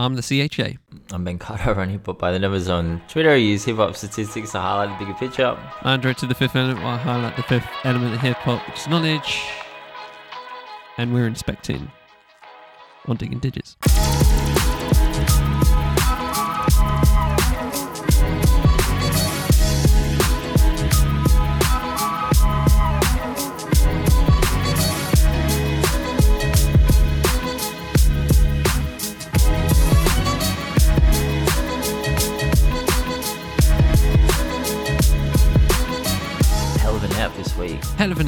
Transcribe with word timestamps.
I'm 0.00 0.14
the 0.14 0.22
CHA. 0.22 0.78
I'm 1.12 1.24
Ben 1.24 1.38
Carter 1.38 1.80
on 1.80 1.88
Hip 1.88 2.06
Hop 2.06 2.20
by 2.20 2.30
the 2.30 2.38
Numbers 2.38 2.68
on 2.68 3.02
Twitter. 3.08 3.30
I 3.30 3.34
use 3.34 3.64
hip 3.64 3.78
hop 3.78 3.96
statistics 3.96 4.52
to 4.52 4.60
highlight 4.60 4.96
the 4.96 5.04
bigger 5.04 5.18
picture. 5.18 5.58
Director 5.82 6.26
of 6.26 6.28
the 6.28 6.36
fifth 6.36 6.54
element, 6.54 6.78
I 6.84 6.96
highlight 6.96 7.34
the 7.34 7.42
fifth 7.42 7.66
element 7.82 8.14
of 8.14 8.20
hip 8.20 8.36
hop, 8.36 8.64
which 8.68 8.78
is 8.78 8.86
knowledge. 8.86 9.42
And 10.98 11.12
we're 11.12 11.26
inspecting 11.26 11.90
on 13.08 13.16
digging 13.16 13.40
digits. 13.40 13.76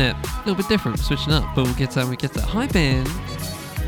Week. 0.01 0.17
Hell 0.17 0.21
of 0.21 0.25
an 0.25 0.31
app. 0.31 0.47
A 0.47 0.49
little 0.49 0.55
bit 0.55 0.69
different, 0.69 0.99
switching 0.99 1.33
up, 1.33 1.55
but 1.55 1.65
we'll 1.65 1.75
get 1.75 1.91
to 1.91 2.01
that. 2.01 2.07
We'll 2.07 2.17
get 2.17 2.33
to 2.33 2.41
that. 2.41 2.49
Hi, 2.49 2.67
Ben. 2.67 3.07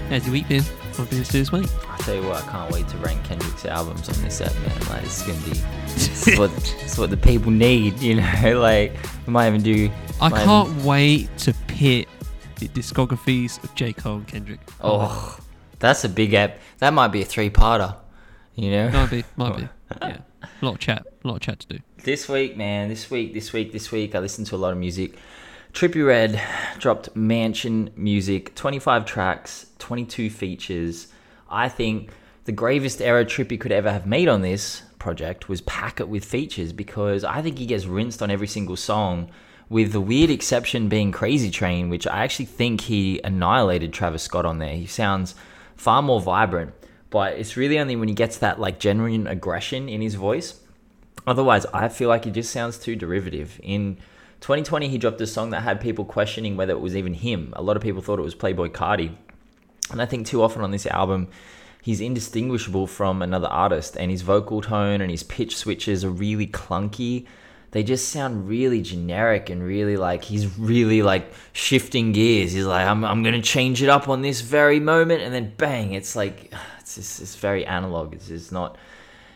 How's 0.09 0.25
your 0.25 0.33
week 0.33 0.49
been? 0.49 0.63
What 0.63 1.09
been 1.09 1.23
to 1.23 1.33
do 1.33 1.39
this 1.39 1.53
week? 1.53 1.69
I 1.89 1.97
tell 1.99 2.15
you 2.15 2.29
what, 2.29 2.45
I 2.45 2.51
can't 2.51 2.73
wait 2.73 2.89
to 2.89 2.97
rank 2.99 3.25
Kendrick's 3.25 3.65
albums 3.65 4.09
on 4.09 4.23
this 4.23 4.41
app, 4.41 4.55
man. 4.55 4.89
Like, 4.91 5.05
it's 5.05 5.27
gonna 5.27 5.41
be, 5.41 5.59
it's 5.87 6.39
what, 6.39 6.51
it's 6.83 6.99
what 6.99 7.11
the 7.11 7.17
people 7.17 7.51
need, 7.51 7.99
you 8.01 8.17
know. 8.17 8.61
Like, 8.61 8.95
we 9.27 9.33
might 9.33 9.49
even 9.49 9.63
do. 9.63 9.91
I 10.21 10.31
can't 10.31 10.85
wait 10.85 11.37
to 11.39 11.55
pit 11.67 12.09
the 12.57 12.69
discographies 12.69 13.63
of 13.65 13.75
J. 13.75 13.93
Cole 13.93 14.17
and 14.17 14.29
Kendrick. 14.29 14.61
Oh, 14.81 15.39
that's 15.79 16.05
a 16.05 16.09
big 16.09 16.35
app. 16.35 16.59
That 16.79 16.93
might 16.93 17.09
be 17.09 17.23
a 17.23 17.25
three-parter. 17.25 17.97
You 18.55 18.71
know. 18.71 18.91
Might 18.91 19.11
be, 19.11 19.25
might 19.37 19.57
be. 19.57 19.69
Yeah. 20.01 20.19
A 20.43 20.65
lot 20.65 20.75
of 20.75 20.81
chat. 20.81 21.07
A 21.25 21.29
lot 21.29 21.37
of 21.37 21.41
chat 21.43 21.61
to 21.61 21.67
do. 21.67 21.79
This 22.03 22.29
week, 22.29 22.57
man, 22.57 22.89
this 22.89 23.11
week, 23.11 23.35
this 23.35 23.53
week, 23.53 23.73
this 23.73 23.93
week, 23.93 24.15
I 24.15 24.19
listened 24.19 24.47
to 24.49 24.57
a 24.57 24.59
lot 24.59 24.73
of 24.73 24.79
music. 24.79 25.15
Trippie 25.73 26.07
Redd 26.07 26.41
dropped 26.79 27.17
Mansion 27.17 27.91
Music, 27.97 28.55
25 28.55 29.07
tracks, 29.07 29.67
22 29.79 30.29
features. 30.29 31.09
I 31.51 31.69
think 31.69 32.11
the 32.45 32.53
gravest 32.53 33.01
error 33.01 33.25
Trippie 33.25 33.59
could 33.59 33.73
ever 33.73 33.91
have 33.91 34.07
made 34.07 34.29
on 34.29 34.43
this 34.43 34.83
project 34.99 35.49
was 35.49 35.63
pack 35.63 35.99
it 35.99 36.09
with 36.09 36.27
features 36.27 36.73
because 36.73 37.25
I 37.25 37.41
think 37.41 37.59
he 37.59 37.67
gets 37.67 37.87
rinsed 37.87 38.23
on 38.23 38.31
every 38.31 38.47
single 38.47 38.77
song, 38.77 39.31
with 39.71 39.93
the 39.93 40.01
weird 40.01 40.29
exception 40.29 40.91
being 40.91 41.11
Crazy 41.11 41.51
Train, 41.51 41.89
which 41.89 42.07
I 42.07 42.23
actually 42.23 42.45
think 42.45 42.83
he 42.83 43.21
annihilated 43.25 43.95
Travis 43.95 44.23
Scott 44.23 44.45
on 44.45 44.59
there. 44.59 44.77
He 44.77 44.87
sounds 44.87 45.35
far 45.75 46.03
more 46.03 46.21
vibrant, 46.21 46.75
but 47.09 47.33
it's 47.39 47.57
really 47.57 47.79
only 47.79 47.97
when 47.97 48.09
he 48.09 48.15
gets 48.15 48.37
that 48.39 48.61
like 48.61 48.79
genuine 48.79 49.27
aggression 49.27 49.89
in 49.89 50.03
his 50.03 50.17
voice 50.17 50.61
Otherwise, 51.27 51.67
I 51.67 51.89
feel 51.89 52.09
like 52.09 52.25
he 52.25 52.31
just 52.31 52.53
sounds 52.53 52.79
too 52.79 52.97
derivative. 52.97 53.61
In 53.63 53.99
2020, 54.43 54.89
he 54.89 54.99
dropped 54.99 55.21
a 55.21 55.27
song 55.27 55.51
that 55.51 55.63
had 55.63 55.81
people 55.81 56.05
questioning 56.05 56.57
whether 56.57 56.73
it 56.73 56.81
was 56.81 56.97
even 56.97 57.15
him. 57.15 57.53
A 57.55 57.63
lot 57.63 57.77
of 57.77 57.83
people 57.83 58.03
thought 58.03 58.19
it 58.19 58.23
was 58.23 58.35
Playboi 58.35 58.71
Carti. 58.71 59.15
And 59.93 60.03
I 60.03 60.07
think 60.07 60.27
too 60.27 60.43
often 60.43 60.63
on 60.63 60.73
this 60.73 60.85
album, 60.85 61.29
he's 61.81 62.01
indistinguishable 62.01 62.89
from 62.89 63.23
another 63.23 63.47
artist, 63.47 63.97
and 63.97 64.11
his 64.11 64.23
vocal 64.23 64.61
tone 64.61 65.01
and 65.01 65.13
his 65.13 65.23
pitch 65.23 65.57
switches 65.57 66.05
are 66.05 66.11
really 66.11 66.49
clunky. 66.49 67.27
They 67.71 67.85
just 67.85 68.09
sound 68.09 68.49
really 68.49 68.83
generic 68.83 69.49
and 69.49 69.63
really 69.63 69.97
like 69.97 70.25
he's 70.25 70.59
really 70.59 71.03
like 71.03 71.33
shifting 71.53 72.11
gears. 72.11 72.51
He's 72.53 72.67
like, 72.67 72.87
I'm, 72.87 73.05
I'm 73.05 73.23
gonna 73.23 73.41
change 73.41 73.81
it 73.81 73.89
up 73.89 74.09
on 74.09 74.23
this 74.23 74.41
very 74.41 74.81
moment, 74.81 75.23
and 75.23 75.33
then 75.33 75.53
bang, 75.57 75.93
it's 75.93 76.17
like 76.17 76.53
it's 76.81 76.97
just 76.97 77.21
it's 77.21 77.37
very 77.37 77.65
analog. 77.65 78.13
It's 78.13 78.27
just 78.27 78.51
not 78.51 78.77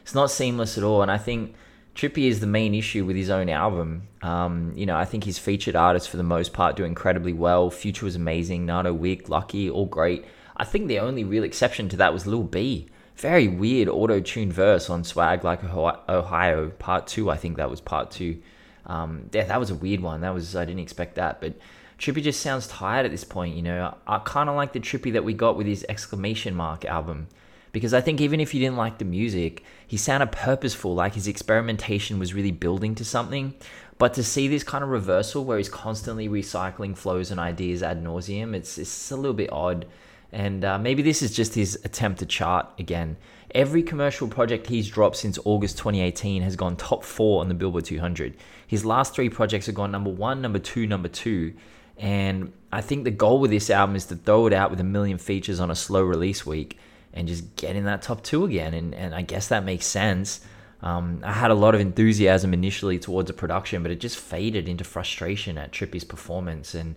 it's 0.02 0.16
not 0.16 0.32
seamless 0.32 0.76
at 0.76 0.82
all. 0.82 1.02
And 1.02 1.12
I 1.12 1.18
think 1.18 1.54
Trippie 1.94 2.28
is 2.28 2.40
the 2.40 2.46
main 2.46 2.74
issue 2.74 3.06
with 3.06 3.16
his 3.16 3.30
own 3.30 3.48
album. 3.48 4.08
Um, 4.26 4.72
you 4.74 4.86
know, 4.86 4.96
I 4.96 5.04
think 5.04 5.22
his 5.22 5.38
featured 5.38 5.76
artists 5.76 6.08
for 6.08 6.16
the 6.16 6.24
most 6.24 6.52
part 6.52 6.74
do 6.74 6.82
incredibly 6.82 7.32
well. 7.32 7.70
Future 7.70 8.04
was 8.04 8.16
amazing. 8.16 8.66
Nardo 8.66 8.92
Wick, 8.92 9.28
Lucki, 9.28 9.70
all 9.70 9.86
great. 9.86 10.24
I 10.56 10.64
think 10.64 10.88
the 10.88 10.98
only 10.98 11.22
real 11.22 11.44
exception 11.44 11.88
to 11.90 11.96
that 11.98 12.12
was 12.12 12.26
Lil 12.26 12.42
B. 12.42 12.88
Very 13.14 13.46
weird 13.46 13.88
auto-tuned 13.88 14.52
verse 14.52 14.90
on 14.90 15.04
Swag 15.04 15.44
Like 15.44 15.62
Ohio, 15.62 16.70
part 16.70 17.06
two. 17.06 17.30
I 17.30 17.36
think 17.36 17.56
that 17.56 17.70
was 17.70 17.80
part 17.80 18.10
two. 18.10 18.42
Um, 18.86 19.30
yeah, 19.32 19.44
that 19.44 19.60
was 19.60 19.70
a 19.70 19.76
weird 19.76 20.00
one. 20.00 20.22
That 20.22 20.34
was 20.34 20.56
I 20.56 20.64
didn't 20.64 20.80
expect 20.80 21.14
that, 21.14 21.40
but 21.40 21.54
Trippie 21.98 22.22
just 22.22 22.40
sounds 22.40 22.66
tired 22.66 23.06
at 23.06 23.12
this 23.12 23.24
point. 23.24 23.54
You 23.54 23.62
know, 23.62 23.94
I, 24.08 24.16
I 24.16 24.18
kind 24.18 24.48
of 24.48 24.56
like 24.56 24.72
the 24.72 24.80
Trippie 24.80 25.12
that 25.12 25.24
we 25.24 25.34
got 25.34 25.56
with 25.56 25.68
his 25.68 25.86
exclamation 25.88 26.54
mark 26.54 26.84
album 26.84 27.28
because 27.76 27.92
I 27.92 28.00
think 28.00 28.22
even 28.22 28.40
if 28.40 28.54
you 28.54 28.60
didn't 28.60 28.78
like 28.78 28.96
the 28.96 29.04
music, 29.04 29.62
he 29.86 29.98
sounded 29.98 30.32
purposeful, 30.32 30.94
like 30.94 31.12
his 31.12 31.28
experimentation 31.28 32.18
was 32.18 32.32
really 32.32 32.50
building 32.50 32.94
to 32.94 33.04
something. 33.04 33.52
But 33.98 34.14
to 34.14 34.22
see 34.22 34.46
this 34.48 34.62
kind 34.62 34.84
of 34.84 34.90
reversal 34.90 35.44
where 35.44 35.58
he's 35.58 35.68
constantly 35.68 36.28
recycling 36.28 36.96
flows 36.96 37.30
and 37.30 37.40
ideas 37.40 37.82
ad 37.82 38.02
nauseum, 38.02 38.54
it's, 38.54 38.76
it's 38.76 39.10
a 39.10 39.16
little 39.16 39.34
bit 39.34 39.50
odd. 39.50 39.86
And 40.32 40.64
uh, 40.64 40.78
maybe 40.78 41.02
this 41.02 41.22
is 41.22 41.34
just 41.34 41.54
his 41.54 41.80
attempt 41.84 42.18
to 42.18 42.26
chart 42.26 42.68
again. 42.78 43.16
Every 43.54 43.82
commercial 43.82 44.28
project 44.28 44.66
he's 44.66 44.88
dropped 44.88 45.16
since 45.16 45.38
August 45.44 45.78
2018 45.78 46.42
has 46.42 46.56
gone 46.56 46.76
top 46.76 47.04
four 47.04 47.40
on 47.40 47.48
the 47.48 47.54
Billboard 47.54 47.86
200. 47.86 48.36
His 48.66 48.84
last 48.84 49.14
three 49.14 49.30
projects 49.30 49.66
have 49.66 49.74
gone 49.74 49.92
number 49.92 50.10
one, 50.10 50.42
number 50.42 50.58
two, 50.58 50.86
number 50.86 51.08
two. 51.08 51.54
And 51.96 52.52
I 52.70 52.82
think 52.82 53.04
the 53.04 53.10
goal 53.10 53.38
with 53.38 53.50
this 53.50 53.70
album 53.70 53.96
is 53.96 54.04
to 54.06 54.16
throw 54.16 54.46
it 54.46 54.52
out 54.52 54.70
with 54.70 54.80
a 54.80 54.84
million 54.84 55.16
features 55.16 55.60
on 55.60 55.70
a 55.70 55.74
slow 55.74 56.02
release 56.02 56.44
week 56.44 56.78
and 57.14 57.26
just 57.26 57.56
get 57.56 57.76
in 57.76 57.84
that 57.84 58.02
top 58.02 58.22
two 58.22 58.44
again. 58.44 58.74
And, 58.74 58.94
and 58.94 59.14
I 59.14 59.22
guess 59.22 59.48
that 59.48 59.64
makes 59.64 59.86
sense. 59.86 60.40
Um, 60.82 61.20
I 61.24 61.32
had 61.32 61.50
a 61.50 61.54
lot 61.54 61.74
of 61.74 61.80
enthusiasm 61.80 62.52
initially 62.52 62.98
towards 62.98 63.28
the 63.28 63.32
production, 63.32 63.82
but 63.82 63.90
it 63.90 64.00
just 64.00 64.18
faded 64.18 64.68
into 64.68 64.84
frustration 64.84 65.58
at 65.58 65.72
Trippie's 65.72 66.04
performance. 66.04 66.74
And 66.74 66.96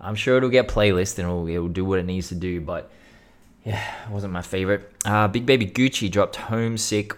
I'm 0.00 0.14
sure 0.14 0.36
it'll 0.36 0.48
get 0.48 0.68
playlisted 0.68 1.18
and 1.18 1.28
it'll, 1.28 1.48
it'll 1.48 1.68
do 1.68 1.84
what 1.84 1.98
it 1.98 2.06
needs 2.06 2.28
to 2.28 2.34
do. 2.34 2.60
But 2.60 2.90
yeah, 3.64 3.82
it 4.06 4.10
wasn't 4.10 4.32
my 4.32 4.42
favorite. 4.42 4.90
Uh, 5.04 5.28
Big 5.28 5.44
Baby 5.44 5.66
Gucci 5.66 6.10
dropped 6.10 6.36
Homesick. 6.36 7.14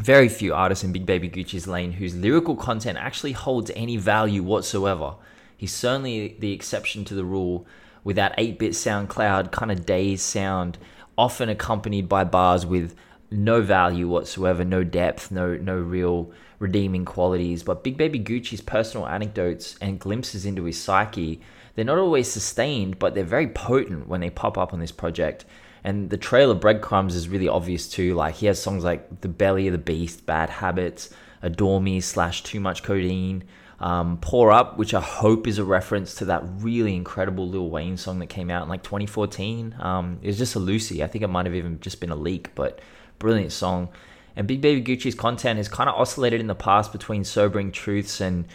Very 0.00 0.28
few 0.28 0.54
artists 0.54 0.82
in 0.82 0.92
Big 0.92 1.06
Baby 1.06 1.28
Gucci's 1.28 1.66
lane 1.66 1.92
whose 1.92 2.14
lyrical 2.14 2.56
content 2.56 2.98
actually 2.98 3.32
holds 3.32 3.70
any 3.76 3.96
value 3.96 4.42
whatsoever. 4.42 5.14
He's 5.56 5.74
certainly 5.74 6.36
the 6.38 6.52
exception 6.52 7.04
to 7.04 7.14
the 7.14 7.24
rule 7.24 7.66
with 8.02 8.16
that 8.16 8.34
8 8.38 8.58
bit 8.58 8.72
SoundCloud 8.72 9.52
kind 9.52 9.70
of 9.70 9.84
days 9.84 10.22
sound 10.22 10.78
often 11.18 11.50
accompanied 11.50 12.08
by 12.08 12.24
bars 12.24 12.64
with 12.64 12.96
no 13.30 13.62
value 13.62 14.08
whatsoever, 14.08 14.64
no 14.64 14.84
depth, 14.84 15.30
no 15.30 15.56
no 15.56 15.76
real 15.76 16.32
redeeming 16.58 17.04
qualities. 17.04 17.62
But 17.62 17.84
Big 17.84 17.96
Baby 17.96 18.18
Gucci's 18.18 18.60
personal 18.60 19.06
anecdotes 19.06 19.76
and 19.80 19.98
glimpses 19.98 20.44
into 20.44 20.64
his 20.64 20.80
psyche, 20.80 21.40
they're 21.74 21.84
not 21.84 21.98
always 21.98 22.30
sustained, 22.30 22.98
but 22.98 23.14
they're 23.14 23.24
very 23.24 23.48
potent 23.48 24.08
when 24.08 24.20
they 24.20 24.30
pop 24.30 24.58
up 24.58 24.72
on 24.72 24.80
this 24.80 24.92
project. 24.92 25.44
And 25.82 26.10
the 26.10 26.18
trail 26.18 26.50
of 26.50 26.60
breadcrumbs 26.60 27.14
is 27.14 27.28
really 27.28 27.48
obvious 27.48 27.88
too. 27.88 28.14
Like 28.14 28.36
he 28.36 28.46
has 28.46 28.60
songs 28.60 28.84
like 28.84 29.22
The 29.22 29.28
Belly 29.28 29.66
of 29.68 29.72
the 29.72 29.78
Beast, 29.78 30.26
Bad 30.26 30.50
Habits, 30.50 31.10
Adore 31.42 31.80
Me 31.80 32.00
slash 32.00 32.42
Too 32.42 32.60
Much 32.60 32.82
Codeine, 32.82 33.44
um, 33.78 34.18
Pour 34.20 34.52
Up, 34.52 34.76
which 34.76 34.92
I 34.92 35.00
hope 35.00 35.46
is 35.46 35.58
a 35.58 35.64
reference 35.64 36.14
to 36.16 36.26
that 36.26 36.42
really 36.58 36.94
incredible 36.94 37.48
Lil 37.48 37.70
Wayne 37.70 37.96
song 37.96 38.18
that 38.18 38.26
came 38.26 38.50
out 38.50 38.64
in 38.64 38.68
like 38.68 38.82
2014. 38.82 39.76
Um, 39.78 40.18
it 40.20 40.26
was 40.26 40.36
just 40.36 40.54
a 40.54 40.58
Lucy. 40.58 41.02
I 41.02 41.06
think 41.06 41.24
it 41.24 41.28
might 41.28 41.46
have 41.46 41.54
even 41.54 41.80
just 41.80 42.00
been 42.00 42.10
a 42.10 42.16
leak, 42.16 42.54
but 42.54 42.80
brilliant 43.20 43.52
song. 43.52 43.88
And 44.34 44.48
Big 44.48 44.60
Baby 44.60 44.82
Gucci's 44.82 45.14
content 45.14 45.58
has 45.58 45.68
kind 45.68 45.88
of 45.88 45.94
oscillated 45.94 46.40
in 46.40 46.48
the 46.48 46.54
past 46.56 46.90
between 46.90 47.22
sobering 47.22 47.70
truths 47.70 48.20
and, 48.20 48.46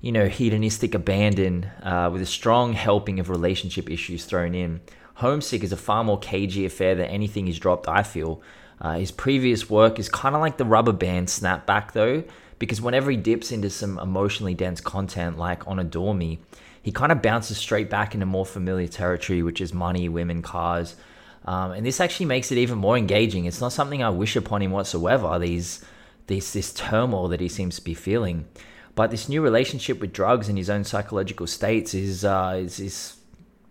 you 0.00 0.12
know, 0.12 0.28
hedonistic 0.28 0.94
abandon 0.94 1.64
uh, 1.82 2.08
with 2.10 2.22
a 2.22 2.26
strong 2.26 2.72
helping 2.72 3.20
of 3.20 3.28
relationship 3.28 3.90
issues 3.90 4.24
thrown 4.24 4.54
in. 4.54 4.80
Homesick 5.14 5.62
is 5.62 5.72
a 5.72 5.76
far 5.76 6.04
more 6.04 6.18
cagey 6.18 6.64
affair 6.64 6.94
than 6.94 7.06
anything 7.06 7.46
he's 7.46 7.58
dropped, 7.58 7.88
I 7.88 8.02
feel. 8.02 8.40
Uh, 8.80 8.94
his 8.94 9.10
previous 9.10 9.68
work 9.68 9.98
is 9.98 10.08
kind 10.08 10.34
of 10.34 10.40
like 10.40 10.56
the 10.56 10.64
rubber 10.64 10.92
band 10.92 11.28
snapback, 11.28 11.92
though, 11.92 12.24
because 12.58 12.80
whenever 12.80 13.10
he 13.10 13.16
dips 13.16 13.52
into 13.52 13.70
some 13.70 13.98
emotionally 13.98 14.54
dense 14.54 14.80
content 14.80 15.38
like 15.38 15.66
on 15.66 15.78
Adore 15.78 16.14
Me, 16.14 16.38
he 16.82 16.90
kind 16.90 17.12
of 17.12 17.22
bounces 17.22 17.58
straight 17.58 17.88
back 17.88 18.14
into 18.14 18.26
more 18.26 18.46
familiar 18.46 18.88
territory, 18.88 19.42
which 19.42 19.60
is 19.60 19.72
money, 19.72 20.08
women, 20.08 20.42
cars. 20.42 20.96
Um, 21.44 21.72
and 21.72 21.84
this 21.84 22.00
actually 22.00 22.26
makes 22.26 22.52
it 22.52 22.58
even 22.58 22.78
more 22.78 22.96
engaging. 22.96 23.46
It's 23.46 23.60
not 23.60 23.72
something 23.72 24.02
I 24.02 24.10
wish 24.10 24.36
upon 24.36 24.62
him 24.62 24.70
whatsoever, 24.70 25.38
these, 25.38 25.84
this, 26.26 26.52
this 26.52 26.72
turmoil 26.72 27.28
that 27.28 27.40
he 27.40 27.48
seems 27.48 27.76
to 27.76 27.84
be 27.84 27.94
feeling. 27.94 28.46
But 28.94 29.10
this 29.10 29.28
new 29.28 29.42
relationship 29.42 30.00
with 30.00 30.12
drugs 30.12 30.48
and 30.48 30.56
his 30.56 30.70
own 30.70 30.84
psychological 30.84 31.46
states 31.46 31.94
is, 31.94 32.24
uh, 32.24 32.60
is, 32.62 32.78
is 32.78 33.16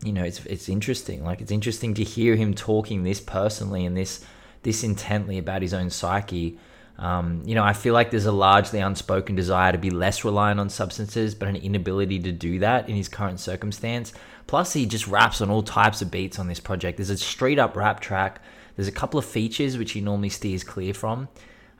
you 0.03 0.11
know, 0.11 0.23
it's, 0.23 0.45
it's 0.45 0.67
interesting. 0.67 1.23
Like, 1.23 1.41
it's 1.41 1.51
interesting 1.51 1.93
to 1.93 2.03
hear 2.03 2.35
him 2.35 2.53
talking 2.53 3.03
this 3.03 3.21
personally 3.21 3.85
and 3.85 3.95
this, 3.95 4.25
this 4.63 4.83
intently 4.83 5.37
about 5.37 5.61
his 5.61 5.73
own 5.73 5.89
psyche 5.89 6.57
um, 7.01 7.41
you 7.45 7.55
know, 7.55 7.63
I 7.63 7.73
feel 7.73 7.95
like 7.95 8.11
there's 8.11 8.27
a 8.27 8.31
largely 8.31 8.79
unspoken 8.79 9.35
desire 9.35 9.71
to 9.71 9.77
be 9.79 9.89
less 9.89 10.23
reliant 10.23 10.59
on 10.59 10.69
substances, 10.69 11.33
but 11.33 11.47
an 11.47 11.55
inability 11.55 12.19
to 12.19 12.31
do 12.31 12.59
that 12.59 12.87
in 12.87 12.95
his 12.95 13.09
current 13.09 13.39
circumstance. 13.39 14.13
Plus, 14.47 14.73
he 14.73 14.85
just 14.85 15.07
raps 15.07 15.41
on 15.41 15.49
all 15.49 15.63
types 15.63 16.01
of 16.01 16.11
beats 16.11 16.39
on 16.39 16.47
this 16.47 16.59
project. 16.59 16.97
There's 16.97 17.09
a 17.09 17.17
straight 17.17 17.59
up 17.59 17.75
rap 17.75 17.99
track 17.99 18.41
There's 18.75 18.87
a 18.87 18.91
couple 18.91 19.17
of 19.17 19.25
features 19.25 19.77
which 19.77 19.91
he 19.91 20.01
normally 20.01 20.29
steers 20.29 20.63
clear 20.63 20.93
from. 20.93 21.29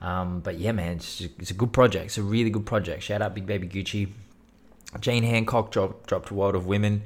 Um, 0.02 0.40
but 0.40 0.58
yeah, 0.58 0.72
man, 0.72 0.98
it's, 0.98 1.22
it's, 1.22 1.52
a 1.52 1.54
good 1.54 1.74
project. 1.74 2.06
It's 2.06 2.18
a 2.18 2.24
really 2.24 2.50
good 2.50 2.66
project. 2.66 3.04
Shout 3.04 3.22
out 3.22 3.36
Big 3.36 3.46
Baby 3.46 3.68
Gucci. 3.68 4.10
Jane 5.00 5.24
Handcock 5.24 5.72
dropped, 5.72 6.08
dropped 6.08 6.31
World 6.31 6.56
of 6.56 6.66
Women. 6.66 7.04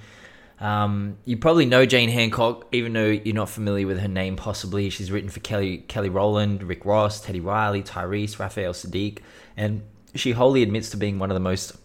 Um, 0.60 1.18
you 1.26 1.36
probably 1.38 1.66
know 1.66 1.86
Jane 1.86 2.10
Handcock, 2.10 2.64
even 2.72 2.94
though 2.94 3.08
you're 3.08 3.36
not 3.36 3.50
familiar 3.50 3.86
with 3.86 4.00
her 4.00 4.08
name. 4.08 4.38
Possibly, 4.38 4.90
she's 4.90 5.12
written 5.12 5.30
for 5.30 5.42
Kelly 5.42 5.80
Kelly 5.90 6.10
Rowland, 6.10 6.64
Rick 6.64 6.86
Ross, 6.86 7.20
Teddy 7.20 7.42
Riley, 7.42 7.84
Tyrese, 7.84 8.40
Raphael 8.40 8.74
Saadiq, 8.74 9.20
and 9.58 9.84
she 10.16 10.32
wholly 10.32 10.64
admits 10.64 10.90
to 10.92 10.98
being 10.98 11.20
one 11.20 11.30
of 11.30 11.36
the 11.36 11.42
most 11.42 11.76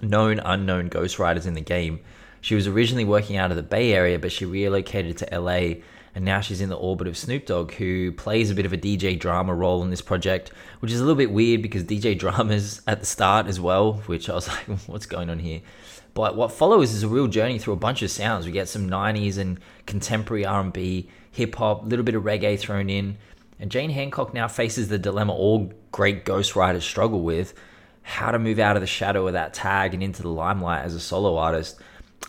known 0.00 0.38
unknown 0.38 0.88
ghostwriters 0.88 1.46
in 1.46 1.54
the 1.54 1.60
game. 1.60 2.00
She 2.46 2.54
was 2.54 2.68
originally 2.68 3.04
working 3.04 3.36
out 3.36 3.50
of 3.50 3.56
the 3.56 3.64
Bay 3.64 3.92
Area, 3.92 4.20
but 4.20 4.30
she 4.30 4.44
relocated 4.44 5.16
to 5.16 5.40
LA, 5.40 5.80
and 6.14 6.24
now 6.24 6.40
she's 6.40 6.60
in 6.60 6.68
the 6.68 6.76
orbit 6.76 7.08
of 7.08 7.16
Snoop 7.16 7.44
Dogg, 7.44 7.72
who 7.72 8.12
plays 8.12 8.52
a 8.52 8.54
bit 8.54 8.64
of 8.64 8.72
a 8.72 8.76
DJ 8.76 9.18
drama 9.18 9.52
role 9.52 9.82
in 9.82 9.90
this 9.90 10.00
project, 10.00 10.52
which 10.78 10.92
is 10.92 11.00
a 11.00 11.02
little 11.02 11.16
bit 11.16 11.32
weird 11.32 11.60
because 11.60 11.82
DJ 11.82 12.16
drama's 12.16 12.82
at 12.86 13.00
the 13.00 13.06
start 13.06 13.48
as 13.48 13.58
well, 13.58 13.94
which 14.06 14.30
I 14.30 14.34
was 14.34 14.46
like, 14.68 14.68
what's 14.86 15.06
going 15.06 15.28
on 15.28 15.40
here? 15.40 15.60
But 16.14 16.36
what 16.36 16.52
follows 16.52 16.92
is 16.92 17.02
a 17.02 17.08
real 17.08 17.26
journey 17.26 17.58
through 17.58 17.74
a 17.74 17.78
bunch 17.78 18.00
of 18.02 18.12
sounds. 18.12 18.46
We 18.46 18.52
get 18.52 18.68
some 18.68 18.88
90s 18.88 19.38
and 19.38 19.58
contemporary 19.86 20.46
R&B, 20.46 21.10
hip 21.32 21.56
hop, 21.56 21.82
a 21.82 21.86
little 21.86 22.04
bit 22.04 22.14
of 22.14 22.22
reggae 22.22 22.56
thrown 22.60 22.88
in. 22.88 23.18
And 23.58 23.72
Jane 23.72 23.90
Handcock 23.90 24.34
now 24.34 24.46
faces 24.46 24.86
the 24.86 25.00
dilemma 25.00 25.34
all 25.34 25.72
great 25.90 26.24
ghostwriters 26.24 26.82
struggle 26.82 27.22
with, 27.22 27.54
how 28.02 28.30
to 28.30 28.38
move 28.38 28.60
out 28.60 28.76
of 28.76 28.82
the 28.82 28.86
shadow 28.86 29.26
of 29.26 29.32
that 29.32 29.52
tag 29.52 29.94
and 29.94 30.02
into 30.04 30.22
the 30.22 30.28
limelight 30.28 30.84
as 30.84 30.94
a 30.94 31.00
solo 31.00 31.38
artist. 31.38 31.80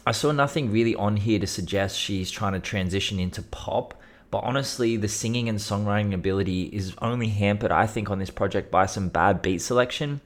I 0.06 0.12
saw 0.12 0.32
nothing 0.32 0.72
really 0.72 0.96
on 0.96 1.18
here 1.18 1.40
to 1.40 1.48
suggest 1.48 2.00
she's 2.00 2.32
trying 2.32 2.54
to 2.54 2.60
transition 2.60 3.20
into 3.20 3.42
pop, 3.42 3.94
but 4.32 4.40
honestly, 4.40 4.98
the 4.98 5.08
singing 5.08 5.50
and 5.50 5.58
songwriting 5.58 6.14
ability 6.14 6.64
is 6.64 6.94
only 7.02 7.28
hampered, 7.28 7.72
I 7.72 7.88
think, 7.88 8.10
on 8.10 8.20
this 8.20 8.30
project 8.30 8.72
by 8.72 8.86
some 8.86 9.10
bad 9.10 9.42
beat 9.42 9.60
selection. 9.60 10.22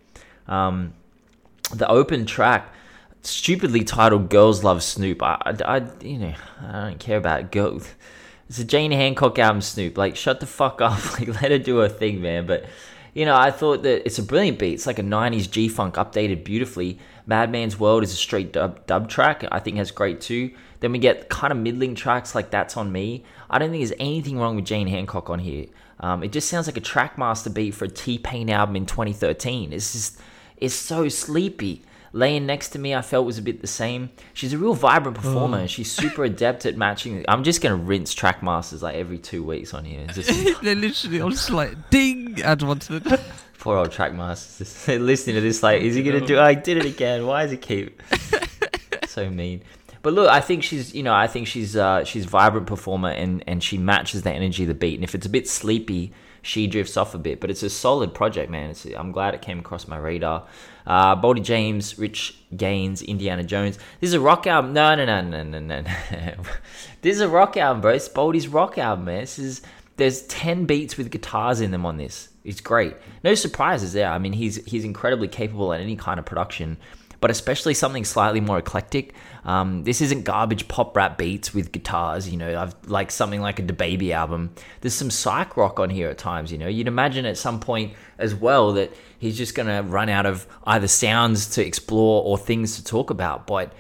Um, 0.48 0.94
the 1.74 1.88
open 1.88 2.26
track 2.26 2.74
stupidly 3.22 3.84
titled 3.84 4.30
"Girls 4.30 4.64
Love 4.64 4.84
Snoop." 4.84 5.22
I, 5.22 5.38
I, 5.46 5.78
I, 5.78 5.88
you 6.02 6.18
know, 6.18 6.34
I 6.62 6.90
don't 6.90 7.00
care 7.00 7.18
about 7.18 7.52
girls. 7.52 7.88
It's 8.50 8.60
a 8.60 8.66
Jane 8.66 8.92
Handcock 8.92 9.40
album, 9.40 9.62
Snoop. 9.62 9.98
Like, 9.98 10.16
shut 10.16 10.42
the 10.42 10.46
fuck 10.46 10.82
up. 10.82 11.00
Like, 11.20 11.42
let 11.42 11.52
her 11.52 11.58
do 11.58 11.78
her 11.78 11.88
thing, 11.88 12.22
man. 12.22 12.46
But 12.46 12.66
you 13.14 13.26
know, 13.26 13.36
I 13.36 13.52
thought 13.52 13.84
that 13.84 14.06
it's 14.06 14.20
a 14.20 14.24
brilliant 14.24 14.60
beat. 14.60 14.74
It's 14.74 14.88
like 14.88 15.00
a 15.00 15.04
'90s 15.04 15.50
G 15.50 15.68
Funk 15.68 15.96
updated 15.96 16.44
beautifully. 16.44 16.98
Madman's 17.26 17.80
World 17.80 18.04
is 18.04 18.14
a 18.14 18.16
straight 18.16 18.54
dub, 18.54 18.86
dub 18.88 19.10
track. 19.10 19.44
I 19.52 19.60
think 19.60 19.78
has 19.78 19.92
great 19.92 20.22
too. 20.22 20.52
Then 20.80 20.92
we 20.92 21.00
get 21.00 21.30
kind 21.30 21.52
of 21.52 21.60
middling 21.60 21.96
tracks 21.96 22.34
like 22.34 22.50
That's 22.50 22.76
on 22.76 22.92
Me. 22.92 23.24
I 23.50 23.60
don't 23.60 23.70
think 23.70 23.82
there's 23.86 24.00
anything 24.00 24.38
wrong 24.38 24.56
with 24.56 24.66
Jane 24.66 24.88
Handcock 24.88 25.30
on 25.30 25.40
here. 25.40 25.68
Um, 26.00 26.24
it 26.24 26.32
just 26.32 26.50
sounds 26.50 26.68
like 26.68 26.78
a 26.78 26.82
Trackmaster 26.82 27.54
beat 27.54 27.72
for 27.72 27.86
a 27.86 27.90
T 27.90 28.18
Pain 28.18 28.50
album 28.50 28.76
in 28.76 28.86
2013. 28.86 29.74
It's 29.74 29.94
just, 29.94 30.20
it's 30.58 30.74
so 30.74 31.08
sleepy. 31.08 31.84
Laying 32.14 32.46
next 32.46 32.70
to 32.70 32.80
me, 32.80 32.94
I 32.94 33.02
felt 33.02 33.26
was 33.26 33.38
a 33.38 33.42
bit 33.42 33.62
the 33.62 33.68
same. 33.68 34.10
She's 34.34 34.52
a 34.52 34.58
real 34.58 34.74
vibrant 34.74 35.18
performer. 35.18 35.62
Oh. 35.62 35.68
She's 35.68 35.90
super 35.90 36.26
adept 36.26 36.66
at 36.66 36.76
matching. 36.76 37.24
I'm 37.28 37.44
just 37.44 37.62
gonna 37.62 37.78
rinse 37.78 38.14
Trackmasters 38.14 38.82
like 38.82 38.96
every 38.96 39.18
two 39.18 39.44
weeks 39.44 39.74
on 39.74 39.86
here. 39.86 40.06
Just, 40.08 40.30
They're 40.62 40.76
literally, 40.76 41.22
I'm 41.22 41.32
just 41.32 41.50
like, 41.52 41.90
ding, 41.90 42.42
add 42.42 42.64
one 42.64 42.80
to 42.80 43.00
the. 43.00 43.22
Poor 43.60 43.78
old 43.78 43.92
Trackmasters. 43.92 44.86
They're 44.86 45.00
listening 45.00 45.36
to 45.36 45.42
this 45.42 45.64
like, 45.64 45.82
is 45.82 45.96
he 45.96 46.04
gonna 46.04 46.26
do? 46.26 46.38
I 46.38 46.54
did 46.54 46.78
it 46.78 46.86
again. 46.86 47.26
Why 47.26 47.44
does 47.44 47.52
he 47.52 47.58
keep? 47.58 48.02
so 49.08 49.30
mean. 49.30 49.64
But 50.02 50.14
look, 50.14 50.30
I 50.30 50.42
think 50.42 50.64
she's, 50.64 50.94
you 50.94 51.04
know, 51.04 51.14
I 51.14 51.28
think 51.28 51.48
she's, 51.48 51.76
uh, 51.76 52.04
she's 52.04 52.26
vibrant 52.26 52.68
performer 52.68 53.10
and 53.10 53.44
and 53.48 53.64
she 53.64 53.78
matches 53.78 54.24
the 54.24 54.32
energy 54.32 54.64
of 54.64 54.68
the 54.68 54.74
beat. 54.74 54.96
And 54.96 55.04
if 55.04 55.16
it's 55.16 55.28
a 55.28 55.30
bit 55.30 55.48
sleepy, 55.48 56.12
she 56.42 56.68
drifts 56.68 56.98
off 56.98 57.14
a 57.14 57.18
bit. 57.18 57.40
But 57.40 57.50
it's 57.50 57.64
a 57.64 57.70
solid 57.70 58.14
project, 58.14 58.50
man. 58.50 58.72
It's, 58.72 58.86
I'm 58.86 59.12
glad 59.12 59.34
it 59.34 59.42
came 59.42 59.60
across 59.60 59.88
my 59.88 59.98
radar. 59.98 60.48
Uh, 60.86 61.16
Boldy 61.16 61.44
James, 61.44 61.98
Rich 62.00 62.36
Gaines, 62.56 63.02
Indiana 63.02 63.44
Jones. 63.44 63.78
This 64.00 64.10
is 64.10 64.14
a 64.14 64.20
rock 64.20 64.48
album. 64.48 64.74
No, 64.74 64.96
no, 64.96 65.06
no, 65.06 65.22
no, 65.22 65.44
no, 65.44 65.60
no. 65.60 65.84
this 67.02 67.16
is 67.16 67.22
a 67.22 67.30
rock 67.30 67.58
album, 67.58 67.82
bro. 67.82 67.94
It's 67.94 68.10
Boldy's 68.10 68.48
rock 68.48 68.78
album, 68.78 69.06
man. 69.06 69.22
This 69.22 69.38
is 69.40 69.62
there's 69.98 70.24
ten 70.24 70.66
beats 70.66 70.98
with 70.98 71.12
guitars 71.12 71.62
in 71.62 71.72
them 71.72 71.86
on 71.86 71.98
this. 71.98 72.30
It's 72.44 72.62
great. 72.62 72.96
No 73.24 73.36
surprises 73.36 73.94
there. 73.94 74.10
I 74.10 74.18
mean, 74.18 74.34
he's 74.34 74.66
he's 74.66 74.84
incredibly 74.84 75.28
capable 75.28 75.74
at 75.74 75.82
any 75.82 75.96
kind 75.96 76.20
of 76.20 76.26
production 76.26 76.78
but 77.22 77.32
especially 77.32 77.74
something 77.74 78.04
slightly 78.04 78.42
more 78.42 78.58
eclectic. 78.58 79.14
Um, 79.46 79.84
this 79.84 80.02
isn't 80.02 80.24
garbage 80.24 80.68
pop 80.68 80.98
rap 80.98 81.18
beats 81.18 81.54
with 81.54 81.72
guitars, 81.72 82.28
you 82.30 82.36
know, 82.36 82.60
I've 82.60 82.76
like 82.88 83.12
something 83.12 83.42
like 83.42 83.60
a 83.60 83.64
DaBaby 83.64 84.12
album. 84.12 84.54
There's 84.82 84.94
some 84.94 85.10
psych 85.10 85.56
rock 85.56 85.80
on 85.80 85.90
here 85.90 86.10
at 86.10 86.18
times, 86.18 86.52
you 86.52 86.58
know. 86.58 86.68
You'd 86.68 86.88
imagine 86.88 87.26
at 87.26 87.38
some 87.38 87.60
point 87.60 87.94
as 88.18 88.36
well 88.36 88.74
that 88.74 88.92
he's 89.18 89.38
just 89.38 89.56
going 89.56 89.68
to 89.68 89.88
run 89.90 90.10
out 90.10 90.26
of 90.26 90.48
either 90.66 90.88
sounds 90.88 91.48
to 91.52 91.66
explore 91.66 92.24
or 92.24 92.38
things 92.38 92.76
to 92.76 92.84
talk 92.84 93.10
about, 93.10 93.48
but 93.48 93.74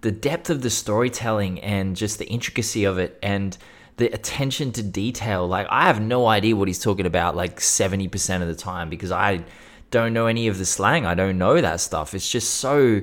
the 0.00 0.12
depth 0.12 0.50
of 0.50 0.62
the 0.62 0.70
storytelling 0.70 1.60
and 1.60 1.96
just 1.96 2.18
the 2.18 2.26
intricacy 2.26 2.84
of 2.84 2.98
it 2.98 3.18
and 3.22 3.56
the 3.96 4.06
attention 4.14 4.70
to 4.70 4.80
detail 4.80 5.48
like 5.48 5.66
i 5.70 5.82
have 5.82 6.00
no 6.00 6.26
idea 6.26 6.54
what 6.54 6.68
he's 6.68 6.78
talking 6.78 7.04
about 7.04 7.34
like 7.34 7.58
70% 7.58 8.42
of 8.42 8.46
the 8.46 8.54
time 8.54 8.88
because 8.88 9.10
i 9.10 9.44
don't 9.90 10.12
know 10.12 10.26
any 10.26 10.48
of 10.48 10.58
the 10.58 10.64
slang. 10.64 11.06
I 11.06 11.14
don't 11.14 11.38
know 11.38 11.60
that 11.60 11.80
stuff. 11.80 12.14
It's 12.14 12.30
just 12.30 12.54
so 12.54 13.02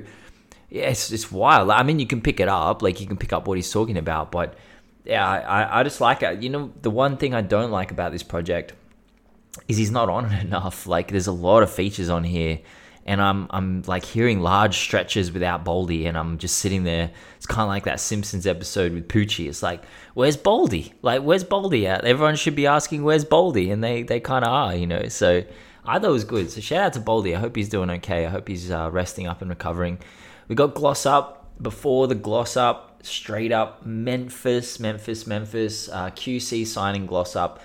yeah, 0.68 0.88
it's 0.88 1.12
it's 1.12 1.30
wild. 1.30 1.70
I 1.70 1.82
mean, 1.82 1.98
you 1.98 2.06
can 2.06 2.20
pick 2.20 2.40
it 2.40 2.48
up, 2.48 2.82
like 2.82 3.00
you 3.00 3.06
can 3.06 3.16
pick 3.16 3.32
up 3.32 3.46
what 3.46 3.56
he's 3.56 3.70
talking 3.70 3.96
about, 3.96 4.32
but 4.32 4.54
yeah, 5.04 5.26
I, 5.26 5.80
I 5.80 5.82
just 5.84 6.00
like 6.00 6.22
it. 6.22 6.42
You 6.42 6.50
know, 6.50 6.72
the 6.82 6.90
one 6.90 7.16
thing 7.16 7.34
I 7.34 7.40
don't 7.40 7.70
like 7.70 7.90
about 7.92 8.12
this 8.12 8.24
project 8.24 8.72
is 9.68 9.76
he's 9.76 9.90
not 9.90 10.08
on 10.08 10.30
it 10.32 10.42
enough. 10.44 10.86
Like, 10.86 11.08
there's 11.08 11.28
a 11.28 11.32
lot 11.32 11.62
of 11.62 11.70
features 11.72 12.10
on 12.10 12.24
here, 12.24 12.58
and 13.04 13.22
I'm 13.22 13.46
I'm 13.50 13.82
like 13.86 14.04
hearing 14.04 14.40
large 14.40 14.76
stretches 14.78 15.30
without 15.30 15.64
Boldy, 15.64 16.06
and 16.06 16.18
I'm 16.18 16.38
just 16.38 16.58
sitting 16.58 16.82
there. 16.82 17.12
It's 17.36 17.46
kind 17.46 17.62
of 17.62 17.68
like 17.68 17.84
that 17.84 18.00
Simpsons 18.00 18.46
episode 18.46 18.92
with 18.92 19.06
Poochie. 19.06 19.48
It's 19.48 19.62
like, 19.62 19.84
where's 20.14 20.36
Boldy? 20.36 20.92
Like, 21.02 21.22
where's 21.22 21.44
Boldy 21.44 21.84
at? 21.84 22.04
Everyone 22.04 22.34
should 22.34 22.56
be 22.56 22.66
asking, 22.66 23.04
where's 23.04 23.24
Boldy? 23.24 23.72
And 23.72 23.84
they 23.84 24.02
they 24.02 24.18
kind 24.18 24.44
of 24.44 24.50
are, 24.50 24.74
you 24.74 24.88
know. 24.88 25.06
So 25.06 25.44
I 25.86 25.98
thought 25.98 26.08
it 26.08 26.12
was 26.12 26.24
good. 26.24 26.50
So 26.50 26.60
shout 26.60 26.82
out 26.82 26.92
to 26.94 27.00
Boldy. 27.00 27.36
I 27.36 27.38
hope 27.38 27.54
he's 27.54 27.68
doing 27.68 27.90
okay. 27.90 28.26
I 28.26 28.30
hope 28.30 28.48
he's 28.48 28.70
uh, 28.70 28.90
resting 28.90 29.26
up 29.26 29.40
and 29.40 29.50
recovering. 29.50 29.98
We 30.48 30.54
got 30.54 30.74
Gloss 30.74 31.06
Up 31.06 31.50
before 31.62 32.08
the 32.08 32.14
Gloss 32.14 32.56
Up, 32.56 33.00
straight 33.02 33.52
up 33.52 33.86
Memphis, 33.86 34.80
Memphis, 34.80 35.26
Memphis. 35.26 35.88
Uh, 35.88 36.10
QC 36.10 36.66
signing 36.66 37.06
Gloss 37.06 37.36
Up. 37.36 37.60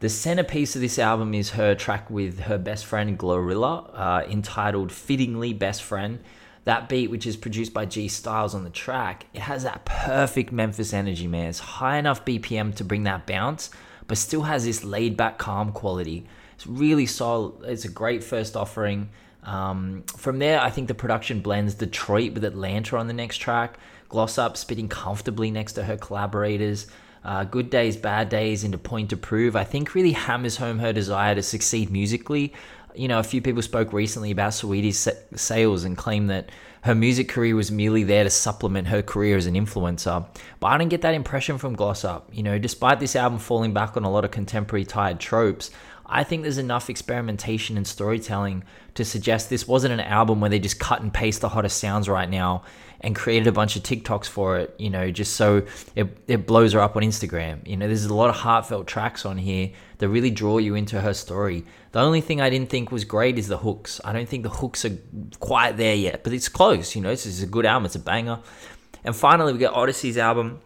The 0.00 0.08
centerpiece 0.08 0.74
of 0.74 0.82
this 0.82 0.98
album 0.98 1.32
is 1.32 1.50
her 1.50 1.76
track 1.76 2.10
with 2.10 2.40
her 2.40 2.58
best 2.58 2.84
friend 2.84 3.16
Glorilla, 3.16 3.88
uh, 3.94 4.24
entitled 4.28 4.90
"Fittingly 4.90 5.52
Best 5.52 5.82
Friend." 5.82 6.18
That 6.64 6.88
beat, 6.88 7.10
which 7.10 7.26
is 7.26 7.36
produced 7.36 7.72
by 7.72 7.86
G 7.86 8.08
Styles 8.08 8.54
on 8.54 8.64
the 8.64 8.70
track, 8.70 9.26
it 9.32 9.42
has 9.42 9.64
that 9.64 9.84
perfect 9.84 10.52
Memphis 10.52 10.92
energy, 10.92 11.26
man. 11.26 11.48
It's 11.48 11.58
high 11.58 11.98
enough 11.98 12.24
BPM 12.24 12.74
to 12.76 12.84
bring 12.84 13.04
that 13.04 13.26
bounce, 13.26 13.70
but 14.06 14.18
still 14.18 14.42
has 14.42 14.64
this 14.64 14.84
laid 14.84 15.16
back, 15.16 15.38
calm 15.38 15.72
quality. 15.72 16.26
It's 16.62 16.68
really 16.68 17.06
solid. 17.06 17.64
It's 17.64 17.84
a 17.86 17.88
great 17.88 18.22
first 18.22 18.56
offering. 18.56 19.10
Um, 19.42 20.04
from 20.16 20.38
there, 20.38 20.60
I 20.60 20.70
think 20.70 20.86
the 20.86 20.94
production 20.94 21.40
blends 21.40 21.74
Detroit 21.74 22.34
with 22.34 22.44
Atlanta 22.44 22.96
on 22.98 23.08
the 23.08 23.12
next 23.12 23.38
track. 23.38 23.80
Gloss 24.08 24.38
Up 24.38 24.56
spitting 24.56 24.88
comfortably 24.88 25.50
next 25.50 25.72
to 25.72 25.82
her 25.82 25.96
collaborators. 25.96 26.86
Uh, 27.24 27.42
Good 27.42 27.68
Days, 27.68 27.96
Bad 27.96 28.28
Days 28.28 28.62
into 28.62 28.78
Point 28.78 29.10
to 29.10 29.16
Prove, 29.16 29.56
I 29.56 29.64
think 29.64 29.94
really 29.94 30.12
hammers 30.12 30.56
home 30.56 30.78
her 30.78 30.92
desire 30.92 31.34
to 31.34 31.42
succeed 31.42 31.90
musically. 31.90 32.52
You 32.94 33.08
know, 33.08 33.18
a 33.18 33.24
few 33.24 33.42
people 33.42 33.62
spoke 33.62 33.92
recently 33.92 34.30
about 34.30 34.52
Saweetie's 34.52 35.08
sales 35.34 35.82
and 35.82 35.96
claimed 35.96 36.30
that 36.30 36.50
her 36.82 36.94
music 36.94 37.28
career 37.28 37.56
was 37.56 37.72
merely 37.72 38.04
there 38.04 38.22
to 38.22 38.30
supplement 38.30 38.88
her 38.88 39.02
career 39.02 39.36
as 39.36 39.46
an 39.46 39.54
influencer. 39.54 40.26
But 40.60 40.66
I 40.68 40.78
didn't 40.78 40.90
get 40.90 41.02
that 41.02 41.14
impression 41.14 41.58
from 41.58 41.74
Gloss 41.74 42.04
Up. 42.04 42.28
You 42.32 42.42
know, 42.42 42.58
despite 42.58 43.00
this 43.00 43.16
album 43.16 43.38
falling 43.38 43.72
back 43.72 43.96
on 43.96 44.04
a 44.04 44.10
lot 44.10 44.24
of 44.24 44.30
contemporary 44.30 44.84
tired 44.84 45.18
tropes, 45.20 45.70
I 46.12 46.24
think 46.24 46.42
there's 46.42 46.58
enough 46.58 46.90
experimentation 46.90 47.76
and 47.76 47.86
storytelling 47.86 48.64
to 48.94 49.04
suggest 49.04 49.48
this 49.48 49.66
wasn't 49.66 49.94
an 49.94 50.00
album 50.00 50.40
where 50.40 50.50
they 50.50 50.58
just 50.58 50.78
cut 50.78 51.00
and 51.00 51.12
paste 51.12 51.40
the 51.40 51.48
hottest 51.48 51.78
sounds 51.78 52.08
right 52.08 52.28
now 52.28 52.64
and 53.00 53.16
created 53.16 53.48
a 53.48 53.52
bunch 53.52 53.74
of 53.74 53.82
TikToks 53.82 54.26
for 54.26 54.58
it, 54.58 54.74
you 54.78 54.90
know, 54.90 55.10
just 55.10 55.34
so 55.34 55.66
it, 55.96 56.16
it 56.28 56.46
blows 56.46 56.74
her 56.74 56.80
up 56.80 56.96
on 56.96 57.02
Instagram. 57.02 57.66
You 57.66 57.76
know, 57.76 57.86
there's 57.86 58.04
a 58.04 58.14
lot 58.14 58.28
of 58.28 58.36
heartfelt 58.36 58.86
tracks 58.86 59.24
on 59.24 59.38
here 59.38 59.70
that 59.98 60.08
really 60.08 60.30
draw 60.30 60.58
you 60.58 60.74
into 60.74 61.00
her 61.00 61.14
story. 61.14 61.64
The 61.92 62.00
only 62.00 62.20
thing 62.20 62.40
I 62.40 62.50
didn't 62.50 62.68
think 62.68 62.92
was 62.92 63.04
great 63.04 63.38
is 63.38 63.48
the 63.48 63.58
hooks. 63.58 64.00
I 64.04 64.12
don't 64.12 64.28
think 64.28 64.42
the 64.42 64.50
hooks 64.50 64.84
are 64.84 64.96
quite 65.40 65.78
there 65.78 65.96
yet, 65.96 66.22
but 66.22 66.32
it's 66.32 66.48
close, 66.48 66.94
you 66.94 67.00
know, 67.00 67.08
this 67.08 67.26
is 67.26 67.42
a 67.42 67.46
good 67.46 67.66
album, 67.66 67.86
it's 67.86 67.96
a 67.96 68.00
banger. 68.00 68.38
And 69.02 69.16
finally, 69.16 69.52
we 69.52 69.58
get 69.58 69.72
Oddisee's 69.72 70.18
album, 70.18 70.60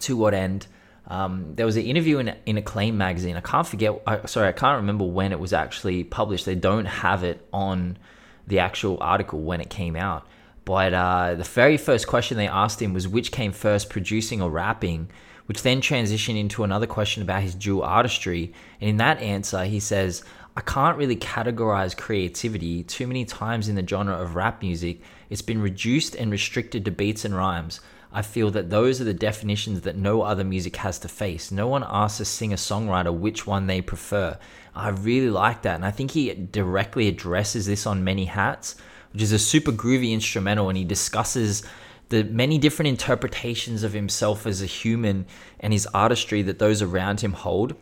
To 0.00 0.16
What 0.16 0.34
End? 0.34 0.68
Um, 1.12 1.32
there 1.56 1.66
was 1.66 1.76
an 1.76 1.82
interview 1.82 2.16
in 2.22 2.34
in 2.46 2.56
Acclaim 2.56 2.96
magazine. 2.96 3.36
I 3.36 3.42
can't 3.42 3.66
forget. 3.66 3.90
I, 4.06 4.24
sorry, 4.26 4.48
I 4.48 4.52
can't 4.52 4.76
remember 4.82 5.04
when 5.04 5.30
it 5.32 5.38
was 5.38 5.52
actually 5.52 6.04
published. 6.04 6.46
They 6.46 6.54
don't 6.70 6.86
have 6.86 7.22
it 7.22 7.38
on 7.52 7.98
the 8.46 8.60
actual 8.60 8.96
article 9.00 9.40
when 9.40 9.60
it 9.60 9.68
came 9.68 9.94
out. 9.94 10.26
But 10.64 10.94
uh, 10.94 11.34
the 11.34 11.44
very 11.44 11.76
first 11.76 12.06
question 12.06 12.36
they 12.36 12.48
asked 12.48 12.80
him 12.80 12.94
was 12.94 13.06
which 13.06 13.30
came 13.30 13.52
first, 13.52 13.90
producing 13.90 14.40
or 14.40 14.50
rapping. 14.50 15.08
which 15.46 15.62
then 15.62 15.80
transitioned 15.80 16.38
into 16.38 16.64
another 16.64 16.86
question 16.86 17.22
about 17.22 17.42
his 17.42 17.54
dual 17.54 17.82
artistry. 17.82 18.52
And 18.80 18.90
in 18.90 18.96
that 18.98 19.20
answer, 19.20 19.64
he 19.64 19.80
says, 19.80 20.22
I 20.56 20.60
can't 20.60 20.98
really 20.98 21.16
categorize 21.16 21.96
creativity. 21.96 22.82
Too 22.84 23.06
many 23.06 23.24
times 23.24 23.68
in 23.68 23.74
the 23.74 23.86
genre 23.86 24.14
of 24.14 24.34
rap 24.34 24.62
music, 24.62 25.00
it's 25.30 25.42
been 25.42 25.60
reduced 25.60 26.14
and 26.14 26.30
restricted 26.30 26.84
to 26.84 26.90
beats 26.90 27.24
and 27.24 27.34
rhymes. 27.34 27.80
I 28.12 28.22
feel 28.22 28.50
that 28.50 28.68
those 28.68 29.00
are 29.00 29.04
the 29.04 29.14
definitions 29.14 29.80
that 29.82 29.96
no 29.96 30.22
other 30.22 30.44
music 30.44 30.76
has 30.76 30.98
to 31.00 31.08
face. 31.08 31.50
No 31.50 31.66
one 31.66 31.84
asks 31.86 32.20
a 32.20 32.24
singer 32.26 32.56
songwriter 32.56 33.12
which 33.12 33.46
one 33.46 33.66
they 33.66 33.80
prefer. 33.80 34.38
I 34.74 34.90
really 34.90 35.30
like 35.30 35.62
that. 35.62 35.76
And 35.76 35.84
I 35.84 35.90
think 35.90 36.10
he 36.10 36.32
directly 36.34 37.08
addresses 37.08 37.66
this 37.66 37.86
on 37.86 38.04
Many 38.04 38.26
Hats, 38.26 38.76
which 39.12 39.22
is 39.22 39.32
a 39.32 39.38
super 39.38 39.72
groovy 39.72 40.12
instrumental. 40.12 40.68
And 40.68 40.76
he 40.76 40.84
discusses 40.84 41.62
the 42.10 42.24
many 42.24 42.58
different 42.58 42.90
interpretations 42.90 43.82
of 43.82 43.94
himself 43.94 44.46
as 44.46 44.60
a 44.60 44.66
human 44.66 45.24
and 45.60 45.72
his 45.72 45.86
artistry 45.94 46.42
that 46.42 46.58
those 46.58 46.82
around 46.82 47.20
him 47.20 47.32
hold. 47.32 47.74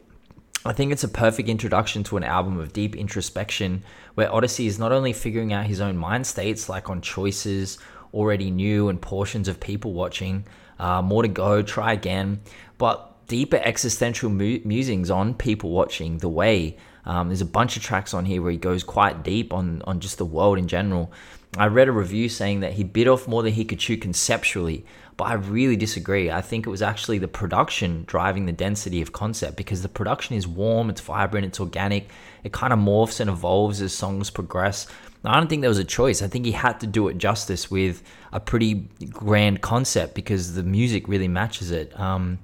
I 0.65 0.73
think 0.73 0.93
it's 0.93 1.05
a 1.05 1.09
perfect 1.09 1.49
introduction 1.49 2.05
to 2.05 2.19
an 2.19 2.23
album 2.23 2.59
of 2.59 2.73
deep 2.73 2.95
introspection 2.95 3.83
where 4.15 4.29
Oddisee 4.29 4.67
is 4.67 4.79
not 4.79 4.93
only 4.93 5.13
figuring 5.13 5.53
out 5.53 5.67
his 5.67 5.81
own 5.81 5.97
mind 5.97 6.27
states, 6.27 6.69
like 6.69 6.89
on 6.91 7.01
choices, 7.01 7.79
already 8.12 8.50
new, 8.50 8.88
and 8.88 9.00
portions 9.00 9.49
of 9.49 9.61
people 9.61 9.93
watching, 9.93 10.45
uh, 10.79 11.02
more 11.02 11.23
to 11.23 11.29
go, 11.29 11.62
try 11.62 11.93
again, 11.93 12.40
but 12.79 13.26
deeper 13.26 13.61
existential 13.62 14.31
mu- 14.31 14.61
musings 14.64 15.11
on 15.11 15.35
people 15.35 15.71
watching, 15.71 16.19
the 16.19 16.29
way. 16.29 16.76
Um, 17.05 17.29
there's 17.29 17.40
a 17.40 17.47
bunch 17.47 17.76
of 17.76 17.83
tracks 17.83 18.12
on 18.12 18.25
here 18.25 18.43
where 18.43 18.52
he 18.52 18.59
goes 18.59 18.83
quite 18.83 19.23
deep 19.23 19.52
on, 19.52 19.83
on 19.87 20.00
just 20.00 20.19
the 20.19 20.25
world 20.25 20.59
in 20.59 20.69
general. 20.69 21.12
I 21.57 21.67
read 21.67 21.88
a 21.88 21.93
review 21.93 22.29
saying 22.29 22.61
that 22.61 22.75
he 22.75 22.85
bit 22.85 23.09
off 23.09 23.26
more 23.26 23.43
than 23.43 23.52
he 23.52 23.64
could 23.64 23.81
chew 23.81 23.97
conceptually, 23.97 24.85
but 25.17 25.25
I 25.25 25.35
really 25.35 25.76
disagree. 25.76 26.31
I 26.31 26.40
think 26.40 26.67
it 26.67 26.71
was 26.71 26.83
actually 26.83 27.19
the 27.19 27.29
production 27.29 28.05
driving 28.07 28.47
the 28.47 28.52
density 28.52 29.02
of 29.02 29.12
concept 29.12 29.57
because 29.57 29.83
the 29.83 29.88
production 29.88 30.37
is 30.37 30.47
warm, 30.47 30.90
it's 30.90 31.00
vibrant, 31.00 31.47
it's 31.47 31.61
organic. 31.61 32.09
It 32.45 32.52
kind 32.52 32.73
of 32.73 32.79
morphs 32.79 33.21
and 33.21 33.29
evolves 33.29 33.83
as 33.83 33.93
songs 33.93 34.31
progress. 34.31 34.87
I 35.25 35.35
don't 35.39 35.49
think 35.49 35.61
there 35.61 35.71
was 35.71 35.79
a 35.79 35.85
choice. 35.85 36.23
I 36.23 36.29
think 36.29 36.47
he 36.47 36.53
had 36.53 36.81
to 36.81 36.87
do 36.87 37.09
it 37.09 37.19
justice 37.19 37.71
with 37.71 38.03
a 38.33 38.41
pretty 38.41 38.89
grand 39.11 39.61
concept 39.61 40.15
because 40.15 40.55
the 40.55 40.62
music 40.62 41.09
really 41.09 41.29
matches 41.29 41.71
it. 41.71 41.99
Um, 41.99 42.39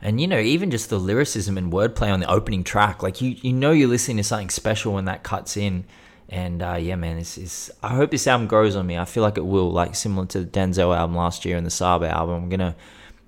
and 0.00 0.20
you 0.20 0.26
know, 0.26 0.38
even 0.38 0.70
just 0.70 0.90
the 0.90 0.98
lyricism 0.98 1.58
and 1.58 1.72
wordplay 1.72 2.12
on 2.12 2.20
the 2.20 2.30
opening 2.30 2.64
track, 2.64 3.02
like 3.02 3.20
you, 3.20 3.36
you 3.42 3.52
know, 3.52 3.70
you're 3.70 3.88
listening 3.88 4.16
to 4.16 4.24
something 4.24 4.50
special 4.50 4.94
when 4.94 5.04
that 5.04 5.22
cuts 5.22 5.56
in. 5.56 5.84
And 6.28 6.62
uh, 6.62 6.78
yeah, 6.80 6.96
man, 6.96 7.18
it's, 7.18 7.36
it's, 7.36 7.70
I 7.82 7.94
hope 7.94 8.10
this 8.10 8.26
album 8.26 8.46
grows 8.46 8.74
on 8.74 8.86
me. 8.86 8.96
I 8.96 9.04
feel 9.04 9.22
like 9.22 9.36
it 9.36 9.44
will, 9.44 9.70
like 9.70 9.94
similar 9.94 10.26
to 10.28 10.40
the 10.40 10.46
Denzel 10.46 10.96
album 10.96 11.14
last 11.14 11.44
year 11.44 11.58
and 11.58 11.66
the 11.66 11.70
Saba 11.70 12.08
album. 12.08 12.44
I'm 12.44 12.48
gonna 12.48 12.74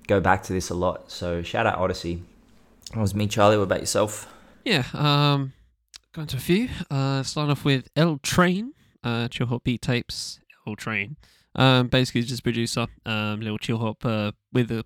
go 0.07 0.19
back 0.19 0.43
to 0.43 0.53
this 0.53 0.69
a 0.69 0.73
lot. 0.73 1.11
So 1.11 1.43
shout 1.43 1.67
out 1.67 1.77
Oddisee. 1.77 2.21
That 2.93 3.01
was 3.01 3.13
me, 3.13 3.27
Charlie. 3.27 3.57
What 3.57 3.63
about 3.63 3.79
yourself? 3.79 4.31
Yeah, 4.63 4.83
um, 4.93 5.53
going 6.13 6.27
to 6.27 6.37
a 6.37 6.39
few. 6.39 6.69
Uh, 6.89 7.23
starting 7.23 7.51
off 7.51 7.63
with 7.63 7.87
L 7.95 8.19
Train, 8.23 8.73
uh, 9.05 9.27
Chill 9.29 9.47
Hop 9.47 9.63
Beat 9.63 9.81
Tapes, 9.81 10.39
L 10.67 10.75
Train. 10.75 11.15
Um, 11.55 11.87
basically 11.87 12.23
just 12.23 12.43
producer, 12.43 12.87
um, 13.05 13.39
little 13.39 13.57
Chill 13.57 13.77
Hop, 13.77 14.05
uh, 14.05 14.33
with 14.51 14.71
a 14.71 14.83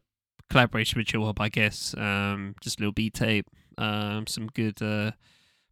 collaboration 0.50 1.00
with 1.00 1.08
Chill 1.08 1.26
Hop, 1.26 1.42
I 1.42 1.50
guess. 1.50 1.96
Um, 1.98 2.56
just 2.62 2.80
a 2.80 2.84
little 2.84 2.94
beat 2.94 3.16
tape, 3.16 3.48
um, 3.78 4.28
some 4.28 4.48
good, 4.48 4.80
uh, 4.82 5.12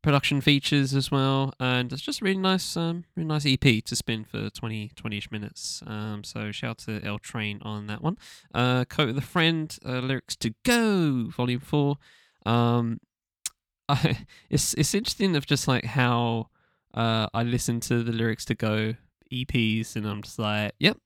production 0.02 0.40
features 0.40 0.96
as 0.96 1.12
well, 1.12 1.54
and 1.60 1.92
it's 1.92 2.02
just 2.02 2.22
a 2.22 2.24
really 2.24 2.38
nice, 2.38 2.78
um, 2.78 3.04
really 3.16 3.28
nice 3.28 3.46
EP 3.46 3.84
to 3.84 3.96
spin 3.96 4.24
for 4.24 4.50
20, 4.50 4.92
20-ish 4.96 5.30
minutes. 5.32 5.84
Um, 5.86 6.24
so 6.24 6.52
shout 6.52 6.70
out 6.70 6.78
to 6.80 7.06
L 7.06 7.20
Train 7.20 7.60
on 7.64 7.88
that 7.88 8.02
one. 8.02 8.18
Uh, 8.54 8.86
Kota 8.86 9.14
the 9.14 9.22
Friend, 9.22 9.78
uh, 9.86 10.00
lyrics 10.00 10.36
to 10.38 10.54
go, 10.64 11.26
Volume 11.30 11.60
Four. 11.60 11.98
Um, 12.46 13.02
I, 13.90 14.26
it's 14.50 14.74
it's 14.76 14.94
interesting 14.94 15.36
of 15.36 15.46
just 15.46 15.68
like 15.68 15.86
how 15.86 16.50
uh 16.94 17.28
I 17.34 17.44
listen 17.44 17.80
to 17.82 18.04
the 18.04 18.12
lyrics 18.12 18.46
to 18.46 18.56
go 18.56 18.96
EPs, 19.32 19.96
and 19.96 20.06
I'm 20.06 20.22
just 20.22 20.40
like, 20.40 20.74
yep. 20.80 20.98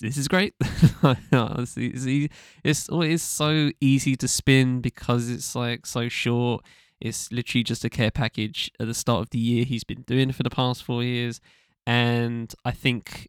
This 0.00 0.16
is 0.16 0.28
great. 0.28 0.54
it's, 0.60 1.76
it's, 1.76 2.88
it's 2.90 3.22
so 3.22 3.70
easy 3.80 4.16
to 4.16 4.28
spin 4.28 4.80
because 4.80 5.28
it's 5.28 5.54
like 5.54 5.84
so 5.84 6.08
short 6.08 6.64
it's 7.00 7.32
literally 7.32 7.64
just 7.64 7.84
a 7.84 7.90
care 7.90 8.10
package 8.10 8.70
at 8.78 8.86
the 8.86 8.94
start 8.94 9.22
of 9.22 9.30
the 9.30 9.38
year 9.38 9.64
he's 9.64 9.84
been 9.84 10.02
doing 10.02 10.32
for 10.32 10.42
the 10.42 10.50
past 10.50 10.84
four 10.84 11.02
years. 11.02 11.40
And 11.86 12.54
I 12.64 12.72
think 12.72 13.28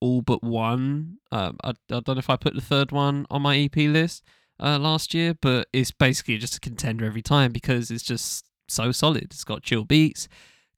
all 0.00 0.22
but 0.22 0.42
one, 0.42 1.18
um, 1.30 1.58
I, 1.62 1.70
I 1.70 2.00
don't 2.00 2.08
know 2.08 2.18
if 2.18 2.30
I 2.30 2.36
put 2.36 2.54
the 2.54 2.62
third 2.62 2.92
one 2.92 3.26
on 3.30 3.42
my 3.42 3.58
EP 3.58 3.76
list 3.76 4.24
uh, 4.58 4.78
last 4.78 5.12
year, 5.12 5.34
but 5.40 5.68
it's 5.72 5.90
basically 5.90 6.38
just 6.38 6.56
a 6.56 6.60
contender 6.60 7.04
every 7.04 7.22
time 7.22 7.52
because 7.52 7.90
it's 7.90 8.02
just 8.02 8.46
so 8.68 8.90
solid. 8.90 9.24
It's 9.24 9.44
got 9.44 9.62
chill 9.62 9.84
beats. 9.84 10.26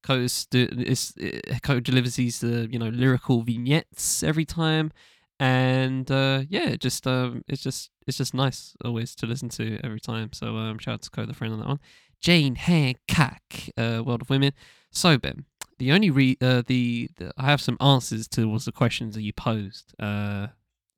Kota 0.02 1.80
delivers 1.80 2.16
these 2.16 2.42
uh, 2.44 2.66
you 2.70 2.78
know 2.78 2.88
lyrical 2.88 3.42
vignettes 3.42 4.22
every 4.22 4.44
time, 4.44 4.92
and 5.38 6.10
uh, 6.10 6.42
yeah, 6.48 6.76
just 6.76 7.06
um, 7.06 7.44
it's 7.48 7.62
just 7.62 7.90
it's 8.06 8.18
just 8.18 8.34
nice 8.34 8.74
always 8.84 9.14
to 9.16 9.26
listen 9.26 9.48
to 9.50 9.78
every 9.84 10.00
time. 10.00 10.32
So 10.32 10.56
um, 10.56 10.78
shout 10.78 10.94
out 10.94 11.02
to 11.02 11.10
Kota 11.10 11.28
the 11.28 11.34
Friend 11.34 11.52
on 11.52 11.60
that 11.60 11.68
one. 11.68 11.80
Jane 12.20 12.54
Handcock, 12.54 13.70
uh, 13.76 14.02
World 14.04 14.22
of 14.22 14.30
Women. 14.30 14.52
So 14.90 15.18
Ben, 15.18 15.44
the 15.78 15.92
only 15.92 16.10
re 16.10 16.36
uh, 16.40 16.62
the, 16.66 17.10
the 17.16 17.32
I 17.36 17.46
have 17.46 17.60
some 17.60 17.76
answers 17.80 18.28
towards 18.28 18.64
the 18.64 18.72
questions 18.72 19.14
that 19.14 19.22
you 19.22 19.32
posed 19.32 19.94
uh, 19.98 20.48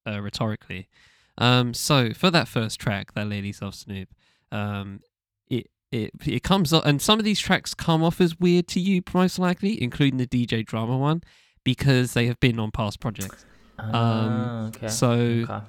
uh, 0.06 0.20
rhetorically. 0.20 0.88
Um, 1.38 1.74
so 1.74 2.12
for 2.12 2.30
that 2.30 2.48
first 2.48 2.78
track, 2.78 3.14
that 3.14 3.26
Ladies 3.26 3.60
of 3.60 3.74
Snoop, 3.74 4.08
um, 4.52 5.00
it 5.94 6.10
it 6.26 6.42
comes 6.42 6.72
up, 6.72 6.84
and 6.84 7.00
some 7.00 7.18
of 7.18 7.24
these 7.24 7.40
tracks 7.40 7.74
come 7.74 8.02
off 8.02 8.20
as 8.20 8.38
weird 8.38 8.66
to 8.68 8.80
you, 8.80 9.02
most 9.12 9.38
likely, 9.38 9.80
including 9.82 10.18
the 10.18 10.26
DJ 10.26 10.64
drama 10.64 10.96
one, 10.98 11.22
because 11.64 12.14
they 12.14 12.26
have 12.26 12.40
been 12.40 12.58
on 12.58 12.70
past 12.70 13.00
projects. 13.00 13.44
Um, 13.92 14.50
Ah, 14.52 14.66
okay. 14.68 14.88
so 14.88 15.12
Okay. 15.12 15.60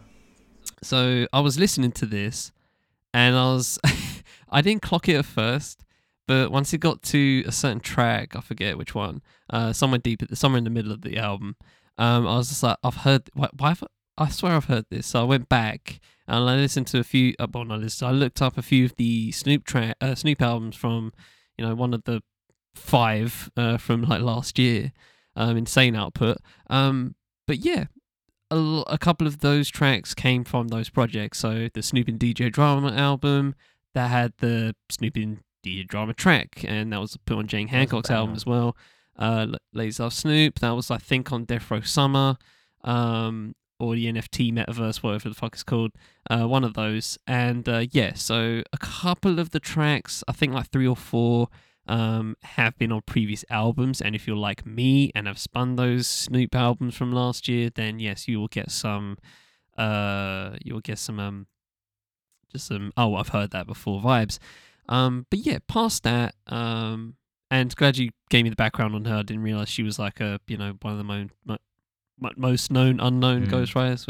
so 0.83 1.27
I 1.31 1.39
was 1.39 1.57
listening 1.59 1.91
to 1.93 2.05
this, 2.05 2.51
and 3.13 3.35
I 3.35 3.45
was 3.53 3.79
I 4.49 4.61
didn't 4.61 4.81
clock 4.81 5.07
it 5.09 5.15
at 5.15 5.25
first, 5.25 5.83
but 6.27 6.51
once 6.51 6.73
it 6.73 6.79
got 6.79 7.01
to 7.03 7.43
a 7.47 7.51
certain 7.51 7.79
track, 7.79 8.35
I 8.35 8.41
forget 8.41 8.77
which 8.77 8.95
one, 8.95 9.21
uh, 9.49 9.73
somewhere 9.73 9.99
deep, 9.99 10.23
somewhere 10.33 10.57
in 10.57 10.63
the 10.63 10.69
middle 10.69 10.91
of 10.91 11.01
the 11.01 11.17
album, 11.17 11.55
um, 11.97 12.27
I 12.27 12.37
was 12.37 12.49
just 12.49 12.63
like, 12.63 12.77
I've 12.83 12.95
heard, 12.97 13.29
why, 13.33 13.49
why 13.57 13.69
have 13.69 13.83
I, 13.83 13.87
I 14.17 14.29
swear 14.29 14.53
I've 14.53 14.65
heard 14.65 14.85
this. 14.89 15.07
So 15.07 15.21
I 15.21 15.23
went 15.23 15.49
back 15.49 15.99
and 16.27 16.49
I 16.49 16.55
listened 16.55 16.87
to 16.87 16.99
a 16.99 17.03
few. 17.03 17.33
Uh, 17.39 17.47
well, 17.53 17.65
not 17.65 17.79
listened. 17.79 18.09
I 18.09 18.11
looked 18.11 18.41
up 18.41 18.57
a 18.57 18.61
few 18.61 18.85
of 18.85 18.95
the 18.95 19.31
Snoop 19.31 19.65
track, 19.65 19.97
uh, 20.01 20.15
Snoop 20.15 20.41
albums 20.41 20.75
from, 20.75 21.11
you 21.57 21.65
know, 21.65 21.75
one 21.75 21.93
of 21.93 22.03
the 22.05 22.21
five 22.73 23.49
uh, 23.57 23.77
from 23.77 24.03
like 24.03 24.21
last 24.21 24.57
year. 24.59 24.91
Um, 25.35 25.57
insane 25.57 25.95
output. 25.97 26.37
Um, 26.69 27.15
but 27.45 27.57
yeah, 27.57 27.85
a, 28.49 28.55
l- 28.55 28.85
a 28.87 28.97
couple 28.97 29.27
of 29.27 29.39
those 29.39 29.69
tracks 29.69 30.13
came 30.13 30.45
from 30.45 30.69
those 30.69 30.89
projects. 30.89 31.39
So 31.39 31.67
the 31.73 31.83
Snoop 31.83 32.07
and 32.07 32.19
DJ 32.19 32.49
Drama 32.51 32.93
album 32.93 33.55
that 33.93 34.09
had 34.09 34.31
the 34.37 34.75
Snoop 34.89 35.17
and 35.17 35.39
DJ 35.65 35.85
Drama 35.85 36.13
track, 36.13 36.63
and 36.65 36.93
that 36.93 37.01
was 37.01 37.17
put 37.25 37.37
on 37.37 37.47
Jane 37.47 37.67
Handcock's 37.67 38.09
album 38.09 38.35
as 38.35 38.45
well. 38.45 38.77
Uh, 39.17 39.47
Ladies 39.73 39.99
Love 39.99 40.13
Snoop, 40.13 40.59
that 40.59 40.71
was 40.71 40.89
I 40.89 40.97
think 40.99 41.31
on 41.33 41.43
Death 41.43 41.69
Row 41.69 41.81
Summer, 41.81 42.37
um, 42.85 43.55
or 43.85 43.95
the 43.95 44.05
NFT 44.05 44.51
Metaverse, 44.51 44.97
whatever 45.03 45.29
the 45.29 45.35
fuck 45.35 45.53
it's 45.53 45.63
called. 45.63 45.91
Uh, 46.29 46.47
one 46.47 46.63
of 46.63 46.73
those, 46.73 47.17
and 47.27 47.67
uh, 47.69 47.85
yeah, 47.91 48.13
so 48.13 48.63
a 48.73 48.77
couple 48.77 49.39
of 49.39 49.51
the 49.51 49.59
tracks, 49.59 50.23
I 50.27 50.31
think 50.31 50.53
like 50.53 50.69
three 50.69 50.87
or 50.87 50.95
four, 50.95 51.49
um, 51.87 52.35
have 52.41 52.77
been 52.77 52.91
on 52.91 53.01
previous 53.05 53.45
albums. 53.49 54.01
And 54.01 54.15
if 54.15 54.27
you're 54.27 54.35
like 54.35 54.65
me 54.65 55.11
and 55.15 55.27
have 55.27 55.37
spun 55.37 55.75
those 55.75 56.07
Snoop 56.07 56.55
albums 56.55 56.95
from 56.95 57.11
last 57.11 57.47
year, 57.47 57.69
then 57.73 57.99
yes, 57.99 58.27
you 58.27 58.39
will 58.39 58.47
get 58.47 58.71
some. 58.71 59.17
Uh, 59.77 60.55
you 60.63 60.73
will 60.73 60.81
get 60.81 60.97
some 60.97 61.19
um, 61.19 61.47
just 62.51 62.67
some. 62.67 62.91
Oh, 62.97 63.15
I've 63.15 63.29
heard 63.29 63.51
that 63.51 63.67
before 63.67 64.01
vibes. 64.01 64.39
Um, 64.87 65.25
but 65.29 65.39
yeah, 65.39 65.59
past 65.67 66.03
that, 66.03 66.35
um, 66.47 67.15
and 67.49 67.75
glad 67.75 67.97
you 67.97 68.11
gave 68.29 68.43
me 68.43 68.49
the 68.49 68.55
background 68.55 68.95
on 68.95 69.05
her. 69.05 69.17
I 69.17 69.23
didn't 69.23 69.43
realize 69.43 69.69
she 69.69 69.83
was 69.83 69.99
like 69.99 70.19
a 70.19 70.39
you 70.47 70.57
know 70.57 70.73
one 70.81 70.93
of 70.93 70.97
the 70.97 71.03
mo- 71.03 71.23
mo- 71.23 71.29
mo- 71.45 71.57
most 72.37 72.71
known 72.71 72.99
unknown 72.99 73.47
Mm. 73.47 73.51
ghostwriters. 73.51 74.05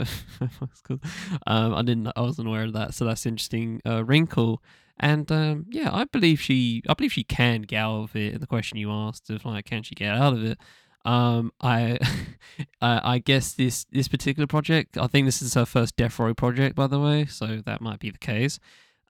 That's 0.60 0.82
cool. 0.84 1.00
Um, 1.48 1.74
I 1.74 1.82
didn't. 1.82 2.12
I 2.16 2.22
wasn't 2.22 2.48
aware 2.48 2.64
of 2.64 2.74
that, 2.74 2.94
so 2.94 3.06
that's 3.06 3.26
interesting. 3.26 3.82
Uh, 3.86 4.04
wrinkle. 4.04 4.62
And 4.98 5.30
um, 5.32 5.66
yeah, 5.70 5.90
I 5.94 6.06
believe 6.06 6.40
she. 6.40 6.82
I 6.88 6.94
believe 6.94 7.12
she 7.14 7.24
can 7.24 7.64
get 7.64 7.80
out 7.80 8.04
of 8.04 8.16
it. 8.16 8.34
And 8.34 8.42
the 8.42 8.48
question 8.48 8.78
you 8.78 8.92
asked 8.92 9.30
of 9.30 9.44
like, 9.46 9.66
can 9.66 9.84
she 9.84 9.96
get 9.96 10.16
out 10.16 10.34
of 10.34 10.44
it? 10.44 10.58
Um, 11.04 11.52
I, 11.62 12.00
I, 12.82 13.16
I 13.16 13.18
guess 13.20 13.54
this 13.54 13.86
this 13.92 14.08
particular 14.08 14.48
project. 14.48 14.98
I 14.98 15.08
think 15.08 15.26
this 15.28 15.42
is 15.42 15.54
her 15.56 15.66
first 15.66 15.96
Death 15.98 16.18
Row 16.20 16.34
project, 16.34 16.76
by 16.76 16.88
the 16.88 17.00
way. 17.00 17.26
So 17.26 17.62
that 17.66 17.82
might 17.82 18.00
be 18.00 18.10
the 18.12 18.18
case. 18.18 18.60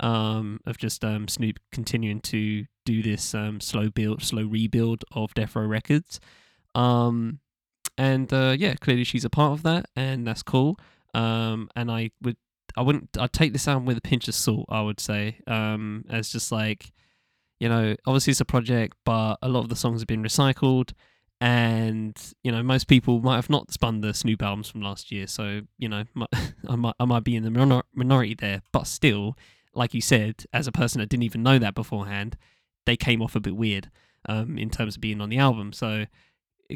Um, 0.02 0.60
of 0.66 0.78
just 0.78 1.06
um 1.06 1.28
Snoop 1.30 1.58
continuing 1.72 2.20
to 2.22 2.66
do 2.86 3.02
this 3.02 3.34
um 3.34 3.62
slow 3.62 3.90
build, 3.90 4.24
slow 4.24 4.44
rebuild 4.46 5.06
of 5.14 5.34
Death 5.36 5.56
Row 5.56 5.66
Records. 5.66 6.20
Um, 6.74 7.40
and 7.98 8.32
uh, 8.34 8.56
yeah, 8.58 8.76
clearly 8.76 9.04
she's 9.04 9.26
a 9.26 9.30
part 9.30 9.54
of 9.54 9.64
that, 9.64 9.88
and 9.96 10.28
that's 10.28 10.44
cool. 10.44 10.78
Um, 11.14 11.70
and 11.76 11.90
I 11.90 12.12
would 12.22 12.38
I 12.78 12.82
wouldn't. 12.82 13.18
I'd 13.18 13.34
take 13.34 13.54
this 13.54 13.68
album 13.68 13.86
with 13.86 13.98
a 13.98 14.02
pinch 14.02 14.28
of 14.28 14.36
salt. 14.36 14.66
I 14.70 14.82
would 14.82 15.00
say, 15.00 15.40
um, 15.48 16.06
as 16.10 16.30
just 16.30 16.52
like, 16.52 16.92
you 17.60 17.70
know, 17.70 17.96
obviously 18.06 18.32
it's 18.32 18.42
a 18.42 18.46
project, 18.46 18.98
but 19.06 19.38
a 19.42 19.48
lot 19.48 19.62
of 19.62 19.70
the 19.70 19.76
songs 19.76 20.02
have 20.02 20.08
been 20.08 20.24
recycled, 20.24 20.92
and 21.40 22.18
you 22.44 22.52
know, 22.52 22.62
most 22.62 22.88
people 22.88 23.22
might 23.22 23.36
have 23.36 23.50
not 23.50 23.72
spun 23.72 24.02
the 24.02 24.14
Snoop 24.14 24.42
albums 24.42 24.70
from 24.70 24.82
last 24.82 25.12
year. 25.12 25.28
So 25.28 25.62
you 25.78 25.88
know, 25.88 26.04
I 26.68 26.76
might 26.76 26.96
I 27.00 27.06
might 27.06 27.24
be 27.24 27.36
in 27.36 27.44
the 27.44 27.52
minor- 27.52 27.84
minority 27.94 28.36
there, 28.36 28.62
but 28.72 28.88
still, 28.88 29.38
like 29.74 29.94
you 29.94 30.02
said, 30.02 30.46
as 30.52 30.68
a 30.68 30.72
person 30.72 31.00
that 31.00 31.10
didn't 31.10 31.24
even 31.24 31.44
know 31.44 31.60
that 31.60 31.76
beforehand, 31.76 32.38
they 32.86 32.98
came 32.98 33.22
off 33.22 33.36
a 33.36 33.40
bit 33.40 33.56
weird 33.56 33.90
um, 34.28 34.58
in 34.58 34.70
terms 34.70 34.96
of 34.96 35.02
being 35.02 35.22
on 35.22 35.30
the 35.30 35.38
album. 35.38 35.72
So 35.72 36.06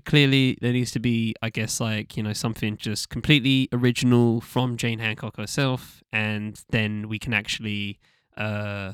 clearly 0.06 0.58
there 0.62 0.74
needs 0.74 0.92
to 0.92 1.00
be, 1.00 1.36
I 1.42 1.50
guess, 1.50 1.80
like 1.80 2.18
you 2.18 2.24
know 2.24 2.34
something 2.34 2.78
just 2.78 3.10
completely 3.10 3.70
original 3.72 4.42
from 4.42 4.78
Jane 4.78 5.00
Handcock 5.00 5.38
herself, 5.38 6.04
and 6.12 6.62
then 6.70 7.08
we 7.10 7.20
can 7.20 7.34
actually 7.34 8.00
uh, 8.38 8.94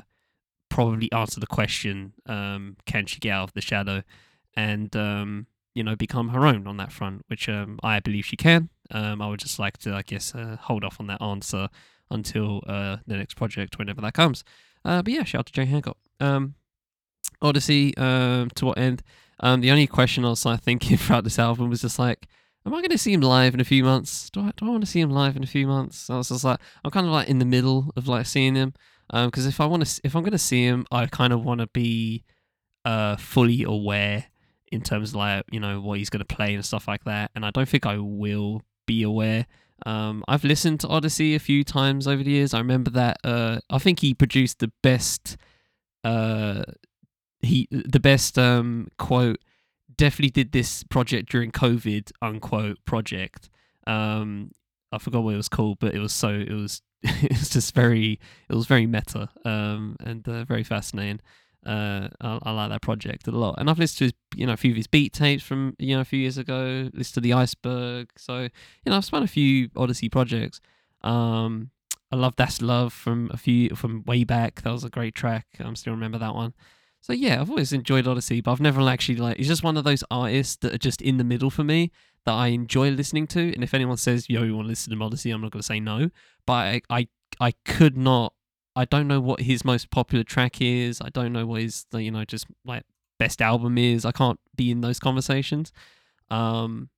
probably 0.68 1.10
answer 1.12 1.40
the 1.40 1.46
question: 1.46 2.12
um, 2.26 2.76
Can 2.86 3.06
she 3.06 3.18
get 3.18 3.32
out 3.32 3.44
of 3.44 3.54
the 3.54 3.60
shadow? 3.60 4.02
And 4.54 4.94
um, 4.96 5.46
you 5.74 5.84
know, 5.84 5.94
become 5.94 6.30
her 6.30 6.46
own 6.46 6.66
on 6.66 6.78
that 6.78 6.90
front, 6.90 7.22
which 7.28 7.48
um, 7.48 7.78
I 7.82 8.00
believe 8.00 8.24
she 8.24 8.36
can. 8.36 8.70
Um, 8.90 9.20
I 9.20 9.28
would 9.28 9.40
just 9.40 9.58
like 9.58 9.76
to, 9.78 9.92
I 9.94 10.00
guess, 10.00 10.34
uh, 10.34 10.56
hold 10.58 10.84
off 10.84 10.98
on 11.00 11.06
that 11.08 11.20
answer 11.20 11.68
until 12.10 12.62
uh, 12.66 12.96
the 13.06 13.16
next 13.18 13.34
project, 13.34 13.78
whenever 13.78 14.00
that 14.00 14.14
comes. 14.14 14.42
Uh, 14.86 15.02
but 15.02 15.12
yeah, 15.12 15.24
shout 15.24 15.40
out 15.40 15.46
to 15.46 15.52
Jane 15.52 15.66
Handcock. 15.66 15.96
Um, 16.18 16.54
Oddisee, 17.42 17.98
um, 17.98 18.48
to 18.54 18.66
what 18.66 18.78
end? 18.78 19.02
Um, 19.40 19.60
the 19.60 19.70
only 19.70 19.86
question 19.86 20.24
I 20.24 20.30
was 20.30 20.44
like 20.44 20.62
thinking 20.62 20.96
throughout 20.98 21.24
this 21.24 21.38
album 21.38 21.70
was 21.70 21.82
just 21.82 21.98
like, 21.98 22.26
am 22.64 22.74
I 22.74 22.78
going 22.78 22.90
to 22.90 22.98
see 22.98 23.12
him 23.12 23.20
live 23.20 23.54
in 23.54 23.60
a 23.60 23.64
few 23.64 23.84
months? 23.84 24.30
Do 24.30 24.40
I, 24.40 24.52
do 24.56 24.66
I 24.66 24.70
want 24.70 24.84
to 24.84 24.90
see 24.90 25.00
him 25.00 25.10
live 25.10 25.36
in 25.36 25.42
a 25.42 25.46
few 25.46 25.66
months? 25.66 26.10
I 26.10 26.16
was 26.16 26.28
just 26.28 26.44
like, 26.44 26.58
I'm 26.84 26.90
kind 26.90 27.06
of 27.06 27.12
like 27.12 27.28
in 27.28 27.38
the 27.38 27.44
middle 27.44 27.92
of 27.96 28.08
like 28.08 28.26
seeing 28.26 28.54
him. 28.54 28.74
Um, 29.10 29.28
because 29.28 29.46
if 29.46 29.60
I 29.60 29.66
want 29.66 29.86
to, 29.86 30.00
if 30.02 30.16
I'm 30.16 30.22
going 30.22 30.32
to 30.32 30.38
see 30.38 30.64
him, 30.64 30.84
I 30.90 31.06
kind 31.06 31.32
of 31.32 31.44
want 31.44 31.60
to 31.60 31.68
be, 31.68 32.24
uh, 32.84 33.16
fully 33.16 33.64
aware 33.64 34.26
in 34.72 34.80
terms 34.80 35.10
of 35.10 35.16
like 35.16 35.44
you 35.50 35.60
know 35.60 35.80
what 35.80 35.98
he's 35.98 36.10
going 36.10 36.24
to 36.24 36.36
play 36.36 36.54
and 36.54 36.64
stuff 36.64 36.88
like 36.88 37.04
that. 37.04 37.30
And 37.34 37.44
I 37.44 37.50
don't 37.50 37.68
think 37.68 37.84
I 37.84 37.98
will 37.98 38.62
be 38.86 39.02
aware. 39.02 39.46
Um, 39.84 40.24
I've 40.26 40.44
listened 40.44 40.80
to 40.80 40.86
Oddisee 40.86 41.34
a 41.34 41.40
few 41.40 41.64
times 41.64 42.06
over 42.06 42.22
the 42.22 42.30
years. 42.30 42.54
I 42.54 42.58
remember 42.58 42.90
that. 42.92 43.18
Uh, 43.22 43.58
I 43.68 43.78
think 43.78 44.00
he 44.00 44.14
produced 44.14 44.60
the 44.60 44.72
best. 44.82 45.36
Uh, 46.02 46.62
he 47.40 47.68
the 47.70 48.00
best 48.00 48.38
um 48.38 48.88
quote 48.98 49.38
definitely 49.96 50.30
did 50.30 50.52
this 50.52 50.82
project 50.84 51.30
during 51.30 51.50
COVID 51.50 52.12
unquote 52.22 52.78
project. 52.84 53.48
Um, 53.86 54.50
I 54.92 54.98
forgot 54.98 55.22
what 55.22 55.34
it 55.34 55.38
was 55.38 55.48
called, 55.48 55.78
but 55.80 55.94
it 55.94 56.00
was 56.00 56.12
so 56.12 56.30
it 56.30 56.52
was 56.52 56.82
it 57.02 57.30
was 57.30 57.50
just 57.50 57.74
very 57.74 58.18
it 58.48 58.54
was 58.54 58.66
very 58.66 58.86
meta 58.86 59.28
um 59.44 59.96
and 60.00 60.26
uh, 60.28 60.44
very 60.44 60.64
fascinating. 60.64 61.20
Uh, 61.64 62.06
I, 62.20 62.38
I, 62.44 62.52
like 62.52 62.70
that 62.70 62.82
project 62.82 63.26
a 63.26 63.32
lot, 63.32 63.56
and 63.58 63.68
I've 63.68 63.78
listened 63.80 63.98
to 63.98 64.04
his, 64.04 64.12
you 64.36 64.46
know 64.46 64.52
a 64.52 64.56
few 64.56 64.70
of 64.70 64.76
his 64.76 64.86
beat 64.86 65.12
tapes 65.12 65.42
from 65.42 65.74
you 65.80 65.96
know 65.96 66.00
a 66.00 66.04
few 66.04 66.20
years 66.20 66.38
ago. 66.38 66.88
Listened 66.94 67.14
to 67.14 67.20
the 67.20 67.32
Iceberg, 67.32 68.10
so 68.16 68.42
you 68.42 68.50
know 68.86 68.96
I've 68.96 69.04
spun 69.04 69.24
a 69.24 69.26
few 69.26 69.68
Oddisee 69.70 70.12
projects. 70.12 70.60
Um, 71.02 71.70
I 72.12 72.16
love 72.16 72.36
That's 72.36 72.62
Love 72.62 72.92
from 72.92 73.30
a 73.32 73.36
few 73.36 73.70
from 73.70 74.04
way 74.06 74.22
back. 74.22 74.62
That 74.62 74.70
was 74.70 74.84
a 74.84 74.90
great 74.90 75.16
track. 75.16 75.46
I 75.58 75.72
still 75.74 75.92
remember 75.92 76.18
that 76.18 76.36
one. 76.36 76.54
So 77.06 77.12
yeah, 77.12 77.40
I've 77.40 77.50
always 77.50 77.72
enjoyed 77.72 78.04
Oddisee, 78.04 78.42
but 78.42 78.50
I've 78.50 78.60
never 78.60 78.80
actually 78.88 79.14
like. 79.14 79.38
It's 79.38 79.46
just 79.46 79.62
one 79.62 79.76
of 79.76 79.84
those 79.84 80.02
artists 80.10 80.56
that 80.56 80.74
are 80.74 80.78
just 80.78 81.00
in 81.00 81.18
the 81.18 81.22
middle 81.22 81.50
for 81.50 81.62
me 81.62 81.92
that 82.24 82.32
I 82.32 82.48
enjoy 82.48 82.90
listening 82.90 83.28
to. 83.28 83.54
And 83.54 83.62
if 83.62 83.74
anyone 83.74 83.96
says, 83.96 84.28
"Yo, 84.28 84.42
you 84.42 84.56
want 84.56 84.66
to 84.66 84.70
listen 84.70 84.90
to 84.90 84.98
Oddisee," 84.98 85.32
I'm 85.32 85.40
not 85.40 85.52
going 85.52 85.60
to 85.60 85.66
say 85.66 85.78
no. 85.78 86.10
But 86.46 86.52
I, 86.52 86.82
I, 86.90 87.08
I 87.38 87.52
could 87.64 87.96
not. 87.96 88.32
I 88.74 88.86
don't 88.86 89.06
know 89.06 89.20
what 89.20 89.42
his 89.42 89.64
most 89.64 89.92
popular 89.92 90.24
track 90.24 90.60
is. 90.60 91.00
I 91.00 91.10
don't 91.10 91.32
know 91.32 91.46
what 91.46 91.62
his, 91.62 91.86
you 91.92 92.10
know, 92.10 92.24
just 92.24 92.48
like 92.64 92.82
best 93.20 93.40
album 93.40 93.78
is. 93.78 94.04
I 94.04 94.10
can't 94.10 94.40
be 94.56 94.72
in 94.72 94.80
those 94.80 94.98
conversations. 94.98 95.70
Um, 96.28 96.88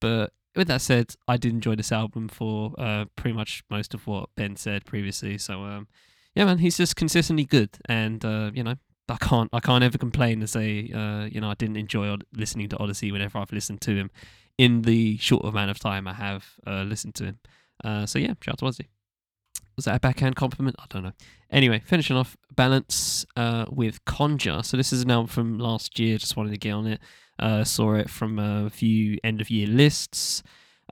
but 0.00 0.34
with 0.54 0.68
that 0.68 0.82
said, 0.82 1.16
I 1.26 1.36
did 1.36 1.52
enjoy 1.52 1.74
this 1.74 1.90
album 1.90 2.28
for 2.28 2.74
uh, 2.78 3.06
pretty 3.16 3.34
much 3.34 3.64
most 3.68 3.92
of 3.92 4.06
what 4.06 4.28
Ben 4.36 4.54
said 4.54 4.84
previously. 4.84 5.36
So 5.36 5.64
um, 5.64 5.88
yeah, 6.36 6.44
man, 6.44 6.58
he's 6.58 6.76
just 6.76 6.94
consistently 6.94 7.44
good, 7.44 7.70
and 7.86 8.24
uh, 8.24 8.52
you 8.54 8.62
know, 8.62 8.76
I 9.10 9.16
can't 9.16 9.48
I 9.52 9.60
can't 9.60 9.84
ever 9.84 9.98
complain 9.98 10.40
and 10.40 10.50
say 10.50 10.90
uh, 10.94 11.24
you 11.24 11.40
know 11.40 11.50
I 11.50 11.54
didn't 11.54 11.76
enjoy 11.76 12.14
listening 12.34 12.68
to 12.70 12.76
Oddisee 12.76 13.12
whenever 13.12 13.38
I've 13.38 13.52
listened 13.52 13.80
to 13.82 13.94
him 13.94 14.10
in 14.58 14.82
the 14.82 15.16
short 15.18 15.44
amount 15.44 15.70
of 15.70 15.78
time 15.78 16.06
I 16.08 16.14
have 16.14 16.46
uh, 16.66 16.82
listened 16.82 17.14
to 17.16 17.24
him. 17.24 17.38
Uh, 17.82 18.06
so 18.06 18.18
yeah, 18.18 18.34
shout 18.40 18.54
out 18.54 18.58
to 18.58 18.64
Oddisee. 18.82 18.88
Was 19.76 19.84
that 19.84 19.94
a 19.94 20.00
backhand 20.00 20.34
compliment? 20.34 20.74
I 20.80 20.86
don't 20.90 21.04
know. 21.04 21.12
Anyway, 21.50 21.80
finishing 21.86 22.16
off 22.16 22.36
balance 22.54 23.24
uh, 23.36 23.66
with 23.70 24.04
Conjure. 24.04 24.64
So 24.64 24.76
this 24.76 24.92
is 24.92 25.02
an 25.02 25.10
album 25.12 25.28
from 25.28 25.58
last 25.60 26.00
year. 26.00 26.18
Just 26.18 26.36
wanted 26.36 26.50
to 26.50 26.58
get 26.58 26.72
on 26.72 26.88
it. 26.88 27.00
Uh, 27.38 27.62
saw 27.62 27.94
it 27.94 28.10
from 28.10 28.40
a 28.40 28.68
few 28.68 29.18
end 29.22 29.40
of 29.40 29.48
year 29.48 29.68
lists 29.68 30.42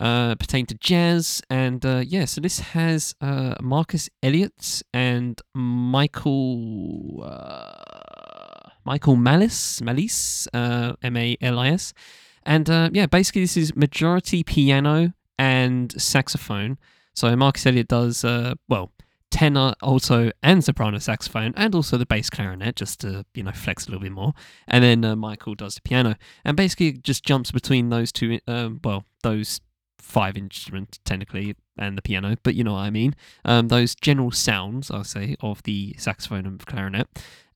uh, 0.01 0.37
pertain 0.37 0.67
to 0.67 0.75
jazz. 0.77 1.43
And 1.51 1.85
yeah, 2.07 2.27
so 2.27 2.41
this 2.41 2.61
has 2.61 3.17
Marcus 3.61 4.09
Elliott 4.23 4.83
and 4.95 5.43
Michael 5.53 7.25
Michael 8.87 9.17
Malis 9.17 9.83
Malis 9.83 10.49
uh, 10.55 10.95
M 11.03 11.17
A 11.17 11.37
L 11.43 11.59
I 11.59 11.69
S, 11.69 11.93
and 12.45 12.71
uh, 12.71 12.89
yeah, 12.93 13.07
basically 13.07 13.43
this 13.43 13.57
is 13.57 13.77
majority 13.77 14.43
piano 14.43 15.13
and 15.39 15.93
saxophone. 16.01 16.79
So 17.13 17.35
Marcus 17.37 17.67
Elliott 17.67 17.89
does 17.89 18.25
well 18.69 18.93
tenor, 19.37 19.75
alto, 19.83 20.31
and 20.43 20.65
soprano 20.65 20.99
saxophone, 20.99 21.53
and 21.57 21.75
also 21.75 21.99
the 21.99 22.07
bass 22.07 22.31
clarinet, 22.31 22.77
just 22.77 23.01
to 23.01 23.25
you 23.35 23.43
know 23.43 23.53
flex 23.53 23.87
a 23.87 23.91
little 23.91 24.03
bit 24.03 24.13
more. 24.13 24.33
And 24.67 24.83
then 24.83 25.05
uh, 25.05 25.17
Michael 25.17 25.55
does 25.55 25.75
the 25.75 25.83
piano, 25.83 26.17
and 26.45 26.57
basically 26.57 26.93
just 26.93 27.25
jumps 27.25 27.51
between 27.51 27.91
those 27.91 28.13
two. 28.13 28.41
Um, 28.47 28.81
well, 28.83 29.05
those 29.23 29.61
five 29.99 30.37
instruments 30.37 31.01
technically 31.05 31.57
and 31.77 31.99
the 31.99 32.03
piano, 32.03 32.37
but 32.43 32.55
you 32.55 32.65
know 32.65 32.75
what 32.75 32.81
I 32.81 32.91
mean. 32.91 33.15
Um, 33.45 33.69
those 33.69 33.95
general 33.95 34.31
sounds, 34.31 34.91
I'll 34.91 35.05
say, 35.05 35.37
of 35.41 35.63
the 35.65 35.95
saxophone 35.99 36.47
and 36.47 36.65
clarinet. 36.65 37.09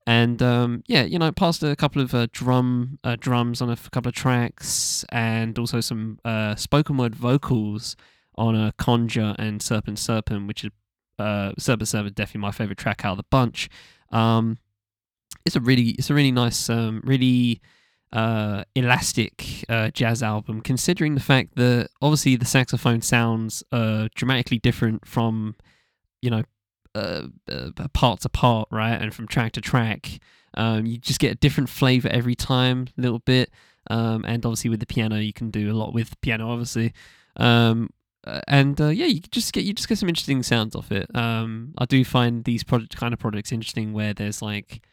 And 0.06 0.42
um, 0.42 0.82
yeah, 0.86 1.02
you 1.02 1.18
know, 1.18 1.30
passed 1.30 1.62
a 1.62 1.76
couple 1.76 2.02
of 2.02 2.14
uh, 2.14 2.26
drum 2.32 2.98
uh, 3.04 3.16
drums 3.20 3.60
on 3.60 3.70
a 3.70 3.76
couple 3.76 4.08
of 4.08 4.14
tracks, 4.14 5.04
and 5.10 5.58
also 5.58 5.80
some 5.80 6.18
uh, 6.24 6.56
spoken 6.56 6.96
word 6.96 7.14
vocals 7.14 7.96
on 8.36 8.56
a 8.56 8.72
Conjure 8.78 9.34
and 9.38 9.62
Serpent 9.62 9.98
Serpent, 9.98 10.48
which 10.48 10.64
is 10.64 10.70
uh, 11.18 11.52
Serpent 11.58 11.88
Serpent 11.88 12.14
definitely 12.14 12.40
my 12.40 12.50
favorite 12.50 12.78
track 12.78 13.04
out 13.04 13.12
of 13.12 13.16
the 13.18 13.24
bunch. 13.30 13.68
Um, 14.10 14.58
it's 15.44 15.54
a 15.54 15.60
really, 15.60 15.90
it's 15.90 16.10
a 16.10 16.14
really 16.14 16.32
nice, 16.32 16.70
um, 16.70 17.02
really 17.04 17.60
uh, 18.12 18.64
elastic 18.74 19.64
uh, 19.68 19.90
jazz 19.90 20.22
album, 20.22 20.62
considering 20.62 21.14
the 21.14 21.20
fact 21.20 21.56
that 21.56 21.90
obviously 22.00 22.36
the 22.36 22.46
saxophone 22.46 23.02
sounds 23.02 23.62
dramatically 24.14 24.58
different 24.58 25.06
from, 25.06 25.54
you 26.22 26.30
know, 26.30 26.42
uh, 26.94 27.22
part 27.92 28.20
to 28.20 28.28
part, 28.28 28.68
right, 28.70 29.00
and 29.00 29.14
from 29.14 29.26
track 29.26 29.52
to 29.52 29.60
track. 29.60 30.20
Um, 30.54 30.86
you 30.86 30.98
just 30.98 31.20
get 31.20 31.32
a 31.32 31.36
different 31.36 31.68
flavor 31.68 32.08
every 32.08 32.34
time, 32.34 32.88
a 32.98 33.00
little 33.00 33.20
bit. 33.20 33.50
Um, 33.88 34.24
and 34.26 34.44
obviously 34.44 34.70
with 34.70 34.80
the 34.80 34.86
piano, 34.86 35.16
you 35.16 35.32
can 35.32 35.50
do 35.50 35.70
a 35.70 35.74
lot 35.74 35.94
with 35.94 36.20
piano, 36.20 36.50
obviously. 36.50 36.92
Um, 37.36 37.90
uh, 38.26 38.40
and 38.48 38.80
uh, 38.80 38.88
yeah, 38.88 39.06
you 39.06 39.20
just 39.30 39.52
get 39.52 39.64
you 39.64 39.72
just 39.72 39.88
get 39.88 39.98
some 39.98 40.08
interesting 40.08 40.42
sounds 40.42 40.76
off 40.76 40.92
it. 40.92 41.14
Um, 41.16 41.72
I 41.78 41.86
do 41.86 42.04
find 42.04 42.44
these 42.44 42.62
project 42.62 42.96
kind 42.96 43.14
of 43.14 43.18
projects 43.18 43.52
interesting 43.52 43.92
where 43.92 44.12
there's 44.12 44.42
like 44.42 44.84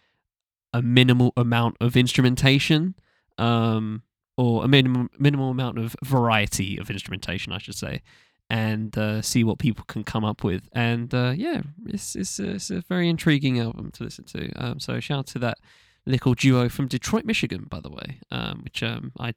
a 0.74 0.82
minimal 0.82 1.34
amount 1.36 1.76
of 1.82 1.98
instrumentation 1.98 2.96
um, 3.38 4.04
or 4.38 4.64
a 4.64 4.68
minimum 4.68 5.10
minimal 5.20 5.50
amount 5.50 5.78
of 5.78 5.96
variety 6.04 6.78
of 6.78 6.90
instrumentation, 6.90 7.52
I 7.52 7.58
should 7.58 7.76
say, 7.76 8.02
and 8.50 8.98
uh, 8.98 9.22
see 9.22 9.44
what 9.44 9.60
people 9.60 9.86
can 9.86 10.04
come 10.04 10.24
up 10.24 10.44
with. 10.44 10.70
And 10.74 11.14
uh, 11.14 11.34
yeah, 11.36 11.62
it's 11.86 12.16
it's 12.16 12.40
a, 12.40 12.52
it's 12.52 12.70
a, 12.70 12.82
very 12.82 13.10
intriguing 13.10 13.60
album 13.60 13.92
to 13.92 14.04
listen 14.04 14.26
to. 14.26 14.52
Um, 14.54 14.80
so 14.80 15.00
shout 15.00 15.20
out 15.20 15.28
to 15.28 15.40
that 15.40 15.60
little 16.06 16.34
duo 16.34 16.70
from 16.70 16.88
Detroit, 16.88 17.26
Michigan, 17.26 17.66
by 17.70 17.82
the 17.82 17.90
way, 17.90 18.20
um, 18.32 18.62
which 18.64 18.82
um, 18.84 19.12
I 19.20 19.34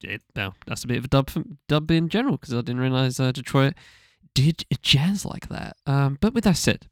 did. 0.00 0.22
Well, 0.34 0.54
that's 0.66 0.84
a 0.84 0.86
bit 0.86 0.98
of 0.98 1.04
a 1.04 1.08
dub 1.08 1.30
from, 1.30 1.58
dub 1.68 1.90
in 1.90 2.08
general 2.08 2.38
because 2.38 2.54
I 2.54 2.58
didn't 2.58 2.80
realize 2.80 3.20
uh, 3.20 3.32
Detroit 3.32 3.74
did 4.34 4.64
jazz 4.82 5.24
like 5.24 5.48
that. 5.48 5.76
Um, 5.86 6.18
but 6.20 6.34
with 6.34 6.44
that 6.44 6.56
said, 6.56 6.88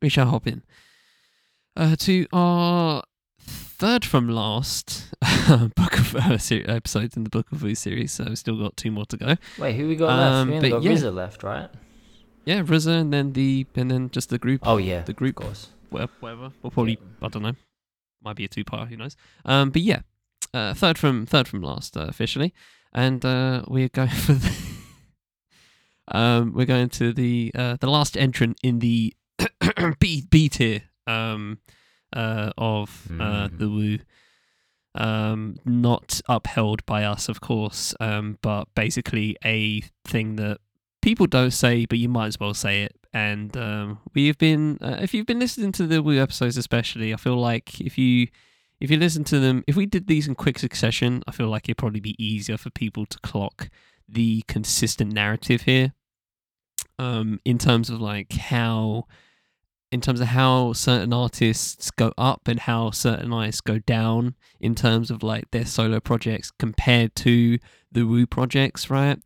we 0.00 0.08
shall 0.08 0.28
hop 0.28 0.46
in 0.46 0.62
uh, 1.76 1.96
to 1.96 2.26
our 2.32 3.02
third 3.40 4.04
from 4.04 4.28
last 4.28 5.12
book 5.76 5.98
of 5.98 6.16
uh, 6.16 6.38
ser- 6.38 6.64
episodes 6.66 7.16
in 7.16 7.24
the 7.24 7.30
Book 7.30 7.50
of 7.52 7.62
Wu 7.62 7.74
series, 7.74 8.12
so 8.12 8.24
we've 8.24 8.38
still 8.38 8.56
got 8.58 8.76
two 8.76 8.90
more 8.90 9.06
to 9.06 9.16
go. 9.16 9.36
Wait, 9.58 9.74
who 9.76 9.88
we 9.88 9.96
got 9.96 10.16
left? 10.16 10.32
Um, 10.34 10.48
We 10.50 10.56
only 10.56 10.70
got 10.70 10.82
yeah. 10.82 10.92
RZA 10.92 11.14
left, 11.14 11.42
right? 11.42 11.68
Yeah, 12.44 12.62
RZA, 12.62 13.00
and 13.00 13.12
then 13.12 13.32
the 13.34 13.66
and 13.74 13.90
then 13.90 14.10
just 14.10 14.28
the 14.30 14.38
group, 14.38 14.60
Oh 14.64 14.76
yeah, 14.78 15.02
the 15.02 15.12
group, 15.12 15.38
of 15.38 15.44
course. 15.46 15.68
wha- 15.90 16.08
whatever. 16.20 16.52
We'll 16.62 16.70
probably 16.70 16.98
I 17.22 17.28
don't 17.28 17.42
know, 17.42 17.54
might 18.22 18.36
be 18.36 18.44
a 18.44 18.48
two 18.48 18.64
part, 18.64 18.88
who 18.88 18.96
knows? 18.96 19.16
Um, 19.44 19.70
but 19.70 19.82
yeah, 19.82 20.00
uh, 20.52 20.74
third 20.74 20.98
from 20.98 21.24
third 21.26 21.46
from 21.48 21.62
last 21.62 21.96
uh, 21.96 22.06
officially, 22.08 22.52
and 22.92 23.24
uh, 23.24 23.62
we're 23.68 23.88
going 23.88 24.08
for 24.26 24.32
the. 24.32 24.52
Um, 26.08 26.52
we're 26.52 26.66
going 26.66 26.88
to 26.90 27.12
the 27.12 27.52
uh, 27.54 27.76
the 27.80 27.88
last 27.88 28.16
entrant 28.16 28.58
in 28.62 28.80
the 28.80 29.14
B 30.00 30.24
B 30.28 30.48
tier 30.48 30.82
um, 31.06 31.58
uh, 32.12 32.50
of 32.58 33.06
uh, 33.20 33.48
Mm. 33.48 33.58
the 33.58 33.68
Wu. 33.68 33.98
Um, 34.94 35.56
not 35.64 36.20
upheld 36.28 36.84
by 36.84 37.04
us, 37.04 37.28
of 37.28 37.40
course, 37.40 37.94
um, 37.98 38.38
but 38.42 38.68
basically 38.74 39.36
a 39.44 39.82
thing 40.04 40.36
that 40.36 40.58
people 41.00 41.26
don't 41.26 41.50
say, 41.50 41.86
but 41.86 41.98
you 41.98 42.10
might 42.10 42.26
as 42.26 42.38
well 42.38 42.52
say 42.52 42.82
it. 42.82 42.96
And 43.14 43.56
um, 43.56 44.00
we've 44.14 44.36
been, 44.38 44.78
uh, 44.82 44.98
if 45.00 45.14
you've 45.14 45.26
been 45.26 45.38
listening 45.38 45.72
to 45.72 45.86
the 45.86 46.02
Wu 46.02 46.20
episodes, 46.20 46.56
especially, 46.56 47.12
I 47.12 47.16
feel 47.16 47.36
like 47.36 47.80
if 47.80 47.96
you 47.96 48.28
if 48.82 48.90
you 48.90 48.96
listen 48.96 49.22
to 49.24 49.38
them, 49.38 49.62
if 49.68 49.76
we 49.76 49.86
did 49.86 50.08
these 50.08 50.26
in 50.26 50.34
quick 50.34 50.58
succession, 50.58 51.22
I 51.28 51.30
feel 51.30 51.46
like 51.46 51.68
it'd 51.68 51.78
probably 51.78 52.00
be 52.00 52.16
easier 52.22 52.56
for 52.56 52.68
people 52.70 53.06
to 53.06 53.18
clock 53.20 53.68
the 54.08 54.42
consistent 54.48 55.12
narrative 55.12 55.62
here. 55.62 55.92
Um, 56.98 57.40
in 57.44 57.58
terms 57.58 57.90
of 57.90 58.00
like 58.00 58.32
how, 58.32 59.06
in 59.92 60.00
terms 60.00 60.20
of 60.20 60.28
how 60.28 60.72
certain 60.72 61.12
artists 61.12 61.90
go 61.90 62.12
up 62.18 62.48
and 62.48 62.60
how 62.60 62.90
certain 62.90 63.32
artists 63.32 63.60
go 63.60 63.78
down 63.78 64.34
in 64.60 64.74
terms 64.74 65.10
of 65.10 65.22
like 65.22 65.50
their 65.50 65.66
solo 65.66 66.00
projects 66.00 66.50
compared 66.50 67.14
to 67.16 67.58
the 67.90 68.04
Wu 68.04 68.26
projects, 68.26 68.90
right? 68.90 69.18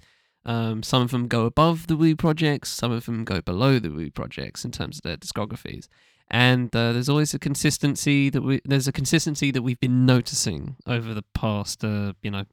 Um, 0.44 0.82
some 0.82 1.02
of 1.02 1.10
them 1.10 1.28
go 1.28 1.46
above 1.46 1.86
the 1.86 1.96
Wu 1.96 2.14
projects, 2.16 2.70
some 2.70 2.92
of 2.92 3.06
them 3.06 3.24
go 3.24 3.40
below 3.40 3.78
the 3.78 3.90
Wu 3.90 4.10
projects 4.10 4.64
in 4.64 4.72
terms 4.72 4.98
of 4.98 5.02
their 5.02 5.16
discographies 5.16 5.88
and 6.28 6.74
uh, 6.74 6.92
there's 6.92 7.08
always 7.08 7.34
a 7.34 7.38
consistency 7.38 8.30
that 8.30 8.42
we 8.42 8.60
there's 8.64 8.88
a 8.88 8.92
consistency 8.92 9.50
that 9.50 9.62
we've 9.62 9.80
been 9.80 10.04
noticing 10.04 10.76
over 10.86 11.14
the 11.14 11.24
past 11.34 11.84
uh, 11.84 12.12
you 12.22 12.30
know 12.30 12.44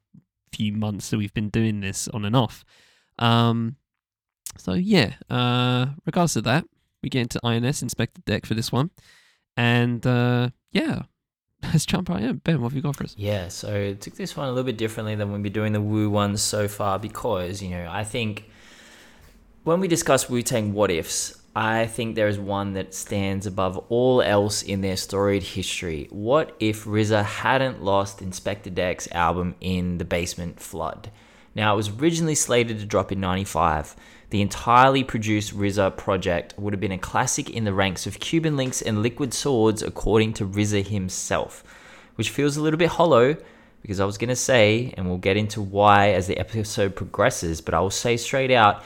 few 0.52 0.72
months 0.72 1.10
that 1.10 1.18
we've 1.18 1.34
been 1.34 1.50
doing 1.50 1.82
this 1.82 2.08
on 2.10 2.26
and 2.26 2.36
off. 2.36 2.64
Um, 3.18 3.78
so 4.58 4.74
yeah, 4.74 5.14
uh, 5.30 5.88
regards 6.06 6.34
to 6.34 6.42
that, 6.42 6.66
we 7.04 7.10
get 7.10 7.22
into 7.22 7.40
INS 7.44 7.84
Inspectah 7.84 8.26
Deck 8.26 8.46
for 8.46 8.54
this 8.54 8.72
one, 8.72 8.90
and 9.58 10.06
uh, 10.08 10.50
yeah, 10.72 11.04
let's 11.64 11.86
jump 11.86 12.10
right 12.10 12.24
in. 12.24 12.38
Ben, 12.38 12.62
what 12.62 12.70
have 12.70 12.76
you 12.76 12.82
got 12.82 12.96
for 12.96 13.04
us? 13.04 13.16
Yeah, 13.18 13.50
so 13.50 13.94
took 13.94 14.16
this 14.16 14.36
one 14.36 14.48
a 14.48 14.52
little 14.52 14.64
bit 14.64 14.78
differently 14.78 15.16
than 15.16 15.32
we've 15.32 15.44
been 15.44 15.54
doing 15.54 15.74
the 15.74 15.82
Wu 15.82 16.10
ones 16.10 16.42
so 16.42 16.68
far 16.68 17.00
because, 17.00 17.62
you 17.62 17.70
know, 17.70 17.88
I 17.90 18.04
think 18.04 18.50
when 19.64 19.80
we 19.80 19.88
discuss 19.88 20.30
Wu 20.30 20.42
Tang 20.42 20.74
what 20.74 20.92
ifs, 20.92 21.40
I 21.56 21.86
think 21.86 22.16
there 22.16 22.28
is 22.28 22.40
one 22.40 22.74
that 22.74 22.96
stands 22.96 23.46
above 23.46 23.78
all 23.90 24.22
else 24.22 24.64
in 24.64 24.82
their 24.82 24.98
storied 24.98 25.44
history. 25.44 26.08
What 26.10 26.56
if 26.60 26.86
RZA 26.86 27.24
hadn't 27.24 27.84
lost 27.84 28.20
Inspectah 28.20 28.74
Deck's 28.74 29.08
album 29.12 29.56
in 29.62 30.00
the 30.00 30.06
basement 30.06 30.60
flood? 30.60 31.12
Now, 31.54 31.74
it 31.74 31.78
was 31.78 31.90
originally 31.90 32.34
slated 32.34 32.80
to 32.80 32.86
drop 32.86 33.12
in 33.12 33.20
95. 33.20 33.96
The 34.34 34.42
entirely 34.42 35.04
produced 35.04 35.56
RZA 35.56 35.96
project 35.96 36.56
would 36.58 36.74
have 36.74 36.80
been 36.80 36.92
a 36.92 36.98
classic 36.98 37.52
in 37.52 37.66
the 37.66 37.72
ranks 37.72 38.08
of 38.08 38.20
Cuban 38.20 38.58
Linx 38.58 38.82
and 38.84 39.04
Liquid 39.04 39.32
Swords, 39.32 39.84
according 39.84 40.34
to 40.34 40.48
RZA 40.48 40.88
himself, 40.88 41.64
which 42.16 42.32
feels 42.32 42.58
a 42.58 42.62
little 42.64 42.80
bit 42.80 42.90
hollow 42.90 43.38
because 43.84 44.00
I 44.00 44.06
was 44.06 44.18
going 44.18 44.30
to 44.30 44.36
say, 44.36 44.92
and 44.98 45.08
we'll 45.08 45.20
get 45.20 45.38
into 45.38 45.62
why 45.62 46.14
as 46.14 46.26
the 46.26 46.40
episode 46.40 46.96
progresses, 46.96 47.62
but 47.62 47.76
I 47.76 47.80
will 47.82 47.92
say 47.92 48.18
straight 48.18 48.50
out, 48.50 48.84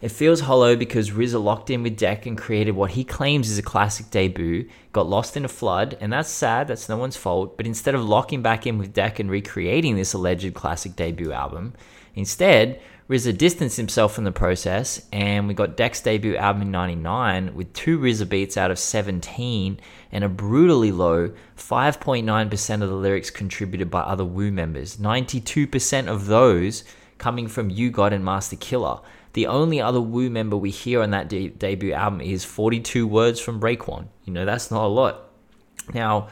it 0.00 0.12
feels 0.12 0.38
hollow 0.38 0.76
because 0.76 1.10
RZA 1.10 1.42
locked 1.42 1.70
in 1.70 1.82
with 1.82 1.96
Deck 1.96 2.24
and 2.24 2.38
created 2.38 2.76
what 2.76 2.92
he 2.92 3.02
claims 3.02 3.50
is 3.50 3.58
a 3.58 3.62
classic 3.62 4.10
debut, 4.10 4.68
got 4.92 5.08
lost 5.08 5.36
in 5.36 5.44
a 5.44 5.48
flood, 5.48 5.98
and 6.00 6.12
that's 6.12 6.30
sad, 6.30 6.68
that's 6.68 6.88
no 6.88 6.96
one's 6.96 7.16
fault, 7.16 7.56
but 7.56 7.66
instead 7.66 7.96
of 7.96 8.04
locking 8.08 8.42
back 8.42 8.64
in 8.64 8.78
with 8.78 8.92
Deck 8.92 9.18
and 9.18 9.28
recreating 9.28 9.96
this 9.96 10.12
alleged 10.12 10.54
classic 10.54 10.94
debut 10.94 11.32
album, 11.32 11.74
instead, 12.14 12.80
RZA 13.08 13.36
distanced 13.36 13.76
himself 13.76 14.14
from 14.14 14.24
the 14.24 14.32
process, 14.32 15.06
and 15.12 15.46
we 15.46 15.52
got 15.52 15.76
Deck's 15.76 16.00
debut 16.00 16.36
album 16.36 16.62
in 16.62 16.70
99 16.70 17.54
with 17.54 17.70
two 17.74 17.98
RZA 17.98 18.26
beats 18.30 18.56
out 18.56 18.70
of 18.70 18.78
17 18.78 19.78
and 20.10 20.24
a 20.24 20.28
brutally 20.28 20.90
low 20.90 21.30
5.9% 21.58 22.82
of 22.82 22.88
the 22.88 22.94
lyrics 22.94 23.28
contributed 23.28 23.90
by 23.90 24.00
other 24.00 24.24
Wu 24.24 24.50
members, 24.50 24.96
92% 24.96 26.06
of 26.06 26.26
those 26.26 26.84
coming 27.18 27.46
from 27.46 27.68
U-God 27.68 28.14
and 28.14 28.24
Masta 28.24 28.56
Killa. 28.56 29.02
The 29.34 29.48
only 29.48 29.82
other 29.82 30.00
Wu 30.00 30.30
member 30.30 30.56
we 30.56 30.70
hear 30.70 31.02
on 31.02 31.10
that 31.10 31.28
de- 31.28 31.48
debut 31.48 31.92
album 31.92 32.22
is 32.22 32.42
42 32.44 33.06
words 33.06 33.38
from 33.38 33.60
Raekwon. 33.60 34.06
You 34.24 34.32
know, 34.32 34.46
that's 34.46 34.70
not 34.70 34.84
a 34.84 34.88
lot. 34.88 35.30
Now, 35.92 36.28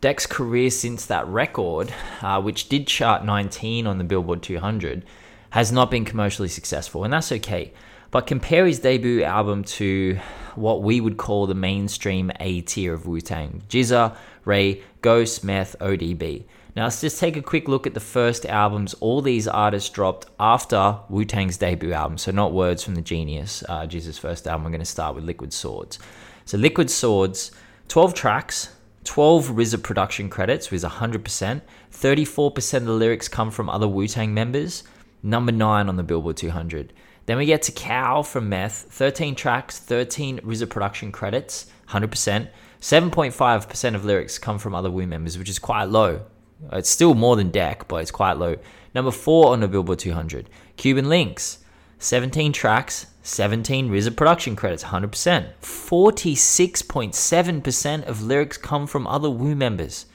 Deck's 0.00 0.26
career 0.26 0.70
since 0.70 1.06
that 1.06 1.26
record, 1.26 1.92
uh, 2.20 2.40
which 2.40 2.68
did 2.68 2.86
chart 2.86 3.24
19 3.24 3.88
on 3.88 3.98
the 3.98 4.04
Billboard 4.04 4.42
200, 4.42 5.04
has 5.52 5.70
not 5.70 5.90
been 5.90 6.04
commercially 6.04 6.48
successful, 6.48 7.04
and 7.04 7.12
that's 7.12 7.30
okay. 7.30 7.72
But 8.10 8.26
compare 8.26 8.66
his 8.66 8.78
debut 8.78 9.22
album 9.22 9.64
to 9.64 10.18
what 10.54 10.82
we 10.82 10.98
would 10.98 11.18
call 11.18 11.46
the 11.46 11.54
mainstream 11.54 12.32
A 12.40 12.62
tier 12.62 12.94
of 12.94 13.06
Wu 13.06 13.20
Tang 13.20 13.62
GZA, 13.68 14.16
Ray, 14.46 14.82
Ghost, 15.02 15.44
Meth, 15.44 15.76
ODB. 15.78 16.44
Now, 16.74 16.84
let's 16.84 17.02
just 17.02 17.20
take 17.20 17.36
a 17.36 17.42
quick 17.42 17.68
look 17.68 17.86
at 17.86 17.92
the 17.92 18.00
first 18.00 18.46
albums 18.46 18.94
all 18.94 19.20
these 19.20 19.46
artists 19.46 19.90
dropped 19.90 20.26
after 20.40 20.98
Wu 21.10 21.26
Tang's 21.26 21.58
debut 21.58 21.92
album. 21.92 22.16
So, 22.16 22.32
not 22.32 22.54
Words 22.54 22.82
from 22.82 22.94
the 22.94 23.02
Genius, 23.02 23.62
uh, 23.68 23.82
GZA's 23.82 24.18
first 24.18 24.46
album. 24.46 24.64
We're 24.64 24.70
going 24.70 24.80
to 24.80 24.86
start 24.86 25.14
with 25.14 25.24
Liquid 25.24 25.52
Swords. 25.52 25.98
So, 26.46 26.56
Liquid 26.56 26.90
Swords, 26.90 27.50
12 27.88 28.14
tracks, 28.14 28.74
12 29.04 29.50
RZA 29.50 29.82
production 29.82 30.30
credits 30.30 30.70
with 30.70 30.82
100%. 30.82 31.60
34% 31.92 32.74
of 32.74 32.84
the 32.86 32.92
lyrics 32.92 33.28
come 33.28 33.50
from 33.50 33.68
other 33.68 33.86
Wu 33.86 34.08
Tang 34.08 34.32
members. 34.32 34.84
Number 35.22 35.52
9 35.52 35.88
on 35.88 35.96
the 35.96 36.02
Billboard 36.02 36.36
200. 36.36 36.92
Then 37.26 37.38
we 37.38 37.46
get 37.46 37.62
to 37.62 37.72
Cow 37.72 38.22
from 38.22 38.48
Meth, 38.48 38.86
13 38.90 39.36
tracks, 39.36 39.78
13 39.78 40.40
RZA 40.40 40.68
production 40.68 41.12
credits, 41.12 41.66
100%. 41.90 42.48
7.5% 42.80 43.94
of 43.94 44.04
lyrics 44.04 44.38
come 44.38 44.58
from 44.58 44.74
other 44.74 44.90
Wu 44.90 45.06
members, 45.06 45.38
which 45.38 45.48
is 45.48 45.60
quite 45.60 45.84
low. 45.84 46.22
It's 46.72 46.90
still 46.90 47.14
more 47.14 47.36
than 47.36 47.50
Deck, 47.50 47.86
but 47.86 48.02
it's 48.02 48.10
quite 48.10 48.38
low. 48.38 48.56
Number 48.94 49.12
4 49.12 49.52
on 49.52 49.60
the 49.60 49.68
Billboard 49.68 50.00
200. 50.00 50.50
Cuban 50.76 51.04
Linx, 51.04 51.58
17 51.98 52.52
tracks, 52.52 53.06
17 53.22 53.88
RZA 53.88 54.16
production 54.16 54.56
credits, 54.56 54.82
100%. 54.84 55.52
46.7% 55.60 58.04
of 58.04 58.22
lyrics 58.22 58.56
come 58.56 58.88
from 58.88 59.06
other 59.06 59.30
Wu 59.30 59.54
members. 59.54 60.06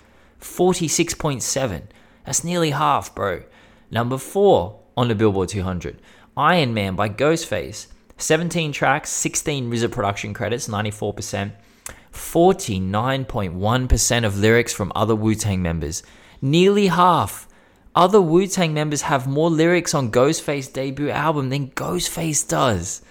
46.7. 0.42 1.84
That's 2.26 2.44
nearly 2.44 2.72
half, 2.72 3.16
bro. 3.16 3.44
Number 3.90 4.18
4 4.18 4.78
on 4.98 5.08
the 5.08 5.16
Billboard 5.16 5.48
200. 5.48 6.02
Iron 6.36 6.74
Man 6.74 6.96
by 6.96 7.08
Ghostface. 7.08 7.88
17 8.18 8.72
tracks, 8.72 9.12
16 9.12 9.72
RZA 9.72 9.92
production 9.92 10.34
credits, 10.34 10.68
94%. 10.68 11.52
49.1% 12.12 14.26
of 14.26 14.40
lyrics 14.40 14.74
from 14.74 14.92
other 14.96 15.16
Wu 15.16 15.36
Tang 15.36 15.62
members. 15.62 16.02
Nearly 16.42 16.88
half. 16.88 17.48
Other 17.96 18.22
Wu 18.22 18.48
Tang 18.48 18.74
members 18.74 19.04
have 19.04 19.28
more 19.28 19.52
lyrics 19.52 19.94
on 19.94 20.12
Ghostface's 20.12 20.68
debut 20.68 21.12
album 21.12 21.50
than 21.50 21.70
Ghostface 21.72 22.48
does. 22.48 23.04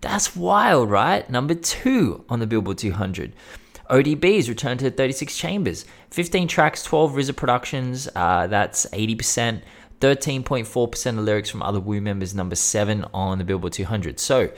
That's 0.00 0.34
wild, 0.34 0.90
right? 0.90 1.28
Number 1.30 1.54
two 1.54 2.24
on 2.28 2.40
the 2.40 2.46
Billboard 2.46 2.78
200. 2.78 3.34
ODB's 3.90 4.48
returned 4.48 4.80
to 4.80 4.90
the 4.90 4.96
36 4.96 5.36
Chambers. 5.36 5.84
15 6.10 6.48
tracks, 6.48 6.82
12 6.82 7.12
RZA 7.12 7.36
productions. 7.36 8.08
Uh, 8.14 8.46
that's 8.46 8.86
80%. 8.86 9.62
13.4% 10.00 11.18
of 11.18 11.24
lyrics 11.24 11.50
from 11.50 11.62
other 11.62 11.80
Wu 11.80 12.00
members, 12.00 12.34
number 12.34 12.56
seven 12.56 13.04
on 13.14 13.38
the 13.38 13.44
Billboard 13.44 13.72
200. 13.72 14.18
So, 14.18 14.50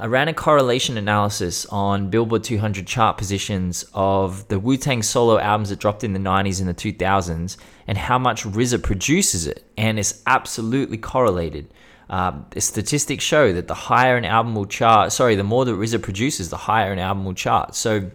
I 0.00 0.06
ran 0.06 0.28
a 0.28 0.32
correlation 0.32 0.96
analysis 0.96 1.66
on 1.66 2.08
Billboard 2.08 2.44
200 2.44 2.86
chart 2.86 3.18
positions 3.18 3.84
of 3.92 4.46
the 4.46 4.60
Wu 4.60 4.76
Tang 4.76 5.02
solo 5.02 5.38
albums 5.38 5.70
that 5.70 5.80
dropped 5.80 6.04
in 6.04 6.12
the 6.12 6.20
90s 6.20 6.60
and 6.60 6.68
the 6.68 6.74
2000s 6.74 7.56
and 7.88 7.98
how 7.98 8.16
much 8.16 8.44
RZA 8.44 8.80
produces 8.80 9.48
it. 9.48 9.64
And 9.76 9.98
it's 9.98 10.22
absolutely 10.24 10.98
correlated. 10.98 11.74
Um, 12.10 12.46
the 12.50 12.60
statistics 12.60 13.24
show 13.24 13.52
that 13.52 13.66
the 13.66 13.74
higher 13.74 14.16
an 14.16 14.24
album 14.24 14.54
will 14.54 14.66
chart, 14.66 15.10
sorry, 15.12 15.34
the 15.34 15.42
more 15.42 15.64
that 15.64 15.72
RZA 15.72 16.00
produces, 16.00 16.48
the 16.48 16.56
higher 16.56 16.92
an 16.92 17.00
album 17.00 17.24
will 17.24 17.34
chart. 17.34 17.74
So, 17.74 18.08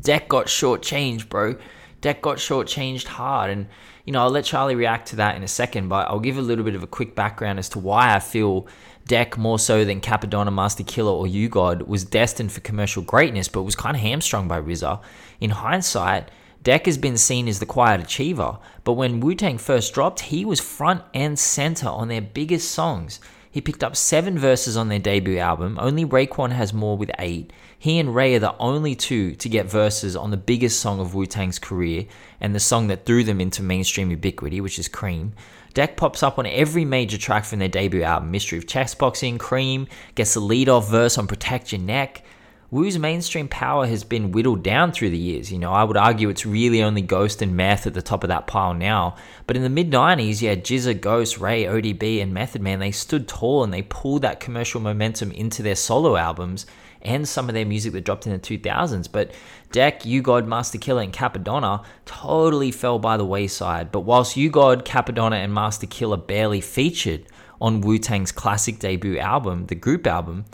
Deck 0.00 0.28
got 0.28 0.46
shortchanged, 0.46 1.28
bro. 1.28 1.56
Deck 2.00 2.22
got 2.22 2.38
shortchanged 2.38 3.04
hard. 3.04 3.50
And, 3.50 3.66
you 4.04 4.12
know, 4.12 4.20
I'll 4.20 4.30
let 4.30 4.44
Charlie 4.44 4.74
react 4.74 5.08
to 5.08 5.16
that 5.16 5.36
in 5.36 5.42
a 5.42 5.48
second, 5.48 5.88
but 5.88 6.08
I'll 6.08 6.20
give 6.20 6.36
a 6.36 6.42
little 6.42 6.64
bit 6.64 6.74
of 6.74 6.82
a 6.82 6.86
quick 6.86 7.14
background 7.14 7.58
as 7.58 7.68
to 7.70 7.78
why 7.78 8.14
I 8.14 8.20
feel 8.20 8.66
Deck, 9.06 9.36
more 9.36 9.58
so 9.58 9.84
than 9.84 10.00
Cappadonna, 10.00 10.50
Masta 10.50 10.82
Killa, 10.82 11.14
or 11.14 11.26
U-God, 11.26 11.82
was 11.82 12.04
destined 12.04 12.52
for 12.52 12.60
commercial 12.60 13.02
greatness, 13.02 13.48
but 13.48 13.62
was 13.62 13.76
kind 13.76 13.96
of 13.96 14.02
hamstrung 14.02 14.48
by 14.48 14.60
RZA. 14.60 15.00
In 15.40 15.50
hindsight, 15.50 16.30
Deck 16.62 16.86
has 16.86 16.96
been 16.96 17.18
seen 17.18 17.46
as 17.46 17.60
the 17.60 17.66
quiet 17.66 18.00
achiever, 18.00 18.58
but 18.82 18.94
when 18.94 19.20
Wu 19.20 19.34
Tang 19.34 19.58
first 19.58 19.92
dropped, 19.92 20.20
he 20.20 20.46
was 20.46 20.60
front 20.60 21.02
and 21.12 21.38
center 21.38 21.88
on 21.88 22.08
their 22.08 22.22
biggest 22.22 22.70
songs. 22.70 23.20
He 23.54 23.60
picked 23.60 23.84
up 23.84 23.94
seven 23.94 24.36
verses 24.36 24.76
on 24.76 24.88
their 24.88 24.98
debut 24.98 25.38
album. 25.38 25.78
Only 25.80 26.04
Raekwon 26.04 26.50
has 26.50 26.74
more 26.74 26.96
with 26.96 27.12
eight. 27.20 27.52
He 27.78 28.00
and 28.00 28.12
Ray 28.12 28.34
are 28.34 28.40
the 28.40 28.58
only 28.58 28.96
two 28.96 29.36
to 29.36 29.48
get 29.48 29.70
verses 29.70 30.16
on 30.16 30.32
the 30.32 30.36
biggest 30.36 30.80
song 30.80 30.98
of 30.98 31.14
Wu 31.14 31.24
Tang's 31.24 31.60
career 31.60 32.06
and 32.40 32.52
the 32.52 32.58
song 32.58 32.88
that 32.88 33.06
threw 33.06 33.22
them 33.22 33.40
into 33.40 33.62
mainstream 33.62 34.10
ubiquity, 34.10 34.60
which 34.60 34.76
is 34.80 34.88
Cream. 34.88 35.34
Deck 35.72 35.96
pops 35.96 36.24
up 36.24 36.36
on 36.36 36.46
every 36.46 36.84
major 36.84 37.16
track 37.16 37.44
from 37.44 37.60
their 37.60 37.68
debut 37.68 38.02
album. 38.02 38.32
Mystery 38.32 38.58
of 38.58 38.66
Chessboxing, 38.66 39.38
Cream, 39.38 39.86
gets 40.16 40.34
the 40.34 40.40
lead 40.40 40.68
off 40.68 40.90
verse 40.90 41.16
on 41.16 41.28
Protect 41.28 41.70
Your 41.70 41.80
Neck. 41.80 42.24
Wu's 42.74 42.98
mainstream 42.98 43.46
power 43.46 43.86
has 43.86 44.02
been 44.02 44.32
whittled 44.32 44.64
down 44.64 44.90
through 44.90 45.10
the 45.10 45.16
years. 45.16 45.52
You 45.52 45.60
know, 45.60 45.70
I 45.70 45.84
would 45.84 45.96
argue 45.96 46.28
it's 46.28 46.44
really 46.44 46.82
only 46.82 47.02
Ghost 47.02 47.40
and 47.40 47.56
Meth 47.56 47.86
at 47.86 47.94
the 47.94 48.02
top 48.02 48.24
of 48.24 48.28
that 48.30 48.48
pile 48.48 48.74
now. 48.74 49.14
But 49.46 49.56
in 49.56 49.62
the 49.62 49.68
mid 49.68 49.92
90s, 49.92 50.42
yeah, 50.42 50.56
GZA, 50.56 51.00
Ghost, 51.00 51.38
Ray, 51.38 51.66
ODB, 51.66 52.20
and 52.20 52.34
Method 52.34 52.62
Man. 52.62 52.80
They 52.80 52.90
stood 52.90 53.28
tall 53.28 53.62
and 53.62 53.72
they 53.72 53.82
pulled 53.82 54.22
that 54.22 54.40
commercial 54.40 54.80
momentum 54.80 55.30
into 55.30 55.62
their 55.62 55.76
solo 55.76 56.16
albums 56.16 56.66
and 57.00 57.28
some 57.28 57.48
of 57.48 57.54
their 57.54 57.64
music 57.64 57.92
that 57.92 58.04
dropped 58.04 58.26
in 58.26 58.32
the 58.32 58.40
2000s. 58.40 59.06
But 59.12 59.30
Deck, 59.70 60.04
U-God, 60.04 60.48
Masta 60.48 60.76
Killa, 60.76 61.02
and 61.02 61.12
Cappadonna 61.12 61.84
totally 62.06 62.72
fell 62.72 62.98
by 62.98 63.16
the 63.16 63.24
wayside. 63.24 63.92
But 63.92 64.00
whilst 64.00 64.36
U-God, 64.36 64.84
Cappadonna, 64.84 65.36
and 65.36 65.54
Masta 65.54 65.86
Killa 65.86 66.16
barely 66.16 66.60
featured 66.60 67.26
on 67.60 67.82
Wu 67.82 67.98
Tang's 67.98 68.32
classic 68.32 68.80
debut 68.80 69.18
album, 69.18 69.66
the 69.66 69.76
group 69.76 70.08
album, 70.08 70.44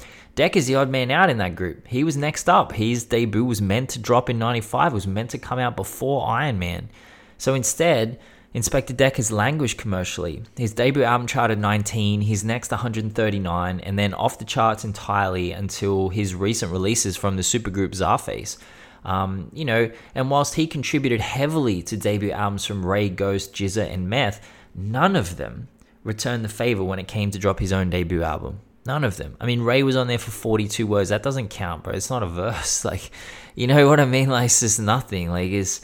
Deck 0.40 0.56
is 0.56 0.66
the 0.66 0.74
odd 0.76 0.88
man 0.88 1.10
out 1.10 1.28
in 1.28 1.36
that 1.36 1.54
group. 1.54 1.86
He 1.86 2.02
was 2.02 2.16
next 2.16 2.48
up. 2.48 2.72
His 2.72 3.04
debut 3.04 3.44
was 3.44 3.60
meant 3.60 3.90
to 3.90 3.98
drop 3.98 4.30
in 4.30 4.38
95, 4.38 4.94
was 4.94 5.06
meant 5.06 5.28
to 5.32 5.38
come 5.38 5.58
out 5.58 5.76
before 5.76 6.26
Iron 6.26 6.58
Man. 6.58 6.88
So 7.36 7.52
instead, 7.52 8.18
Inspectah 8.54 8.96
Deck 8.96 9.16
has 9.16 9.30
languished 9.30 9.76
commercially. 9.76 10.42
His 10.56 10.72
debut 10.72 11.02
album 11.02 11.26
charted 11.26 11.58
19, 11.58 12.22
his 12.22 12.42
next 12.42 12.70
139, 12.70 13.80
and 13.80 13.98
then 13.98 14.14
off 14.14 14.38
the 14.38 14.46
charts 14.46 14.82
entirely 14.82 15.52
until 15.52 16.08
his 16.08 16.34
recent 16.34 16.72
releases 16.72 17.18
from 17.18 17.36
the 17.36 17.42
supergroup 17.42 17.90
Czarface. 17.90 18.56
Um, 19.04 19.50
you 19.52 19.66
know, 19.66 19.90
and 20.14 20.30
whilst 20.30 20.54
he 20.54 20.66
contributed 20.66 21.20
heavily 21.20 21.82
to 21.82 21.98
debut 21.98 22.30
albums 22.30 22.64
from 22.64 22.86
Ray, 22.86 23.10
Ghost, 23.10 23.52
GZA, 23.52 23.92
and 23.92 24.08
Meth, 24.08 24.40
none 24.74 25.16
of 25.16 25.36
them 25.36 25.68
returned 26.02 26.46
the 26.46 26.48
favor 26.48 26.82
when 26.82 26.98
it 26.98 27.08
came 27.08 27.30
to 27.30 27.38
drop 27.38 27.58
his 27.58 27.74
own 27.74 27.90
debut 27.90 28.22
album. 28.22 28.60
None 28.86 29.04
of 29.04 29.16
them. 29.16 29.36
I 29.40 29.46
mean, 29.46 29.62
Ray 29.62 29.82
was 29.82 29.96
on 29.96 30.06
there 30.08 30.18
for 30.18 30.30
42 30.30 30.86
words. 30.86 31.10
That 31.10 31.22
doesn't 31.22 31.48
count, 31.48 31.82
bro. 31.82 31.92
It's 31.92 32.10
not 32.10 32.22
a 32.22 32.26
verse. 32.26 32.84
Like, 32.90 33.10
you 33.54 33.66
know 33.66 33.88
what 33.88 34.00
I 34.00 34.04
mean? 34.04 34.30
Like, 34.30 34.46
it's 34.46 34.60
just 34.60 34.80
nothing. 34.80 35.30
Like, 35.30 35.50
it's 35.50 35.80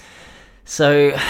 so. 0.64 1.16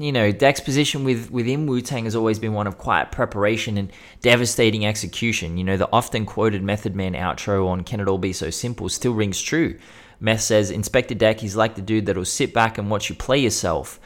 You 0.00 0.12
know, 0.12 0.30
Deck's 0.30 0.60
position 0.60 1.02
with 1.02 1.28
within 1.28 1.66
Wu 1.66 1.80
Tang 1.80 2.04
has 2.04 2.14
always 2.14 2.38
been 2.38 2.52
one 2.52 2.68
of 2.68 2.78
quiet 2.78 3.10
preparation 3.10 3.76
and 3.76 3.90
devastating 4.20 4.86
execution. 4.86 5.56
You 5.58 5.64
know, 5.64 5.76
the 5.76 5.88
often 5.92 6.24
quoted 6.24 6.62
Method 6.62 6.94
Man 6.94 7.14
outro 7.14 7.66
on 7.66 7.82
"Can 7.82 7.98
It 7.98 8.06
All 8.06 8.16
Be 8.16 8.32
So 8.32 8.48
Simple" 8.48 8.88
still 8.90 9.12
rings 9.12 9.42
true. 9.42 9.76
Meth 10.20 10.42
says, 10.42 10.70
Inspectah 10.70 11.18
Deck, 11.18 11.40
he's 11.40 11.56
like 11.56 11.74
the 11.74 11.82
dude 11.82 12.06
that'll 12.06 12.24
sit 12.24 12.54
back 12.54 12.78
and 12.78 12.88
watch 12.88 13.08
you 13.08 13.16
play 13.16 13.38
yourself." 13.38 13.98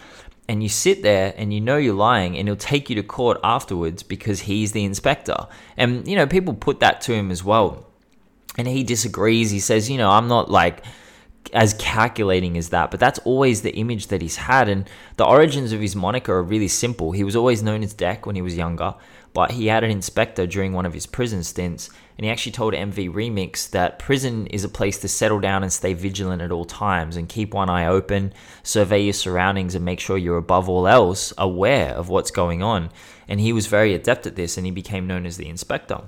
And 0.53 0.63
you 0.63 0.69
sit 0.69 1.03
there 1.03 1.33
and 1.39 1.55
you 1.55 1.63
know 1.63 1.79
you're 1.79 1.95
lying 1.95 2.37
and 2.37 2.47
he'll 2.47 2.57
take 2.57 2.91
you 2.91 2.97
to 2.97 3.03
court 3.03 3.41
afterwards 3.43 4.03
because 4.03 4.41
he's 4.41 4.73
the 4.73 4.85
inspector. 4.85 5.47
And, 5.79 6.07
you 6.07 6.15
know, 6.15 6.27
people 6.27 6.53
put 6.53 6.81
that 6.81 7.01
to 7.03 7.15
him 7.15 7.31
as 7.31 7.43
well. 7.43 7.87
And 8.59 8.69
he 8.69 8.85
disagrees. 8.85 9.51
He 9.51 9.61
says, 9.61 9.89
you 9.89 9.97
know, 9.97 10.11
I'm 10.11 10.29
not 10.29 10.51
like 10.51 10.85
as 11.55 11.73
calculating 11.79 12.59
as 12.59 12.69
that, 12.69 12.91
but 12.91 13.01
that's 13.01 13.19
always 13.21 13.63
the 13.63 13.75
image 13.77 14.09
that 14.09 14.21
he's 14.21 14.37
had. 14.37 14.69
And 14.69 14.87
the 15.17 15.25
origins 15.25 15.73
of 15.73 15.81
his 15.81 15.97
moniker 15.97 16.35
are 16.35 16.43
really 16.43 16.69
simple. 16.69 17.13
He 17.13 17.25
was 17.25 17.35
always 17.35 17.63
known 17.63 17.83
as 17.83 17.95
Deck 17.95 18.27
when 18.27 18.37
he 18.37 18.43
was 18.43 18.55
younger, 18.55 18.95
but 19.35 19.53
he 19.53 19.67
had 19.67 19.85
an 19.85 19.91
inspector 19.91 20.47
during 20.47 20.73
one 20.73 20.87
of 20.87 20.95
his 20.95 21.07
prison 21.07 21.43
stints 21.43 21.91
and 22.19 22.27
he 22.27 22.31
actually 22.31 22.53
told 22.53 22.75
MV 22.75 23.13
Remix 23.13 23.69
that 23.71 23.99
prison 23.99 24.47
is 24.49 24.65
a 24.65 24.69
place 24.69 24.99
to 24.99 25.09
settle 25.09 25.41
down 25.41 25.63
and 25.63 25.73
stay 25.73 25.95
vigilant 25.95 26.43
at 26.43 26.53
all 26.53 26.65
times 26.65 27.17
and 27.17 27.29
keep 27.29 27.55
one 27.55 27.71
eye 27.71 27.87
open, 27.87 28.33
survey 28.63 29.03
your 29.03 29.13
surroundings, 29.13 29.75
and 29.75 29.85
make 29.85 29.99
sure 29.99 30.19
you're 30.19 30.37
above 30.37 30.69
all 30.69 30.87
else 30.87 31.33
aware 31.39 31.91
of 31.95 32.09
what's 32.09 32.31
going 32.31 32.63
on. 32.63 32.91
And 33.27 33.41
he 33.41 33.53
was 33.53 33.67
very 33.67 33.95
adept 33.95 34.27
at 34.27 34.37
this 34.37 34.57
and 34.57 34.67
he 34.67 34.71
became 34.71 35.07
known 35.07 35.25
as 35.25 35.37
the 35.37 35.49
inspector. 35.49 36.03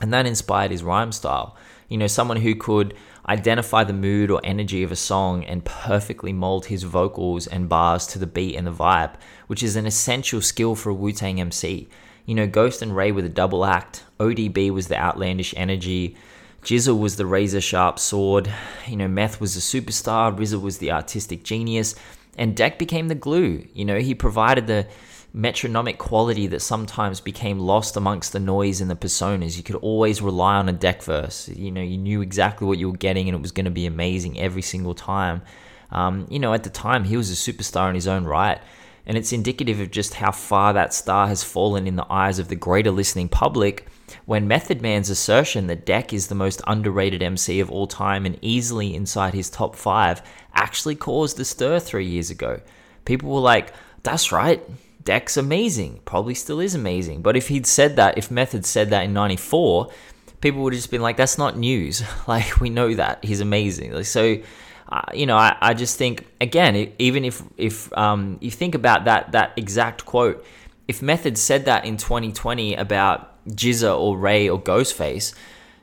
And 0.00 0.12
that 0.12 0.26
inspired 0.26 0.70
his 0.70 0.82
rhyme 0.82 1.12
style. 1.12 1.56
You 1.88 1.98
know, 1.98 2.06
someone 2.06 2.38
who 2.38 2.54
could 2.54 2.94
identify 3.26 3.84
the 3.84 3.92
mood 3.92 4.30
or 4.30 4.40
energy 4.44 4.82
of 4.82 4.92
a 4.92 4.96
song 4.96 5.44
and 5.44 5.64
perfectly 5.64 6.32
mold 6.32 6.66
his 6.66 6.82
vocals 6.82 7.46
and 7.46 7.68
bars 7.68 8.06
to 8.08 8.18
the 8.18 8.26
beat 8.26 8.56
and 8.56 8.66
the 8.66 8.72
vibe, 8.72 9.14
which 9.46 9.62
is 9.62 9.76
an 9.76 9.86
essential 9.86 10.40
skill 10.40 10.74
for 10.74 10.90
a 10.90 10.94
Wu 10.94 11.12
Tang 11.12 11.40
MC. 11.40 11.88
You 12.26 12.34
know, 12.34 12.46
Ghost 12.46 12.80
and 12.80 12.96
Ray 12.96 13.12
were 13.12 13.22
the 13.22 13.28
double 13.28 13.64
act. 13.64 14.04
ODB 14.18 14.70
was 14.70 14.88
the 14.88 14.96
outlandish 14.96 15.52
energy. 15.56 16.16
Jizzle 16.62 16.98
was 16.98 17.16
the 17.16 17.26
razor 17.26 17.60
sharp 17.60 17.98
sword. 17.98 18.52
You 18.86 18.96
know, 18.96 19.08
Meth 19.08 19.40
was 19.40 19.54
the 19.54 19.60
superstar. 19.60 20.34
RZA 20.34 20.60
was 20.60 20.78
the 20.78 20.92
artistic 20.92 21.44
genius. 21.44 21.94
And 22.38 22.56
Deck 22.56 22.78
became 22.78 23.08
the 23.08 23.14
glue. 23.14 23.66
You 23.74 23.84
know, 23.84 23.98
he 23.98 24.14
provided 24.14 24.66
the 24.66 24.86
metronomic 25.34 25.98
quality 25.98 26.46
that 26.46 26.60
sometimes 26.60 27.20
became 27.20 27.58
lost 27.58 27.96
amongst 27.96 28.32
the 28.32 28.40
noise 28.40 28.80
and 28.80 28.90
the 28.90 28.96
personas. 28.96 29.58
You 29.58 29.62
could 29.62 29.76
always 29.76 30.22
rely 30.22 30.54
on 30.54 30.68
a 30.68 30.72
Deck 30.72 31.02
verse. 31.02 31.48
You 31.48 31.70
know, 31.70 31.82
you 31.82 31.98
knew 31.98 32.22
exactly 32.22 32.66
what 32.66 32.78
you 32.78 32.90
were 32.90 32.96
getting 32.96 33.28
and 33.28 33.36
it 33.36 33.42
was 33.42 33.52
going 33.52 33.64
to 33.66 33.70
be 33.70 33.84
amazing 33.84 34.40
every 34.40 34.62
single 34.62 34.94
time. 34.94 35.42
Um, 35.90 36.26
you 36.30 36.38
know, 36.38 36.54
at 36.54 36.64
the 36.64 36.70
time, 36.70 37.04
he 37.04 37.16
was 37.16 37.30
a 37.30 37.52
superstar 37.52 37.88
in 37.90 37.94
his 37.94 38.08
own 38.08 38.24
right 38.24 38.60
and 39.06 39.18
it's 39.18 39.32
indicative 39.32 39.80
of 39.80 39.90
just 39.90 40.14
how 40.14 40.30
far 40.30 40.72
that 40.72 40.94
star 40.94 41.28
has 41.28 41.44
fallen 41.44 41.86
in 41.86 41.96
the 41.96 42.06
eyes 42.10 42.38
of 42.38 42.48
the 42.48 42.56
greater 42.56 42.90
listening 42.90 43.28
public 43.28 43.86
when 44.24 44.48
Method 44.48 44.80
Man's 44.80 45.10
assertion 45.10 45.66
that 45.66 45.84
Deck 45.84 46.12
is 46.12 46.28
the 46.28 46.34
most 46.34 46.62
underrated 46.66 47.22
MC 47.22 47.60
of 47.60 47.70
all 47.70 47.86
time 47.86 48.24
and 48.24 48.38
easily 48.40 48.94
inside 48.94 49.34
his 49.34 49.50
top 49.50 49.76
five 49.76 50.22
actually 50.54 50.94
caused 50.94 51.38
a 51.40 51.44
stir 51.44 51.78
three 51.78 52.06
years 52.06 52.30
ago. 52.30 52.60
People 53.04 53.30
were 53.30 53.40
like, 53.40 53.72
that's 54.02 54.32
right, 54.32 54.62
Deck's 55.02 55.36
amazing, 55.36 56.00
probably 56.04 56.34
still 56.34 56.60
is 56.60 56.74
amazing. 56.74 57.20
But 57.22 57.36
if 57.36 57.48
he'd 57.48 57.66
said 57.66 57.96
that, 57.96 58.16
if 58.16 58.30
Method 58.30 58.64
said 58.64 58.90
that 58.90 59.04
in 59.04 59.12
94, 59.12 59.90
people 60.40 60.62
would 60.62 60.72
have 60.72 60.78
just 60.78 60.90
been 60.90 61.02
like, 61.02 61.16
that's 61.16 61.38
not 61.38 61.56
news. 61.56 62.02
Like, 62.26 62.58
we 62.60 62.70
know 62.70 62.94
that. 62.94 63.22
He's 63.22 63.40
amazing. 63.40 63.92
Like, 63.92 64.06
So, 64.06 64.38
you 65.12 65.26
know, 65.26 65.36
I, 65.36 65.56
I 65.60 65.74
just 65.74 65.98
think 65.98 66.26
again, 66.40 66.92
even 66.98 67.24
if 67.24 67.42
if 67.56 67.96
um, 67.96 68.38
you 68.40 68.50
think 68.50 68.74
about 68.74 69.04
that 69.06 69.32
that 69.32 69.52
exact 69.56 70.04
quote, 70.04 70.44
if 70.88 71.02
Method 71.02 71.38
said 71.38 71.64
that 71.64 71.84
in 71.84 71.96
2020 71.96 72.74
about 72.74 73.30
GZA 73.48 73.98
or 73.98 74.16
Ray 74.18 74.48
or 74.48 74.60
Ghostface, 74.60 75.34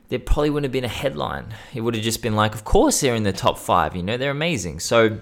there 0.08 0.18
probably 0.18 0.50
wouldn't 0.50 0.66
have 0.66 0.72
been 0.72 0.84
a 0.84 0.88
headline. 0.88 1.54
It 1.74 1.80
would 1.80 1.94
have 1.94 2.04
just 2.04 2.22
been 2.22 2.36
like, 2.36 2.54
of 2.54 2.64
course 2.64 3.00
they're 3.00 3.14
in 3.14 3.24
the 3.24 3.32
top 3.32 3.58
five. 3.58 3.96
You 3.96 4.02
know, 4.02 4.16
they're 4.16 4.30
amazing. 4.30 4.80
So. 4.80 5.20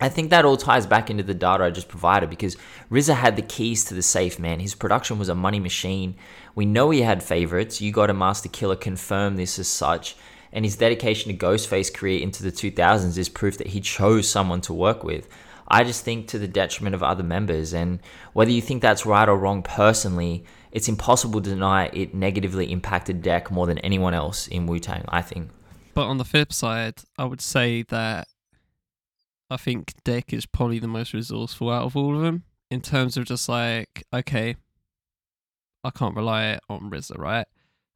I 0.00 0.08
think 0.08 0.30
that 0.30 0.44
all 0.44 0.56
ties 0.56 0.86
back 0.86 1.10
into 1.10 1.24
the 1.24 1.34
data 1.34 1.64
I 1.64 1.70
just 1.70 1.88
provided 1.88 2.30
because 2.30 2.56
RZA 2.88 3.16
had 3.16 3.34
the 3.34 3.42
keys 3.42 3.84
to 3.86 3.94
the 3.94 4.02
safe, 4.02 4.38
man. 4.38 4.60
His 4.60 4.76
production 4.76 5.18
was 5.18 5.28
a 5.28 5.34
money 5.34 5.58
machine. 5.58 6.14
We 6.54 6.66
know 6.66 6.90
he 6.90 7.00
had 7.00 7.20
favorites. 7.20 7.80
You 7.80 7.90
got 7.90 8.08
a 8.08 8.14
Masta 8.14 8.48
Killa 8.48 8.76
confirm 8.76 9.34
this 9.34 9.58
as 9.58 9.66
such 9.66 10.14
and 10.52 10.64
his 10.64 10.76
dedication 10.76 11.30
to 11.30 11.38
Ghostface 11.38 11.92
career 11.92 12.20
into 12.20 12.42
the 12.42 12.52
2000s 12.52 13.18
is 13.18 13.28
proof 13.28 13.58
that 13.58 13.68
he 13.68 13.80
chose 13.80 14.28
someone 14.28 14.60
to 14.62 14.72
work 14.72 15.04
with. 15.04 15.28
I 15.68 15.84
just 15.84 16.04
think 16.04 16.28
to 16.28 16.38
the 16.38 16.48
detriment 16.48 16.94
of 16.94 17.02
other 17.02 17.22
members, 17.22 17.74
and 17.74 18.00
whether 18.32 18.50
you 18.50 18.62
think 18.62 18.80
that's 18.80 19.04
right 19.04 19.28
or 19.28 19.36
wrong 19.36 19.62
personally, 19.62 20.44
it's 20.72 20.88
impossible 20.88 21.42
to 21.42 21.50
deny 21.50 21.86
it 21.86 22.14
negatively 22.14 22.72
impacted 22.72 23.22
Deck 23.22 23.50
more 23.50 23.66
than 23.66 23.78
anyone 23.78 24.14
else 24.14 24.48
in 24.48 24.66
Wu 24.66 24.78
Tang, 24.78 25.04
I 25.08 25.22
think. 25.22 25.50
But 25.94 26.06
on 26.06 26.16
the 26.16 26.24
flip 26.24 26.52
side, 26.52 27.02
I 27.18 27.24
would 27.26 27.40
say 27.40 27.82
that 27.88 28.28
I 29.50 29.56
think 29.56 29.92
Deck 30.04 30.32
is 30.32 30.46
probably 30.46 30.78
the 30.78 30.88
most 30.88 31.12
resourceful 31.12 31.70
out 31.70 31.84
of 31.84 31.96
all 31.96 32.14
of 32.16 32.22
them 32.22 32.44
in 32.70 32.80
terms 32.80 33.16
of 33.16 33.24
just 33.24 33.48
like, 33.48 34.04
okay, 34.12 34.56
I 35.84 35.90
can't 35.90 36.16
rely 36.16 36.58
on 36.68 36.90
RZA, 36.90 37.18
right? 37.18 37.46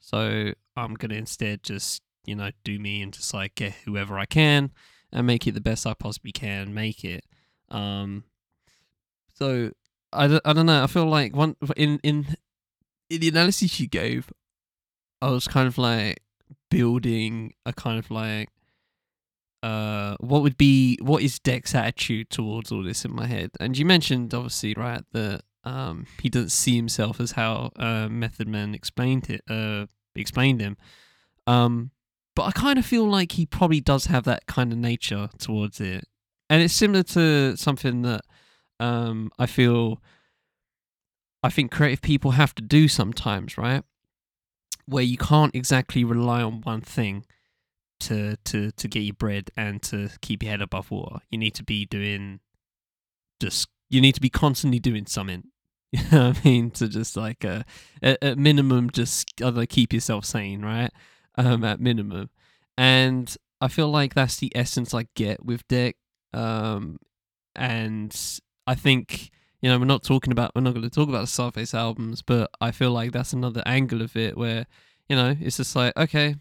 So 0.00 0.52
I'm 0.76 0.94
gonna 0.94 1.14
instead 1.14 1.62
just 1.62 2.02
you 2.24 2.34
know, 2.34 2.50
do 2.64 2.78
me 2.78 3.02
and 3.02 3.12
just 3.12 3.34
like 3.34 3.54
get 3.54 3.74
whoever 3.84 4.18
I 4.18 4.26
can 4.26 4.70
and 5.12 5.26
make 5.26 5.46
it 5.46 5.52
the 5.52 5.60
best 5.60 5.86
I 5.86 5.94
possibly 5.94 6.32
can 6.32 6.72
make 6.72 7.04
it. 7.04 7.24
Um, 7.70 8.24
so 9.34 9.72
I, 10.12 10.40
I 10.44 10.52
don't 10.52 10.66
know. 10.66 10.82
I 10.82 10.86
feel 10.86 11.06
like 11.06 11.34
one 11.34 11.56
in 11.76 11.98
in 12.02 12.36
in 13.10 13.20
the 13.20 13.28
analysis 13.28 13.78
you 13.80 13.88
gave, 13.88 14.32
I 15.20 15.30
was 15.30 15.48
kind 15.48 15.66
of 15.68 15.78
like 15.78 16.22
building 16.70 17.52
a 17.66 17.72
kind 17.72 17.98
of 17.98 18.10
like 18.10 18.48
uh 19.62 20.16
what 20.18 20.42
would 20.42 20.56
be 20.56 20.98
what 21.02 21.22
is 21.22 21.38
Deck's 21.38 21.74
attitude 21.74 22.30
towards 22.30 22.72
all 22.72 22.82
this 22.82 23.04
in 23.04 23.14
my 23.14 23.26
head. 23.26 23.50
And 23.60 23.76
you 23.76 23.84
mentioned 23.84 24.34
obviously 24.34 24.74
right 24.74 25.02
that 25.12 25.42
um 25.64 26.06
he 26.20 26.28
doesn't 26.28 26.50
see 26.50 26.74
himself 26.76 27.20
as 27.20 27.32
how 27.32 27.70
uh 27.76 28.08
Method 28.08 28.48
Man 28.48 28.74
explained 28.74 29.30
it 29.30 29.42
uh 29.48 29.86
explained 30.14 30.60
him. 30.60 30.76
Um 31.46 31.90
but 32.34 32.44
I 32.44 32.50
kind 32.52 32.78
of 32.78 32.86
feel 32.86 33.04
like 33.04 33.32
he 33.32 33.46
probably 33.46 33.80
does 33.80 34.06
have 34.06 34.24
that 34.24 34.46
kind 34.46 34.72
of 34.72 34.78
nature 34.78 35.28
towards 35.38 35.80
it, 35.80 36.04
and 36.48 36.62
it's 36.62 36.74
similar 36.74 37.02
to 37.04 37.56
something 37.56 38.02
that 38.02 38.22
um, 38.80 39.30
I 39.38 39.46
feel 39.46 40.00
I 41.42 41.50
think 41.50 41.70
creative 41.70 42.02
people 42.02 42.32
have 42.32 42.54
to 42.56 42.62
do 42.62 42.88
sometimes, 42.88 43.58
right? 43.58 43.82
where 44.86 45.04
you 45.04 45.16
can't 45.16 45.54
exactly 45.54 46.04
rely 46.04 46.42
on 46.42 46.60
one 46.62 46.80
thing 46.80 47.24
to 48.00 48.36
to 48.44 48.70
to 48.72 48.88
get 48.88 49.00
your 49.00 49.14
bread 49.14 49.50
and 49.56 49.80
to 49.82 50.10
keep 50.20 50.42
your 50.42 50.50
head 50.50 50.62
above 50.62 50.90
water. 50.90 51.20
You 51.30 51.38
need 51.38 51.54
to 51.54 51.64
be 51.64 51.86
doing 51.86 52.40
just 53.40 53.68
you 53.88 54.00
need 54.00 54.14
to 54.14 54.20
be 54.20 54.30
constantly 54.30 54.78
doing 54.78 55.06
something. 55.06 55.44
You 55.94 56.00
know 56.10 56.28
what 56.28 56.38
I 56.38 56.48
mean? 56.48 56.70
To 56.70 56.88
just 56.88 57.18
like 57.18 57.44
uh, 57.44 57.64
at, 58.02 58.16
at 58.22 58.38
minimum, 58.38 58.88
just 58.88 59.28
uh, 59.42 59.66
keep 59.68 59.92
yourself 59.92 60.24
sane, 60.24 60.62
right? 60.62 60.90
Um, 61.36 61.64
at 61.64 61.80
minimum, 61.80 62.28
and 62.76 63.34
I 63.60 63.68
feel 63.68 63.88
like 63.88 64.14
that's 64.14 64.36
the 64.36 64.52
essence 64.54 64.92
I 64.92 65.06
get 65.14 65.44
with 65.44 65.66
Dick. 65.68 65.96
Um, 66.34 66.98
and 67.54 68.14
I 68.66 68.74
think 68.74 69.30
you 69.60 69.70
know 69.70 69.78
we're 69.78 69.84
not 69.84 70.02
talking 70.02 70.32
about 70.32 70.52
we're 70.54 70.62
not 70.62 70.74
going 70.74 70.82
to 70.82 70.90
talk 70.90 71.08
about 71.08 71.20
the 71.20 71.26
Czarface 71.26 71.74
albums, 71.74 72.22
but 72.22 72.50
I 72.60 72.70
feel 72.70 72.90
like 72.90 73.12
that's 73.12 73.32
another 73.32 73.62
angle 73.64 74.02
of 74.02 74.16
it 74.16 74.36
where 74.36 74.66
you 75.08 75.16
know 75.16 75.36
it's 75.40 75.56
just 75.56 75.76
like 75.76 75.96
okay, 75.96 76.34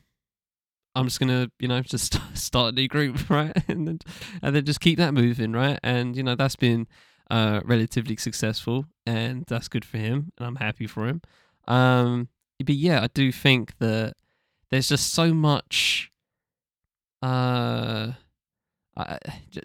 I'm 0.96 1.06
just 1.06 1.20
gonna 1.20 1.50
you 1.60 1.68
know 1.68 1.82
just 1.82 2.20
start 2.34 2.74
a 2.74 2.76
new 2.76 2.88
group, 2.88 3.30
right, 3.30 3.56
and 3.68 3.88
then 3.88 4.00
and 4.42 4.56
then 4.56 4.66
just 4.66 4.82
keep 4.82 4.98
that 4.98 5.14
moving, 5.14 5.54
right, 5.54 5.80
and 5.84 6.16
you 6.16 6.24
know 6.24 6.36
that's 6.36 6.56
been 6.56 6.88
uh 7.30 7.62
relatively 7.64 8.18
successful, 8.18 8.86
and 9.06 9.46
that's 9.48 9.68
good 9.68 9.86
for 9.86 9.98
him, 9.98 10.32
and 10.38 10.48
I'm 10.48 10.56
happy 10.56 10.88
for 10.88 11.08
him. 11.08 11.22
Um, 11.68 12.30
but 12.64 12.76
yeah, 12.76 13.04
I 13.04 13.08
do 13.14 13.32
think 13.32 13.78
that 13.80 14.14
there's 14.72 14.90
just 14.90 15.14
so 15.14 15.34
much 15.34 16.12
uh 17.22 18.14
I, 18.98 19.18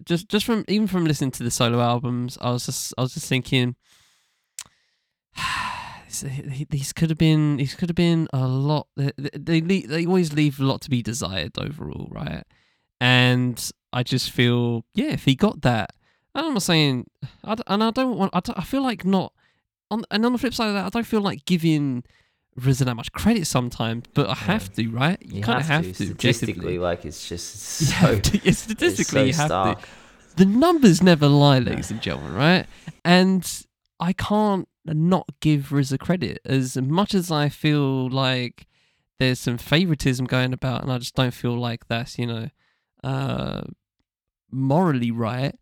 just 0.05 0.29
just 0.29 0.47
from 0.47 0.65
even 0.69 0.87
from 0.87 1.05
listening 1.05 1.33
to 1.33 1.43
the 1.43 1.51
solo 1.51 1.81
albums, 1.81 2.39
I 2.41 2.51
was 2.51 2.67
just 2.67 2.95
I 2.97 3.03
was 3.03 3.15
just 3.15 3.29
thinking 3.29 3.75
these 6.71 6.93
could 6.93 7.11
have 7.11 7.19
been 7.19 7.57
these 7.57 7.75
could 7.75 7.89
have 7.89 7.97
been 7.97 8.29
a 8.33 8.47
lot. 8.47 8.87
They 8.97 9.61
they, 9.61 9.81
they 9.83 10.07
always 10.07 10.33
leave 10.33 10.61
a 10.61 10.65
lot 10.65 10.81
to 10.83 10.91
be 10.91 11.03
desired 11.03 11.59
overall, 11.59 12.09
right? 12.11 12.45
And 13.01 13.71
I 13.93 14.03
just 14.03 14.31
feel 14.31 14.85
yeah, 14.95 15.11
if 15.11 15.25
he 15.25 15.35
got 15.35 15.63
that, 15.63 15.91
and 16.35 16.47
I'm 16.47 16.55
not 16.55 16.63
saying, 16.63 17.07
I, 17.45 17.57
and 17.67 17.83
I 17.83 17.91
don't 17.91 18.17
want. 18.17 18.35
I, 18.35 18.41
I 18.57 18.65
feel 18.65 18.83
like 18.83 19.05
not 19.05 19.33
on 19.91 20.05
and 20.11 20.25
on 20.25 20.33
the 20.33 20.39
flip 20.39 20.55
side 20.55 20.69
of 20.69 20.75
that, 20.75 20.87
I 20.87 20.91
don't 20.91 21.07
feel 21.07 21.21
like 21.21 21.45
giving 21.45 22.05
RZA 22.59 22.87
that 22.87 22.95
much 22.95 23.13
credit 23.13 23.47
sometimes, 23.47 24.05
but 24.15 24.29
I 24.29 24.35
have 24.35 24.73
to, 24.75 24.89
right? 24.89 25.19
You, 25.21 25.43
kind 25.43 25.61
of 25.61 25.67
have, 25.67 25.87
have, 25.87 25.97
to. 25.97 26.07
Statistically, 26.07 26.79
like 26.79 27.05
it's 27.05 27.29
just 27.29 27.83
it's 27.83 28.03
You 28.03 28.21
to- 28.21 28.41
yeah, 28.45 28.53
statistically, 28.53 29.05
so 29.05 29.25
you 29.25 29.33
have 29.35 29.49
stark. 29.49 29.81
to. 29.81 29.87
The 30.37 30.47
numbers 30.47 31.03
never 31.03 31.29
lie, 31.29 31.59
ladies 31.59 31.91
and 31.91 32.01
gentlemen, 32.01 32.35
right? 32.35 32.67
And 33.05 33.67
I 34.01 34.13
can't 34.13 34.69
not 34.85 35.27
give 35.41 35.69
RZA 35.69 35.99
credit 35.99 36.41
as 36.45 36.77
much 36.77 37.15
as 37.15 37.31
I 37.31 37.49
feel 37.49 38.09
like 38.11 38.67
there's 39.19 39.41
some 39.41 39.59
favoritism 39.59 40.27
going 40.27 40.53
about, 40.53 40.83
and 40.83 40.93
I 40.93 40.99
just 40.99 41.15
don't 41.15 41.33
feel 41.35 41.59
like 41.59 41.89
that's 41.89 42.19
you 42.19 42.27
know 42.27 42.49
uh, 43.05 43.63
morally 44.51 45.11
right. 45.11 45.55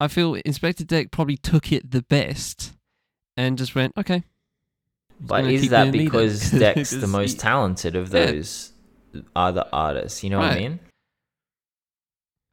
I 0.00 0.08
feel 0.08 0.34
Inspectah 0.34 0.86
Deck 0.86 1.10
probably 1.10 1.36
took 1.36 1.70
it 1.70 1.90
the 1.90 2.02
best 2.02 2.72
and 3.36 3.56
just 3.56 3.74
went, 3.74 3.92
okay, 3.96 4.24
But 5.24 5.44
is 5.44 5.68
that 5.70 5.92
being 5.92 5.92
me 5.92 5.98
then. 5.98 6.04
because 6.06 6.50
Deck's 6.64 6.90
the 6.90 7.06
most 7.06 7.38
talented 7.38 7.94
of 7.96 8.12
Yeah. 8.12 8.26
those 8.26 8.72
other 9.36 9.64
artists? 9.72 10.22
You 10.24 10.30
know 10.30 10.38
what 10.40 10.52
I 10.52 10.58
mean? 10.58 10.80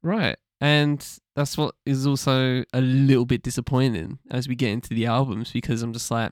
Right. 0.04 0.38
And 0.62 1.06
that's 1.36 1.58
what 1.58 1.76
is 1.86 2.06
also 2.06 2.64
a 2.74 2.82
little 2.82 3.26
bit 3.26 3.44
disappointing 3.44 4.20
as 4.30 4.48
we 4.48 4.56
get 4.56 4.72
into 4.72 4.90
the 4.90 5.06
albums 5.06 5.52
because 5.52 5.82
I'm 5.82 5.94
just 5.94 6.12
like 6.12 6.32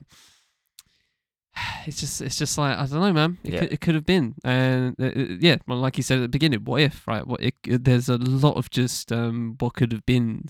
it's 1.86 1.98
just 1.98 2.20
it's 2.20 2.36
just 2.36 2.58
like 2.58 2.76
I 2.76 2.84
don't 2.86 3.00
know 3.00 3.12
man 3.12 3.38
it, 3.42 3.52
Yeah. 3.54 3.60
could, 3.60 3.72
it 3.72 3.80
could 3.80 3.94
have 3.94 4.04
been 4.04 4.34
and 4.44 4.94
uh, 5.00 5.06
uh, 5.06 5.24
yeah 5.40 5.56
well 5.66 5.78
like 5.78 5.96
you 5.96 6.02
said 6.02 6.18
at 6.18 6.22
the 6.22 6.28
beginning 6.28 6.60
what 6.64 6.82
if 6.82 7.06
right 7.08 7.26
what 7.26 7.42
it, 7.42 7.54
there's 7.64 8.08
a 8.10 8.18
lot 8.18 8.56
of 8.58 8.68
just 8.70 9.10
um 9.12 9.56
what 9.60 9.74
could 9.74 9.92
have 9.92 10.04
been 10.04 10.44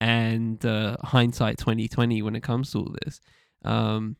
and 0.00 0.64
uh 0.64 0.96
hindsight 1.02 1.58
2020 1.58 2.22
when 2.22 2.34
it 2.34 2.42
comes 2.42 2.72
to 2.72 2.78
all 2.78 2.94
this 3.04 3.20
um 3.66 4.16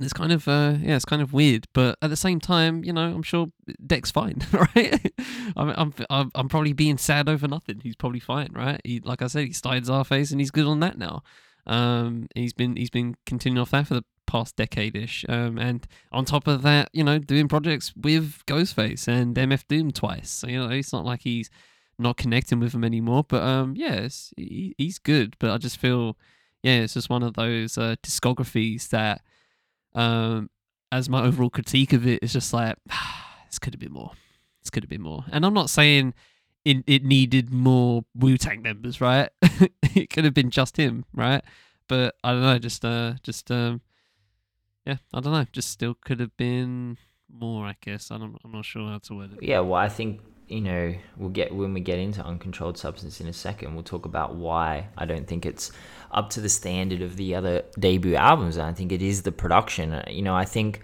it's 0.00 0.12
kind 0.12 0.32
of 0.32 0.48
uh 0.48 0.74
yeah 0.80 0.96
it's 0.96 1.04
kind 1.04 1.22
of 1.22 1.32
weird 1.32 1.66
but 1.72 1.96
at 2.02 2.10
the 2.10 2.16
same 2.16 2.40
time 2.40 2.82
you 2.84 2.92
know 2.92 3.12
i'm 3.14 3.22
sure 3.22 3.48
deck's 3.86 4.10
fine 4.10 4.40
right? 4.52 5.12
I'm, 5.56 5.94
I'm 6.10 6.30
i'm 6.34 6.48
probably 6.48 6.72
being 6.72 6.98
sad 6.98 7.28
over 7.28 7.46
nothing. 7.48 7.80
He's 7.82 7.96
probably 7.96 8.20
fine 8.20 8.50
right? 8.52 8.80
He 8.84 9.00
like 9.00 9.22
i 9.22 9.26
said 9.26 9.46
he 9.46 9.52
started 9.52 9.84
Czarface 9.84 10.30
and 10.30 10.40
he's 10.40 10.50
good 10.50 10.66
on 10.66 10.80
that 10.80 10.98
now. 10.98 11.22
Um 11.66 12.28
he's 12.34 12.52
been 12.52 12.76
he's 12.76 12.90
been 12.90 13.16
continuing 13.26 13.60
off 13.60 13.70
that 13.70 13.86
for 13.86 13.94
the 13.94 14.04
past 14.26 14.56
decade 14.56 14.96
ish 14.96 15.26
um 15.28 15.58
and 15.58 15.86
on 16.10 16.24
top 16.24 16.46
of 16.46 16.62
that 16.62 16.88
you 16.92 17.04
know 17.04 17.18
doing 17.18 17.48
projects 17.48 17.92
with 17.94 18.44
ghostface 18.46 19.06
and 19.06 19.34
mf 19.36 19.66
doom 19.68 19.90
twice. 19.90 20.30
So 20.30 20.48
you 20.48 20.58
know 20.58 20.70
it's 20.70 20.92
not 20.92 21.04
like 21.04 21.20
he's 21.22 21.50
not 21.98 22.16
connecting 22.16 22.58
with 22.58 22.74
him 22.74 22.84
anymore 22.84 23.24
but 23.28 23.42
um 23.42 23.74
yes 23.76 24.32
he, 24.36 24.74
he's 24.78 24.98
good 24.98 25.36
but 25.38 25.50
i 25.50 25.58
just 25.58 25.76
feel 25.76 26.16
yeah 26.62 26.80
it's 26.80 26.94
just 26.94 27.10
one 27.10 27.22
of 27.22 27.34
those 27.34 27.76
uh 27.76 27.94
discographies 28.02 28.88
that 28.88 29.20
um, 29.94 30.50
as 30.90 31.08
my 31.08 31.22
overall 31.22 31.50
critique 31.50 31.92
of 31.92 32.06
it 32.06 32.22
is 32.22 32.32
just 32.32 32.52
like 32.52 32.76
this 33.48 33.58
could 33.58 33.74
have 33.74 33.80
been 33.80 33.92
more. 33.92 34.12
This 34.62 34.70
could 34.70 34.82
have 34.82 34.90
been 34.90 35.02
more. 35.02 35.24
And 35.32 35.44
I'm 35.44 35.54
not 35.54 35.70
saying 35.70 36.14
it 36.64 36.84
it 36.86 37.04
needed 37.04 37.52
more 37.52 38.04
Wu 38.14 38.36
Tang 38.36 38.62
members, 38.62 39.00
right? 39.00 39.30
it 39.94 40.10
could 40.10 40.24
have 40.24 40.34
been 40.34 40.50
just 40.50 40.76
him, 40.76 41.04
right? 41.14 41.42
But 41.88 42.14
I 42.22 42.32
don't 42.32 42.42
know, 42.42 42.58
just 42.58 42.84
uh, 42.84 43.14
just 43.22 43.50
um, 43.50 43.80
yeah, 44.86 44.96
I 45.12 45.20
don't 45.20 45.32
know, 45.32 45.46
just 45.52 45.70
still 45.70 45.94
could 45.94 46.20
have 46.20 46.36
been 46.36 46.98
more. 47.28 47.66
I 47.66 47.76
guess 47.80 48.10
I 48.10 48.18
don't, 48.18 48.36
I'm 48.44 48.52
not 48.52 48.64
sure 48.64 48.88
how 48.88 48.98
to 48.98 49.14
word 49.14 49.32
it. 49.34 49.42
Yeah, 49.42 49.60
well, 49.60 49.80
I 49.80 49.88
think 49.88 50.20
you 50.52 50.60
know 50.60 50.94
we'll 51.16 51.30
get 51.30 51.54
when 51.54 51.72
we 51.72 51.80
get 51.80 51.98
into 51.98 52.22
uncontrolled 52.22 52.76
substance 52.76 53.20
in 53.20 53.26
a 53.26 53.32
second. 53.32 53.74
We'll 53.74 53.82
talk 53.82 54.04
about 54.04 54.34
why 54.34 54.88
I 54.98 55.06
don't 55.06 55.26
think 55.26 55.46
it's 55.46 55.72
up 56.10 56.28
to 56.30 56.40
the 56.40 56.48
standard 56.48 57.00
of 57.00 57.16
the 57.16 57.34
other 57.34 57.62
debut 57.78 58.14
albums. 58.16 58.58
I 58.58 58.72
think 58.72 58.92
it 58.92 59.00
is 59.00 59.22
the 59.22 59.32
production. 59.32 59.92
Uh, 59.92 60.04
You 60.10 60.22
know, 60.22 60.34
I 60.34 60.44
think 60.44 60.82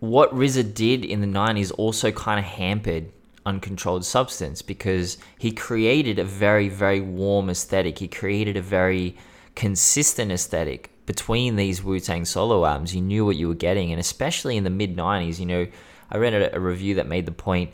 what 0.00 0.34
RZA 0.34 0.74
did 0.74 1.04
in 1.04 1.20
the 1.20 1.26
'90s 1.26 1.72
also 1.78 2.12
kind 2.12 2.38
of 2.38 2.44
hampered 2.44 3.10
uncontrolled 3.46 4.04
substance 4.04 4.60
because 4.60 5.16
he 5.38 5.50
created 5.50 6.18
a 6.18 6.24
very 6.24 6.68
very 6.68 7.00
warm 7.00 7.48
aesthetic. 7.48 7.98
He 7.98 8.08
created 8.08 8.56
a 8.56 8.62
very 8.62 9.16
consistent 9.54 10.30
aesthetic 10.30 10.90
between 11.06 11.56
these 11.56 11.82
Wu 11.82 11.98
Tang 12.00 12.26
solo 12.26 12.66
albums. 12.66 12.94
You 12.94 13.00
knew 13.00 13.24
what 13.24 13.36
you 13.36 13.48
were 13.48 13.54
getting, 13.54 13.90
and 13.92 13.98
especially 13.98 14.58
in 14.58 14.64
the 14.64 14.70
mid 14.70 14.94
'90s, 14.94 15.40
you 15.40 15.46
know, 15.46 15.66
I 16.10 16.18
read 16.18 16.34
a, 16.34 16.54
a 16.54 16.60
review 16.60 16.96
that 16.96 17.06
made 17.06 17.24
the 17.24 17.32
point. 17.32 17.72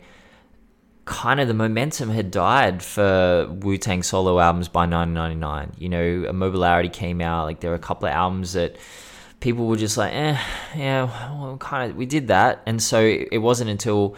Kind 1.05 1.39
of 1.39 1.47
the 1.47 1.53
momentum 1.53 2.09
had 2.09 2.31
died 2.31 2.81
for 2.81 3.47
Wu 3.59 3.77
Tang 3.77 4.01
solo 4.01 4.39
albums 4.39 4.67
by 4.67 4.87
1999. 4.87 5.73
You 5.77 5.89
know, 5.89 6.31
Immobilarity 6.31 6.91
came 6.91 7.21
out. 7.21 7.45
Like 7.45 7.59
there 7.59 7.69
were 7.69 7.75
a 7.75 7.79
couple 7.79 8.07
of 8.07 8.13
albums 8.13 8.53
that 8.53 8.75
people 9.39 9.67
were 9.67 9.77
just 9.77 9.97
like, 9.97 10.13
eh, 10.13 10.39
yeah, 10.75 11.03
well, 11.39 11.57
kind 11.57 11.91
of, 11.91 11.97
we 11.97 12.07
did 12.07 12.29
that. 12.29 12.63
And 12.65 12.81
so 12.81 12.99
it 12.99 13.37
wasn't 13.37 13.69
until, 13.69 14.15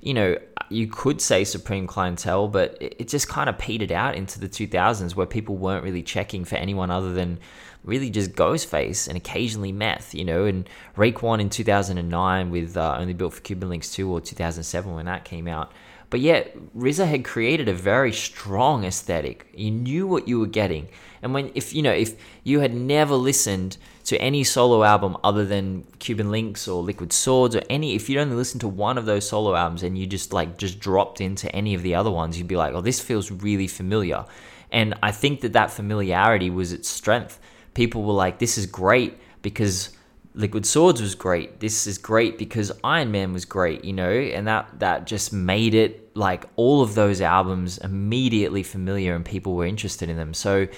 you 0.00 0.14
know, 0.14 0.38
you 0.70 0.86
could 0.86 1.20
say 1.20 1.44
Supreme 1.44 1.86
Clientele, 1.86 2.48
but 2.48 2.78
it, 2.80 2.96
it 3.00 3.08
just 3.08 3.28
kind 3.28 3.50
of 3.50 3.58
petered 3.58 3.92
out 3.92 4.14
into 4.14 4.40
the 4.40 4.48
2000s 4.48 5.14
where 5.14 5.26
people 5.26 5.56
weren't 5.56 5.84
really 5.84 6.02
checking 6.02 6.44
for 6.44 6.56
anyone 6.56 6.90
other 6.90 7.12
than 7.12 7.38
really 7.84 8.08
just 8.08 8.32
Ghostface 8.32 9.08
and 9.08 9.16
occasionally 9.16 9.72
Meth, 9.72 10.14
you 10.14 10.24
know, 10.24 10.44
and 10.44 10.68
Raekwon 10.96 11.40
in 11.40 11.50
2009 11.50 12.50
with 12.50 12.76
uh, 12.76 12.96
Only 12.98 13.14
Built 13.14 13.34
for 13.34 13.40
Cuban 13.40 13.68
Linx 13.68 13.92
2 13.92 14.10
or 14.10 14.20
2007 14.20 14.94
when 14.94 15.06
that 15.06 15.24
came 15.24 15.48
out. 15.48 15.72
But 16.10 16.20
yet, 16.20 16.56
RZA 16.76 17.06
had 17.06 17.24
created 17.24 17.68
a 17.68 17.72
very 17.72 18.12
strong 18.12 18.84
aesthetic. 18.84 19.46
You 19.54 19.70
knew 19.70 20.06
what 20.08 20.26
you 20.26 20.40
were 20.40 20.46
getting. 20.46 20.88
And 21.22 21.32
when, 21.32 21.52
if 21.54 21.72
you 21.72 21.82
know, 21.82 21.92
if 21.92 22.16
you 22.42 22.60
had 22.60 22.74
never 22.74 23.14
listened 23.14 23.76
to 24.04 24.18
any 24.18 24.42
solo 24.42 24.82
album 24.82 25.16
other 25.22 25.44
than 25.44 25.84
Cuban 26.00 26.26
Linx 26.28 26.66
or 26.66 26.82
Liquid 26.82 27.12
Swords 27.12 27.54
or 27.54 27.62
any, 27.70 27.94
if 27.94 28.08
you'd 28.08 28.18
only 28.18 28.34
listened 28.34 28.60
to 28.62 28.68
one 28.68 28.98
of 28.98 29.06
those 29.06 29.28
solo 29.28 29.54
albums 29.54 29.84
and 29.84 29.96
you 29.96 30.06
just 30.06 30.32
like 30.32 30.58
just 30.58 30.80
dropped 30.80 31.20
into 31.20 31.54
any 31.54 31.74
of 31.74 31.82
the 31.82 31.94
other 31.94 32.10
ones, 32.10 32.36
you'd 32.36 32.48
be 32.48 32.56
like, 32.56 32.74
oh, 32.74 32.80
this 32.80 33.00
feels 33.00 33.30
really 33.30 33.68
familiar. 33.68 34.24
And 34.72 34.94
I 35.02 35.12
think 35.12 35.42
that 35.42 35.52
that 35.52 35.70
familiarity 35.70 36.50
was 36.50 36.72
its 36.72 36.88
strength. 36.88 37.38
People 37.74 38.02
were 38.02 38.14
like, 38.14 38.40
this 38.40 38.58
is 38.58 38.66
great 38.66 39.16
because 39.42 39.90
Liquid 40.34 40.64
Swords 40.64 41.02
was 41.02 41.14
great. 41.14 41.58
This 41.58 41.86
is 41.86 41.98
great 41.98 42.38
because 42.38 42.70
Iron 42.84 43.10
Man 43.10 43.32
was 43.32 43.44
great, 43.44 43.84
you 43.84 43.92
know, 43.92 44.10
and 44.10 44.46
that 44.46 44.68
that 44.78 45.06
just 45.06 45.32
made 45.32 45.74
it 45.74 46.16
like 46.16 46.44
all 46.56 46.82
of 46.82 46.94
those 46.94 47.20
albums 47.20 47.78
immediately 47.78 48.62
familiar 48.62 49.14
and 49.14 49.24
people 49.24 49.54
were 49.54 49.66
interested 49.66 50.08
in 50.08 50.16
them. 50.16 50.32
So 50.34 50.68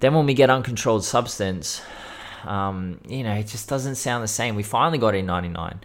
then 0.00 0.14
when 0.14 0.24
we 0.24 0.34
get 0.34 0.48
Uncontrolled 0.48 1.04
Substance, 1.04 1.82
um, 2.44 3.00
you 3.06 3.22
know, 3.22 3.34
it 3.34 3.46
just 3.46 3.68
doesn't 3.68 3.96
sound 3.96 4.24
the 4.24 4.28
same. 4.28 4.54
We 4.54 4.62
finally 4.62 4.98
got 4.98 5.14
it 5.14 5.18
in 5.18 5.26
99. 5.26 5.80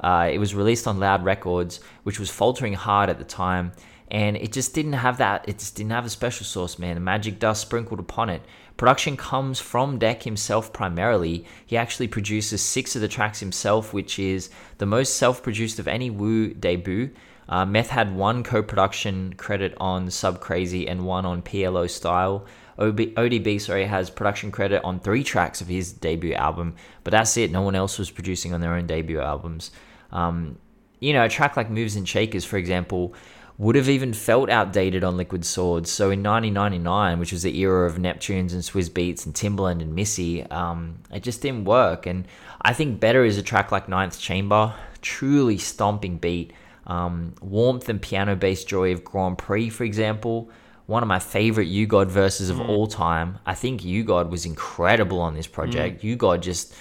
Uh, 0.00 0.30
it 0.32 0.38
was 0.38 0.54
released 0.54 0.86
on 0.86 1.00
Loud 1.00 1.24
Records, 1.24 1.80
which 2.02 2.20
was 2.20 2.30
faltering 2.30 2.74
hard 2.74 3.10
at 3.10 3.18
the 3.18 3.24
time, 3.24 3.72
and 4.10 4.36
it 4.36 4.52
just 4.52 4.74
didn't 4.74 4.92
have 4.92 5.18
that. 5.18 5.48
It 5.48 5.58
just 5.58 5.74
didn't 5.74 5.90
have 5.90 6.06
a 6.06 6.10
special 6.10 6.44
sauce, 6.44 6.78
man. 6.78 7.02
Magic 7.02 7.38
dust 7.38 7.62
sprinkled 7.62 8.00
upon 8.00 8.28
it. 8.30 8.42
Production 8.78 9.16
comes 9.16 9.58
from 9.58 9.98
Deck 9.98 10.22
himself 10.22 10.72
primarily. 10.72 11.44
He 11.66 11.76
actually 11.76 12.06
produces 12.06 12.62
six 12.62 12.94
of 12.94 13.02
the 13.02 13.08
tracks 13.08 13.40
himself, 13.40 13.92
which 13.92 14.20
is 14.20 14.50
the 14.78 14.86
most 14.86 15.16
self 15.16 15.42
produced 15.42 15.80
of 15.80 15.88
any 15.88 16.10
Wu 16.10 16.54
debut. 16.54 17.10
Uh, 17.48 17.66
Meth 17.66 17.90
had 17.90 18.14
one 18.14 18.44
co 18.44 18.62
production 18.62 19.32
credit 19.32 19.74
on 19.78 20.10
Sub 20.10 20.38
Crazy 20.38 20.86
and 20.86 21.04
one 21.04 21.26
on 21.26 21.42
PLO 21.42 21.90
Style. 21.90 22.46
OB, 22.78 22.98
ODB, 22.98 23.60
sorry, 23.60 23.84
has 23.84 24.10
production 24.10 24.52
credit 24.52 24.80
on 24.84 25.00
three 25.00 25.24
tracks 25.24 25.60
of 25.60 25.66
his 25.66 25.92
debut 25.92 26.34
album, 26.34 26.76
but 27.02 27.10
that's 27.10 27.36
it. 27.36 27.50
No 27.50 27.62
one 27.62 27.74
else 27.74 27.98
was 27.98 28.12
producing 28.12 28.54
on 28.54 28.60
their 28.60 28.74
own 28.74 28.86
debut 28.86 29.18
albums. 29.18 29.72
Um, 30.12 30.56
you 31.00 31.12
know, 31.12 31.24
a 31.24 31.28
track 31.28 31.56
like 31.56 31.68
Moves 31.68 31.96
and 31.96 32.08
Shakers, 32.08 32.44
for 32.44 32.56
example, 32.56 33.14
would 33.58 33.74
have 33.74 33.88
even 33.88 34.12
felt 34.12 34.48
outdated 34.48 35.02
on 35.02 35.16
Liquid 35.16 35.44
Swords. 35.44 35.90
So 35.90 36.04
in 36.10 36.22
1999, 36.22 37.18
which 37.18 37.32
was 37.32 37.42
the 37.42 37.58
era 37.58 37.86
of 37.88 37.96
Neptunes 37.96 38.52
and 38.52 38.62
Swizz 38.62 38.88
Beatz 38.88 39.26
and 39.26 39.34
Timbaland 39.34 39.82
and 39.82 39.94
Missy, 39.96 40.44
um, 40.44 41.00
it 41.12 41.24
just 41.24 41.42
didn't 41.42 41.64
work. 41.64 42.06
And 42.06 42.26
I 42.62 42.72
think 42.72 43.00
better 43.00 43.24
is 43.24 43.36
a 43.36 43.42
track 43.42 43.72
like 43.72 43.88
Ninth 43.88 44.20
Chamber, 44.20 44.74
truly 45.02 45.58
stomping 45.58 46.18
beat. 46.18 46.52
Um, 46.86 47.34
warmth 47.42 47.88
and 47.88 48.00
piano 48.00 48.34
based 48.36 48.68
joy 48.68 48.92
of 48.92 49.02
Grand 49.04 49.36
Prix, 49.38 49.68
for 49.70 49.84
example, 49.84 50.48
one 50.86 51.02
of 51.02 51.08
my 51.08 51.18
favorite 51.18 51.66
U-God 51.66 52.10
verses 52.10 52.48
of 52.48 52.56
Mm. 52.58 52.68
all 52.68 52.86
time. 52.86 53.38
I 53.44 53.54
think 53.54 53.84
U-God 53.84 54.30
was 54.30 54.46
incredible 54.46 55.20
on 55.20 55.34
this 55.34 55.46
project. 55.46 56.02
U-God 56.02 56.42
just, 56.42 56.74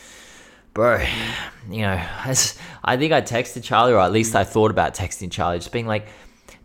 bro, 0.73 1.03
you 1.69 1.81
know, 1.81 2.01
I 2.85 2.95
think 2.97 3.11
I 3.11 3.21
texted 3.21 3.63
Charlie, 3.63 3.91
or 3.93 3.99
at 3.99 4.13
least 4.13 4.33
I 4.35 4.43
thought 4.45 4.71
about 4.71 4.93
texting 4.93 5.29
Charlie, 5.29 5.57
just 5.57 5.73
being 5.73 5.87
like, 5.87 6.07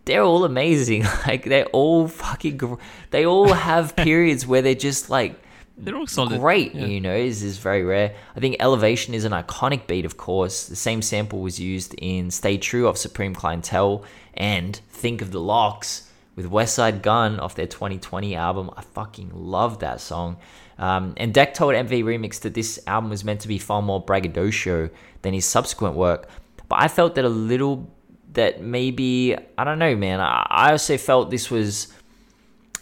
they're 0.05 0.23
all 0.23 0.45
amazing. 0.45 1.05
Like 1.27 1.45
they're 1.45 1.67
all 1.67 2.09
fucking, 2.09 2.57
gr- 2.57 2.75
they 3.11 3.25
all 3.27 3.53
have 3.53 3.95
periods 4.11 4.47
where 4.47 4.63
they're 4.63 4.75
just 4.75 5.11
like 5.11 5.41
They're 5.79 5.97
all 5.97 6.07
solid. 6.07 6.41
great. 6.41 6.75
Yeah. 6.75 6.87
You 6.87 7.01
know, 7.01 7.15
is 7.15 7.43
is 7.43 7.59
very 7.59 7.83
rare. 7.85 8.15
I 8.37 8.41
think 8.41 8.57
Elevation 8.61 9.15
is 9.15 9.25
an 9.25 9.33
iconic 9.33 9.87
beat. 9.87 10.05
Of 10.05 10.17
course, 10.17 10.67
the 10.67 10.77
same 10.77 11.03
sample 11.03 11.41
was 11.41 11.59
used 11.59 11.95
in 11.99 12.31
Stay 12.31 12.59
True 12.59 12.87
of 12.89 12.99
Supreme 12.99 13.35
Clientele 13.35 14.05
and 14.35 14.77
Think 14.91 15.23
of 15.23 15.31
the 15.31 15.41
Locks 15.41 16.09
with 16.37 16.51
Westside 16.51 17.03
Gunn 17.03 17.39
off 17.41 17.55
their 17.55 17.67
2020 17.67 18.35
album. 18.35 18.71
I 18.77 18.83
fucking 18.83 19.31
love 19.35 19.79
that 19.81 20.01
song. 20.01 20.37
Um, 20.79 21.13
and 21.19 21.33
Deck 21.35 21.55
told 21.55 21.75
MV 21.75 22.03
Remix 22.05 22.41
that 22.41 22.55
this 22.55 22.81
album 22.87 23.11
was 23.11 23.23
meant 23.25 23.41
to 23.43 23.49
be 23.49 23.59
far 23.59 23.83
more 23.83 24.01
braggadocio 24.01 24.89
than 25.23 25.35
his 25.35 25.45
subsequent 25.45 25.95
work. 25.95 26.29
But 26.69 26.81
I 26.81 26.89
felt 26.89 27.15
that 27.17 27.25
a 27.25 27.29
little, 27.29 27.91
that 28.35 28.63
maybe, 28.63 29.37
I 29.59 29.65
don't 29.65 29.79
know, 29.79 29.97
man. 29.97 30.21
I, 30.21 30.47
I 30.49 30.71
also 30.73 30.97
felt 30.97 31.31
this 31.31 31.51
was 31.51 31.93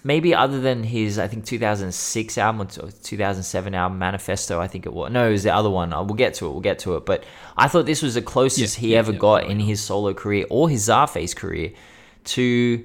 maybe 0.05 0.35
other 0.35 0.61
than 0.61 0.83
his, 0.83 1.19
I 1.19 1.29
think 1.29 1.45
2006 1.45 2.39
album 2.39 2.69
or 2.81 2.91
2007 2.91 3.75
album, 3.75 3.99
Manifesto, 3.99 4.61
I 4.61 4.67
think 4.67 4.87
it 4.87 4.93
was. 4.93 5.11
No, 5.13 5.29
it 5.29 5.33
was 5.33 5.43
the 5.43 5.55
other 5.55 5.71
one. 5.71 5.93
Uh, 5.93 6.03
We'll 6.03 6.15
get 6.15 6.35
to 6.35 6.47
it. 6.47 6.51
We'll 6.51 6.61
get 6.61 6.79
to 6.81 6.97
it. 6.97 7.07
But 7.07 7.25
I 7.57 7.69
thought 7.69 7.87
this 7.87 8.03
was 8.03 8.15
the 8.15 8.23
closest 8.23 8.77
Yeah, 8.77 8.81
he 8.81 8.93
yeah, 8.93 8.99
ever 8.99 9.13
yeah, 9.13 9.19
got 9.19 9.45
in 9.45 9.61
his 9.61 9.81
solo 9.81 10.15
career 10.15 10.47
or 10.51 10.69
his 10.69 10.89
Czarface 10.89 11.35
career 11.35 11.73
to 12.25 12.85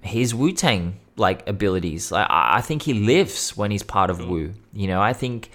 his 0.00 0.34
Wu 0.34 0.52
Tang 0.52 1.00
like 1.16 1.46
abilities. 1.48 2.12
Like 2.12 2.26
I 2.30 2.60
think 2.60 2.82
he 2.82 2.94
lives 2.94 3.56
when 3.56 3.70
he's 3.70 3.82
part 3.82 4.10
of 4.10 4.26
Wu. 4.26 4.52
You 4.72 4.86
know, 4.86 5.00
I 5.00 5.12
think 5.12 5.50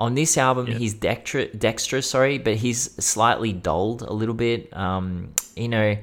on 0.00 0.14
this 0.14 0.36
album 0.38 0.66
Yeah. 0.66 0.78
he's 0.78 0.94
dexter- 0.94 1.48
dexterous, 1.54 2.08
sorry, 2.08 2.38
but 2.38 2.56
he's 2.56 2.80
slightly 3.04 3.52
dulled 3.52 4.00
a 4.02 4.12
little 4.12 4.34
bit. 4.34 4.74
Um, 4.76 5.28
you 5.54 5.68
know, 5.68 5.96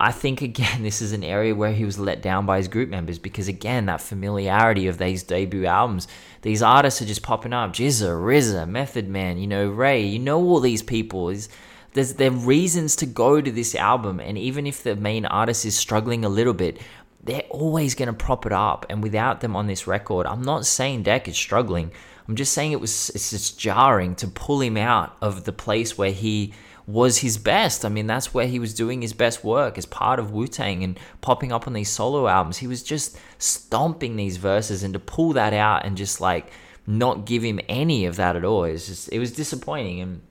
I 0.00 0.12
think 0.12 0.42
again 0.50 0.82
this 0.82 1.00
is 1.00 1.12
an 1.12 1.22
area 1.22 1.54
where 1.54 1.72
he 1.72 1.84
was 1.84 1.98
let 1.98 2.20
down 2.22 2.44
by 2.44 2.56
his 2.58 2.66
group 2.68 2.88
members 2.90 3.18
because 3.18 3.46
again 3.48 3.86
that 3.86 4.00
familiarity 4.00 4.88
of 4.88 4.98
these 4.98 5.22
debut 5.22 5.66
albums, 5.66 6.08
these 6.42 6.60
artists 6.62 7.00
are 7.00 7.06
just 7.06 7.22
popping 7.22 7.52
up. 7.52 7.72
GZA, 7.72 8.08
RZA, 8.20 8.68
Method 8.68 9.08
Man, 9.08 9.38
you 9.38 9.46
know, 9.46 9.68
Ray, 9.68 10.02
you 10.04 10.18
know 10.18 10.40
all 10.42 10.58
these 10.60 10.82
people. 10.82 11.28
Is 11.30 11.48
there's 11.92 12.14
there 12.14 12.30
are 12.30 12.34
reasons 12.34 12.96
to 12.96 13.06
go 13.06 13.40
to 13.40 13.50
this 13.52 13.74
album, 13.76 14.18
and 14.20 14.36
even 14.36 14.66
if 14.66 14.82
the 14.82 14.96
main 14.96 15.24
artist 15.24 15.64
is 15.64 15.76
struggling 15.76 16.24
a 16.24 16.28
little 16.28 16.54
bit, 16.54 16.80
they're 17.22 17.42
always 17.50 17.94
going 17.94 18.06
to 18.08 18.12
prop 18.12 18.46
it 18.46 18.52
up. 18.52 18.86
And 18.88 19.02
without 19.02 19.40
them 19.40 19.54
on 19.54 19.66
this 19.66 19.86
record, 19.86 20.26
I'm 20.26 20.42
not 20.42 20.66
saying 20.66 21.02
Deck 21.04 21.28
is 21.28 21.36
struggling. 21.36 21.92
I'm 22.28 22.36
just 22.36 22.52
saying 22.52 22.72
it 22.72 22.80
was 22.80 23.10
it's 23.10 23.30
just 23.30 23.58
jarring 23.58 24.14
to 24.16 24.28
pull 24.28 24.60
him 24.60 24.76
out 24.76 25.16
of 25.20 25.44
the 25.44 25.52
place 25.52 25.98
where 25.98 26.12
he 26.12 26.52
was 26.86 27.18
his 27.18 27.38
best. 27.38 27.84
I 27.84 27.88
mean, 27.88 28.06
that's 28.06 28.34
where 28.34 28.46
he 28.46 28.58
was 28.58 28.74
doing 28.74 29.02
his 29.02 29.12
best 29.12 29.44
work 29.44 29.78
as 29.78 29.86
part 29.86 30.18
of 30.18 30.32
Wu 30.32 30.46
Tang 30.46 30.82
and 30.82 30.98
popping 31.20 31.52
up 31.52 31.66
on 31.66 31.72
these 31.72 31.88
solo 31.88 32.26
albums. 32.26 32.58
He 32.58 32.66
was 32.66 32.82
just 32.82 33.18
stomping 33.38 34.16
these 34.16 34.36
verses, 34.36 34.82
and 34.82 34.92
to 34.94 35.00
pull 35.00 35.32
that 35.34 35.52
out 35.52 35.84
and 35.84 35.96
just 35.96 36.20
like 36.20 36.50
not 36.86 37.24
give 37.26 37.42
him 37.42 37.60
any 37.68 38.06
of 38.06 38.16
that 38.16 38.36
at 38.36 38.44
all, 38.44 38.62
was 38.62 38.86
just 38.86 39.12
it 39.12 39.18
was 39.18 39.32
disappointing. 39.32 40.00
And 40.00 40.22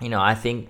you 0.00 0.08
know, 0.08 0.20
I 0.20 0.34
think 0.34 0.68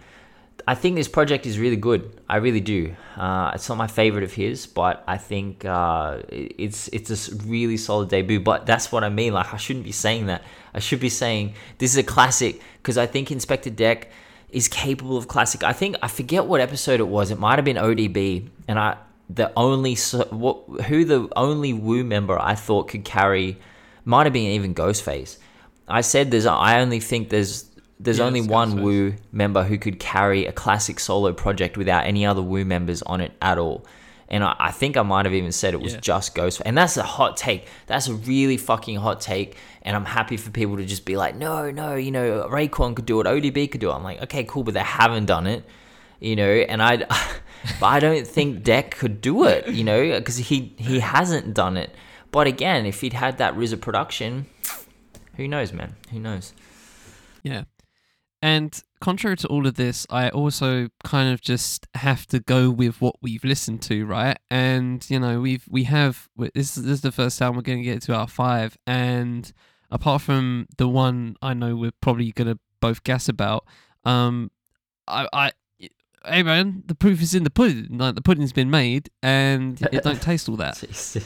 I 0.67 0.75
think 0.75 0.97
this 0.97 1.09
project 1.09 1.45
is 1.45 1.59
really 1.59 1.77
good. 1.77 2.19
I 2.29 2.37
really 2.37 2.61
do. 2.61 2.95
Uh, 3.17 3.53
it's 3.55 3.69
not 3.69 3.77
my 3.77 3.87
favorite 3.87 4.25
of 4.25 4.33
his, 4.33 4.67
but 4.67 5.05
I 5.07 5.19
think 5.19 5.65
uh, 5.65 6.23
it's 6.29 6.89
it's 6.89 7.11
a 7.11 7.35
really 7.45 7.77
solid 7.77 8.09
debut. 8.09 8.41
But 8.41 8.65
that's 8.65 8.91
what 8.91 9.05
I 9.05 9.11
mean. 9.11 9.35
Like 9.35 9.53
I 9.53 9.59
shouldn't 9.59 9.85
be 9.85 9.93
saying 9.93 10.27
that. 10.27 10.43
I 10.73 10.79
should 10.79 11.01
be 11.01 11.11
saying 11.11 11.55
this 11.79 11.91
is 11.91 11.99
a 11.99 12.03
classic 12.03 12.63
because 12.79 12.97
I 12.97 13.07
think 13.07 13.29
Inspectah 13.29 13.77
Deck 13.77 14.11
is 14.51 14.69
capable 14.69 15.19
of 15.19 15.29
classic. 15.29 15.63
I 15.65 15.75
think 15.75 15.97
I 16.03 16.09
forget 16.09 16.47
what 16.47 16.63
episode 16.63 17.01
it 17.01 17.09
was. 17.09 17.31
It 17.31 17.39
might 17.39 17.57
have 17.57 17.65
been 17.65 17.77
ODB, 17.77 18.49
and 18.67 18.79
I 18.79 18.97
the 19.29 19.53
only 19.57 19.97
what 20.31 20.65
who 20.87 21.05
the 21.05 21.29
only 21.37 21.75
Wu 21.75 22.05
member 22.05 22.41
I 22.41 22.55
thought 22.55 22.89
could 22.89 23.05
carry 23.05 23.59
might 24.07 24.25
have 24.25 24.33
been 24.33 24.53
even 24.53 24.75
Ghostface. 24.75 25.37
I 25.87 26.01
said 26.01 26.31
there's 26.31 26.47
I 26.47 26.81
only 26.81 27.01
think 27.01 27.29
there's 27.29 27.65
there's 28.01 28.19
Yeah, 28.19 28.25
only 28.25 28.41
one. 28.43 28.83
Wu 28.83 29.15
member 29.33 29.63
who 29.65 29.79
could 29.79 29.99
carry 29.99 30.47
a 30.47 30.53
classic 30.53 30.99
solo 31.01 31.33
project 31.33 31.77
without 31.77 32.07
any 32.07 32.27
other 32.27 32.43
Wu 32.43 32.65
members 32.65 33.03
on 33.03 33.21
it 33.21 33.33
at 33.41 33.59
all. 33.59 33.87
And 34.29 34.43
I, 34.43 34.57
I 34.59 34.71
think 34.71 34.97
I 34.97 35.03
might 35.03 35.27
have 35.27 35.35
even 35.35 35.53
said 35.53 35.75
it 35.75 35.81
was 35.81 35.95
Yeah. 35.95 36.01
just 36.01 36.35
Ghost. 36.35 36.61
And 36.65 36.77
that's 36.77 36.97
a 36.97 37.03
hot 37.03 37.37
take. 37.37 37.69
That's 37.87 38.09
a 38.09 38.15
really 38.15 38.57
fucking 38.57 38.97
hot 38.97 39.21
take. 39.21 39.57
And 39.83 39.95
I'm 39.95 40.07
happy 40.07 40.37
for 40.37 40.51
people 40.51 40.77
to 40.79 40.85
just 40.85 41.05
be 41.05 41.17
like, 41.17 41.37
no, 41.37 41.71
no, 41.71 41.95
you 41.95 42.11
know, 42.11 42.49
Raekwon 42.51 42.97
could 42.97 43.07
do 43.07 43.21
it, 43.21 43.27
ODB 43.27 43.71
could 43.71 43.81
do 43.81 43.91
it. 43.91 43.95
I'm 43.95 44.03
like, 44.03 44.23
okay, 44.23 44.43
cool, 44.45 44.65
but 44.65 44.75
they 44.75 44.81
haven't 44.81 45.27
done 45.27 45.47
it, 45.47 45.63
you 46.21 46.37
know. 46.37 46.49
And 46.51 46.83
I, 46.83 46.97
but 47.81 47.87
I 47.87 48.01
don't 48.01 48.27
think 48.27 48.63
Deck 48.65 48.93
could 48.93 49.21
do 49.21 49.45
it, 49.45 49.69
you 49.69 49.85
know, 49.85 50.19
because 50.19 50.39
he 50.39 50.75
he 50.79 51.01
hasn't 51.01 51.55
done 51.55 51.77
it. 51.77 51.95
But 52.33 52.47
again, 52.49 52.87
if 52.87 53.03
he'd 53.03 53.13
had 53.13 53.39
that 53.39 53.55
RZA 53.55 53.81
production, 53.81 54.47
who 55.37 55.47
knows, 55.47 55.73
man? 55.73 55.95
Who 56.11 56.19
knows? 56.19 56.53
Yeah. 57.43 57.65
And 58.45 58.79
contrary 59.01 59.39
to 59.39 59.49
all 59.49 59.67
of 59.67 59.77
this, 59.77 60.07
I 60.11 60.29
also 60.29 60.91
kind 61.03 61.33
of 61.33 61.41
just 61.41 61.87
have 61.95 62.27
to 62.27 62.41
go 62.41 62.69
with 62.69 63.01
what 63.01 63.17
we've 63.23 63.43
listened 63.43 63.81
to, 63.85 64.05
right? 64.05 64.39
And 64.51 65.03
you 65.09 65.19
know, 65.19 65.41
we've 65.41 65.65
we 65.67 65.85
have 65.85 66.29
this. 66.37 66.75
This 66.75 66.77
is 66.77 67.01
the 67.01 67.11
first 67.11 67.39
time 67.39 67.57
we're 67.57 67.63
going 67.63 67.79
to 67.79 67.85
get 67.85 68.03
to 68.03 68.15
our 68.15 68.29
five, 68.29 68.77
and 68.87 69.51
apart 69.91 70.21
from 70.21 70.67
the 70.77 70.87
one 70.87 71.37
I 71.41 71.55
know 71.55 71.75
we're 71.75 71.93
probably 72.03 72.33
going 72.33 72.49
to 72.49 72.59
both 72.81 73.03
guess 73.03 73.31
about, 73.31 73.65
um, 74.05 74.51
I, 75.09 75.27
I, 75.33 75.53
hey 76.27 76.43
man, 76.43 76.83
the 76.85 76.95
proof 76.95 77.23
is 77.23 77.35
in 77.35 77.45
the 77.45 77.51
pudding. 77.51 77.97
Like 77.97 78.15
the 78.15 78.21
pudding's 78.21 78.53
been 78.53 78.71
made, 78.71 79.09
and 79.23 79.81
it 79.91 80.03
don't 80.03 80.21
taste 80.31 80.51
all 80.51 80.57
that. 80.57 80.77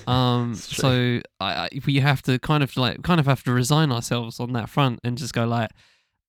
Um, 0.07 0.55
so 0.55 1.21
I, 1.41 1.53
I, 1.53 1.69
we 1.85 1.97
have 1.99 2.23
to 2.23 2.39
kind 2.39 2.63
of 2.63 2.77
like 2.77 3.03
kind 3.03 3.19
of 3.19 3.27
have 3.27 3.43
to 3.43 3.53
resign 3.53 3.91
ourselves 3.91 4.39
on 4.39 4.53
that 4.53 4.69
front 4.69 5.01
and 5.03 5.19
just 5.19 5.35
go 5.35 5.49
like, 5.49 5.73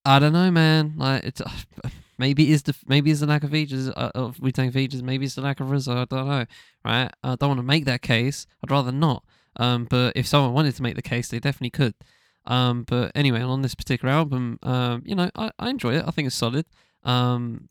I 0.04 0.18
don't 0.18 0.32
know, 0.32 0.50
man. 0.50 0.94
Like 0.96 1.24
it's 1.24 1.42
maybe 2.18 2.52
is 2.52 2.62
the 2.62 2.74
maybe 2.86 3.10
it's 3.10 3.20
the 3.20 3.26
lack 3.26 3.44
of 3.44 3.50
features 3.50 3.88
uh, 3.88 4.10
of 4.14 4.40
Wu 4.40 4.50
Tang 4.50 4.70
features. 4.70 5.02
Maybe 5.02 5.26
it's 5.26 5.34
the 5.34 5.42
lack 5.42 5.60
of 5.60 5.68
RZA. 5.68 5.96
I 5.96 6.04
don't 6.04 6.28
know, 6.28 6.46
right? 6.84 7.10
I 7.22 7.36
don't 7.36 7.50
want 7.50 7.58
to 7.58 7.66
make 7.66 7.84
that 7.84 8.02
case. 8.02 8.46
I'd 8.62 8.70
rather 8.70 8.92
not. 8.92 9.24
Um, 9.56 9.86
but 9.88 10.16
if 10.16 10.26
someone 10.26 10.54
wanted 10.54 10.76
to 10.76 10.82
make 10.82 10.96
the 10.96 11.02
case, 11.02 11.28
they 11.28 11.40
definitely 11.40 11.70
could. 11.70 11.94
Um, 12.46 12.84
but 12.84 13.12
anyway, 13.14 13.42
on 13.42 13.62
this 13.62 13.74
particular 13.74 14.12
album, 14.12 14.58
um, 14.62 15.02
you 15.04 15.14
know, 15.14 15.30
I, 15.34 15.50
I 15.58 15.70
enjoy 15.70 15.94
it. 15.96 16.04
I 16.06 16.10
think 16.10 16.26
it's 16.26 16.36
solid. 16.36 16.66
Um, 17.04 17.68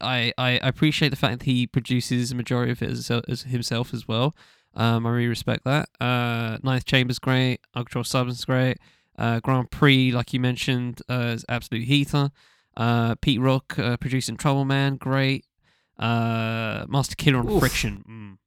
I, 0.00 0.32
I 0.38 0.50
appreciate 0.62 1.10
the 1.10 1.16
fact 1.16 1.40
that 1.40 1.44
he 1.44 1.66
produces 1.66 2.32
a 2.32 2.34
majority 2.34 2.72
of 2.72 2.82
it 2.82 2.90
as, 2.90 3.10
as 3.10 3.42
himself 3.42 3.92
as 3.94 4.06
well. 4.06 4.34
Um, 4.74 5.06
I 5.06 5.10
really 5.10 5.28
respect 5.28 5.64
that. 5.64 5.88
Uh, 6.00 6.58
Ninth 6.62 6.84
Chamber's 6.86 7.18
great. 7.18 7.60
Uncontrolled 7.74 8.06
Substance 8.06 8.44
great. 8.44 8.78
Uh, 9.22 9.38
Grand 9.38 9.70
Prix, 9.70 10.10
like 10.10 10.32
you 10.32 10.40
mentioned, 10.40 11.00
uh, 11.08 11.30
is 11.34 11.44
absolute 11.48 11.84
heater. 11.84 12.32
Uh, 12.76 13.14
Pete 13.14 13.40
Rock 13.40 13.78
uh, 13.78 13.96
producing 13.96 14.36
Trouble 14.36 14.64
Man, 14.64 14.96
great. 14.96 15.46
Uh, 15.96 16.84
Masta 16.88 17.14
Killa 17.14 17.38
on 17.38 17.48
Oof. 17.48 17.60
Friction, 17.60 18.02
mm, 18.08 18.38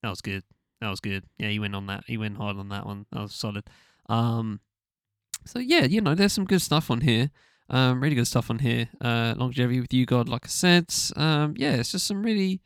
that 0.00 0.10
was 0.10 0.20
good. 0.20 0.44
That 0.80 0.90
was 0.90 1.00
good. 1.00 1.24
Yeah, 1.38 1.48
he 1.48 1.58
went 1.58 1.74
on 1.74 1.86
that. 1.86 2.04
He 2.06 2.16
went 2.16 2.36
hard 2.36 2.56
on 2.56 2.68
that 2.68 2.86
one. 2.86 3.06
That 3.10 3.22
was 3.22 3.34
solid. 3.34 3.64
Um, 4.08 4.60
so 5.44 5.58
yeah, 5.58 5.86
you 5.86 6.00
know, 6.00 6.14
there's 6.14 6.32
some 6.32 6.44
good 6.44 6.62
stuff 6.62 6.88
on 6.88 7.00
here. 7.00 7.30
Um, 7.68 8.00
really 8.00 8.14
good 8.14 8.28
stuff 8.28 8.48
on 8.48 8.60
here. 8.60 8.90
Uh, 9.00 9.34
longevity 9.36 9.80
with 9.80 9.92
U-God, 9.92 10.28
like 10.28 10.44
I 10.44 10.48
said. 10.48 10.86
Um, 11.16 11.54
yeah, 11.56 11.72
it's 11.72 11.90
just 11.90 12.06
some 12.06 12.22
really, 12.22 12.60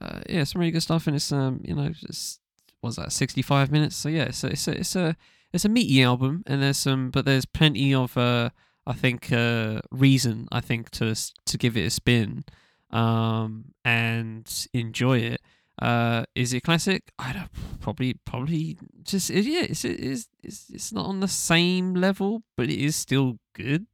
uh, 0.00 0.20
yeah, 0.26 0.44
some 0.44 0.60
really 0.60 0.72
good 0.72 0.82
stuff, 0.82 1.06
and 1.06 1.16
it's 1.16 1.32
um, 1.32 1.60
you 1.64 1.74
know, 1.74 1.90
just 1.90 2.40
was 2.80 2.96
that 2.96 3.12
65 3.12 3.70
minutes. 3.70 3.96
So 3.96 4.08
yeah, 4.08 4.30
so 4.30 4.48
it's 4.48 4.66
a, 4.68 4.70
it's 4.70 4.96
a 4.96 5.16
it's 5.52 5.64
a 5.64 5.68
meaty 5.68 6.02
album, 6.02 6.42
and 6.46 6.62
there's 6.62 6.78
some, 6.78 7.10
but 7.10 7.24
there's 7.24 7.46
plenty 7.46 7.94
of 7.94 8.16
uh, 8.16 8.50
I 8.86 8.92
think 8.92 9.32
uh, 9.32 9.80
reason 9.90 10.48
I 10.52 10.60
think 10.60 10.90
to 10.92 11.14
to 11.14 11.58
give 11.58 11.76
it 11.76 11.86
a 11.86 11.90
spin, 11.90 12.44
um, 12.90 13.74
and 13.84 14.66
enjoy 14.72 15.18
it. 15.18 15.40
Uh, 15.80 16.24
is 16.34 16.52
it 16.52 16.64
classic? 16.64 17.12
I 17.18 17.32
don't 17.32 17.80
probably 17.80 18.14
probably 18.24 18.78
just 19.02 19.30
yeah. 19.30 19.66
It's 19.68 19.84
it's 19.84 20.28
it's 20.42 20.70
it's 20.70 20.92
not 20.92 21.06
on 21.06 21.20
the 21.20 21.28
same 21.28 21.94
level, 21.94 22.42
but 22.56 22.68
it 22.68 22.78
is 22.78 22.96
still 22.96 23.38
good. 23.54 23.86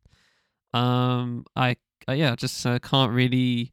Um, 0.72 1.44
I, 1.54 1.76
I 2.08 2.14
yeah, 2.14 2.34
just 2.34 2.66
uh, 2.66 2.80
can't 2.80 3.12
really, 3.12 3.72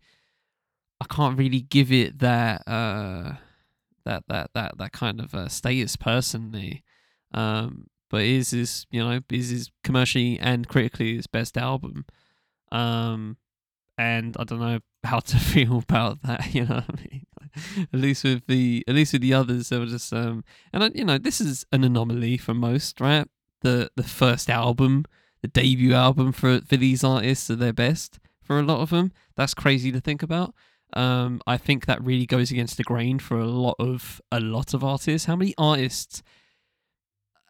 I 1.00 1.06
can't 1.06 1.38
really 1.38 1.62
give 1.62 1.92
it 1.92 2.20
that 2.20 2.62
uh 2.68 3.34
that 4.06 4.24
that 4.28 4.52
that 4.54 4.78
that 4.78 4.92
kind 4.92 5.20
of 5.20 5.34
uh, 5.34 5.48
status 5.48 5.96
personally. 5.96 6.84
Um, 7.34 7.88
but 8.10 8.24
is 8.24 8.52
is 8.54 8.86
you 8.92 9.02
know 9.02 9.22
is 9.32 9.52
is 9.52 9.72
commercially 9.84 10.38
and 10.40 10.68
critically 10.68 11.16
his 11.16 11.28
best 11.28 11.58
album. 11.58 12.06
Um, 12.72 13.38
and 13.98 14.36
I 14.40 14.44
don't 14.44 14.60
know 14.60 14.80
how 15.04 15.20
to 15.20 15.38
feel 15.52 15.80
about 15.80 16.22
that. 16.24 16.54
You 16.54 16.66
know, 16.66 16.84
I 16.88 16.96
mean, 16.96 17.26
at 17.94 18.00
least 18.00 18.24
with 18.24 18.46
the 18.48 18.84
at 18.88 18.96
least 18.96 19.14
with 19.14 19.22
the 19.22 19.34
others, 19.34 19.70
they 19.70 19.80
were 19.80 19.86
just 19.86 20.12
um, 20.14 20.44
and 20.74 20.84
I, 20.84 20.92
you 20.94 21.06
know, 21.06 21.18
this 21.18 21.42
is 21.42 21.66
an 21.72 21.84
anomaly 21.84 22.38
for 22.38 22.54
most, 22.54 23.00
right? 23.00 23.28
The 23.62 23.90
the 23.96 24.04
first 24.04 24.50
album, 24.50 25.06
the 25.42 25.48
debut 25.48 25.94
album 25.94 26.32
for 26.32 26.60
for 26.62 26.78
these 26.78 27.04
artists 27.04 27.50
are 27.50 27.56
their 27.56 27.74
best 27.74 28.20
for 28.42 28.60
a 28.60 28.64
lot 28.64 28.82
of 28.82 28.90
them. 28.90 29.12
That's 29.36 29.54
crazy 29.54 29.92
to 29.92 30.02
think 30.02 30.22
about. 30.22 30.54
Um, 30.94 31.42
I 31.48 31.56
think 31.56 31.86
that 31.86 32.04
really 32.04 32.26
goes 32.26 32.52
against 32.52 32.76
the 32.76 32.84
grain 32.84 33.20
for 33.20 33.40
a 33.40 33.46
lot 33.48 33.78
of 33.80 34.22
a 34.32 34.40
lot 34.40 34.74
of 34.74 34.84
artists. 34.84 35.26
How 35.26 35.38
many 35.38 35.54
artists 35.58 36.22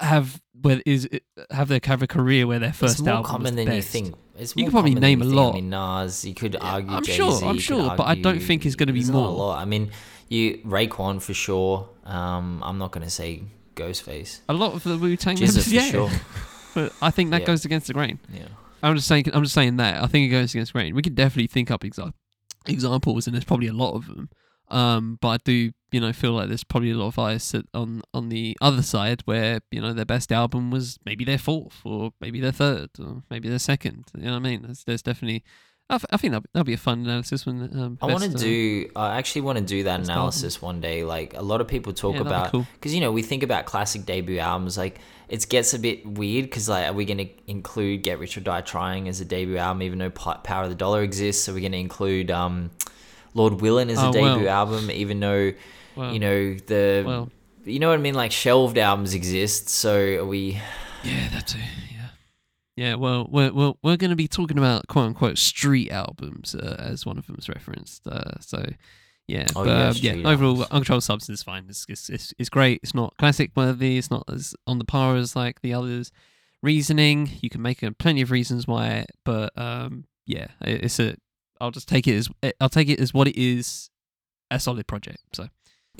have 0.01 0.41
where 0.61 0.81
is 0.85 1.07
have 1.49 1.67
their 1.69 1.79
have 1.83 2.01
a 2.01 2.07
career 2.07 2.45
where 2.47 2.59
their 2.59 2.73
first 2.73 2.95
it's 2.95 3.01
more 3.01 3.15
album 3.15 3.31
common 3.31 3.55
the 3.55 3.65
than 3.65 3.75
you 3.75 3.81
think. 3.81 4.15
It's 4.37 4.55
You 4.55 4.65
could 4.65 4.71
probably 4.73 4.95
name 4.95 5.21
a 5.21 5.25
lot. 5.25 5.51
I 5.51 5.55
mean, 5.55 5.69
Nas. 5.69 6.25
You 6.25 6.33
could 6.33 6.53
Yeah, 6.55 6.59
argue. 6.73 6.91
I'm 6.95 7.03
Jay-Z, 7.03 7.17
sure, 7.17 7.45
I'm 7.49 7.59
sure, 7.59 7.95
but 7.95 8.07
I 8.07 8.15
don't 8.15 8.39
think 8.41 8.65
it's 8.65 8.75
gonna 8.75 8.93
be 8.93 8.99
there's 8.99 9.09
not 9.11 9.27
a 9.27 9.29
lot. 9.29 9.57
I 9.59 9.65
mean, 9.65 9.91
you 10.29 10.57
Raekwon 10.65 11.21
for 11.21 11.33
sure. 11.33 11.89
Um, 12.05 12.61
I'm 12.63 12.77
not 12.77 12.91
gonna 12.91 13.09
say 13.09 13.43
Ghostface. 13.75 14.39
A 14.49 14.53
lot 14.53 14.73
of 14.73 14.83
the 14.83 14.97
Wu 14.97 15.15
Tang 15.17 15.35
members, 15.39 15.71
yeah. 15.71 15.81
sure. 15.83 16.09
But 16.73 16.93
I 17.01 17.11
think 17.11 17.31
that 17.31 17.41
Yeah. 17.41 17.47
goes 17.47 17.65
against 17.65 17.87
the 17.87 17.93
grain. 17.93 18.17
Yeah. 18.33 18.47
I'm 18.81 18.95
just 18.95 19.07
saying. 19.07 19.25
I'm 19.33 19.43
just 19.43 19.53
saying 19.53 19.75
that. 19.77 20.01
I 20.01 20.07
think 20.07 20.25
it 20.27 20.29
goes 20.29 20.53
against 20.55 20.71
the 20.73 20.79
grain. 20.79 20.95
We 20.95 21.01
could 21.01 21.15
definitely 21.15 21.47
think 21.47 21.69
up 21.69 21.81
exa- 21.81 22.13
examples, 22.65 23.27
and 23.27 23.33
there's 23.35 23.43
probably 23.43 23.67
a 23.67 23.73
lot 23.73 23.93
of 23.95 24.07
them. 24.07 24.29
Um, 24.69 25.17
but 25.21 25.27
I 25.27 25.37
do, 25.43 25.71
you 25.91 25.99
know, 25.99 26.13
feel 26.13 26.31
like 26.33 26.47
there's 26.47 26.63
probably 26.63 26.91
a 26.91 26.95
lot 26.95 27.17
of 27.17 27.19
at- 27.19 27.65
on 27.73 28.01
on 28.13 28.29
the 28.29 28.57
other 28.61 28.81
side 28.81 29.21
where 29.25 29.59
you 29.71 29.81
know 29.81 29.93
their 29.93 30.05
best 30.05 30.31
album 30.31 30.71
was 30.71 30.97
maybe 31.05 31.23
their 31.25 31.37
fourth, 31.37 31.81
or 31.83 32.11
maybe 32.21 32.39
their 32.39 32.51
third, 32.51 32.89
or 32.99 33.23
maybe 33.29 33.49
their 33.49 33.59
second. 33.59 34.05
You 34.17 34.25
know 34.25 34.31
what 34.31 34.37
I 34.37 34.39
mean? 34.39 34.61
There's, 34.63 34.83
there's 34.83 35.01
definitely. 35.01 35.43
I, 35.89 35.99
I 36.11 36.15
think 36.17 36.31
that'll, 36.31 36.45
that'll 36.53 36.63
be 36.65 36.73
a 36.73 36.77
fun 36.77 37.01
analysis 37.01 37.45
when. 37.45 37.61
Um, 37.77 37.97
I 38.01 38.05
want 38.05 38.23
to 38.23 38.29
uh, 38.29 38.39
do. 38.39 38.89
I 38.95 39.17
actually 39.17 39.41
want 39.41 39.57
to 39.57 39.63
do 39.63 39.83
that 39.83 39.99
analysis 39.99 40.61
one 40.61 40.79
day. 40.79 41.03
Like 41.03 41.33
a 41.35 41.41
lot 41.41 41.59
of 41.59 41.67
people 41.67 41.91
talk 41.91 42.15
Yeah, 42.15 42.21
about, 42.21 42.51
cool. 42.51 42.65
because 42.75 42.93
you 42.93 43.01
know 43.01 43.11
we 43.11 43.21
think 43.21 43.43
about 43.43 43.65
classic 43.65 44.05
debut 44.05 44.39
albums. 44.39 44.77
Like 44.77 44.99
it 45.27 45.45
gets 45.49 45.73
a 45.73 45.79
bit 45.79 46.05
weird 46.05 46.45
because 46.45 46.69
like 46.69 46.87
are 46.87 46.93
we 46.93 47.03
going 47.03 47.17
to 47.17 47.29
include 47.47 48.03
Get 48.03 48.19
Rich 48.19 48.37
or 48.37 48.41
Die 48.41 48.61
Trying 48.61 49.09
as 49.09 49.19
a 49.19 49.25
debut 49.25 49.57
album, 49.57 49.81
even 49.81 49.99
though 49.99 50.09
Power 50.09 50.63
of 50.63 50.69
the 50.69 50.75
Dollar 50.75 51.03
exists? 51.03 51.49
Are 51.49 51.53
we 51.53 51.59
going 51.59 51.73
to 51.73 51.77
include 51.77 52.31
um, 52.31 52.71
Lord 53.33 53.59
Willin 53.61 53.89
as 53.89 54.01
a 54.01 54.07
Oh, 54.07 54.11
debut 54.13 54.45
well. 54.45 54.49
album, 54.67 54.89
even 54.91 55.19
though 55.19 55.51
well, 55.95 56.13
you 56.13 56.19
know 56.19 56.53
the 56.55 57.03
well, 57.05 57.29
you 57.65 57.79
know 57.79 57.89
what 57.89 57.99
I 57.99 58.01
mean? 58.01 58.13
Like 58.15 58.31
shelved 58.31 58.77
albums 58.77 59.13
exist. 59.13 59.69
So 59.69 59.97
are 60.17 60.25
we? 60.25 60.59
Yeah, 61.03 61.29
that 61.29 61.47
too. 61.47 61.59
Yeah. 61.59 62.07
Yeah, 62.75 62.95
well, 62.95 63.27
we're 63.29 63.51
we're, 63.51 63.73
we're 63.83 63.97
going 63.97 64.09
to 64.11 64.15
be 64.15 64.27
talking 64.27 64.57
about 64.57 64.87
quote 64.87 65.05
unquote 65.07 65.37
street 65.37 65.91
albums 65.91 66.55
uh, 66.55 66.77
as 66.79 67.05
one 67.05 67.17
of 67.17 67.27
them's 67.27 67.49
referenced. 67.49 68.07
Uh, 68.07 68.39
so, 68.39 68.65
yeah, 69.27 69.47
Oh, 69.55 69.65
but 69.65 70.01
yeah, 70.01 70.13
um, 70.13 70.19
yeah, 70.19 70.27
overall. 70.29 70.61
Uncontrolled 70.71 71.03
Substance 71.03 71.39
is 71.39 71.43
fine. 71.43 71.65
It's, 71.69 71.85
it's 71.89 72.09
it's 72.09 72.33
it's 72.39 72.49
great. 72.49 72.79
It's 72.81 72.93
not 72.95 73.15
classic 73.17 73.51
worthy. 73.55 73.97
It's 73.97 74.09
not 74.09 74.23
as 74.31 74.55
on 74.65 74.79
the 74.79 74.85
par 74.85 75.15
as 75.15 75.35
like 75.35 75.61
the 75.61 75.73
others. 75.73 76.11
Reasoning, 76.63 77.29
you 77.41 77.49
can 77.49 77.61
make 77.61 77.83
uh, 77.83 77.89
plenty 77.97 78.21
of 78.21 78.29
reasons 78.29 78.67
why, 78.67 79.05
but 79.25 79.51
um, 79.57 80.05
yeah, 80.27 80.47
it, 80.61 80.85
it's 80.85 80.99
a. 80.99 81.15
I'll 81.59 81.71
just 81.71 81.87
take 81.87 82.07
it 82.07 82.15
as 82.15 82.29
I'll 82.59 82.69
take 82.69 82.87
it 82.89 82.99
as 82.99 83.13
what 83.13 83.27
it 83.27 83.35
is, 83.39 83.89
a 84.49 84.59
solid 84.59 84.87
project. 84.87 85.19
So 85.33 85.47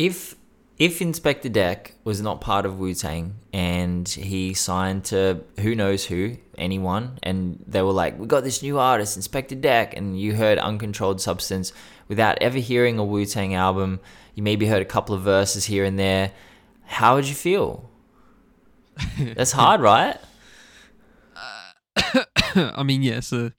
If 0.01 0.35
if 0.79 0.97
Inspectah 0.97 1.51
Deck 1.51 1.93
was 2.03 2.21
not 2.21 2.41
part 2.41 2.65
of 2.65 2.79
Wu 2.79 2.95
Tang 2.95 3.35
and 3.53 4.09
he 4.09 4.55
signed 4.55 5.05
to 5.05 5.41
who 5.59 5.75
knows 5.75 6.05
who, 6.05 6.37
anyone, 6.57 7.19
and 7.21 7.63
they 7.67 7.83
were 7.83 7.91
like, 7.91 8.17
"We 8.17 8.25
got 8.25 8.43
this 8.43 8.63
new 8.63 8.79
artist, 8.79 9.19
Inspectah 9.19 9.61
Deck," 9.61 9.95
and 9.95 10.19
you 10.19 10.33
heard 10.33 10.57
Uncontrolled 10.57 11.21
Substance 11.21 11.71
without 12.07 12.39
ever 12.41 12.57
hearing 12.57 12.97
a 12.97 13.05
Wu 13.05 13.27
Tang 13.27 13.53
album, 13.53 13.99
you 14.33 14.41
maybe 14.41 14.65
heard 14.65 14.81
a 14.81 14.85
couple 14.85 15.13
of 15.13 15.21
verses 15.21 15.65
here 15.65 15.85
and 15.85 15.99
there. 15.99 16.31
How 16.85 17.13
would 17.13 17.27
you 17.27 17.35
feel? 17.35 17.87
That's 19.19 19.51
hard, 19.51 19.81
right? 19.81 20.17
Uh, 21.95 22.23
I 22.75 22.81
mean, 22.81 23.03
yeah, 23.03 23.17
it's 23.17 23.31
a 23.31 23.53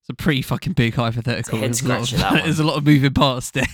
it's 0.00 0.08
a 0.08 0.14
pretty 0.14 0.40
fucking 0.40 0.72
big 0.72 0.94
hypothetical. 0.94 1.58
head 1.58 1.74
There's 1.74 1.82
a, 1.82 1.88
lot 1.88 2.10
of, 2.10 2.18
there's 2.44 2.58
a 2.58 2.64
lot 2.64 2.78
of 2.78 2.86
moving 2.86 3.12
parts 3.12 3.50
there. 3.50 3.66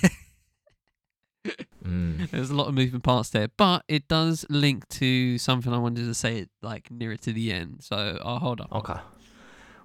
Mm. 1.84 2.30
there's 2.30 2.50
a 2.50 2.54
lot 2.54 2.68
of 2.68 2.74
moving 2.74 3.00
parts 3.00 3.30
there, 3.30 3.48
but 3.56 3.84
it 3.88 4.08
does 4.08 4.46
link 4.48 4.88
to 4.90 5.38
something 5.38 5.72
I 5.72 5.78
wanted 5.78 6.04
to 6.04 6.14
say 6.14 6.46
like 6.62 6.90
nearer 6.90 7.16
to 7.16 7.32
the 7.32 7.52
end. 7.52 7.78
So 7.80 8.18
I'll 8.24 8.38
hold 8.38 8.60
up. 8.60 8.72
Okay. 8.72 9.00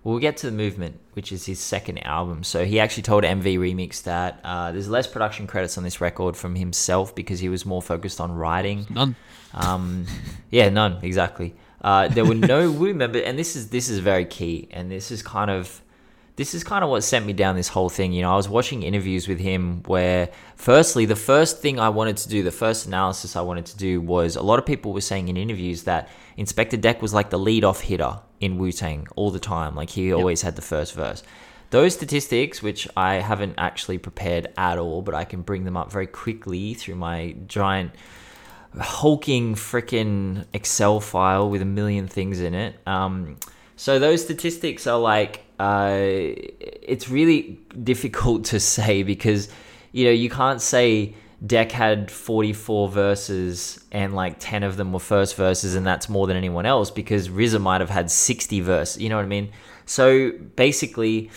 Well, 0.04 0.14
we'll 0.14 0.22
get 0.22 0.38
to 0.38 0.46
the 0.46 0.56
movement, 0.56 1.00
which 1.14 1.32
is 1.32 1.46
his 1.46 1.60
second 1.60 1.98
album. 2.00 2.44
So 2.44 2.66
he 2.66 2.80
actually 2.80 3.04
told 3.04 3.24
MV 3.24 3.58
Remix 3.58 4.04
that 4.04 4.40
uh, 4.44 4.72
there's 4.72 4.88
less 4.88 5.08
production 5.08 5.48
credits 5.48 5.78
on 5.78 5.84
this 5.84 6.00
record 6.00 6.38
from 6.38 6.56
himself 6.56 7.14
because 7.14 7.40
he 7.40 7.50
was 7.50 7.66
more 7.66 7.82
focused 7.82 8.22
on 8.22 8.32
writing. 8.32 8.86
None. 8.90 9.16
Um, 9.54 10.06
yeah, 10.52 10.70
none 10.70 11.00
exactly. 11.02 11.56
Uh, 11.82 12.08
there 12.08 12.26
were 12.26 12.36
no 12.36 12.72
Wu 12.80 12.94
members, 12.94 13.24
and 13.24 13.38
this 13.38 13.56
is 13.56 13.70
this 13.70 13.90
is 13.90 14.00
very 14.00 14.26
key, 14.26 14.68
and 14.72 14.90
this 14.90 15.12
is 15.12 15.22
kind 15.22 15.52
of 15.52 15.82
this 16.38 16.54
is 16.54 16.64
kind 16.64 16.84
of 16.84 16.92
what 16.92 17.04
sent 17.04 17.26
me 17.26 17.34
down 17.34 17.56
this 17.56 17.68
whole 17.68 17.90
thing. 17.90 18.14
You 18.14 18.22
know, 18.22 18.32
I 18.32 18.36
was 18.36 18.48
watching 18.48 18.84
interviews 18.84 19.28
with 19.28 19.40
him 19.40 19.82
where, 19.88 20.30
firstly, 20.56 21.06
the 21.06 21.16
first 21.16 21.62
thing 21.62 21.80
I 21.80 21.90
wanted 21.90 22.18
to 22.18 22.30
do, 22.30 22.44
the 22.44 22.52
first 22.52 22.86
analysis 22.86 23.36
I 23.36 23.42
wanted 23.42 23.66
to 23.66 23.78
do 23.78 24.00
was 24.00 24.36
a 24.36 24.44
lot 24.44 24.60
of 24.60 24.66
people 24.66 24.94
were 24.94 25.02
saying 25.02 25.30
in 25.30 25.36
interviews 25.36 25.84
that 25.84 26.10
Inspectah 26.38 26.80
Deck 26.80 27.02
was 27.02 27.12
like 27.12 27.32
the 27.32 27.40
lead 27.40 27.64
off 27.64 27.82
hitter 27.82 28.20
in 28.40 28.60
Wu 28.60 28.72
Tang 28.72 29.08
all 29.16 29.32
the 29.32 29.40
time. 29.40 29.76
Like 29.76 29.90
he 29.90 30.14
always 30.14 30.44
had 30.44 30.56
the 30.56 30.62
first 30.62 30.94
verse. 30.94 31.24
Those 31.72 31.96
statistics, 31.96 32.62
which 32.62 32.88
I 32.96 33.16
haven't 33.16 33.56
actually 33.58 33.98
prepared 33.98 34.48
at 34.58 34.78
all, 34.78 35.02
but 35.02 35.16
I 35.16 35.26
can 35.26 35.42
bring 35.42 35.66
them 35.66 35.76
up 35.76 35.92
very 35.92 36.08
quickly 36.08 36.76
through 36.76 36.96
my 36.96 37.36
giant 37.48 37.94
hulking 38.80 39.56
freaking 39.56 40.46
Excel 40.54 41.00
file 41.00 41.50
with 41.50 41.64
a 41.64 41.66
million 41.66 42.08
things 42.08 42.42
in 42.42 42.54
it. 42.54 42.76
Um, 42.86 43.38
so 43.78 44.00
those 44.00 44.24
statistics 44.24 44.88
are 44.88 45.00
like, 45.00 45.46
uh, 45.60 45.94
it's 45.94 47.10
really 47.10 47.60
difficult 47.82 48.46
to 48.46 48.60
say 48.76 49.04
because, 49.04 49.50
you 49.92 50.06
know, 50.06 50.12
you 50.12 50.30
can't 50.30 50.62
say 50.62 51.16
Deck 51.46 51.72
had 51.72 52.10
44 52.10 52.90
verses 52.90 53.80
and 53.92 54.16
like 54.16 54.38
10 54.40 54.64
of 54.64 54.78
them 54.78 54.92
were 54.92 55.00
first 55.00 55.36
verses 55.36 55.76
and 55.76 55.86
that's 55.86 56.10
more 56.10 56.26
than 56.26 56.36
anyone 56.36 56.66
else 56.66 56.90
because 56.90 57.30
RZA 57.30 57.62
might 57.62 57.80
have 57.80 57.92
had 57.92 58.10
60 58.10 58.62
verses. 58.62 59.02
You 59.02 59.10
know 59.10 59.16
what 59.16 59.26
I 59.26 59.28
mean? 59.28 59.52
So 59.86 60.32
basically, 60.32 61.30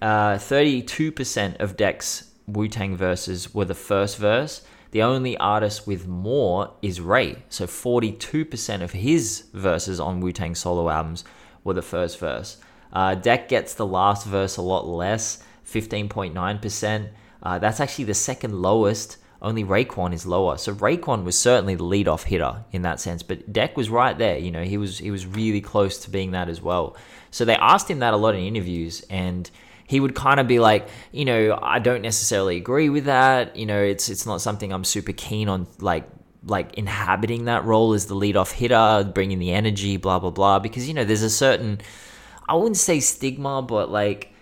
uh, 0.00 0.34
32% 0.34 1.60
of 1.60 1.76
Deck's 1.76 2.30
Wu 2.46 2.68
Tang 2.68 2.96
verses 2.96 3.52
were 3.52 3.64
the 3.64 3.74
first 3.74 4.18
verse. 4.18 4.62
The 4.92 5.02
only 5.02 5.36
artist 5.36 5.88
with 5.88 6.06
more 6.06 6.72
is 6.80 7.00
Ray. 7.00 7.42
So 7.48 7.66
42% 7.66 8.82
of 8.82 8.92
his 8.92 9.44
verses 9.52 9.98
on 9.98 10.20
Wu 10.20 10.30
Tang 10.30 10.54
solo 10.54 10.88
albums 10.88 11.24
were 11.68 11.74
the 11.74 11.82
first 11.82 12.18
verse. 12.18 12.56
Uh, 12.92 13.14
Deck 13.14 13.48
gets 13.48 13.74
the 13.74 13.86
last 13.86 14.26
verse 14.26 14.56
a 14.56 14.62
lot 14.62 14.86
less, 14.88 15.42
15.9%. 15.66 17.08
Uh, 17.42 17.58
that's 17.58 17.78
actually 17.78 18.06
the 18.06 18.14
second 18.14 18.60
lowest. 18.60 19.18
Only 19.40 19.62
Raekwon 19.62 20.12
is 20.12 20.26
lower. 20.26 20.56
So 20.58 20.74
Raekwon 20.74 21.22
was 21.22 21.38
certainly 21.38 21.76
the 21.76 21.84
lead-off 21.84 22.24
hitter 22.24 22.64
in 22.72 22.82
that 22.82 22.98
sense, 22.98 23.22
but 23.22 23.52
Deck 23.52 23.76
was 23.76 23.88
right 23.88 24.18
there. 24.18 24.36
You 24.36 24.50
know, 24.50 24.64
he 24.64 24.76
was 24.76 24.98
he 24.98 25.12
was 25.12 25.26
really 25.26 25.60
close 25.60 25.98
to 25.98 26.10
being 26.10 26.32
that 26.32 26.48
as 26.48 26.60
well. 26.60 26.96
So 27.30 27.44
they 27.44 27.54
asked 27.54 27.88
him 27.88 28.00
that 28.00 28.14
a 28.14 28.16
lot 28.16 28.34
in 28.34 28.40
interviews, 28.40 29.04
and 29.08 29.48
he 29.86 30.00
would 30.00 30.16
kind 30.16 30.40
of 30.40 30.48
be 30.48 30.58
like, 30.58 30.88
you 31.12 31.24
know, 31.24 31.56
I 31.62 31.78
don't 31.78 32.02
necessarily 32.02 32.56
agree 32.56 32.88
with 32.88 33.04
that. 33.04 33.54
You 33.54 33.66
know, 33.66 33.80
it's 33.80 34.08
it's 34.08 34.26
not 34.26 34.40
something 34.40 34.72
I'm 34.72 34.84
super 34.84 35.12
keen 35.12 35.48
on, 35.48 35.68
like 35.78 36.08
like 36.44 36.74
inhabiting 36.74 37.46
that 37.46 37.64
role 37.64 37.92
as 37.94 38.06
the 38.06 38.14
lead-off 38.14 38.52
hitter, 38.52 39.10
bringing 39.12 39.38
the 39.38 39.52
energy, 39.52 39.96
blah 39.96 40.18
blah 40.18 40.30
blah. 40.30 40.58
Because 40.58 40.88
you 40.88 40.94
know, 40.94 41.04
there's 41.04 41.22
a 41.22 41.30
certain, 41.30 41.80
I 42.48 42.54
wouldn't 42.54 42.76
say 42.76 43.00
stigma, 43.00 43.62
but 43.62 43.90
like 43.90 44.32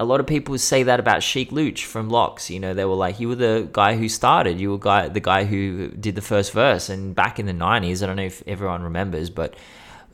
a 0.00 0.04
lot 0.04 0.18
of 0.18 0.26
people 0.26 0.56
say 0.56 0.84
that 0.84 0.98
about 0.98 1.22
Sheek 1.22 1.52
Louch 1.52 1.84
from 1.84 2.08
LOX. 2.08 2.48
You 2.50 2.58
know, 2.58 2.72
they 2.72 2.86
were 2.86 2.94
like, 2.94 3.20
you 3.20 3.28
were 3.28 3.34
the 3.34 3.68
guy 3.70 3.96
who 3.96 4.08
started. 4.08 4.58
You 4.58 4.70
were 4.70 4.78
guy, 4.78 5.08
the 5.08 5.20
guy 5.20 5.44
who 5.44 5.88
did 5.88 6.14
the 6.14 6.22
first 6.22 6.52
verse. 6.52 6.88
And 6.88 7.14
back 7.14 7.38
in 7.38 7.44
the 7.44 7.52
90s, 7.52 8.02
I 8.02 8.06
don't 8.06 8.16
know 8.16 8.22
if 8.22 8.42
everyone 8.46 8.82
remembers, 8.82 9.28
but 9.28 9.56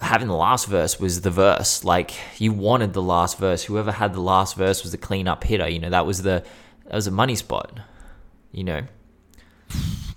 having 0.00 0.26
the 0.26 0.34
last 0.34 0.66
verse 0.66 0.98
was 0.98 1.20
the 1.20 1.30
verse. 1.30 1.84
Like, 1.84 2.14
you 2.38 2.52
wanted 2.52 2.94
the 2.94 3.02
last 3.02 3.38
verse. 3.38 3.62
Whoever 3.62 3.92
had 3.92 4.12
the 4.12 4.20
last 4.20 4.56
verse 4.56 4.82
was 4.82 4.90
the 4.90 4.98
cleanup 4.98 5.44
hitter. 5.44 5.68
You 5.68 5.78
know, 5.78 5.90
that 5.90 6.04
was 6.04 6.22
the 6.22 6.44
that 6.86 6.94
was 6.94 7.06
a 7.06 7.12
money 7.12 7.36
spot. 7.36 7.78
You 8.50 8.64
know. 8.64 8.82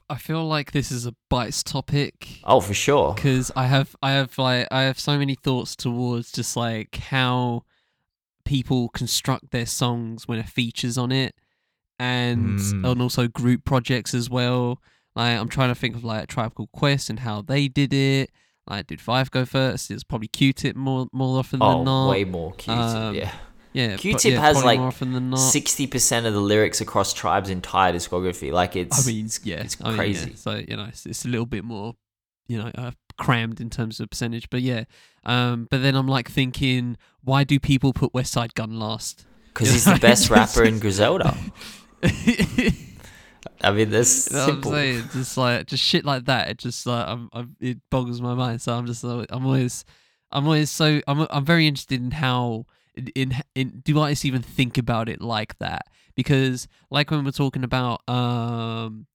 I 0.10 0.18
feel 0.18 0.44
like 0.46 0.72
this 0.72 0.92
is 0.92 1.06
a 1.06 1.14
bites 1.30 1.62
topic 1.64 2.40
Oh, 2.44 2.60
for 2.62 2.74
sure. 2.74 3.14
because 3.14 3.52
I 3.56 3.68
have 3.68 3.96
I 4.02 4.12
have 4.12 4.38
like 4.38 4.68
I 4.72 4.82
have 4.84 5.00
so 5.00 5.18
many 5.18 5.36
thoughts 5.36 5.76
towards 5.76 6.32
just 6.32 6.56
like 6.58 6.96
how 6.96 7.64
people 8.46 8.90
construct 8.90 9.52
their 9.52 9.66
songs 9.66 10.28
when 10.28 10.40
it 10.40 10.50
features 10.50 10.98
on 10.98 11.12
it, 11.12 11.36
and 12.00 12.58
Mm. 12.60 12.92
and 12.92 13.02
also 13.02 13.28
group 13.28 13.64
projects 13.66 14.14
as 14.14 14.30
well. 14.30 14.82
Like 15.16 15.38
I'm 15.40 15.50
trying 15.50 15.70
to 15.70 15.76
think 15.76 15.96
of 15.96 16.04
like 16.04 16.28
Tribe 16.28 16.56
Called 16.56 16.72
Quest 16.72 17.10
and 17.10 17.20
how 17.20 17.42
they 17.42 17.68
did 17.68 17.94
it. 17.94 18.32
Like 18.68 18.88
did 18.88 19.00
Phife 19.00 19.30
go 19.32 19.46
first? 19.46 19.92
It's 19.92 20.04
probably 20.04 20.28
Q-Tip 20.30 20.76
more 20.76 21.08
more 21.12 21.40
often 21.40 21.60
Oh, 21.62 21.76
than 21.76 21.84
not. 21.86 22.10
way 22.10 22.24
more 22.24 22.54
Q-tip. 22.54 22.80
Um, 22.82 23.16
yeah. 23.16 23.32
Yeah, 23.80 23.96
Q-Tip 23.96 24.34
yeah, 24.34 24.42
has, 24.42 24.62
like, 24.64 24.78
more 24.78 24.90
often 24.90 25.14
than 25.14 25.30
not. 25.30 25.38
Sixty 25.38 25.88
percent 25.88 26.26
of 26.26 26.34
the 26.34 26.42
lyrics 26.42 26.82
across 26.82 27.14
Tribe's 27.14 27.50
entire 27.50 27.94
discography. 27.94 28.52
Like 28.52 28.76
it's. 28.76 29.08
I 29.08 29.10
mean, 29.10 29.30
yeah, 29.44 29.62
it's 29.62 29.78
I 29.80 29.84
mean, 29.84 29.92
yeah. 29.92 29.98
crazy. 29.98 30.36
So 30.36 30.56
you 30.56 30.76
know, 30.76 30.86
it's, 30.86 31.06
it's 31.06 31.24
a 31.24 31.30
little 31.30 31.46
bit 31.46 31.64
more, 31.64 31.96
you 32.48 32.58
know, 32.58 32.72
uh, 32.76 32.92
crammed 33.18 33.62
in 33.62 33.70
terms 33.70 34.02
of 34.02 34.10
percentage. 34.10 34.50
But 34.50 34.64
yeah, 34.64 34.84
um, 35.24 35.68
but 35.72 35.82
then 35.82 35.96
I'm 35.96 36.08
like 36.08 36.30
thinking, 36.30 36.98
why 37.24 37.46
do 37.46 37.58
people 37.58 37.94
put 37.94 38.12
Westside 38.12 38.54
Gunn 38.54 38.78
last? 38.80 39.26
because 39.54 39.72
he's 39.72 39.88
know, 39.88 39.94
the 39.94 40.00
best 40.00 40.30
rapper 40.30 40.64
in 40.64 40.80
Griselda. 40.80 41.38
I 43.62 43.72
mean, 43.72 43.90
that's 43.90 44.32
know 44.32 44.40
what 44.40 44.44
I'm 44.44 44.54
simple. 44.56 44.72
saying? 44.72 45.04
Just 45.14 45.38
like 45.38 45.68
just 45.68 45.84
shit 45.84 46.04
like 46.04 46.26
that. 46.26 46.50
It 46.50 46.58
just 46.58 46.86
like 46.86 47.08
I'm, 47.08 47.30
I'm, 47.32 47.56
it 47.62 47.78
boggles 47.90 48.22
my 48.22 48.34
mind. 48.34 48.62
So 48.62 48.74
I'm 48.74 48.86
just 48.86 49.04
I'm 49.04 49.46
always 49.46 49.86
I'm 50.32 50.46
always 50.46 50.70
so 50.70 51.02
I'm 51.08 51.28
I'm 51.30 51.46
very 51.46 51.66
interested 51.66 52.02
in 52.02 52.12
how 52.12 52.66
in, 53.16 53.36
in 53.56 53.82
do 53.84 54.00
artists 54.00 54.26
even 54.26 54.42
think 54.42 54.78
about 54.78 55.10
it 55.10 55.22
like 55.22 55.58
that? 55.60 55.84
Because 56.16 56.68
like 56.92 57.12
when 57.12 57.24
we're 57.24 57.32
talking 57.32 57.64
about 57.64 58.08
um 58.10 59.08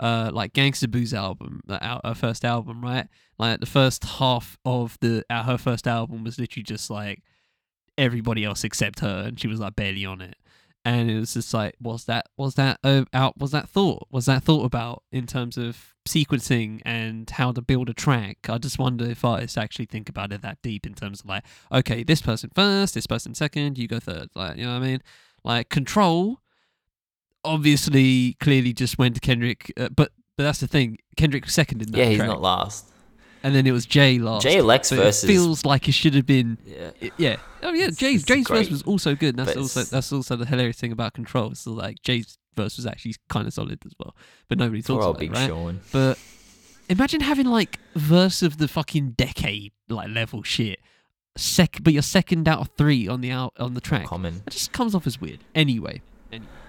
uh 0.00 0.30
like 0.32 0.52
Gangsta 0.52 0.90
Boo's 0.90 1.14
album 1.14 1.62
our, 1.68 2.00
her 2.04 2.14
first 2.14 2.44
album 2.44 2.82
right? 2.82 3.08
Like 3.38 3.60
the 3.60 3.66
first 3.66 4.04
half 4.04 4.56
of 4.64 4.96
the 5.00 5.24
uh, 5.30 5.42
her 5.42 5.58
first 5.58 5.86
album 5.86 6.24
was 6.24 6.38
literally 6.38 6.64
just 6.64 6.90
like 6.90 7.22
everybody 7.98 8.44
else 8.44 8.64
except 8.64 9.00
her 9.00 9.24
and 9.26 9.40
she 9.40 9.48
was 9.48 9.60
like 9.60 9.74
barely 9.76 10.04
on 10.04 10.20
it 10.20 10.36
and 10.86 11.10
it 11.10 11.18
was 11.18 11.34
just 11.34 11.52
like 11.52 11.74
was 11.80 12.04
that 12.04 12.28
was 12.36 12.54
that 12.54 12.78
uh, 12.84 13.04
out 13.12 13.36
was 13.36 13.50
that 13.50 13.68
thought? 13.68 14.06
Was 14.10 14.26
that 14.26 14.44
thought 14.44 14.64
about 14.64 15.02
in 15.10 15.26
terms 15.26 15.58
of 15.58 15.96
sequencing 16.06 16.80
and 16.84 17.28
how 17.28 17.50
to 17.50 17.60
build 17.60 17.90
a 17.90 17.94
track? 17.94 18.38
I 18.48 18.58
just 18.58 18.78
wonder 18.78 19.04
if 19.04 19.24
artists 19.24 19.58
actually 19.58 19.86
think 19.86 20.08
about 20.08 20.32
it 20.32 20.42
that 20.42 20.58
deep 20.62 20.86
in 20.86 20.94
terms 20.94 21.20
of 21.20 21.26
like 21.26 21.42
okay 21.72 22.04
this 22.04 22.22
person 22.22 22.50
first 22.54 22.94
this 22.94 23.08
person 23.08 23.34
second 23.34 23.78
you 23.78 23.88
go 23.88 23.98
third. 23.98 24.28
Like 24.36 24.58
you 24.58 24.64
know 24.64 24.74
what 24.74 24.84
i 24.84 24.86
mean? 24.86 25.02
Like 25.42 25.70
control 25.70 26.40
obviously 27.44 28.36
clearly 28.40 28.72
just 28.72 28.96
went 28.96 29.14
to 29.14 29.20
kendrick 29.20 29.72
uh, 29.76 29.88
but 29.88 30.12
but 30.36 30.44
that's 30.44 30.60
the 30.60 30.68
thing. 30.68 30.98
Kendrick 31.16 31.44
was 31.46 31.54
second 31.54 31.82
in 31.82 31.90
that 31.92 31.98
Yeah, 31.98 32.04
he's 32.06 32.18
track, 32.18 32.28
not 32.28 32.42
last. 32.42 32.92
And 33.46 33.54
then 33.54 33.64
it 33.64 33.70
was 33.70 33.86
jay 33.86 34.18
last 34.18 34.42
Jay 34.42 34.60
Lex 34.60 34.88
so 34.88 34.96
versus. 34.96 35.22
it 35.22 35.26
feels 35.28 35.64
like 35.64 35.88
it 35.88 35.92
should 35.92 36.14
have 36.14 36.26
been 36.26 36.58
yeah. 36.66 36.90
Yeah. 37.16 37.36
Oh 37.62 37.72
yeah. 37.72 37.90
Jay's 37.90 38.24
Jay's 38.24 38.46
verse 38.48 38.68
was 38.70 38.82
also 38.82 39.14
good. 39.14 39.38
And 39.38 39.46
that's 39.46 39.56
also 39.56 39.82
that's 39.84 40.12
also 40.12 40.34
the 40.34 40.46
hilarious 40.46 40.78
thing 40.78 40.92
about 40.92 41.14
Control. 41.14 41.54
So 41.54 41.70
like 41.70 42.02
Jay's 42.02 42.38
verse 42.56 42.76
was 42.76 42.86
actually 42.86 43.14
kind 43.28 43.46
of 43.46 43.54
solid 43.54 43.78
as 43.86 43.92
well, 43.98 44.16
but 44.48 44.58
nobody 44.58 44.82
talks 44.82 45.04
about 45.04 45.22
it, 45.22 45.30
right? 45.30 45.48
Sean. 45.48 45.80
But 45.92 46.18
imagine 46.88 47.20
having 47.20 47.46
like 47.46 47.78
verse 47.94 48.42
of 48.42 48.58
the 48.58 48.66
fucking 48.66 49.10
decade 49.10 49.72
like 49.88 50.08
level 50.10 50.42
shit. 50.42 50.80
Sec, 51.36 51.78
but 51.82 51.92
you're 51.92 52.02
second 52.02 52.48
out 52.48 52.60
of 52.60 52.70
three 52.76 53.06
on 53.06 53.20
the 53.20 53.30
out 53.30 53.52
on 53.58 53.74
the 53.74 53.80
track. 53.80 54.06
Common. 54.06 54.42
It 54.46 54.50
just 54.50 54.72
comes 54.72 54.94
off 54.94 55.06
as 55.06 55.20
weird. 55.20 55.40
Anyway, 55.54 56.00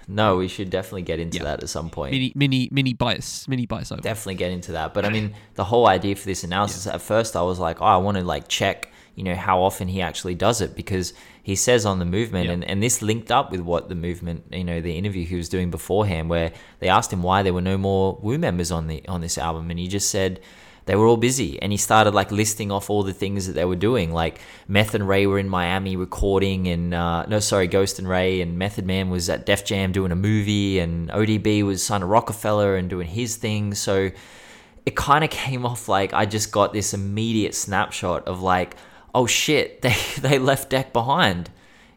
No, 0.08 0.38
we 0.38 0.48
should 0.48 0.70
definitely 0.70 1.02
get 1.02 1.20
into 1.20 1.38
Yeah. 1.38 1.44
that 1.46 1.64
at 1.64 1.70
some 1.70 1.90
point. 1.90 2.12
mini 2.14 2.32
mini 2.36 2.70
mini 2.72 2.94
bites, 2.94 3.48
mini 3.48 3.66
bites 3.66 3.92
over. 3.92 4.02
definitely 4.02 4.36
get 4.36 4.52
into 4.52 4.72
that. 4.74 4.94
But 4.94 5.06
I 5.06 5.10
mean, 5.10 5.34
the 5.56 5.66
whole 5.66 5.88
idea 5.88 6.16
for 6.16 6.26
this 6.26 6.44
analysis 6.44 6.88
at 6.88 7.02
first, 7.02 7.36
I 7.36 7.42
was 7.42 7.60
like, 7.60 7.82
oh, 7.82 7.86
I 7.86 7.98
want 7.98 8.18
to 8.18 8.24
like 8.24 8.48
check, 8.48 8.92
you 9.16 9.24
know, 9.24 9.36
how 9.36 9.62
often 9.62 9.88
he 9.90 10.02
actually 10.02 10.36
does 10.36 10.62
it 10.62 10.76
because 10.76 11.14
he 11.44 11.56
says 11.56 11.86
on 11.86 12.00
the 12.00 12.06
movement, 12.06 12.46
Yeah. 12.48 12.54
and, 12.54 12.64
and 12.66 12.82
this 12.84 13.02
linked 13.02 13.32
up 13.32 13.52
with 13.52 13.62
what 13.62 13.90
the 13.90 13.96
movement, 13.96 14.44
you 14.52 14.64
know, 14.64 14.80
the 14.82 14.98
interview 14.98 15.26
he 15.26 15.36
was 15.36 15.50
doing 15.50 15.72
beforehand, 15.72 16.30
where 16.30 16.52
they 16.80 16.88
asked 16.90 17.12
him 17.12 17.22
why 17.24 17.42
there 17.44 17.54
were 17.54 17.62
no 17.62 17.78
more 17.78 18.18
Wu 18.22 18.38
members 18.38 18.72
on 18.72 18.88
the 18.88 19.06
on 19.08 19.20
this 19.22 19.38
album, 19.38 19.70
and 19.70 19.80
he 19.80 19.88
just 19.88 20.10
said. 20.10 20.40
They 20.88 20.96
were 20.96 21.06
all 21.06 21.18
busy, 21.18 21.62
and 21.62 21.74
he 21.74 21.78
started 21.78 22.14
like 22.14 22.32
listing 22.32 22.72
off 22.72 22.90
all 22.90 23.04
the 23.04 23.14
things 23.14 23.46
that 23.46 23.54
they 23.54 23.66
were 23.66 23.76
doing. 23.76 24.14
Like 24.14 24.40
Meth 24.70 24.96
and 24.96 25.06
Ray 25.06 25.28
were 25.28 25.38
in 25.38 25.50
Miami 25.50 25.98
recording, 25.98 26.68
and 26.70 26.94
uh, 26.94 27.26
no, 27.26 27.40
sorry, 27.42 27.68
Ghost 27.68 28.00
and 28.00 28.08
Ray 28.08 28.40
and 28.40 28.58
Method 28.58 28.86
Man 28.86 29.10
was 29.10 29.30
at 29.30 29.46
Def 29.46 29.66
Jam 29.66 29.92
doing 29.92 30.14
a 30.14 30.16
movie, 30.16 30.80
and 30.80 31.10
ODB 31.10 31.64
was 31.66 31.84
son 31.84 32.04
of 32.04 32.10
Rockefeller 32.10 32.78
and 32.78 32.90
doing 32.90 33.06
his 33.06 33.36
thing. 33.36 33.74
So 33.74 34.12
it 34.86 34.96
kind 34.96 35.26
of 35.26 35.30
came 35.44 35.66
off 35.66 35.90
like 35.90 36.14
I 36.14 36.26
just 36.26 36.54
got 36.54 36.72
this 36.72 36.94
immediate 36.94 37.54
snapshot 37.54 38.26
of 38.26 38.42
like, 38.42 38.78
oh 39.14 39.28
shit, 39.28 39.82
they 39.82 39.96
they 40.20 40.40
left 40.40 40.70
Deck 40.70 40.94
behind. 40.94 41.50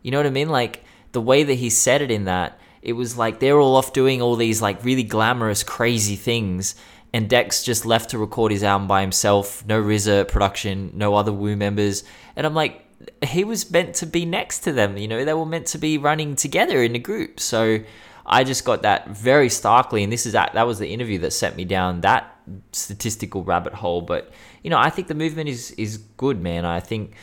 You 0.03 0.11
know 0.11 0.19
what 0.19 0.27
I 0.27 0.31
mean? 0.31 0.49
Like 0.49 0.83
the 1.13 1.21
way 1.21 1.45
that 1.45 1.55
he 1.55 1.71
said 1.71 2.03
it 2.03 2.11
in 2.11 2.25
that, 2.25 2.59
it 2.83 2.95
was 2.95 3.17
like 3.17 3.39
they're 3.39 3.61
all 3.61 3.77
off 3.77 3.93
doing 3.93 4.21
all 4.21 4.35
these 4.35 4.61
like 4.61 4.85
really 4.85 5.05
glamorous, 5.05 5.63
crazy 5.63 6.17
things, 6.17 6.75
and 7.13 7.29
Dex 7.29 7.63
just 7.63 7.85
left 7.87 8.11
to 8.11 8.19
record 8.19 8.53
his 8.53 8.63
album 8.63 8.87
by 8.89 9.01
himself. 9.01 9.67
No 9.67 9.83
RZA 9.83 10.29
production, 10.29 10.93
no 10.95 11.15
other 11.15 11.33
Wu 11.33 11.57
members, 11.57 12.05
and 12.37 12.47
I'm 12.47 12.55
like. 12.55 12.87
He 13.27 13.45
was 13.45 13.71
meant 13.71 13.95
to 13.95 14.07
be 14.07 14.27
next 14.27 14.59
to 14.65 14.73
them, 14.73 14.99
you 14.99 15.09
know. 15.09 15.25
They 15.25 15.33
were 15.33 15.47
meant 15.47 15.69
to 15.69 15.79
be 15.79 15.97
running 15.97 16.37
together 16.37 16.83
in 16.83 16.95
a 16.95 16.99
group. 16.99 17.41
So, 17.41 17.81
I 18.27 18.45
just 18.45 18.65
got 18.65 18.83
that 18.83 19.09
very 19.09 19.49
starkly, 19.49 20.05
and 20.05 20.13
this 20.13 20.27
is 20.27 20.35
that 20.35 20.53
that 20.55 20.67
was 20.67 20.79
the 20.79 20.89
interview 20.89 21.19
that 21.19 21.33
sent 21.33 21.57
me 21.57 21.65
down 21.65 22.03
that 22.03 22.37
statistical 22.73 23.43
rabbit 23.43 23.75
hole. 23.75 24.03
But 24.03 24.31
you 24.63 24.71
know, 24.71 24.79
I 24.79 24.91
think 24.91 25.09
the 25.09 25.15
movement 25.15 25.49
is 25.49 25.73
is 25.73 25.97
good, 25.97 26.41
man. 26.41 26.65
I 26.65 26.81
think 26.81 27.15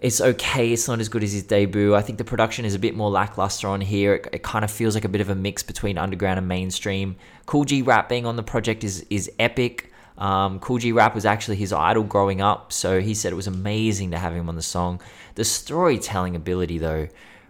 it's 0.00 0.20
okay. 0.20 0.72
It's 0.72 0.86
not 0.86 1.00
as 1.00 1.08
good 1.08 1.24
as 1.24 1.32
his 1.32 1.42
debut. 1.42 1.94
I 1.94 2.02
think 2.02 2.18
the 2.18 2.24
production 2.24 2.64
is 2.64 2.74
a 2.74 2.78
bit 2.78 2.94
more 2.94 3.10
lackluster 3.10 3.68
on 3.68 3.80
here. 3.80 4.14
It, 4.14 4.28
it 4.34 4.42
kind 4.42 4.64
of 4.64 4.70
feels 4.70 4.94
like 4.94 5.04
a 5.04 5.08
bit 5.08 5.20
of 5.20 5.28
a 5.28 5.34
mix 5.34 5.62
between 5.62 5.98
underground 5.98 6.38
and 6.38 6.46
mainstream. 6.46 7.16
Kool 7.46 7.64
G 7.64 7.82
Rap 7.82 8.08
being 8.08 8.26
on 8.26 8.36
the 8.36 8.42
project 8.42 8.84
is 8.84 9.04
is 9.10 9.30
epic. 9.38 9.92
Um, 10.16 10.60
Kool 10.60 10.78
G 10.78 10.92
Rap 10.92 11.14
was 11.14 11.24
actually 11.24 11.56
his 11.56 11.72
idol 11.72 12.04
growing 12.04 12.40
up, 12.40 12.72
so 12.72 13.00
he 13.00 13.14
said 13.14 13.32
it 13.32 13.36
was 13.36 13.46
amazing 13.46 14.12
to 14.12 14.18
have 14.18 14.34
him 14.34 14.48
on 14.48 14.56
the 14.56 14.62
song. 14.62 15.00
The 15.34 15.44
storytelling 15.44 16.36
ability, 16.36 16.78
though, 16.78 17.08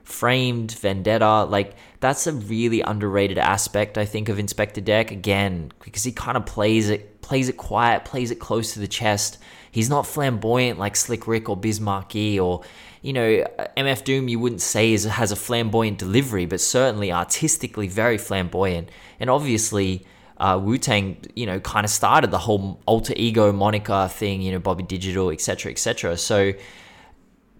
framed 0.08 0.72
vendetta 0.72 1.44
like 1.44 1.74
that's 2.00 2.26
a 2.26 2.32
really 2.32 2.80
underrated 2.80 3.36
aspect 3.36 3.98
i 3.98 4.06
think 4.06 4.30
of 4.30 4.38
inspectah 4.38 4.82
deck 4.82 5.10
again 5.10 5.70
because 5.84 6.02
he 6.02 6.10
kind 6.10 6.38
of 6.38 6.46
plays 6.46 6.88
it 6.88 7.20
plays 7.20 7.50
it 7.50 7.58
quiet 7.58 8.06
plays 8.06 8.30
it 8.30 8.36
close 8.36 8.72
to 8.72 8.78
the 8.80 8.88
chest 8.88 9.36
he's 9.78 9.88
not 9.88 10.04
flamboyant 10.04 10.76
like 10.76 10.96
slick 10.96 11.28
rick 11.28 11.48
or 11.48 11.56
Biz 11.56 11.80
Markie 11.80 12.38
or 12.40 12.62
you 13.00 13.12
know 13.12 13.46
mf 13.76 14.02
doom 14.02 14.26
you 14.26 14.40
wouldn't 14.40 14.60
say 14.60 14.92
is, 14.92 15.04
has 15.04 15.30
a 15.30 15.36
flamboyant 15.36 15.98
delivery 15.98 16.46
but 16.46 16.60
certainly 16.60 17.12
artistically 17.12 17.86
very 17.86 18.18
flamboyant 18.18 18.88
and 19.20 19.30
obviously 19.30 20.04
uh, 20.38 20.56
Wu 20.62 20.78
Tang, 20.78 21.16
you 21.34 21.46
know, 21.46 21.58
kind 21.58 21.84
of 21.84 21.90
started 21.90 22.30
the 22.30 22.38
whole 22.38 22.80
alter 22.86 23.12
ego 23.16 23.50
moniker 23.52 24.06
thing, 24.06 24.40
you 24.40 24.52
know, 24.52 24.60
Bobby 24.60 24.84
Digital, 24.84 25.30
etc., 25.30 25.72
etc. 25.72 26.16
So, 26.16 26.52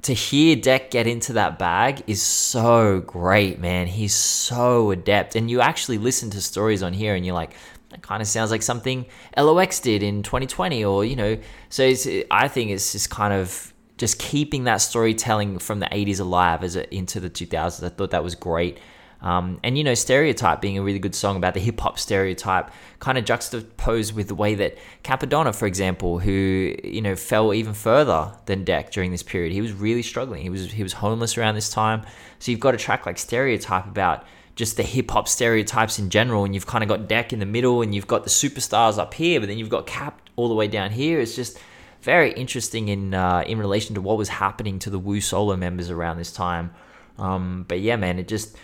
to 0.03 0.15
hear 0.15 0.55
Deck 0.55 0.93
get 0.93 1.09
into 1.09 1.33
that 1.33 1.59
bag 1.59 2.05
is 2.07 2.23
so 2.23 3.01
great, 3.01 3.59
man. 3.59 3.89
He's 3.89 4.15
so 4.15 4.93
adept. 4.93 5.35
And 5.35 5.51
you 5.51 5.61
actually 5.61 5.99
listen 5.99 6.31
to 6.31 6.41
stories 6.41 6.85
on 6.85 6.93
here 6.93 7.17
and 7.17 7.27
you're 7.27 7.35
like, 7.35 7.55
that 7.91 8.03
kind 8.03 8.21
of 8.21 8.29
sounds 8.29 8.51
like 8.51 8.63
something 8.63 9.07
LOX 9.37 9.81
did 9.81 10.03
in 10.03 10.23
2020 10.23 10.85
or, 10.85 11.05
you 11.05 11.17
know, 11.17 11.39
so 11.71 11.93
I 12.31 12.49
think 12.49 12.71
it's 12.71 12.93
just 12.93 13.11
kind 13.11 13.33
of 13.33 13.73
just 13.97 14.19
keeping 14.19 14.65
that 14.65 14.77
storytelling 14.77 15.59
from 15.59 15.81
the 15.81 15.87
80s 15.87 16.21
alive 16.21 16.63
as 16.63 16.77
it, 16.77 16.89
into 16.91 17.19
the 17.19 17.31
2000s. 17.31 17.85
I 17.85 17.89
thought 17.89 18.11
that 18.11 18.23
was 18.23 18.35
great. 18.35 18.79
Um, 19.21 19.59
and 19.65 19.77
you 19.77 19.83
know, 19.83 19.95
Stereotype 19.95 20.61
being 20.61 20.79
a 20.79 20.83
really 20.83 21.01
good 21.01 21.15
song 21.15 21.37
about 21.37 21.55
the 21.55 21.61
hip 21.61 21.81
hop 21.81 21.99
stereotype, 21.99 22.71
kind 23.01 23.19
of 23.19 23.25
juxtaposed 23.25 24.15
with 24.15 24.29
the 24.29 24.35
way 24.35 24.55
that 24.55 24.79
Cappadonna, 25.03 25.55
for 25.55 25.67
example, 25.67 26.21
who 26.21 26.75
you 26.85 27.03
know 27.03 27.17
fell 27.17 27.53
even 27.53 27.75
further 27.75 28.33
than 28.47 28.63
Deck 28.65 28.93
during 28.93 29.11
this 29.11 29.25
period, 29.25 29.53
he 29.53 29.61
was 29.61 29.73
really 29.73 30.03
struggling. 30.03 30.43
He 30.43 30.51
was 30.51 30.71
he 30.71 30.85
was 30.85 30.93
homeless 30.93 31.37
around 31.37 31.57
this 31.57 31.69
time. 31.69 32.03
So 32.39 32.53
you've 32.53 32.61
got 32.61 32.75
a 32.75 32.79
track 32.79 33.07
like 33.07 33.19
Stereotype 33.19 33.87
about 33.87 34.25
just 34.59 34.77
the 34.77 34.83
hip 34.83 35.13
hop 35.13 35.29
stereotypes 35.29 36.01
in 36.01 36.11
general, 36.11 36.45
and 36.45 36.53
you've 36.53 36.67
kind 36.67 36.83
of 36.83 36.89
got 36.89 37.07
Deck 37.07 37.33
in 37.33 37.39
the 37.39 37.47
middle, 37.47 37.81
and 37.81 37.95
you've 37.95 38.09
got 38.09 38.25
the 38.25 38.31
superstars 38.31 38.99
up 38.99 39.15
here, 39.15 39.39
but 39.39 39.49
then 39.49 39.57
you've 39.57 39.69
got 39.69 39.87
Cap 39.87 40.21
all 40.35 40.49
the 40.49 40.55
way 40.55 40.67
down 40.67 40.91
here. 40.91 41.21
It's 41.21 41.37
just 41.37 41.61
very 42.03 42.33
interesting 42.33 42.89
in 42.89 43.15
uh, 43.15 43.45
in 43.47 43.59
relation 43.59 43.95
to 43.95 44.01
what 44.01 44.19
was 44.19 44.29
happening 44.29 44.81
to 44.81 44.91
the 44.91 44.99
Wu 44.99 45.21
solo 45.21 45.57
members 45.57 45.91
around 45.91 46.19
this 46.19 46.33
time. 46.33 46.73
Um, 47.19 47.67
but 47.69 47.79
yeah, 47.79 47.95
man, 47.95 48.19
it 48.19 48.27
just 48.27 48.57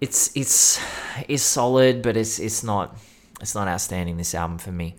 it's 0.00 0.36
it's 0.36 0.80
it's 1.28 1.44
solid, 1.44 2.02
but 2.02 2.16
it's 2.16 2.40
it's 2.40 2.64
not 2.64 2.98
it's 3.40 3.54
not 3.54 3.68
outstanding. 3.68 4.16
This 4.16 4.34
album 4.34 4.58
for 4.58 4.72
me. 4.72 4.96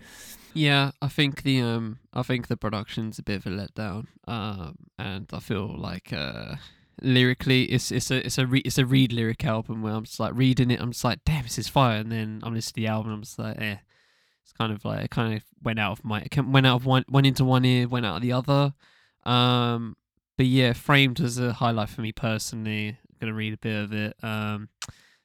Yeah, 0.54 0.92
I 1.02 1.08
think 1.08 1.42
the 1.42 1.60
um 1.60 1.98
I 2.14 2.22
think 2.22 2.48
the 2.48 2.56
production's 2.56 3.18
a 3.18 3.22
bit 3.22 3.44
of 3.44 3.46
a 3.46 3.50
letdown. 3.50 4.06
Um 4.26 4.76
and 4.98 5.28
I 5.30 5.40
feel 5.40 5.76
like 5.78 6.10
uh 6.10 6.56
lyrically 7.02 7.64
it's 7.64 7.90
it's 7.90 8.10
a 8.10 8.24
it's 8.26 8.38
a 8.38 8.46
re- 8.46 8.62
it's 8.64 8.78
a 8.78 8.86
read 8.86 9.12
lyric 9.12 9.44
album 9.44 9.82
where 9.82 9.94
I'm 9.94 10.04
just 10.04 10.20
like 10.20 10.32
reading 10.34 10.70
it, 10.70 10.80
I'm 10.80 10.92
just 10.92 11.04
like, 11.04 11.20
damn, 11.24 11.44
this 11.44 11.58
is 11.58 11.68
fire 11.68 11.98
and 11.98 12.12
then 12.12 12.40
I'm 12.42 12.54
listening 12.54 12.84
to 12.84 12.88
the 12.88 12.92
album 12.94 13.12
I'm 13.12 13.22
just 13.22 13.38
like, 13.38 13.60
eh. 13.60 13.76
It's 14.42 14.52
kind 14.52 14.72
of 14.72 14.84
like 14.84 15.04
it 15.04 15.10
kind 15.10 15.34
of 15.34 15.44
went 15.62 15.78
out 15.78 15.98
of 15.98 16.04
my 16.04 16.20
it 16.20 16.46
went 16.46 16.66
out 16.66 16.76
of 16.76 16.86
one 16.86 17.04
went 17.08 17.26
into 17.26 17.44
one 17.44 17.64
ear, 17.64 17.88
went 17.88 18.06
out 18.06 18.16
of 18.16 18.22
the 18.22 18.32
other. 18.32 18.74
Um 19.24 19.96
but 20.36 20.46
yeah, 20.46 20.72
framed 20.72 21.20
was 21.20 21.38
a 21.38 21.52
highlight 21.52 21.88
for 21.90 22.00
me 22.00 22.12
personally. 22.12 22.88
I'm 22.88 23.16
gonna 23.20 23.34
read 23.34 23.54
a 23.54 23.58
bit 23.58 23.84
of 23.84 23.92
it. 23.92 24.16
Um 24.22 24.68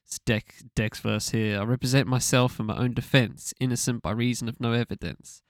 it's 0.04 0.18
Deck 0.18 0.54
Deck's 0.74 1.00
verse 1.00 1.30
here. 1.30 1.60
I 1.60 1.64
represent 1.64 2.06
myself 2.06 2.60
in 2.60 2.66
my 2.66 2.76
own 2.76 2.92
defense, 2.92 3.54
innocent 3.58 4.02
by 4.02 4.10
reason 4.10 4.48
of 4.48 4.60
no 4.60 4.72
evidence. 4.72 5.42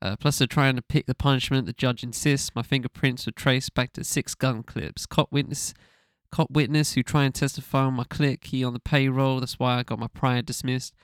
Uh, 0.00 0.16
plus, 0.16 0.38
they're 0.38 0.46
trying 0.46 0.76
to 0.76 0.82
pick 0.82 1.06
the 1.06 1.14
punishment 1.14 1.66
the 1.66 1.72
judge 1.72 2.02
insists. 2.02 2.54
My 2.54 2.62
fingerprints 2.62 3.26
were 3.26 3.32
traced 3.32 3.74
back 3.74 3.92
to 3.94 4.04
six 4.04 4.34
gun 4.34 4.62
clips. 4.62 5.06
Cop 5.06 5.32
witness, 5.32 5.74
cop 6.30 6.50
witness 6.50 6.92
who 6.92 7.02
try 7.02 7.24
and 7.24 7.34
testify 7.34 7.80
on 7.80 7.94
my 7.94 8.04
click. 8.04 8.44
He 8.44 8.62
on 8.62 8.74
the 8.74 8.80
payroll. 8.80 9.40
That's 9.40 9.58
why 9.58 9.78
I 9.78 9.82
got 9.82 9.98
my 9.98 10.06
prior 10.06 10.42
dismissed. 10.42 10.94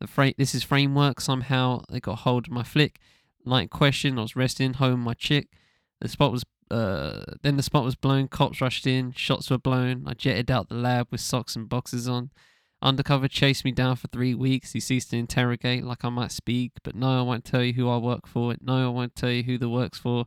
The 0.00 0.06
fra- 0.06 0.34
this 0.38 0.54
is 0.54 0.62
framework. 0.62 1.20
Somehow 1.20 1.82
they 1.90 2.00
got 2.00 2.20
hold 2.20 2.46
of 2.46 2.52
my 2.52 2.62
flick. 2.62 3.00
Night 3.44 3.70
question. 3.70 4.18
I 4.18 4.22
was 4.22 4.36
resting 4.36 4.74
home 4.74 5.00
my 5.00 5.14
chick. 5.14 5.48
The 6.00 6.08
spot 6.08 6.32
was 6.32 6.44
uh, 6.70 7.24
then 7.42 7.56
the 7.56 7.62
spot 7.62 7.84
was 7.84 7.94
blown. 7.94 8.28
Cops 8.28 8.60
rushed 8.60 8.86
in. 8.86 9.12
Shots 9.12 9.50
were 9.50 9.58
blown. 9.58 10.04
I 10.06 10.14
jetted 10.14 10.50
out 10.50 10.68
the 10.68 10.74
lab 10.76 11.08
with 11.10 11.20
socks 11.20 11.56
and 11.56 11.68
boxes 11.68 12.08
on. 12.08 12.30
Undercover 12.84 13.28
chased 13.28 13.64
me 13.64 13.72
down 13.72 13.96
for 13.96 14.08
three 14.08 14.34
weeks. 14.34 14.72
He 14.72 14.80
ceased 14.80 15.10
to 15.10 15.16
interrogate 15.16 15.84
like 15.84 16.04
I 16.04 16.10
might 16.10 16.30
speak, 16.30 16.72
but 16.82 16.94
no, 16.94 17.18
I 17.18 17.22
won't 17.22 17.44
tell 17.44 17.62
you 17.62 17.72
who 17.72 17.88
I 17.88 17.96
work 17.96 18.26
for. 18.26 18.54
No, 18.60 18.86
I 18.86 18.90
won't 18.90 19.14
tell 19.14 19.30
you 19.30 19.42
who 19.42 19.56
the 19.56 19.70
work's 19.70 19.98
for. 19.98 20.26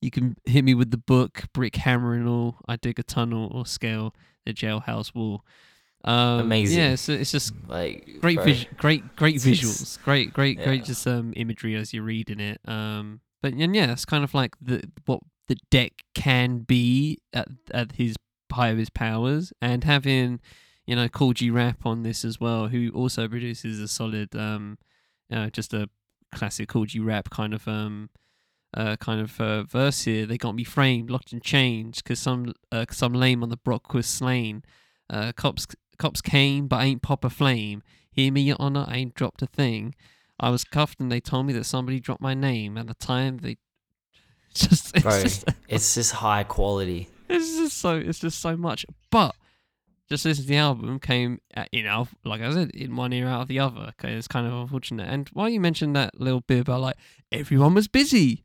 You 0.00 0.10
can 0.10 0.36
hit 0.44 0.64
me 0.64 0.74
with 0.74 0.90
the 0.90 0.96
book, 0.98 1.44
brick 1.52 1.76
hammer 1.76 2.14
and 2.14 2.26
all. 2.26 2.56
I 2.66 2.76
dig 2.76 2.98
a 2.98 3.02
tunnel 3.02 3.50
or 3.52 3.66
scale 3.66 4.14
the 4.46 4.52
jailhouse 4.54 5.14
wall. 5.14 5.44
Um, 6.04 6.40
Amazing. 6.40 6.78
Yeah, 6.78 6.94
so 6.96 7.12
it's 7.12 7.30
just 7.30 7.52
Like 7.66 8.18
great, 8.20 8.36
bro, 8.36 8.44
vis- 8.44 8.66
great, 8.76 9.16
great 9.16 9.36
visuals, 9.40 10.02
great, 10.02 10.32
great, 10.32 10.58
yeah. 10.58 10.64
great, 10.64 10.84
just 10.84 11.06
um 11.06 11.32
imagery 11.36 11.74
as 11.76 11.94
you're 11.94 12.02
reading 12.02 12.40
it. 12.40 12.60
Um, 12.66 13.20
but 13.42 13.54
and 13.54 13.74
yeah, 13.74 13.92
it's 13.92 14.04
kind 14.04 14.24
of 14.24 14.34
like 14.34 14.54
the 14.60 14.82
what 15.06 15.20
the 15.48 15.56
deck 15.70 15.92
can 16.14 16.58
be 16.58 17.18
at 17.32 17.48
at 17.72 17.92
his 17.92 18.16
high 18.52 18.68
of 18.68 18.78
his 18.78 18.90
powers, 18.90 19.52
and 19.62 19.84
having 19.84 20.40
you 20.86 20.96
know 20.96 21.08
Kool 21.08 21.32
G 21.32 21.50
Rap 21.50 21.86
on 21.86 22.02
this 22.02 22.24
as 22.24 22.40
well, 22.40 22.68
who 22.68 22.90
also 22.90 23.28
produces 23.28 23.80
a 23.80 23.88
solid 23.88 24.34
um, 24.36 24.78
you 25.28 25.36
know, 25.36 25.50
just 25.50 25.72
a 25.74 25.88
classic 26.32 26.68
Kool 26.68 26.86
G 26.86 27.00
Rap 27.00 27.30
kind 27.30 27.54
of 27.54 27.66
um. 27.68 28.10
Uh, 28.76 28.96
kind 28.96 29.20
of 29.20 29.40
uh, 29.40 29.62
verse 29.62 30.02
here. 30.02 30.26
They 30.26 30.36
got 30.36 30.56
me 30.56 30.64
framed, 30.64 31.08
locked 31.08 31.32
in 31.32 31.38
chains, 31.40 32.02
cause 32.02 32.18
some 32.18 32.54
uh, 32.72 32.86
some 32.90 33.12
lame 33.12 33.44
on 33.44 33.48
the 33.48 33.56
Brock 33.56 33.94
was 33.94 34.04
slain. 34.04 34.64
Uh, 35.08 35.30
cops 35.30 35.68
cops 35.96 36.20
came, 36.20 36.66
but 36.66 36.82
ain't 36.82 37.00
pop 37.00 37.24
a 37.24 37.30
flame. 37.30 37.84
Hear 38.10 38.32
me, 38.32 38.42
your 38.42 38.56
honor, 38.58 38.84
I 38.88 38.96
ain't 38.96 39.14
dropped 39.14 39.42
a 39.42 39.46
thing. 39.46 39.94
I 40.38 40.50
was 40.50 40.64
cuffed 40.64 41.00
and 41.00 41.10
they 41.10 41.20
told 41.20 41.46
me 41.46 41.52
that 41.52 41.64
somebody 41.64 42.00
dropped 42.00 42.20
my 42.20 42.34
name. 42.34 42.76
At 42.76 42.86
the 42.86 42.94
time, 42.94 43.38
they 43.38 43.56
just 44.54 44.94
it's 44.96 45.02
bro, 45.02 45.22
just 45.22 45.44
it's 45.68 45.94
just 45.94 46.12
high 46.12 46.44
quality. 46.44 47.08
it's 47.28 47.56
just 47.56 47.78
so 47.78 47.96
it's 47.96 48.18
just 48.18 48.40
so 48.40 48.56
much. 48.56 48.86
But 49.10 49.34
just 50.10 50.24
listen 50.24 50.44
to 50.44 50.48
the 50.48 50.56
album 50.56 50.98
came 50.98 51.40
at, 51.54 51.68
you 51.72 51.82
know 51.82 52.06
like 52.24 52.40
I 52.42 52.52
said 52.52 52.70
in 52.72 52.94
one 52.96 53.12
ear 53.12 53.26
out 53.28 53.42
of 53.42 53.48
the 53.48 53.58
other. 53.60 53.92
Okay, 53.98 54.12
it's 54.14 54.28
kind 54.28 54.46
of 54.46 54.52
unfortunate. 54.52 55.08
And 55.08 55.28
while 55.32 55.48
you 55.48 55.60
mentioned 55.60 55.96
that 55.96 56.20
little 56.20 56.42
bit 56.42 56.60
about 56.60 56.80
like 56.80 56.96
everyone 57.32 57.74
was 57.74 57.88
busy, 57.88 58.44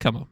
come 0.00 0.16
on. 0.16 0.26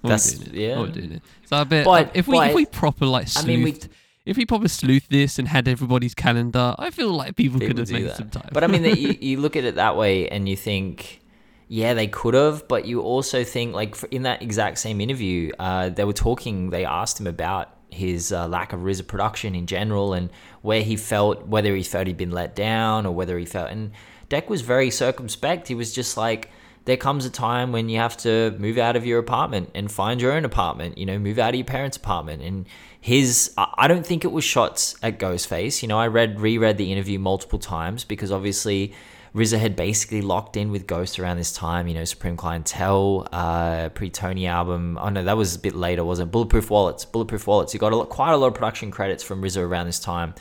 What 0.00 0.10
That's- 0.10 0.32
doing 0.32 0.54
it? 0.54 0.60
yeah. 0.60 0.78
What 0.78 0.92
doing 0.92 1.12
it? 1.12 1.22
So 1.46 1.56
I 1.56 1.64
bet 1.64 1.84
But- 1.84 2.10
if 2.14 2.26
we 2.26 2.38
if 2.38 2.54
we 2.54 2.66
proper 2.66 3.06
like 3.06 3.28
I 3.36 3.42
mean, 3.44 3.62
we- 3.62 3.76
if 4.24 4.36
we 4.36 4.46
proper 4.46 4.68
sleuth 4.68 5.08
this 5.08 5.38
and 5.38 5.48
had 5.48 5.66
everybody's 5.66 6.14
calendar, 6.14 6.74
I 6.78 6.90
feel 6.90 7.10
like 7.12 7.34
people, 7.34 7.58
could 7.58 7.76
have 7.78 7.90
made 7.90 8.04
that. 8.06 8.16
some 8.16 8.30
time. 8.30 8.50
But 8.52 8.62
I 8.62 8.68
mean, 8.68 8.82
that 8.84 8.96
you, 8.96 9.16
you 9.20 9.40
look 9.40 9.56
at 9.56 9.64
it 9.64 9.74
that 9.74 9.96
way 9.96 10.28
and 10.28 10.48
you 10.48 10.56
think, 10.56 11.20
yeah, 11.66 11.92
they 11.92 12.06
could 12.06 12.34
have. 12.34 12.68
But 12.68 12.84
you 12.86 13.00
also 13.00 13.42
think, 13.42 13.74
like, 13.74 13.96
in 14.12 14.22
that 14.22 14.40
exact 14.40 14.78
same 14.78 15.00
interview, 15.00 15.50
uh, 15.58 15.88
they 15.88 16.04
were 16.04 16.12
talking, 16.12 16.70
they 16.70 16.84
asked 16.84 17.18
him 17.18 17.26
about 17.26 17.76
his 17.92 18.32
uh, 18.32 18.48
lack 18.48 18.72
of 18.72 18.80
RZA 18.80 19.06
production 19.06 19.54
in 19.54 19.66
general 19.66 20.12
and 20.12 20.30
where 20.62 20.82
he 20.82 20.96
felt, 20.96 21.46
whether 21.46 21.74
he 21.74 21.82
felt 21.82 22.06
he'd 22.06 22.16
been 22.16 22.30
let 22.30 22.56
down 22.56 23.06
or 23.06 23.14
whether 23.14 23.38
he 23.38 23.44
felt. 23.44 23.70
And 23.70 23.92
Deck 24.28 24.48
was 24.48 24.62
very 24.62 24.90
circumspect. 24.90 25.68
He 25.68 25.74
was 25.74 25.92
just 25.92 26.16
like, 26.16 26.50
there 26.84 26.96
comes 26.96 27.24
a 27.24 27.30
time 27.30 27.70
when 27.70 27.88
you 27.88 27.98
have 27.98 28.16
to 28.18 28.56
move 28.58 28.78
out 28.78 28.96
of 28.96 29.06
your 29.06 29.18
apartment 29.18 29.70
and 29.74 29.90
find 29.90 30.20
your 30.20 30.32
own 30.32 30.44
apartment, 30.44 30.98
you 30.98 31.06
know, 31.06 31.18
move 31.18 31.38
out 31.38 31.50
of 31.50 31.54
your 31.54 31.64
parents' 31.64 31.96
apartment. 31.96 32.42
And 32.42 32.66
his, 33.00 33.52
I 33.56 33.72
I 33.78 33.88
don't 33.88 34.06
think 34.06 34.24
it 34.24 34.32
was 34.32 34.44
shots 34.44 34.96
at 35.02 35.18
Ghostface. 35.18 35.82
You 35.82 35.88
know, 35.88 35.98
I 35.98 36.08
read, 36.08 36.40
reread 36.40 36.78
the 36.78 36.90
interview 36.90 37.18
multiple 37.18 37.58
times 37.58 38.04
because 38.04 38.32
obviously 38.32 38.94
RZA 39.34 39.58
had 39.58 39.76
basically 39.76 40.20
locked 40.20 40.56
in 40.56 40.70
with 40.70 40.86
Ghost 40.86 41.18
around 41.18 41.38
this 41.38 41.52
time, 41.52 41.88
you 41.88 41.94
know, 41.94 42.04
Supreme 42.04 42.36
Clientele, 42.36 43.26
uh, 43.32 43.88
Pretty 43.90 44.10
Toney 44.10 44.46
album. 44.46 44.98
Oh 45.00 45.08
no, 45.08 45.24
that 45.24 45.36
was 45.36 45.56
a 45.56 45.58
bit 45.58 45.74
later, 45.74 46.04
wasn't 46.04 46.28
it? 46.28 46.32
Bulletproof 46.32 46.68
Wallets. 46.68 47.06
Bulletproof 47.06 47.46
Wallets. 47.46 47.72
You 47.72 47.80
got 47.80 47.92
a 47.92 47.96
lot, 47.96 48.10
quite 48.10 48.32
a 48.32 48.36
lot 48.36 48.48
of 48.48 48.54
production 48.54 48.90
credits 48.90 49.22
from 49.22 49.42
RZA 49.42 49.62
around 49.62 49.86
this 49.86 50.00
time. 50.00 50.34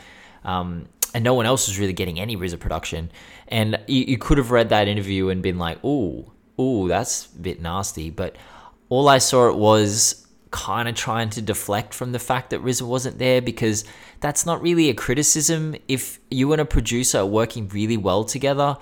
Um, 0.44 0.88
and 1.14 1.24
no 1.24 1.34
one 1.34 1.46
else 1.46 1.68
was 1.68 1.80
really 1.80 1.94
getting 1.94 2.20
any 2.20 2.36
RZA 2.36 2.60
production. 2.60 3.12
And 3.48 3.80
you, 3.88 4.04
you 4.04 4.18
could 4.18 4.38
have 4.38 4.52
read 4.52 4.70
that 4.70 4.88
interview 4.88 5.30
and 5.30 5.42
been 5.42 5.58
like, 5.58 5.84
ooh, 5.86 6.30
ooh, 6.60 6.88
that's 6.90 7.28
a 7.28 7.40
bit 7.40 7.62
nasty. 7.62 8.10
But 8.10 8.36
all 8.90 9.08
I 9.08 9.20
saw 9.20 9.50
it 9.50 9.56
was 9.56 10.21
kind 10.52 10.88
of 10.88 10.96
trying 10.96 11.30
to 11.32 11.42
deflect 11.42 11.94
from 11.94 12.12
the 12.12 12.20
fact 12.20 12.50
that 12.50 12.62
RZA 12.62 12.84
wasn't 12.84 13.18
there 13.18 13.42
because 13.42 13.86
that's 14.20 14.46
not 14.46 14.62
really 14.62 14.90
a 14.90 14.94
criticism. 14.94 15.76
If 15.88 16.20
you 16.30 16.52
and 16.52 16.62
a 16.62 16.66
producer 16.66 17.20
are 17.20 17.26
working 17.26 17.70
really 17.70 17.98
well 17.98 18.26
together, 18.26 18.78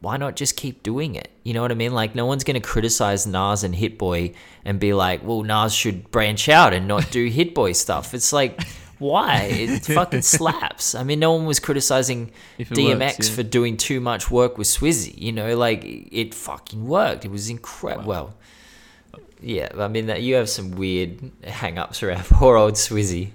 why 0.00 0.16
not 0.16 0.36
just 0.36 0.56
keep 0.56 0.82
doing 0.82 1.14
it? 1.14 1.30
You 1.42 1.54
know 1.54 1.62
what 1.62 1.72
I 1.72 1.74
mean? 1.74 1.92
Like, 1.92 2.14
no 2.14 2.26
one's 2.26 2.44
going 2.44 2.60
to 2.60 2.66
criticize 2.66 3.26
Nas 3.26 3.64
and 3.64 3.74
Hit 3.74 3.98
Boy 3.98 4.34
and 4.64 4.78
be 4.78 4.92
like, 4.92 5.24
well, 5.24 5.42
Nas 5.42 5.74
should 5.74 6.10
branch 6.10 6.48
out 6.48 6.72
and 6.72 6.86
not 6.86 7.10
do 7.10 7.26
Hit 7.26 7.54
Boy 7.54 7.72
stuff. 7.72 8.14
It's 8.14 8.32
like, 8.32 8.62
why? 8.98 9.48
It 9.50 9.86
fucking 9.94 10.22
slaps. 10.22 10.94
I 10.94 11.02
mean, 11.02 11.18
no 11.18 11.32
one 11.32 11.46
was 11.46 11.58
criticizing 11.58 12.30
DMX 12.58 13.00
works, 13.00 13.28
yeah. 13.30 13.34
for 13.34 13.42
doing 13.42 13.76
too 13.76 14.00
much 14.00 14.30
work 14.30 14.58
with 14.58 14.68
Swizzy. 14.68 15.18
You 15.18 15.32
know, 15.32 15.56
like, 15.56 15.82
it 15.84 16.34
fucking 16.34 16.86
worked. 16.86 17.24
It 17.24 17.30
was 17.30 17.48
incredible. 17.48 18.08
Well, 18.08 18.34
yeah, 19.40 19.68
I 19.76 19.88
mean, 19.88 20.06
that 20.06 20.22
you 20.22 20.36
have 20.36 20.48
some 20.48 20.72
weird 20.72 21.30
hang 21.44 21.78
ups 21.78 22.02
around 22.02 22.24
poor 22.24 22.56
old 22.56 22.74
Swizzy. 22.74 23.30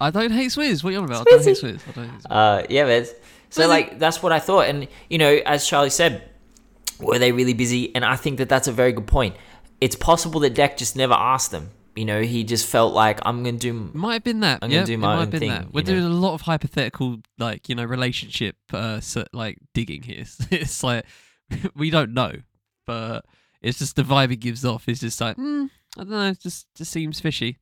I 0.00 0.10
don't 0.10 0.30
hate 0.30 0.50
Swizz. 0.50 0.84
What 0.84 0.90
are 0.90 0.92
you 0.92 0.98
on 0.98 1.04
about? 1.04 1.22
I 1.22 1.30
don't 1.30 1.44
hate 1.44 1.56
Swizz. 1.56 1.80
I 1.88 1.92
don't 1.92 2.08
hate 2.08 2.22
Swizz. 2.22 2.26
Uh, 2.30 2.66
yeah, 2.68 2.84
man. 2.84 3.06
So 3.50 3.62
Swizzy. 3.62 3.68
like 3.68 3.98
that's 3.98 4.22
what 4.22 4.32
I 4.32 4.38
thought, 4.38 4.66
and 4.66 4.88
you 5.08 5.18
know, 5.18 5.40
as 5.44 5.66
Charlie 5.66 5.90
said, 5.90 6.28
were 7.00 7.18
they 7.18 7.32
really 7.32 7.54
busy? 7.54 7.94
And 7.94 8.04
I 8.04 8.16
think 8.16 8.38
that 8.38 8.48
that's 8.48 8.68
a 8.68 8.72
very 8.72 8.92
good 8.92 9.06
point. 9.06 9.36
It's 9.80 9.96
possible 9.96 10.40
that 10.40 10.54
Deck 10.54 10.76
just 10.76 10.96
never 10.96 11.14
asked 11.14 11.50
them. 11.50 11.70
You 11.96 12.04
know, 12.04 12.22
he 12.22 12.44
just 12.44 12.66
felt 12.66 12.94
like 12.94 13.18
I'm 13.26 13.42
gonna 13.42 13.58
do. 13.58 13.72
Might 13.92 14.14
have 14.14 14.24
been 14.24 14.40
that. 14.40 14.60
I'm 14.62 14.70
gonna 14.70 14.82
yeah, 14.82 14.86
do 14.86 14.98
my 14.98 15.06
might 15.08 15.12
own 15.14 15.20
have 15.20 15.30
been 15.30 15.40
thing, 15.40 15.50
that. 15.50 15.74
We're 15.74 15.80
you 15.80 15.86
know? 15.86 16.00
doing 16.00 16.04
a 16.04 16.14
lot 16.14 16.34
of 16.34 16.42
hypothetical, 16.42 17.18
like 17.38 17.68
you 17.68 17.74
know, 17.74 17.84
relationship, 17.84 18.54
uh, 18.72 19.00
so, 19.00 19.24
like 19.32 19.58
digging 19.74 20.02
here. 20.02 20.24
It's 20.52 20.84
like 20.84 21.04
we 21.74 21.90
don't 21.90 22.14
know, 22.14 22.32
but 22.86 23.24
it's 23.62 23.78
just 23.78 23.96
the 23.96 24.02
vibe 24.02 24.32
it 24.32 24.36
gives 24.36 24.64
off. 24.64 24.88
Is 24.88 25.00
just 25.00 25.20
like, 25.20 25.36
mm, 25.36 25.70
I 25.96 26.00
don't 26.00 26.10
know, 26.10 26.28
it 26.28 26.40
just 26.40 26.66
just 26.74 26.90
seems 26.90 27.20
fishy. 27.20 27.58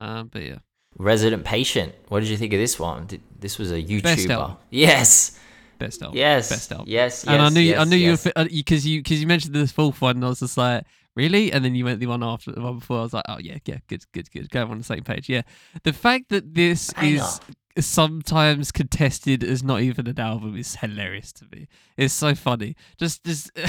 Um, 0.00 0.28
but 0.28 0.42
yeah, 0.42 0.58
Resident 0.98 1.44
Patient. 1.44 1.94
What 2.08 2.20
did 2.20 2.28
you 2.28 2.36
think 2.36 2.52
of 2.52 2.58
this 2.58 2.78
one? 2.78 3.06
Did, 3.06 3.22
this 3.38 3.58
was 3.58 3.72
a 3.72 3.82
YouTuber. 3.82 4.30
album. 4.30 4.56
Yes, 4.70 5.38
best 5.78 6.02
album. 6.02 6.18
yes, 6.18 6.48
best 6.48 6.72
album. 6.72 6.86
yes, 6.88 7.24
yes. 7.24 7.32
and 7.32 7.42
I 7.42 7.48
knew 7.48 7.60
you, 7.60 7.74
I 7.74 7.78
yes, 7.78 7.88
knew 7.88 7.96
yes. 7.96 8.26
you 8.26 8.32
because 8.50 8.86
you 8.86 9.00
because 9.00 9.20
you 9.20 9.26
mentioned 9.26 9.54
the 9.54 9.66
fourth 9.66 10.00
one, 10.00 10.16
and 10.16 10.24
I 10.24 10.28
was 10.28 10.40
just 10.40 10.56
like, 10.56 10.84
really? 11.14 11.52
And 11.52 11.64
then 11.64 11.74
you 11.74 11.84
went 11.84 12.00
the 12.00 12.06
one 12.06 12.22
after 12.22 12.52
the 12.52 12.60
one 12.60 12.78
before. 12.78 12.98
I 12.98 13.02
was 13.02 13.12
like, 13.12 13.24
oh 13.28 13.38
yeah, 13.38 13.58
yeah, 13.64 13.78
good, 13.88 14.04
good, 14.12 14.30
good. 14.30 14.50
Go 14.50 14.66
on 14.66 14.78
the 14.78 14.84
same 14.84 15.04
page. 15.04 15.28
Yeah, 15.28 15.42
the 15.84 15.92
fact 15.92 16.28
that 16.30 16.54
this 16.54 16.92
Banger. 16.92 17.22
is 17.22 17.40
sometimes 17.86 18.72
contested 18.72 19.44
as 19.44 19.62
not 19.62 19.80
even 19.80 20.06
an 20.06 20.18
album 20.18 20.56
is 20.56 20.76
hilarious 20.76 21.32
to 21.34 21.46
me. 21.52 21.68
It's 21.96 22.14
so 22.14 22.34
funny. 22.34 22.76
Just 22.98 23.24
just. 23.24 23.50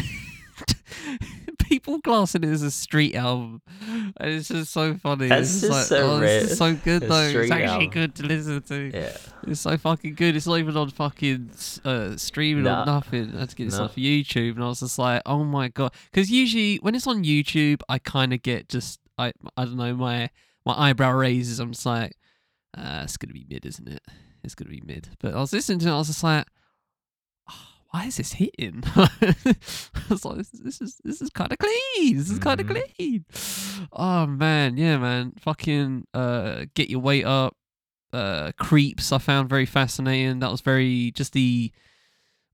People 1.72 2.02
classing 2.02 2.44
it 2.44 2.50
as 2.50 2.64
a 2.64 2.70
street 2.70 3.16
album, 3.16 3.62
and 4.18 4.30
it's 4.30 4.50
just 4.50 4.74
so 4.74 4.94
funny. 4.96 5.30
That's 5.30 5.50
it's 5.50 5.62
just 5.62 5.72
like, 5.72 5.86
so 5.86 6.16
oh, 6.16 6.20
rare. 6.20 6.46
So 6.46 6.76
good 6.76 7.04
though. 7.04 7.22
It's 7.22 7.50
actually 7.50 7.66
album. 7.66 7.90
good 7.92 8.16
to 8.16 8.24
listen 8.24 8.62
to. 8.62 8.92
Yeah. 8.94 9.18
It's 9.48 9.62
so 9.62 9.78
fucking 9.78 10.16
good. 10.16 10.36
It's 10.36 10.46
not 10.48 10.60
even 10.60 10.76
on 10.76 10.90
fucking 10.90 11.50
uh, 11.86 12.18
streaming 12.18 12.66
Nah. 12.66 12.84
or 12.84 12.86
nothing. 12.88 13.34
I 13.38 13.40
had 13.40 13.50
to 13.52 13.56
get 13.56 13.66
this 13.70 13.78
Nah. 13.78 13.86
off 13.86 13.96
YouTube, 13.96 14.56
and 14.56 14.64
I 14.66 14.68
was 14.68 14.82
just 14.82 15.00
like, 15.00 15.22
oh 15.26 15.46
my 15.46 15.70
god. 15.70 15.94
Because 16.12 16.30
usually 16.30 16.76
when 16.78 16.94
it's 16.94 17.08
on 17.08 17.24
YouTube, 17.24 17.82
I 17.88 18.00
kind 18.00 18.34
of 18.34 18.42
get 18.42 18.68
just 18.68 19.00
I 19.18 19.32
I 19.56 19.64
don't 19.64 19.78
know 19.78 19.94
my 19.96 20.30
my 20.66 20.74
eyebrow 20.78 21.14
raises. 21.14 21.60
I'm 21.62 21.72
just 21.72 21.86
like, 21.86 22.18
uh, 22.78 23.02
it's 23.06 23.16
gonna 23.16 23.34
be 23.34 23.46
mid, 23.50 23.66
isn't 23.66 23.88
it? 23.88 24.02
It's 24.44 24.56
gonna 24.56 24.72
be 24.72 24.82
mid. 24.86 25.08
But 25.22 25.36
I 25.36 25.40
was 25.40 25.54
listening 25.54 25.80
to 25.80 25.88
it, 25.88 25.92
I 25.94 25.98
was 26.00 26.08
just 26.08 26.22
like, 26.24 26.48
why 27.92 28.06
is 28.06 28.18
this 28.18 28.34
hitting? 28.34 28.84
I 28.96 29.10
was 30.10 30.26
like, 30.26 30.38
this, 30.38 30.50
this 30.52 30.82
is 30.82 31.00
this 31.04 31.22
is 31.22 31.30
kind 31.30 31.52
of 31.52 31.58
clean. 31.60 32.18
This 32.18 32.30
is 32.30 32.39
kind 32.39 32.60
of 32.60 32.68
Mhm. 32.68 32.96
clean. 32.98 33.26
Oh 33.92 34.26
man, 34.26 34.78
yeah, 34.78 34.98
man. 34.98 35.34
Fucking 35.39 36.08
uh, 36.14 36.66
get 36.74 36.89
your 36.89 37.00
weight 37.02 37.26
up. 37.26 37.56
Uh, 38.14 38.52
creeps. 38.60 39.12
I 39.14 39.20
found 39.20 39.48
very 39.50 39.66
fascinating. 39.66 40.39
That 40.39 40.52
was 40.52 40.62
very 40.62 41.12
just 41.12 41.34
the. 41.34 41.72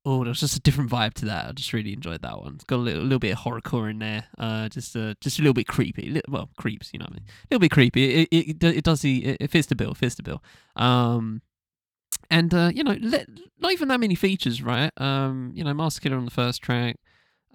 Oh, 0.06 0.24
there 0.24 0.30
was 0.30 0.40
just 0.40 0.56
a 0.56 0.62
different 0.62 0.90
vibe 0.90 1.16
to 1.16 1.26
that. 1.26 1.48
I 1.48 1.52
just 1.52 1.74
really 1.74 1.92
enjoyed 1.92 2.22
that 2.22 2.40
one. 2.40 2.54
It's 2.56 2.64
got 2.64 2.78
a 2.78 2.78
little, 2.78 3.04
little 3.04 3.20
bit 3.20 3.34
of 3.34 3.40
horrorcore 3.40 3.90
in 3.90 4.00
there. 4.00 4.24
Uh, 4.38 4.70
just 4.70 4.96
uh, 4.96 5.16
just 5.20 5.38
a 5.38 5.42
little 5.42 5.54
bit 5.54 5.68
creepy. 5.68 6.22
Well, 6.30 6.50
creeps, 6.58 6.92
you 6.94 7.00
know 7.00 7.04
what 7.06 7.14
I 7.14 7.16
mean. 7.16 7.24
A 7.28 7.48
little 7.52 7.60
bit 7.60 7.72
creepy. 7.72 8.04
It 8.22 8.28
it, 8.32 8.48
it, 8.50 8.64
it 8.78 8.84
does 8.86 9.02
the 9.02 9.26
it, 9.26 9.38
it 9.42 9.52
fits 9.52 9.68
the 9.68 9.76
bill. 9.76 9.94
Fits 9.94 10.16
the 10.16 10.24
bill. 10.24 10.42
Um, 10.78 11.42
and 12.30 12.54
uh, 12.54 12.72
you 12.74 12.84
know, 12.84 12.96
not 13.60 13.72
even 13.72 13.88
that 13.88 14.00
many 14.00 14.16
features, 14.16 14.62
right? 14.62 14.92
Um, 14.98 15.52
you 15.54 15.64
know, 15.64 15.74
Masta 15.74 16.02
Killa 16.02 16.18
on 16.18 16.26
the 16.26 16.32
first 16.32 16.62
track. 16.62 16.98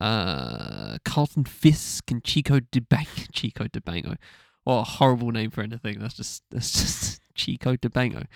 Uh, 0.01 0.99
Carlton 1.05 1.45
Fisk 1.45 2.11
and 2.11 2.25
Chico 2.25 2.59
DeBango. 2.61 3.29
Chico 3.33 3.64
DeBango. 3.64 4.16
What 4.64 4.75
a 4.79 4.83
horrible 4.85 5.31
name 5.31 5.51
for 5.51 5.62
anything. 5.62 5.99
That's 5.99 6.14
just 6.14 6.43
that's 6.51 6.73
just 6.73 7.20
Chico 7.35 7.77
DeBango. 7.77 8.27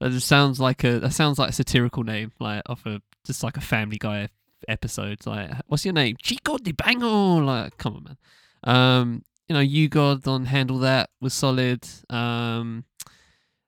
That 0.00 0.10
just 0.10 0.28
sounds 0.28 0.60
like 0.60 0.84
a 0.84 1.00
that 1.00 1.12
sounds 1.12 1.38
like 1.38 1.50
a 1.50 1.52
satirical 1.52 2.04
name, 2.04 2.32
like 2.38 2.62
off 2.66 2.84
a 2.86 3.00
just 3.24 3.42
like 3.42 3.56
a 3.56 3.60
Family 3.60 3.96
Guy 3.98 4.28
episode. 4.68 5.26
Like, 5.26 5.50
what's 5.66 5.84
your 5.84 5.94
name? 5.94 6.16
Chico 6.22 6.58
DeBango. 6.58 7.44
Like, 7.44 7.76
come 7.78 7.96
on, 7.96 8.04
man. 8.04 8.16
Um, 8.64 9.22
you 9.48 9.54
know, 9.54 9.60
U-God 9.60 10.26
on 10.26 10.46
handle 10.46 10.78
that 10.80 11.10
was 11.20 11.34
solid. 11.34 11.86
Um, 12.08 12.84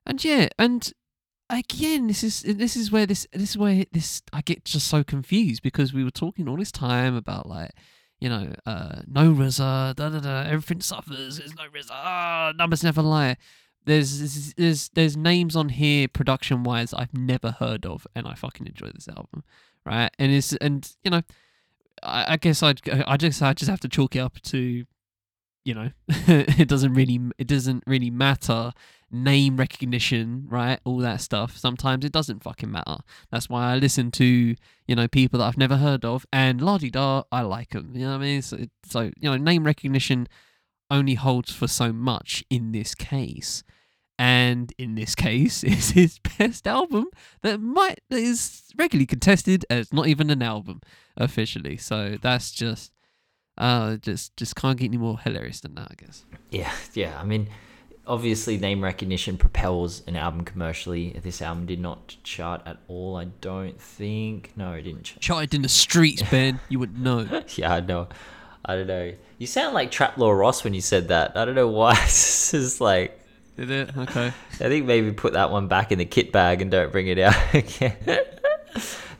and 0.05 0.23
yeah, 0.23 0.47
and 0.57 0.91
again, 1.49 2.07
this 2.07 2.23
is 2.23 2.41
this 2.41 2.75
is 2.75 2.91
where 2.91 3.05
this 3.05 3.27
this 3.31 3.51
is 3.51 3.57
where 3.57 3.85
this 3.91 4.21
I 4.33 4.41
get 4.41 4.65
just 4.65 4.87
so 4.87 5.03
confused 5.03 5.63
because 5.63 5.93
we 5.93 6.03
were 6.03 6.11
talking 6.11 6.47
all 6.47 6.57
this 6.57 6.71
time 6.71 7.15
about 7.15 7.47
like 7.47 7.71
you 8.19 8.29
know 8.29 8.53
uh 8.65 9.01
no 9.07 9.31
RZA, 9.31 9.95
da 9.95 10.09
da 10.09 10.19
da, 10.19 10.41
everything 10.43 10.81
suffers. 10.81 11.37
There's 11.37 11.55
no 11.55 11.63
RZA, 11.63 11.91
ah, 11.91 12.53
numbers 12.55 12.83
never 12.83 13.01
lie. 13.01 13.37
There's 13.85 14.19
there's 14.19 14.53
there's, 14.55 14.89
there's 14.89 15.17
names 15.17 15.55
on 15.55 15.69
here 15.69 16.07
production 16.07 16.63
wise 16.63 16.93
I've 16.93 17.13
never 17.13 17.51
heard 17.51 17.85
of, 17.85 18.05
and 18.15 18.27
I 18.27 18.35
fucking 18.35 18.67
enjoy 18.67 18.91
this 18.93 19.07
album, 19.07 19.43
right? 19.85 20.11
And 20.19 20.31
it's 20.31 20.53
and 20.53 20.89
you 21.03 21.11
know, 21.11 21.21
I, 22.03 22.33
I 22.33 22.37
guess 22.37 22.61
I 22.61 22.73
I 23.07 23.17
just 23.17 23.41
I 23.41 23.53
just 23.53 23.69
have 23.69 23.79
to 23.81 23.87
chalk 23.87 24.15
it 24.15 24.19
up 24.19 24.41
to, 24.41 24.85
you 25.63 25.73
know, 25.73 25.91
it 26.09 26.67
doesn't 26.67 26.93
really 26.93 27.21
it 27.37 27.47
doesn't 27.47 27.83
really 27.87 28.09
matter 28.09 28.73
name 29.11 29.57
recognition, 29.57 30.45
right? 30.49 30.79
All 30.83 30.97
that 30.97 31.21
stuff. 31.21 31.57
Sometimes 31.57 32.03
it 32.03 32.11
doesn't 32.11 32.43
fucking 32.43 32.71
matter. 32.71 32.97
That's 33.31 33.49
why 33.49 33.71
I 33.71 33.75
listen 33.77 34.11
to, 34.11 34.25
you 34.25 34.95
know, 34.95 35.07
people 35.07 35.39
that 35.39 35.45
I've 35.45 35.57
never 35.57 35.77
heard 35.77 36.03
of, 36.03 36.25
and 36.31 36.61
la 36.61 36.77
di 36.77 36.89
da, 36.89 37.23
I 37.31 37.41
like 37.41 37.69
them. 37.69 37.91
You 37.93 38.01
know 38.01 38.11
what 38.11 38.21
I 38.21 38.25
mean? 38.25 38.41
So, 38.41 38.57
so, 38.85 39.01
you 39.01 39.29
know, 39.29 39.37
name 39.37 39.63
recognition 39.63 40.27
only 40.89 41.15
holds 41.15 41.53
for 41.53 41.67
so 41.67 41.91
much 41.93 42.43
in 42.49 42.71
this 42.71 42.95
case. 42.95 43.63
And 44.19 44.73
in 44.77 44.95
this 44.95 45.15
case, 45.15 45.63
it's 45.63 45.91
his 45.91 46.19
best 46.37 46.67
album 46.67 47.07
that 47.43 47.59
might 47.59 47.99
that 48.09 48.19
is 48.19 48.63
regularly 48.77 49.05
contested 49.05 49.65
as 49.69 49.93
not 49.93 50.07
even 50.07 50.29
an 50.29 50.41
album 50.41 50.81
officially. 51.15 51.77
So 51.77 52.17
that's 52.21 52.51
just, 52.51 52.91
uh, 53.57 53.97
just 53.97 54.35
just 54.35 54.55
can't 54.55 54.77
get 54.77 54.85
any 54.85 54.97
more 54.97 55.19
hilarious 55.19 55.61
than 55.61 55.75
that, 55.75 55.87
I 55.91 55.95
guess. 55.95 56.25
Yeah, 56.51 56.73
yeah. 56.93 57.19
I 57.19 57.23
mean, 57.23 57.49
obviously, 58.07 58.57
name 58.57 58.83
recognition 58.83 59.37
propels 59.37 60.01
an 60.07 60.15
album 60.15 60.43
commercially. 60.43 61.19
This 61.23 61.41
album 61.41 61.65
did 61.65 61.79
not 61.79 62.15
chart 62.23 62.61
at 62.65 62.77
all. 62.87 63.15
I 63.17 63.25
don't 63.41 63.79
think. 63.79 64.51
No, 64.55 64.73
it 64.73 64.83
didn't. 64.83 65.03
Chart. 65.03 65.21
Charted 65.21 65.53
in 65.53 65.61
the 65.61 65.69
streets, 65.69 66.23
Ben. 66.23 66.59
You 66.69 66.79
would 66.79 66.99
know. 66.99 67.43
Yeah, 67.55 67.73
I 67.73 67.79
know. 67.79 68.07
I 68.65 68.75
don't 68.75 68.87
know. 68.87 69.13
You 69.37 69.47
sound 69.47 69.73
like 69.73 69.91
Trap 69.91 70.17
Lore 70.17 70.35
Ross 70.35 70.63
when 70.63 70.73
you 70.73 70.81
said 70.81 71.07
that. 71.09 71.37
I 71.37 71.45
don't 71.45 71.55
know 71.55 71.69
why. 71.69 71.93
this 72.05 72.53
is 72.53 72.81
like 72.81 73.19
Did 73.55 73.71
it? 73.71 73.97
Okay. 73.97 74.27
I 74.27 74.31
think 74.51 74.85
maybe 74.85 75.11
put 75.11 75.33
that 75.33 75.51
one 75.51 75.67
back 75.67 75.91
in 75.91 75.99
the 75.99 76.05
kit 76.05 76.31
bag 76.31 76.61
and 76.61 76.69
don't 76.69 76.91
bring 76.91 77.07
it 77.07 77.19
out 77.19 77.35
again. 77.53 77.95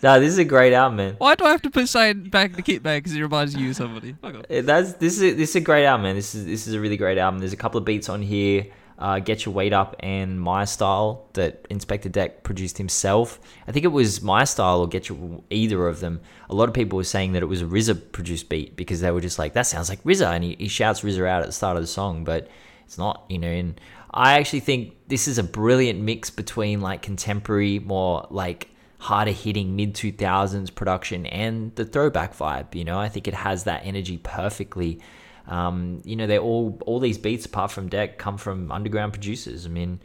No, 0.03 0.19
this 0.19 0.29
is 0.29 0.37
a 0.37 0.45
great 0.45 0.73
album, 0.73 0.97
man. 0.97 1.15
Why 1.17 1.35
do 1.35 1.45
I 1.45 1.49
have 1.49 1.61
to 1.63 1.71
put 1.71 1.89
something 1.89 2.29
back 2.29 2.51
in 2.51 2.55
the 2.55 2.61
kit 2.61 2.83
bag 2.83 3.03
because 3.03 3.15
it 3.15 3.21
reminds 3.21 3.55
you 3.55 3.71
of 3.71 3.75
somebody? 3.75 4.13
Fuck 4.13 4.35
off. 4.35 4.45
Uh, 4.49 4.61
That's 4.61 4.93
this 4.93 5.19
is 5.19 5.35
this 5.35 5.49
is 5.51 5.55
a 5.55 5.61
great 5.61 5.85
album, 5.85 6.03
man. 6.03 6.15
This 6.15 6.35
is 6.35 6.45
this 6.45 6.67
is 6.67 6.73
a 6.73 6.79
really 6.79 6.97
great 6.97 7.17
album. 7.17 7.39
There's 7.39 7.53
a 7.53 7.57
couple 7.57 7.77
of 7.79 7.85
beats 7.85 8.09
on 8.09 8.21
here. 8.21 8.67
Uh, 8.99 9.19
Get 9.19 9.45
Your 9.45 9.53
Weight 9.53 9.73
Up 9.73 9.95
and 9.99 10.41
My 10.41 10.65
Style 10.65 11.27
that 11.33 11.69
Inspectah 11.69 12.11
Deck 12.11 12.41
produced 12.41 12.79
himself. 12.79 13.39
I 13.67 13.71
think 13.71 13.85
it 13.85 13.89
was 13.89 14.23
My 14.23 14.43
Style 14.43 14.79
or 14.79 14.87
Get 14.87 15.07
Your 15.07 15.43
either 15.51 15.87
of 15.87 15.99
them. 15.99 16.19
A 16.49 16.55
lot 16.55 16.67
of 16.67 16.73
people 16.73 16.97
were 16.97 17.03
saying 17.03 17.33
that 17.33 17.43
it 17.43 17.45
was 17.45 17.61
a 17.61 17.65
RZA 17.65 18.11
produced 18.11 18.49
beat 18.49 18.75
because 18.75 19.01
they 19.01 19.11
were 19.11 19.21
just 19.21 19.37
like, 19.37 19.53
that 19.53 19.67
sounds 19.67 19.89
like 19.89 20.03
RZA, 20.03 20.33
and 20.33 20.43
he, 20.43 20.55
he 20.57 20.67
shouts 20.67 21.01
RZA 21.01 21.27
out 21.27 21.41
at 21.41 21.45
the 21.45 21.51
start 21.51 21.77
of 21.77 21.83
the 21.83 21.87
song, 21.87 22.23
but 22.23 22.47
it's 22.85 22.97
not, 22.97 23.23
you 23.29 23.37
know. 23.37 23.47
And 23.47 23.79
I 24.11 24.39
actually 24.39 24.61
think 24.61 24.95
this 25.07 25.27
is 25.27 25.37
a 25.37 25.43
brilliant 25.43 25.99
mix 25.99 26.31
between 26.31 26.81
like 26.81 27.03
contemporary, 27.03 27.77
more 27.77 28.25
like 28.31 28.71
harder 28.99 29.31
hitting 29.31 29.75
mid 29.75 29.93
2000s 29.93 30.73
production 30.73 31.25
and 31.27 31.73
the 31.75 31.85
throwback 31.85 32.35
vibe 32.35 32.73
you 32.73 32.83
know? 32.83 32.99
I 32.99 33.09
think 33.09 33.27
it 33.27 33.33
has 33.33 33.65
that 33.65 33.81
energy 33.85 34.17
perfectly. 34.17 34.99
Um, 35.47 36.01
you 36.03 36.15
know 36.15 36.27
they 36.27 36.39
all 36.39 36.77
all 36.85 36.99
these 36.99 37.17
beats 37.17 37.45
apart 37.45 37.71
from 37.71 37.87
deck 37.89 38.17
come 38.17 38.37
from 38.37 38.71
underground 38.71 39.13
producers. 39.13 39.65
I 39.65 39.69
mean 39.69 39.99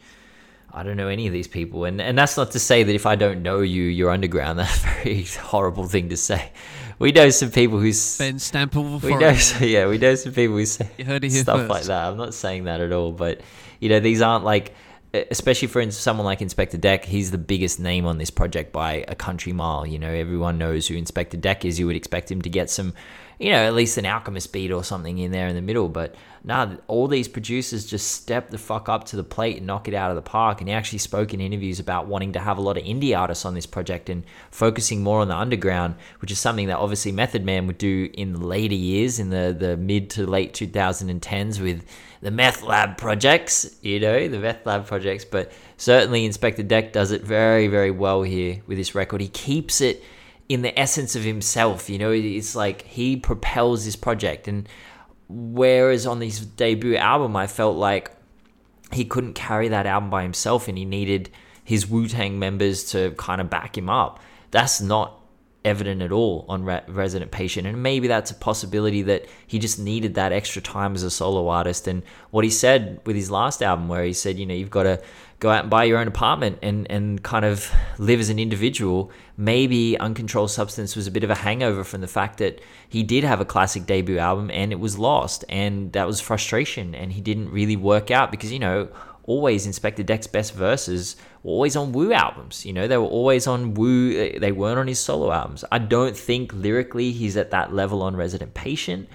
i 0.75 0.81
don't 0.81 0.97
know 0.97 1.07
any 1.07 1.27
of 1.27 1.33
these 1.33 1.47
people. 1.47 1.85
And 1.85 2.01
and 2.01 2.17
that's 2.17 2.35
not 2.35 2.51
to 2.51 2.59
say 2.59 2.81
that 2.83 2.95
if 2.95 3.05
i 3.05 3.15
don't 3.15 3.41
know 3.43 3.61
you 3.61 3.83
you're 3.83 4.09
underground. 4.09 4.57
That's 4.59 4.83
a 4.83 4.87
very 4.87 5.23
horrible 5.23 5.85
thing 5.87 6.09
to 6.09 6.17
say. 6.17 6.51
We 6.99 7.11
know 7.11 7.29
some 7.29 7.51
people 7.51 7.79
who's 7.79 8.17
Ben 8.17 8.39
stamp 8.39 8.75
of 8.75 9.03
we 9.03 9.15
know 9.15 9.35
so, 9.35 9.65
yeah 9.65 9.87
we 9.87 9.97
know 9.97 10.15
some 10.15 10.33
people 10.33 10.55
who 10.55 10.65
say 10.65 10.89
You 10.97 11.05
heard 11.05 11.23
it 11.23 11.31
here 11.31 11.41
stuff 11.41 11.59
first. 11.59 11.69
like 11.69 11.83
that. 11.83 12.07
I'm 12.07 12.17
not 12.17 12.33
saying 12.33 12.63
that 12.65 12.79
at 12.81 12.91
all, 12.91 13.11
but 13.11 13.41
you 13.83 13.89
know, 13.89 13.99
these 13.99 14.21
aren't 14.21 14.45
like, 14.45 14.73
especially 15.13 15.67
for 15.67 15.89
someone 15.91 16.25
like 16.25 16.39
Inspectah 16.39 16.81
Deck, 16.81 17.05
he's 17.05 17.31
the 17.31 17.37
biggest 17.37 17.79
name 17.79 18.05
on 18.05 18.17
this 18.17 18.29
project 18.29 18.71
by 18.71 19.05
a 19.07 19.15
country 19.15 19.53
mile. 19.53 19.85
You 19.85 19.99
know, 19.99 20.09
everyone 20.09 20.57
knows 20.57 20.87
who 20.87 20.95
Inspectah 20.95 21.39
Deck 21.39 21.65
is. 21.65 21.79
You 21.79 21.87
would 21.87 21.95
expect 21.95 22.31
him 22.31 22.41
to 22.41 22.49
get 22.49 22.69
some, 22.69 22.93
you 23.39 23.51
know, 23.51 23.65
at 23.65 23.73
least 23.73 23.97
an 23.97 24.05
Alchemist 24.05 24.53
beat 24.53 24.71
or 24.71 24.83
something 24.83 25.17
in 25.17 25.31
there 25.31 25.47
in 25.47 25.55
the 25.55 25.61
middle. 25.61 25.89
But 25.89 26.15
nah, 26.43 26.75
all 26.87 27.07
these 27.07 27.27
producers 27.27 27.85
just 27.85 28.11
step 28.11 28.49
the 28.49 28.57
fuck 28.57 28.89
up 28.89 29.05
to 29.05 29.15
the 29.15 29.23
plate 29.23 29.57
and 29.57 29.67
knock 29.67 29.87
it 29.87 29.93
out 29.93 30.11
of 30.11 30.15
the 30.15 30.21
park. 30.21 30.59
And 30.59 30.67
he 30.67 30.73
actually 30.73 30.99
spoke 30.99 31.33
in 31.33 31.41
interviews 31.41 31.79
about 31.79 32.07
wanting 32.07 32.33
to 32.33 32.39
have 32.39 32.57
a 32.57 32.61
lot 32.61 32.77
of 32.77 32.83
indie 32.83 33.17
artists 33.17 33.45
on 33.45 33.53
this 33.53 33.65
project 33.65 34.09
and 34.09 34.23
focusing 34.51 35.01
more 35.01 35.21
on 35.21 35.27
the 35.27 35.35
underground, 35.35 35.95
which 36.19 36.31
is 36.31 36.39
something 36.39 36.67
that 36.67 36.77
obviously 36.77 37.11
Method 37.11 37.45
Man 37.45 37.67
would 37.67 37.77
do 37.77 38.09
in 38.13 38.33
the 38.33 38.45
later 38.45 38.75
years, 38.75 39.19
in 39.19 39.29
the, 39.29 39.55
the 39.57 39.77
mid 39.77 40.09
to 40.11 40.25
late 40.25 40.53
2010s 40.53 41.61
with 41.61 41.85
the 42.21 42.31
Meth 42.31 42.63
Lab 42.63 42.97
projects, 42.97 43.75
you 43.81 43.99
know, 43.99 44.27
the 44.27 44.39
Meth 44.39 44.65
Lab 44.65 44.85
projects. 44.85 45.25
But 45.25 45.51
certainly 45.77 46.27
Inspectah 46.27 46.67
Deck 46.67 46.93
does 46.93 47.11
it 47.11 47.21
very, 47.21 47.67
very 47.67 47.91
well 47.91 48.23
here 48.23 48.61
with 48.67 48.77
this 48.77 48.95
record. 48.95 49.21
He 49.21 49.27
keeps 49.27 49.81
it 49.81 50.03
in 50.49 50.61
the 50.61 50.77
essence 50.77 51.15
of 51.15 51.23
himself, 51.23 51.89
you 51.89 51.97
know, 51.97 52.11
it's 52.11 52.55
like 52.55 52.83
he 52.83 53.15
propels 53.15 53.85
this 53.85 53.95
project. 53.95 54.47
And 54.47 54.67
whereas 55.29 56.05
on 56.05 56.21
his 56.21 56.45
debut 56.45 56.95
album, 56.95 57.35
I 57.35 57.47
felt 57.47 57.77
like 57.77 58.11
he 58.91 59.05
couldn't 59.05 59.33
carry 59.33 59.69
that 59.69 59.85
album 59.85 60.09
by 60.09 60.23
himself 60.23 60.67
and 60.67 60.77
he 60.77 60.85
needed 60.85 61.29
his 61.63 61.87
Wu 61.87 62.07
Tang 62.07 62.39
members 62.39 62.83
to 62.91 63.11
kind 63.11 63.41
of 63.41 63.49
back 63.49 63.77
him 63.77 63.89
up. 63.89 64.19
That's 64.51 64.81
not 64.81 65.19
evident 65.65 66.01
at 66.01 66.11
all 66.11 66.45
on 66.49 66.65
Re- 66.65 66.83
Resident 66.87 67.31
Patient. 67.31 67.65
And 67.65 67.81
maybe 67.81 68.07
that's 68.07 68.31
a 68.31 68.35
possibility 68.35 69.01
that 69.03 69.25
he 69.47 69.59
just 69.59 69.79
needed 69.79 70.15
that 70.15 70.33
extra 70.33 70.61
time 70.61 70.93
as 70.93 71.03
a 71.03 71.09
solo 71.09 71.47
artist. 71.47 71.87
And 71.87 72.03
what 72.31 72.43
he 72.43 72.49
said 72.49 72.99
with 73.05 73.15
his 73.15 73.31
last 73.31 73.63
album, 73.63 73.87
where 73.87 74.03
he 74.03 74.13
said, 74.13 74.37
you 74.37 74.45
know, 74.45 74.53
you've 74.53 74.69
got 74.69 74.83
to 74.83 75.01
go 75.43 75.49
out 75.49 75.61
and 75.63 75.69
buy 75.69 75.83
your 75.83 75.99
own 75.99 76.07
apartment 76.07 76.57
and, 76.61 76.89
and 76.89 77.21
kind 77.21 77.43
of 77.43 77.69
live 77.97 78.21
as 78.21 78.29
an 78.29 78.39
individual. 78.39 79.11
Maybe 79.35 79.99
Uncontrolled 79.99 80.51
Substance 80.51 80.95
was 80.95 81.05
a 81.05 81.11
bit 81.11 81.25
of 81.25 81.29
a 81.29 81.35
hangover 81.35 81.83
from 81.83 81.99
the 81.99 82.07
fact 82.07 82.37
that 82.37 82.61
he 82.87 83.03
did 83.03 83.25
have 83.25 83.41
a 83.41 83.45
classic 83.45 83.85
debut 83.85 84.19
album 84.19 84.49
and 84.49 84.71
it 84.71 84.79
was 84.79 84.97
lost. 84.97 85.43
And 85.49 85.91
that 85.91 86.07
was 86.07 86.21
frustration. 86.21 86.95
And 86.95 87.11
he 87.11 87.19
didn't 87.19 87.51
really 87.51 87.75
work 87.75 88.09
out 88.09 88.31
because, 88.31 88.53
you 88.53 88.59
know, 88.59 88.87
always 89.23 89.67
Inspectah 89.67 90.05
Deck's 90.05 90.27
best 90.27 90.53
verses 90.53 91.17
were 91.43 91.51
always 91.51 91.75
on 91.75 91.91
Wu 91.91 92.13
albums. 92.13 92.65
You 92.65 92.71
know, 92.71 92.87
they 92.87 92.97
were 92.97 93.03
always 93.03 93.45
on 93.45 93.73
Wu, 93.73 94.39
they 94.39 94.53
weren't 94.53 94.79
on 94.79 94.87
his 94.87 94.99
solo 94.99 95.33
albums. 95.33 95.65
I 95.73 95.79
don't 95.79 96.15
think 96.15 96.53
lyrically 96.53 97.11
he's 97.11 97.35
at 97.35 97.51
that 97.51 97.73
level 97.73 98.01
on 98.01 98.15
Resident 98.15 98.53
Patient, 98.53 99.09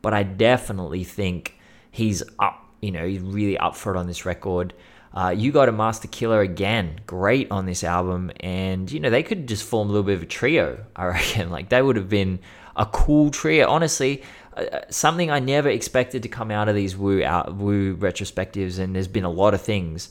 but 0.00 0.14
I 0.14 0.22
definitely 0.22 1.04
think 1.04 1.58
he's 1.90 2.22
up, 2.38 2.66
you 2.80 2.90
know, 2.90 3.06
he's 3.06 3.20
really 3.20 3.58
up 3.58 3.76
for 3.76 3.94
it 3.94 3.98
on 3.98 4.06
this 4.06 4.24
record. 4.24 4.72
Uh, 5.14 5.30
you 5.30 5.52
got 5.52 5.68
a 5.68 5.72
Masta 5.72 6.08
Killa 6.08 6.40
again, 6.40 7.00
great 7.06 7.48
on 7.52 7.66
this 7.66 7.84
album, 7.84 8.32
and 8.40 8.90
you 8.90 8.98
know 8.98 9.10
they 9.10 9.22
could 9.22 9.46
just 9.46 9.62
form 9.64 9.88
a 9.88 9.92
little 9.92 10.04
bit 10.04 10.16
of 10.16 10.22
a 10.22 10.26
trio. 10.26 10.84
I 10.96 11.06
reckon, 11.06 11.50
like 11.50 11.68
they 11.68 11.80
would 11.80 11.96
have 11.96 12.08
been 12.08 12.40
a 12.76 12.84
cool 12.84 13.30
trio. 13.30 13.68
Honestly, 13.68 14.24
uh, 14.56 14.80
something 14.90 15.30
I 15.30 15.38
never 15.38 15.68
expected 15.68 16.24
to 16.24 16.28
come 16.28 16.50
out 16.50 16.68
of 16.68 16.74
these 16.74 16.96
Woo 16.96 17.22
out 17.22 17.54
Wu 17.54 17.96
retrospectives, 17.96 18.80
and 18.80 18.94
there's 18.94 19.06
been 19.06 19.24
a 19.24 19.30
lot 19.30 19.54
of 19.54 19.62
things, 19.62 20.10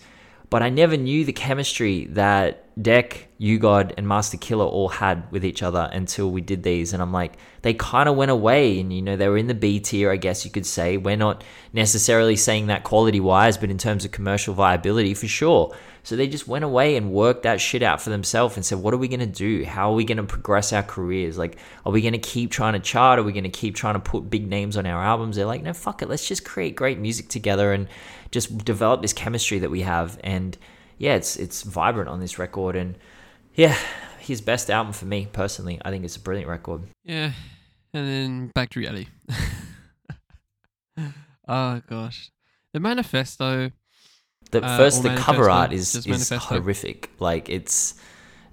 but 0.54 0.62
I 0.62 0.70
never 0.70 0.96
knew 0.96 1.26
the 1.26 1.34
chemistry 1.34 2.06
that 2.12 2.80
Deck, 2.80 3.28
U-God, 3.40 3.96
and 3.98 4.08
Masta 4.08 4.38
Killa 4.38 4.68
all 4.68 4.88
had 4.88 5.32
with 5.32 5.44
each 5.44 5.64
other 5.64 5.90
until 5.92 6.30
we 6.30 6.42
did 6.42 6.62
these. 6.62 6.94
And 6.94 7.02
I'm 7.02 7.12
like, 7.12 7.38
they 7.64 7.74
kind 7.74 8.08
of 8.08 8.16
went 8.16 8.30
away. 8.30 8.80
And, 8.80 8.94
you 8.94 9.02
know, 9.02 9.18
they 9.18 9.28
were 9.28 9.38
in 9.38 9.48
the 9.48 9.56
B 9.56 9.80
tier, 9.80 10.12
I 10.12 10.18
guess 10.18 10.46
you 10.46 10.52
could 10.52 10.68
say. 10.68 10.98
We're 10.98 11.16
not 11.16 11.44
necessarily 11.74 12.36
saying 12.36 12.68
that 12.68 12.84
quality 12.84 13.20
wise, 13.20 13.58
but 13.58 13.72
in 13.72 13.80
terms 13.80 14.06
of 14.06 14.12
commercial 14.12 14.54
viability, 14.54 15.16
for 15.16 15.28
sure. 15.28 15.76
So 16.04 16.18
they 16.18 16.28
just 16.28 16.50
went 16.50 16.66
away 16.66 16.98
and 16.98 17.12
worked 17.12 17.44
that 17.44 17.62
shit 17.62 17.82
out 17.82 18.02
for 18.02 18.10
themselves 18.10 18.58
and 18.58 18.66
said, 18.66 18.80
what 18.80 18.94
are 18.94 18.98
we 18.98 19.08
going 19.08 19.22
to 19.22 19.26
do? 19.26 19.64
How 19.64 19.92
are 19.92 19.96
we 19.96 20.04
going 20.04 20.18
to 20.18 20.24
progress 20.24 20.74
our 20.74 20.84
careers? 20.84 21.38
Like, 21.38 21.58
are 21.86 21.94
we 21.94 22.02
going 22.02 22.14
to 22.14 22.20
keep 22.20 22.52
trying 22.52 22.74
to 22.74 22.80
chart? 22.80 23.20
Are 23.20 23.24
we 23.24 23.32
going 23.32 23.46
to 23.46 23.50
keep 23.50 23.74
trying 23.74 23.94
to 23.94 24.02
put 24.02 24.30
big 24.30 24.46
names 24.50 24.76
on 24.76 24.86
our 24.86 25.02
albums? 25.02 25.38
They're 25.38 25.46
like, 25.46 25.64
no, 25.64 25.72
fuck 25.72 26.02
it. 26.02 26.10
Let's 26.10 26.28
just 26.28 26.44
create 26.44 26.76
great 26.76 27.00
music 27.00 27.30
together 27.30 27.72
and 27.72 27.88
just 28.32 28.66
develop 28.66 29.02
this 29.02 29.14
chemistry 29.14 29.60
that 29.60 29.72
we 29.72 29.82
have. 29.82 30.20
And 30.26 30.58
yeah, 30.98 31.16
it's 31.16 31.38
it's 31.38 31.64
vibrant 31.64 32.10
on 32.10 32.20
this 32.20 32.38
record. 32.38 32.76
And 32.76 32.98
yeah, 33.56 33.78
his 34.20 34.42
best 34.42 34.70
album 34.70 34.92
for 34.92 35.06
me 35.06 35.30
personally. 35.32 35.80
I 35.86 35.90
think 35.90 36.04
it's 36.04 36.18
a 36.18 36.20
brilliant 36.20 36.50
record. 36.50 36.82
Yeah, 37.06 37.32
and 37.94 38.08
then 38.08 38.48
back 38.54 38.72
to 38.72 38.80
reality. 38.82 39.08
oh 41.48 41.82
gosh, 41.88 42.30
the 42.74 42.82
manifesto. 42.82 43.72
The 44.54 44.64
Uh, 44.64 44.78
first, 44.78 45.04
the 45.04 45.16
cover 45.16 45.50
art 45.50 45.74
is 45.74 45.94
is 45.96 46.08
Manifesto. 46.08 46.38
horrific. 46.38 47.10
Like 47.20 47.50
it's 47.50 47.96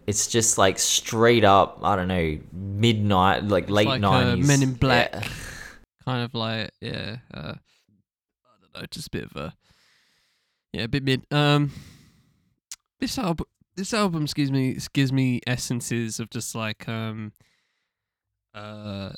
it's 0.06 0.26
just 0.26 0.58
like 0.58 0.78
straight 0.78 1.44
up. 1.44 1.78
I 1.82 1.94
don't 1.96 2.08
know, 2.08 2.38
midnight, 2.52 3.44
like 3.44 3.70
late 3.70 3.86
like, 3.86 4.02
uh, 4.02 4.10
nineties. 4.10 4.46
Men 4.48 4.62
in 4.62 4.74
Black. 4.74 5.14
kind 6.06 6.24
of 6.24 6.32
like 6.34 6.70
yeah 6.80 7.18
uh 7.34 7.52
i 7.54 8.72
don't 8.72 8.74
know 8.82 8.86
just 8.90 9.08
a 9.08 9.10
bit 9.10 9.24
of 9.24 9.36
a 9.36 9.54
yeah 10.72 10.84
a 10.84 10.88
bit 10.88 11.04
mid 11.04 11.22
um 11.30 11.70
this 13.00 13.18
album 13.18 13.46
this 13.76 13.92
album 13.92 14.24
gives 14.34 14.50
me 14.50 14.76
gives 14.94 15.12
me 15.12 15.40
essences 15.46 16.18
of 16.18 16.30
just 16.30 16.54
like 16.54 16.88
um 16.88 17.32
uh 18.54 19.10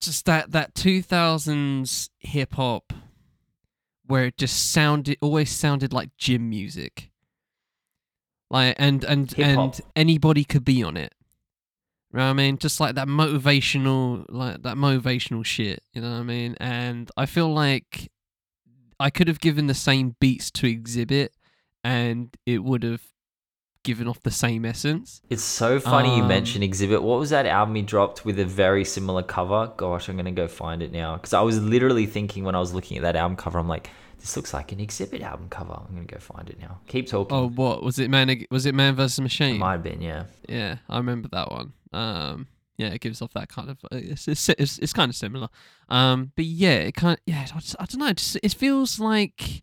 just 0.00 0.26
that 0.26 0.52
that 0.52 0.74
2000s 0.74 2.10
hip 2.18 2.54
hop 2.54 2.92
where 4.08 4.24
it 4.24 4.36
just 4.36 4.72
sounded 4.72 5.16
always 5.20 5.50
sounded 5.50 5.92
like 5.92 6.10
gym 6.16 6.50
music 6.50 7.10
like 8.50 8.74
and 8.78 9.04
and 9.04 9.32
Hip-hop. 9.32 9.74
and 9.76 9.80
anybody 9.94 10.44
could 10.44 10.64
be 10.64 10.82
on 10.82 10.96
it 10.96 11.12
you 12.12 12.18
know 12.18 12.24
what 12.24 12.30
I 12.30 12.34
mean? 12.34 12.56
Just 12.56 12.80
like 12.80 12.94
that 12.94 13.06
motivational, 13.06 14.24
like 14.30 14.62
that 14.62 14.76
motivational 14.76 15.44
shit. 15.44 15.82
You 15.92 16.00
know 16.00 16.12
what 16.12 16.20
I 16.20 16.22
mean? 16.22 16.56
And 16.58 17.10
I 17.18 17.26
feel 17.26 17.52
like 17.52 18.10
I 18.98 19.10
could 19.10 19.28
have 19.28 19.40
given 19.40 19.66
the 19.66 19.74
same 19.74 20.16
beats 20.18 20.50
to 20.52 20.66
Exhibit, 20.66 21.34
and 21.84 22.34
it 22.46 22.64
would 22.64 22.82
have 22.82 23.02
given 23.84 24.06
off 24.08 24.20
the 24.22 24.30
same 24.30 24.64
essence. 24.64 25.22
It's 25.30 25.42
so 25.42 25.80
funny 25.80 26.16
you 26.16 26.22
Um, 26.22 26.28
mentioned 26.28 26.64
Exhibit. 26.64 27.02
What 27.02 27.18
was 27.18 27.30
that 27.30 27.46
album 27.46 27.74
he 27.76 27.82
dropped 27.82 28.24
with 28.24 28.38
a 28.38 28.44
very 28.44 28.84
similar 28.84 29.22
cover? 29.22 29.72
Gosh, 29.76 30.08
I'm 30.08 30.16
gonna 30.16 30.32
go 30.32 30.48
find 30.48 30.82
it 30.82 30.92
now 30.92 31.14
because 31.16 31.32
I 31.32 31.40
was 31.40 31.62
literally 31.62 32.06
thinking 32.06 32.44
when 32.44 32.54
I 32.54 32.60
was 32.60 32.74
looking 32.74 32.96
at 32.98 33.02
that 33.02 33.16
album 33.16 33.36
cover, 33.36 33.58
I'm 33.58 33.68
like, 33.68 33.90
this 34.20 34.36
looks 34.36 34.52
like 34.52 34.72
an 34.72 34.80
Exhibit 34.80 35.22
album 35.22 35.48
cover. 35.48 35.72
I'm 35.74 35.94
gonna 35.94 36.04
go 36.06 36.18
find 36.18 36.50
it 36.50 36.58
now. 36.60 36.80
Keep 36.88 37.06
talking. 37.08 37.36
Oh, 37.36 37.48
what 37.48 37.82
was 37.82 37.98
it? 37.98 38.10
Man, 38.10 38.44
was 38.50 38.66
it 38.66 38.74
Man 38.74 38.94
versus 38.96 39.18
it 39.20 39.22
Machine? 39.22 39.58
might 39.58 39.72
have 39.72 39.82
been, 39.84 40.00
yeah. 40.02 40.24
Yeah, 40.48 40.76
I 40.88 40.96
remember 40.98 41.28
that 41.32 41.50
one. 41.50 41.72
Um, 41.92 42.48
yeah, 42.76 42.88
it 42.88 43.00
gives 43.00 43.22
off 43.22 43.32
that 43.34 43.48
kind 43.48 43.70
of. 43.70 43.78
uh, 43.84 43.96
It's 43.96 44.28
it's 44.28 44.48
it's, 44.50 44.78
it's 44.78 44.92
kind 44.92 45.08
of 45.08 45.16
similar. 45.16 45.48
Um, 45.88 46.32
but 46.36 46.44
yeah, 46.44 46.74
it 46.80 46.94
kind 46.94 47.14
of 47.14 47.20
yeah. 47.26 47.46
I, 47.54 47.58
just, 47.58 47.76
I 47.78 47.84
don't 47.86 48.00
know. 48.00 48.12
Just 48.12 48.38
it 48.42 48.54
feels 48.54 48.98
like 49.00 49.62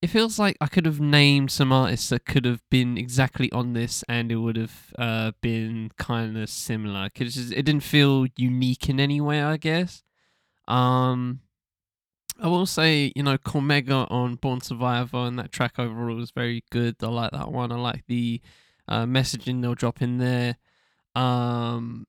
it 0.00 0.08
feels 0.08 0.38
like 0.38 0.56
I 0.60 0.66
could 0.66 0.86
have 0.86 1.00
named 1.00 1.50
some 1.50 1.72
artists 1.72 2.08
that 2.10 2.24
could 2.24 2.44
have 2.44 2.62
been 2.70 2.96
exactly 2.96 3.50
on 3.52 3.72
this, 3.72 4.04
and 4.08 4.30
it 4.30 4.36
would 4.36 4.56
have 4.56 4.94
uh 4.98 5.32
been 5.40 5.90
kind 5.98 6.36
of 6.38 6.48
similar. 6.48 7.08
Cause 7.10 7.36
it, 7.36 7.64
didn't 7.64 7.80
feel 7.80 8.26
unique 8.36 8.88
in 8.88 9.00
any 9.00 9.20
way, 9.20 9.42
I 9.42 9.56
guess. 9.56 10.02
Um. 10.66 11.40
I 12.40 12.46
will 12.46 12.66
say, 12.66 13.12
you 13.16 13.24
know, 13.24 13.36
Cormega 13.36 14.08
on 14.12 14.36
Born 14.36 14.60
Survivor 14.60 15.18
and 15.18 15.36
that 15.40 15.50
track 15.50 15.76
overall 15.76 16.14
was 16.14 16.30
very 16.30 16.62
good. 16.70 16.94
I 17.02 17.06
like 17.08 17.32
that 17.32 17.50
one. 17.50 17.72
I 17.72 17.76
like 17.76 18.04
the 18.06 18.40
uh, 18.86 19.06
messaging 19.06 19.60
they'll 19.60 19.74
drop 19.74 20.00
in 20.00 20.18
there. 20.18 20.56
Um, 21.16 22.06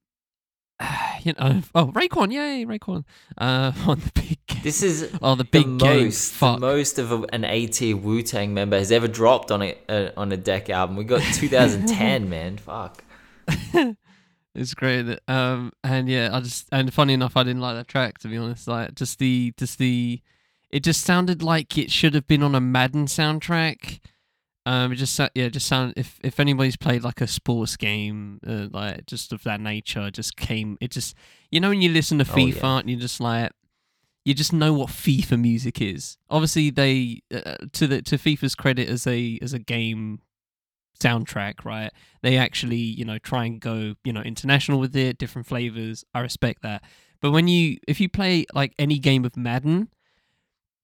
you 1.22 1.32
know, 1.38 1.62
oh 1.74 1.86
Raekwon, 1.88 2.32
yay, 2.32 2.64
Raekwon! 2.64 3.04
Uh, 3.36 3.72
on 3.86 4.00
the 4.00 4.10
big, 4.14 4.38
game. 4.46 4.60
This 4.62 4.82
is 4.82 5.10
oh 5.22 5.34
the 5.34 5.44
big 5.44 5.64
the 5.64 5.76
game, 5.76 6.04
most, 6.04 6.40
the 6.40 6.58
most 6.58 6.98
of 6.98 7.12
a, 7.12 7.26
an 7.32 7.44
A 7.44 7.66
tier 7.66 7.96
Wu 7.96 8.22
Tang 8.22 8.54
member 8.54 8.78
has 8.78 8.90
ever 8.92 9.08
dropped 9.08 9.50
on 9.50 9.62
a, 9.62 9.76
a 9.88 10.12
on 10.16 10.32
a 10.32 10.36
deck 10.36 10.70
album. 10.70 10.96
We 10.96 11.04
got 11.04 11.22
2010, 11.22 12.28
man. 12.28 12.58
Fuck. 12.58 13.04
it's 14.54 14.74
great. 14.74 15.18
Um, 15.28 15.72
and 15.84 16.08
yeah, 16.08 16.30
I 16.32 16.40
just 16.40 16.68
and 16.72 16.92
funny 16.92 17.14
enough, 17.14 17.36
I 17.36 17.42
didn't 17.42 17.60
like 17.60 17.76
that 17.76 17.88
track 17.88 18.18
to 18.20 18.28
be 18.28 18.36
honest. 18.36 18.68
Like 18.68 18.94
just 18.94 19.18
the 19.18 19.52
just 19.56 19.78
the, 19.78 20.20
it 20.70 20.82
just 20.82 21.04
sounded 21.04 21.42
like 21.42 21.76
it 21.76 21.90
should 21.90 22.14
have 22.14 22.26
been 22.26 22.42
on 22.42 22.54
a 22.54 22.60
Madden 22.60 23.06
soundtrack. 23.06 24.00
Um, 24.70 24.92
it 24.92 24.96
just 24.96 25.18
yeah, 25.18 25.28
it 25.34 25.52
just 25.52 25.66
sound 25.66 25.94
if 25.96 26.20
if 26.22 26.38
anybody's 26.38 26.76
played 26.76 27.02
like 27.02 27.20
a 27.20 27.26
sports 27.26 27.76
game, 27.76 28.38
uh, 28.46 28.68
like 28.70 29.06
just 29.06 29.32
of 29.32 29.42
that 29.44 29.60
nature, 29.60 30.06
it 30.06 30.14
just 30.14 30.36
came. 30.36 30.76
It 30.80 30.90
just 30.92 31.14
you 31.50 31.58
know 31.60 31.70
when 31.70 31.82
you 31.82 31.90
listen 31.90 32.18
to 32.18 32.24
Oh, 32.30 32.34
FIFA 32.36 32.62
yeah. 32.62 32.78
and 32.78 32.90
you 32.90 32.96
just 32.96 33.20
like. 33.20 33.52
You 34.22 34.34
just 34.34 34.52
know 34.52 34.74
what 34.74 34.90
FIFA 34.90 35.40
music 35.40 35.80
is. 35.80 36.18
Obviously, 36.28 36.68
they 36.68 37.22
uh, 37.34 37.56
to 37.72 37.86
the 37.86 38.02
to 38.02 38.16
FIFA's 38.18 38.54
credit 38.54 38.86
as 38.88 39.06
a 39.06 39.38
as 39.40 39.54
a 39.54 39.58
game 39.58 40.20
soundtrack, 41.00 41.64
right? 41.64 41.90
They 42.22 42.36
actually, 42.36 42.76
you 42.76 43.06
know, 43.06 43.16
try 43.18 43.46
and 43.46 43.58
go, 43.60 43.94
you 44.04 44.12
know, 44.12 44.20
international 44.20 44.78
with 44.78 44.94
it, 44.94 45.16
different 45.16 45.46
flavors. 45.48 46.04
I 46.14 46.20
respect 46.20 46.60
that. 46.62 46.84
But 47.22 47.30
when 47.30 47.48
you 47.48 47.78
if 47.88 47.98
you 47.98 48.10
play 48.10 48.44
like 48.54 48.74
any 48.78 48.98
game 48.98 49.24
of 49.24 49.38
Madden, 49.38 49.88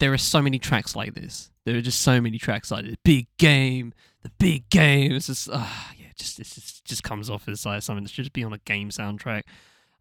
there 0.00 0.12
are 0.14 0.18
so 0.18 0.40
many 0.40 0.58
tracks 0.58 0.96
like 0.96 1.14
this. 1.14 1.50
There 1.66 1.76
are 1.76 1.82
just 1.82 2.00
so 2.00 2.20
many 2.20 2.38
tracks 2.38 2.70
like 2.70 2.84
this. 2.84 2.94
Big 3.04 3.26
game, 3.38 3.92
the 4.22 4.30
big 4.38 4.70
game. 4.70 5.12
It's 5.12 5.26
just 5.26 5.50
ah, 5.52 5.92
yeah, 5.98 6.06
just 6.16 6.38
it 6.38 6.44
just 6.44 6.84
just 6.84 7.02
comes 7.02 7.28
off 7.28 7.48
as 7.48 7.66
like 7.66 7.82
something 7.82 8.04
that 8.04 8.10
should 8.10 8.24
just 8.24 8.32
be 8.32 8.44
on 8.44 8.52
a 8.52 8.58
game 8.58 8.90
soundtrack. 8.90 9.42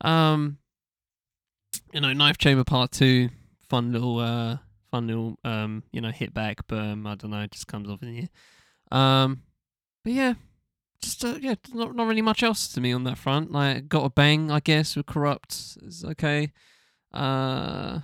Um 0.02 0.60
you 1.92 2.02
know, 2.02 2.14
Knife 2.14 2.38
Chamber 2.38 2.64
Part 2.64 2.92
Two, 2.92 3.30
fun 3.68 3.92
little 3.92 4.20
uh 4.20 4.58
fun 4.92 5.08
little 5.08 5.40
um, 5.44 5.82
you 5.92 6.02
know, 6.02 6.12
hit 6.12 6.34
back, 6.36 6.60
but 6.68 6.78
um, 6.78 7.08
I 7.08 7.16
don't 7.16 7.32
know, 7.32 7.42
it 7.42 7.52
just 7.52 7.68
comes 7.68 7.90
off 7.90 8.04
in 8.04 8.14
here. 8.14 8.30
Um 8.92 9.42
but 10.04 10.14
yeah, 10.14 10.36
just 11.02 11.26
uh, 11.26 11.40
yeah, 11.42 11.56
not 11.74 11.96
not 11.96 12.06
really 12.06 12.22
much 12.22 12.44
else 12.44 12.68
to 12.74 12.80
me 12.82 12.94
on 12.94 13.06
that 13.06 13.18
front. 13.18 13.52
Like 13.52 13.90
got 13.90 14.06
a 14.06 14.10
bang, 14.12 14.52
I 14.52 14.60
guess, 14.60 14.96
with 14.96 15.08
corrupt 15.08 15.80
okay. 16.06 16.52
Uh, 17.12 18.02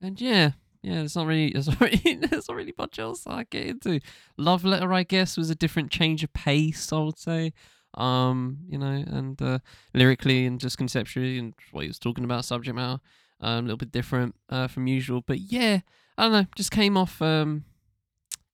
and 0.00 0.18
yeah, 0.18 0.52
yeah, 0.82 0.96
there's 0.96 1.16
not 1.16 1.26
really 1.26 1.50
there's 1.54 1.68
not 1.68 1.80
really, 1.80 2.14
there's 2.22 2.48
not 2.48 2.56
really 2.56 2.74
much 2.78 2.98
else 2.98 3.26
I 3.26 3.44
get 3.50 3.66
into. 3.66 4.00
Love 4.36 4.64
letter, 4.64 4.92
I 4.92 5.02
guess, 5.02 5.36
was 5.36 5.50
a 5.50 5.54
different 5.54 5.90
change 5.90 6.22
of 6.24 6.32
pace. 6.32 6.92
I 6.92 6.98
would 7.00 7.18
say. 7.18 7.52
Um, 7.94 8.58
you 8.68 8.78
know, 8.78 8.86
and 9.06 9.40
uh, 9.40 9.58
lyrically 9.94 10.44
and 10.46 10.60
just 10.60 10.76
conceptually 10.78 11.38
and 11.38 11.54
what 11.72 11.82
he 11.82 11.88
was 11.88 11.98
talking 11.98 12.22
about, 12.22 12.44
subject 12.44 12.76
matter, 12.76 13.00
um, 13.40 13.58
a 13.60 13.62
little 13.62 13.76
bit 13.78 13.90
different 13.90 14.34
uh, 14.50 14.68
from 14.68 14.86
usual. 14.86 15.22
But 15.26 15.40
yeah, 15.40 15.80
I 16.16 16.24
don't 16.24 16.32
know, 16.32 16.46
just 16.54 16.70
came 16.70 16.96
off. 16.98 17.20
Um, 17.22 17.64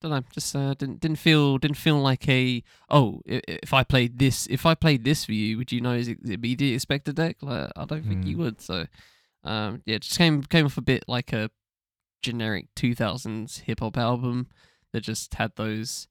don't 0.01 0.13
know, 0.13 0.23
just 0.33 0.55
uh, 0.55 0.75
didn't 0.75 1.01
didn't 1.01 1.19
feel 1.19 1.59
didn't 1.59 1.77
feel 1.79 1.99
like 1.99 2.29
a 2.29 2.63
oh 2.91 3.23
if 3.27 3.73
I 3.73 3.83
played 3.85 4.19
this 4.19 4.47
if 4.49 4.67
I 4.67 4.75
played 4.75 5.03
this 5.03 5.25
for 5.25 5.33
you 5.33 5.57
would 5.59 5.73
you 5.73 5.81
know 5.81 5.93
is 5.95 6.09
it 6.09 6.19
it'd 6.25 6.41
be 6.43 6.55
the 6.55 6.75
expected 6.75 7.17
deck 7.17 7.39
like 7.41 7.71
I 7.75 7.85
don't 7.87 8.05
think 8.05 8.27
you 8.27 8.37
Hmm. 8.37 8.43
would 8.43 8.61
so 8.61 8.87
um 9.45 9.83
yeah 9.87 9.97
it 9.97 10.03
just 10.03 10.19
came 10.19 10.43
came 10.43 10.67
off 10.67 10.77
a 10.77 10.83
bit 10.83 11.05
like 11.09 11.33
a 11.33 11.51
generic 12.25 12.67
2000s 12.75 13.61
hip 13.61 13.81
hop 13.81 13.97
album 13.97 14.49
that 14.93 15.03
just 15.03 15.35
had 15.35 15.53
those 15.57 16.09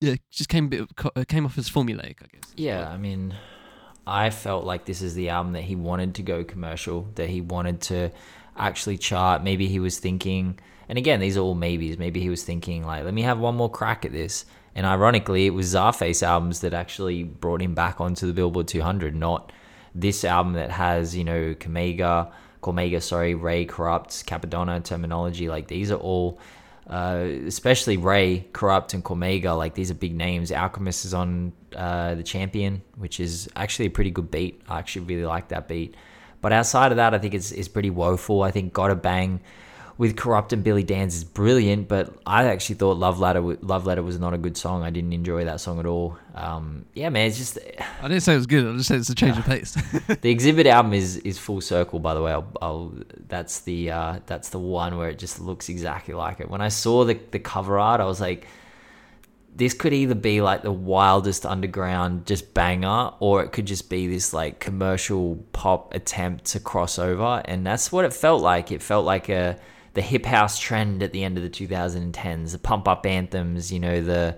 yeah 0.00 0.16
just 0.30 0.48
came 0.48 0.68
bit 0.68 0.94
co- 0.96 1.10
uh, 1.16 1.24
came 1.26 1.46
off 1.46 1.56
as 1.56 1.70
formulaic 1.70 2.16
I 2.22 2.26
guess 2.32 2.52
Yeah, 2.56 2.88
I 2.88 2.98
mean, 2.98 3.34
I 4.06 4.30
felt 4.30 4.64
like 4.64 4.84
this 4.84 5.02
is 5.02 5.14
the 5.14 5.30
album 5.30 5.52
that 5.54 5.62
he 5.64 5.74
wanted 5.74 6.14
to 6.16 6.22
go 6.22 6.44
commercial, 6.44 7.08
that 7.16 7.28
he 7.28 7.40
wanted 7.40 7.80
to 7.82 8.10
actually 8.56 8.98
chart. 8.98 9.42
Maybe 9.42 9.66
he 9.66 9.80
was 9.80 9.98
thinking, 9.98 10.58
and 10.88 10.96
again, 10.96 11.18
these 11.18 11.36
are 11.36 11.40
all 11.40 11.54
maybes. 11.54 11.98
Maybe 11.98 12.20
he 12.20 12.28
was 12.28 12.44
thinking, 12.44 12.84
like, 12.84 13.04
let 13.04 13.14
me 13.14 13.22
have 13.22 13.38
one 13.38 13.56
more 13.56 13.70
crack 13.70 14.04
at 14.04 14.12
this. 14.12 14.44
And 14.76 14.86
ironically, 14.86 15.46
it 15.46 15.54
was 15.54 15.74
Czarface 15.74 16.22
albums 16.22 16.60
that 16.60 16.74
actually 16.74 17.24
brought 17.24 17.62
him 17.62 17.74
back 17.74 18.00
onto 18.00 18.26
the 18.26 18.32
Billboard 18.32 18.68
200, 18.68 19.16
not 19.16 19.50
this 19.94 20.24
album 20.24 20.52
that 20.52 20.70
has, 20.70 21.16
you 21.16 21.24
know, 21.24 21.54
Kamega, 21.54 22.30
Cormega, 22.66 23.00
sorry, 23.02 23.34
Ray, 23.34 23.64
Corrupt, 23.64 24.26
Cappadonna, 24.26 24.80
Termanology. 24.82 25.48
Like, 25.48 25.68
these 25.68 25.90
are 25.90 25.96
all 25.98 26.38
uh, 26.88 27.26
especially 27.46 27.96
Ray, 27.96 28.46
Corrupt, 28.52 28.94
and 28.94 29.04
Cormega. 29.04 29.56
Like 29.56 29.74
these 29.74 29.90
are 29.90 29.94
big 29.94 30.14
names. 30.14 30.52
Alchemist 30.52 31.04
is 31.04 31.14
on 31.14 31.52
uh, 31.74 32.14
the 32.14 32.22
Champion, 32.22 32.82
which 32.96 33.18
is 33.18 33.48
actually 33.56 33.86
a 33.86 33.90
pretty 33.90 34.10
good 34.10 34.30
beat. 34.30 34.62
I 34.68 34.78
actually 34.78 35.06
really 35.06 35.26
like 35.26 35.48
that 35.48 35.66
beat. 35.66 35.96
But 36.40 36.52
outside 36.52 36.92
of 36.92 36.96
that, 36.96 37.12
I 37.12 37.18
think 37.18 37.34
it's 37.34 37.50
it's 37.50 37.68
pretty 37.68 37.90
woeful. 37.90 38.42
I 38.42 38.50
think 38.50 38.72
Gotta 38.72 38.94
Bang 38.94 39.40
with 39.98 40.16
Corrupt 40.16 40.52
and 40.52 40.62
Billy 40.62 40.84
Danze 40.84 41.08
is 41.08 41.24
brilliant, 41.24 41.88
but 41.88 42.14
I 42.26 42.44
actually 42.44 42.74
thought 42.74 42.98
Love 42.98 43.18
Letter 43.18 43.40
Love 43.40 43.86
Letter 43.86 44.02
was 44.02 44.18
not 44.18 44.34
a 44.34 44.38
good 44.38 44.56
song. 44.56 44.82
I 44.82 44.90
didn't 44.90 45.14
enjoy 45.14 45.44
that 45.44 45.60
song 45.60 45.78
at 45.78 45.86
all. 45.86 46.18
Um, 46.34 46.84
yeah, 46.94 47.08
man, 47.08 47.28
it's 47.28 47.38
just 47.38 47.58
I 48.02 48.08
didn't 48.08 48.22
say 48.22 48.34
it 48.34 48.36
was 48.36 48.46
good. 48.46 48.66
I 48.66 48.76
just 48.76 48.88
said 48.88 48.98
it's 48.98 49.08
a 49.08 49.14
change 49.14 49.38
of 49.38 49.44
pace. 49.44 49.72
the 50.20 50.30
Exhibit 50.30 50.66
album 50.66 50.92
is 50.92 51.16
is 51.18 51.38
full 51.38 51.62
circle. 51.62 51.98
By 51.98 52.12
the 52.12 52.20
way, 52.20 52.32
I'll, 52.32 52.52
I'll 52.60 52.92
that's 53.28 53.60
the 53.60 53.90
uh, 53.90 54.20
that's 54.26 54.50
the 54.50 54.58
one 54.58 54.98
where 54.98 55.08
it 55.08 55.18
just 55.18 55.40
looks 55.40 55.70
exactly 55.70 56.12
like 56.12 56.40
it. 56.40 56.50
When 56.50 56.60
I 56.60 56.68
saw 56.68 57.04
the 57.04 57.18
the 57.30 57.38
cover 57.38 57.78
art, 57.78 58.00
I 58.00 58.04
was 58.04 58.20
like 58.20 58.46
this 59.54 59.72
could 59.72 59.94
either 59.94 60.14
be 60.14 60.42
like 60.42 60.60
the 60.60 60.70
wildest 60.70 61.46
underground 61.46 62.26
just 62.26 62.52
banger 62.52 63.10
or 63.20 63.42
it 63.42 63.52
could 63.52 63.64
just 63.64 63.88
be 63.88 64.06
this 64.06 64.34
like 64.34 64.60
commercial 64.60 65.36
pop 65.52 65.94
attempt 65.94 66.44
to 66.44 66.60
cross 66.60 66.98
over 66.98 67.40
and 67.46 67.66
that's 67.66 67.90
what 67.90 68.04
it 68.04 68.12
felt 68.12 68.42
like 68.42 68.70
it 68.70 68.82
felt 68.82 69.06
like 69.06 69.30
a 69.30 69.58
the 69.96 70.02
hip 70.02 70.26
house 70.26 70.58
trend 70.58 71.02
at 71.02 71.12
the 71.12 71.24
end 71.24 71.36
of 71.36 71.42
the 71.42 71.50
2010s 71.50 72.52
the 72.52 72.58
pump 72.58 72.86
up 72.86 73.06
anthems 73.06 73.72
you 73.72 73.80
know 73.80 74.00
the 74.00 74.36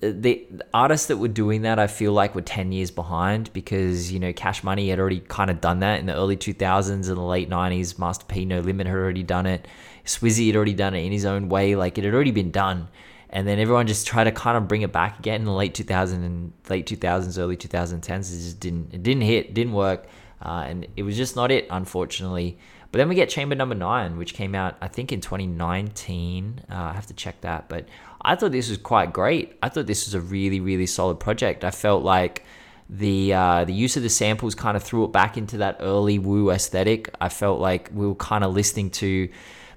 the 0.00 0.46
artists 0.74 1.06
that 1.06 1.16
were 1.16 1.28
doing 1.28 1.62
that 1.62 1.78
I 1.78 1.86
feel 1.86 2.12
like 2.12 2.34
were 2.34 2.42
10 2.42 2.72
years 2.72 2.90
behind 2.90 3.50
because 3.52 4.12
you 4.12 4.20
know 4.20 4.32
Cash 4.32 4.62
Money 4.62 4.90
had 4.90 5.00
already 5.00 5.20
kind 5.20 5.50
of 5.50 5.60
done 5.60 5.80
that 5.80 6.00
in 6.00 6.06
the 6.06 6.14
early 6.14 6.36
2000s 6.36 6.90
and 6.90 7.04
the 7.04 7.20
late 7.20 7.48
90s 7.48 7.98
Master 7.98 8.26
P 8.26 8.44
No 8.44 8.60
Limit 8.60 8.86
had 8.86 8.96
already 8.96 9.22
done 9.22 9.46
it 9.46 9.66
Swizzy 10.04 10.48
had 10.48 10.56
already 10.56 10.74
done 10.74 10.94
it 10.94 11.04
in 11.04 11.12
his 11.12 11.24
own 11.24 11.48
way 11.48 11.74
like 11.74 11.96
it 11.96 12.04
had 12.04 12.12
already 12.12 12.32
been 12.32 12.50
done 12.50 12.88
and 13.30 13.46
then 13.46 13.58
everyone 13.58 13.86
just 13.86 14.06
tried 14.06 14.24
to 14.24 14.32
kind 14.32 14.56
of 14.56 14.68
bring 14.68 14.82
it 14.82 14.92
back 14.92 15.18
again 15.18 15.40
in 15.40 15.44
the 15.44 15.52
late 15.52 15.74
2000s 15.74 16.12
and 16.12 16.52
late 16.68 16.86
2000s, 16.86 17.38
early 17.38 17.56
2010s. 17.56 18.32
It 18.32 18.42
just 18.42 18.60
didn't, 18.60 18.94
it 18.94 19.02
didn't 19.02 19.22
hit, 19.22 19.52
didn't 19.52 19.74
work, 19.74 20.06
uh, 20.40 20.64
and 20.66 20.86
it 20.96 21.02
was 21.02 21.16
just 21.16 21.36
not 21.36 21.50
it, 21.50 21.66
unfortunately. 21.70 22.58
But 22.90 22.98
then 22.98 23.08
we 23.08 23.14
get 23.14 23.28
Chamber 23.28 23.54
Number 23.54 23.74
Nine, 23.74 24.16
which 24.16 24.32
came 24.32 24.54
out, 24.54 24.76
I 24.80 24.88
think, 24.88 25.12
in 25.12 25.20
2019. 25.20 26.62
Uh, 26.70 26.74
I 26.74 26.92
have 26.94 27.06
to 27.06 27.14
check 27.14 27.40
that, 27.42 27.68
but 27.68 27.86
I 28.22 28.34
thought 28.34 28.52
this 28.52 28.70
was 28.70 28.78
quite 28.78 29.12
great. 29.12 29.58
I 29.62 29.68
thought 29.68 29.86
this 29.86 30.06
was 30.06 30.14
a 30.14 30.20
really, 30.20 30.60
really 30.60 30.86
solid 30.86 31.20
project. 31.20 31.64
I 31.64 31.70
felt 31.70 32.02
like 32.02 32.44
the 32.88 33.34
uh, 33.34 33.64
the 33.64 33.74
use 33.74 33.96
of 33.98 34.02
the 34.02 34.08
samples 34.08 34.54
kind 34.54 34.76
of 34.76 34.82
threw 34.82 35.04
it 35.04 35.12
back 35.12 35.36
into 35.36 35.58
that 35.58 35.76
early 35.80 36.18
Wu 36.18 36.50
aesthetic. 36.50 37.14
I 37.20 37.28
felt 37.28 37.60
like 37.60 37.90
we 37.92 38.06
were 38.06 38.14
kind 38.14 38.42
of 38.42 38.54
listening 38.54 38.90
to 38.92 39.28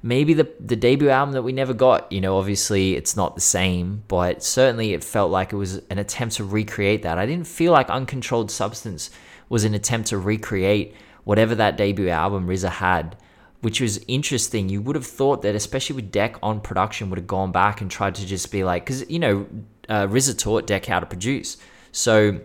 maybe 0.01 0.34
the 0.34 0.49
the 0.59 0.78
debut 0.78 1.09
album 1.09 1.34
that 1.34 1.41
we 1.41 1.51
never 1.51 1.74
got. 1.74 2.09
You 2.12 2.22
know, 2.22 2.38
obviously 2.38 2.95
it's 2.95 3.18
not 3.18 3.36
the 3.36 3.41
same, 3.41 4.03
but 4.07 4.41
certainly 4.41 4.93
it 4.93 5.03
felt 5.03 5.32
like 5.32 5.51
it 5.51 5.57
was 5.57 5.82
an 5.89 5.99
attempt 5.99 6.36
to 6.36 6.45
recreate 6.45 7.03
that. 7.03 7.18
I 7.18 7.26
didn't 7.26 7.47
feel 7.47 7.74
like 7.74 7.89
Uncontrolled 7.89 8.49
Substance 8.49 9.09
was 9.49 9.66
an 9.66 9.74
attempt 9.74 10.07
to 10.09 10.18
recreate 10.18 10.95
whatever 11.32 11.55
that 11.55 11.77
debut 11.77 12.09
album 12.09 12.45
RZA 12.45 12.69
had, 12.69 13.15
which 13.61 13.79
was 13.79 14.03
interesting. 14.09 14.67
You 14.67 14.82
would 14.82 14.97
have 14.97 15.07
thought 15.07 15.43
that, 15.43 15.55
especially 15.55 15.95
with 15.95 16.11
Deck 16.11 16.36
on 16.43 16.59
production, 16.59 17.09
would 17.09 17.19
have 17.19 17.25
gone 17.25 17.53
back 17.53 17.79
and 17.79 17.89
tried 17.89 18.15
to 18.15 18.25
just 18.25 18.51
be 18.51 18.65
like, 18.65 18.84
because 18.84 19.09
you 19.09 19.17
know, 19.17 19.47
uh, 19.88 20.07
RZA 20.07 20.38
taught 20.38 20.67
Deck 20.67 20.88
how 20.88 20.99
to 20.99 21.05
produce, 21.05 21.55
so 21.93 22.38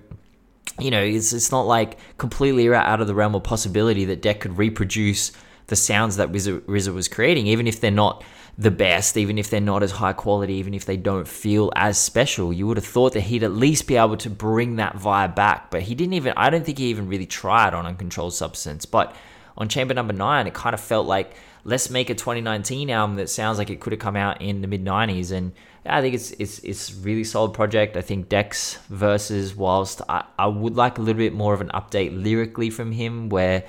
you 0.79 0.93
know, 0.93 1.03
it's, 1.03 1.33
it's 1.33 1.51
not 1.51 1.63
like 1.63 1.99
completely 2.17 2.73
out 2.73 3.01
of 3.01 3.09
the 3.09 3.15
realm 3.15 3.35
of 3.35 3.43
possibility 3.43 4.05
that 4.05 4.23
Deck 4.23 4.39
could 4.39 4.57
reproduce 4.57 5.33
the 5.67 5.75
sounds 5.75 6.15
that 6.19 6.31
RZA, 6.31 6.95
was 6.95 7.09
creating, 7.09 7.49
even 7.49 7.67
if 7.67 7.81
they're 7.81 7.91
not 7.91 8.23
the 8.59 8.71
best, 8.71 9.17
even 9.17 9.37
if 9.37 9.51
they're 9.51 9.61
not 9.61 9.83
as 9.83 9.93
high 9.93 10.15
quality, 10.15 10.55
even 10.55 10.73
if 10.73 10.87
they 10.87 10.97
don't 10.97 11.29
feel 11.29 11.71
as 11.77 11.99
special, 11.99 12.53
you 12.53 12.67
would 12.67 12.79
have 12.79 12.87
thought 12.87 13.13
that 13.13 13.21
he'd 13.21 13.43
at 13.43 13.53
least 13.53 13.87
be 13.87 13.97
able 13.97 14.17
to 14.17 14.31
bring 14.31 14.77
that 14.77 14.97
vibe 14.97 15.35
back. 15.35 15.71
But 15.71 15.83
he 15.83 15.95
didn't 15.95 16.15
even, 16.15 16.33
I 16.37 16.49
don't 16.49 16.65
think 16.65 16.79
he 16.79 16.87
even 16.87 17.09
really 17.09 17.27
tried 17.27 17.75
on 17.75 17.85
Uncontrolled 17.85 18.33
Substance. 18.33 18.87
But 18.87 19.15
on 19.59 19.69
Chamber 19.69 19.93
Number 19.93 20.15
Nine, 20.15 20.47
it 20.47 20.55
kind 20.55 20.73
of 20.73 20.81
felt 20.81 21.07
like, 21.07 21.35
let's 21.65 21.91
make 21.91 22.09
a 22.09 22.15
2019 22.15 22.89
album 22.89 23.17
that 23.17 23.29
sounds 23.29 23.59
like 23.59 23.69
it 23.69 23.81
could 23.81 23.93
have 23.93 24.01
come 24.01 24.17
out 24.17 24.41
in 24.41 24.63
the 24.63 24.69
mid 24.69 24.83
90s. 24.83 25.33
And 25.33 25.53
I 25.85 26.01
think 26.01 26.15
it's 26.15 26.31
it's 26.33 26.59
it's 26.61 26.95
really 26.95 27.25
solid 27.25 27.53
project. 27.53 27.97
I 27.97 28.01
think 28.01 28.31
Deck's 28.31 28.77
versus 28.89 29.55
whilst 29.55 30.01
I, 30.09 30.25
I 30.39 30.47
would 30.47 30.77
like 30.77 30.97
a 30.97 31.03
little 31.03 31.19
bit 31.19 31.35
more 31.35 31.53
of 31.53 31.61
an 31.61 31.71
update 31.75 32.23
lyrically 32.23 32.71
from 32.71 32.93
him 32.93 33.29
where 33.29 33.65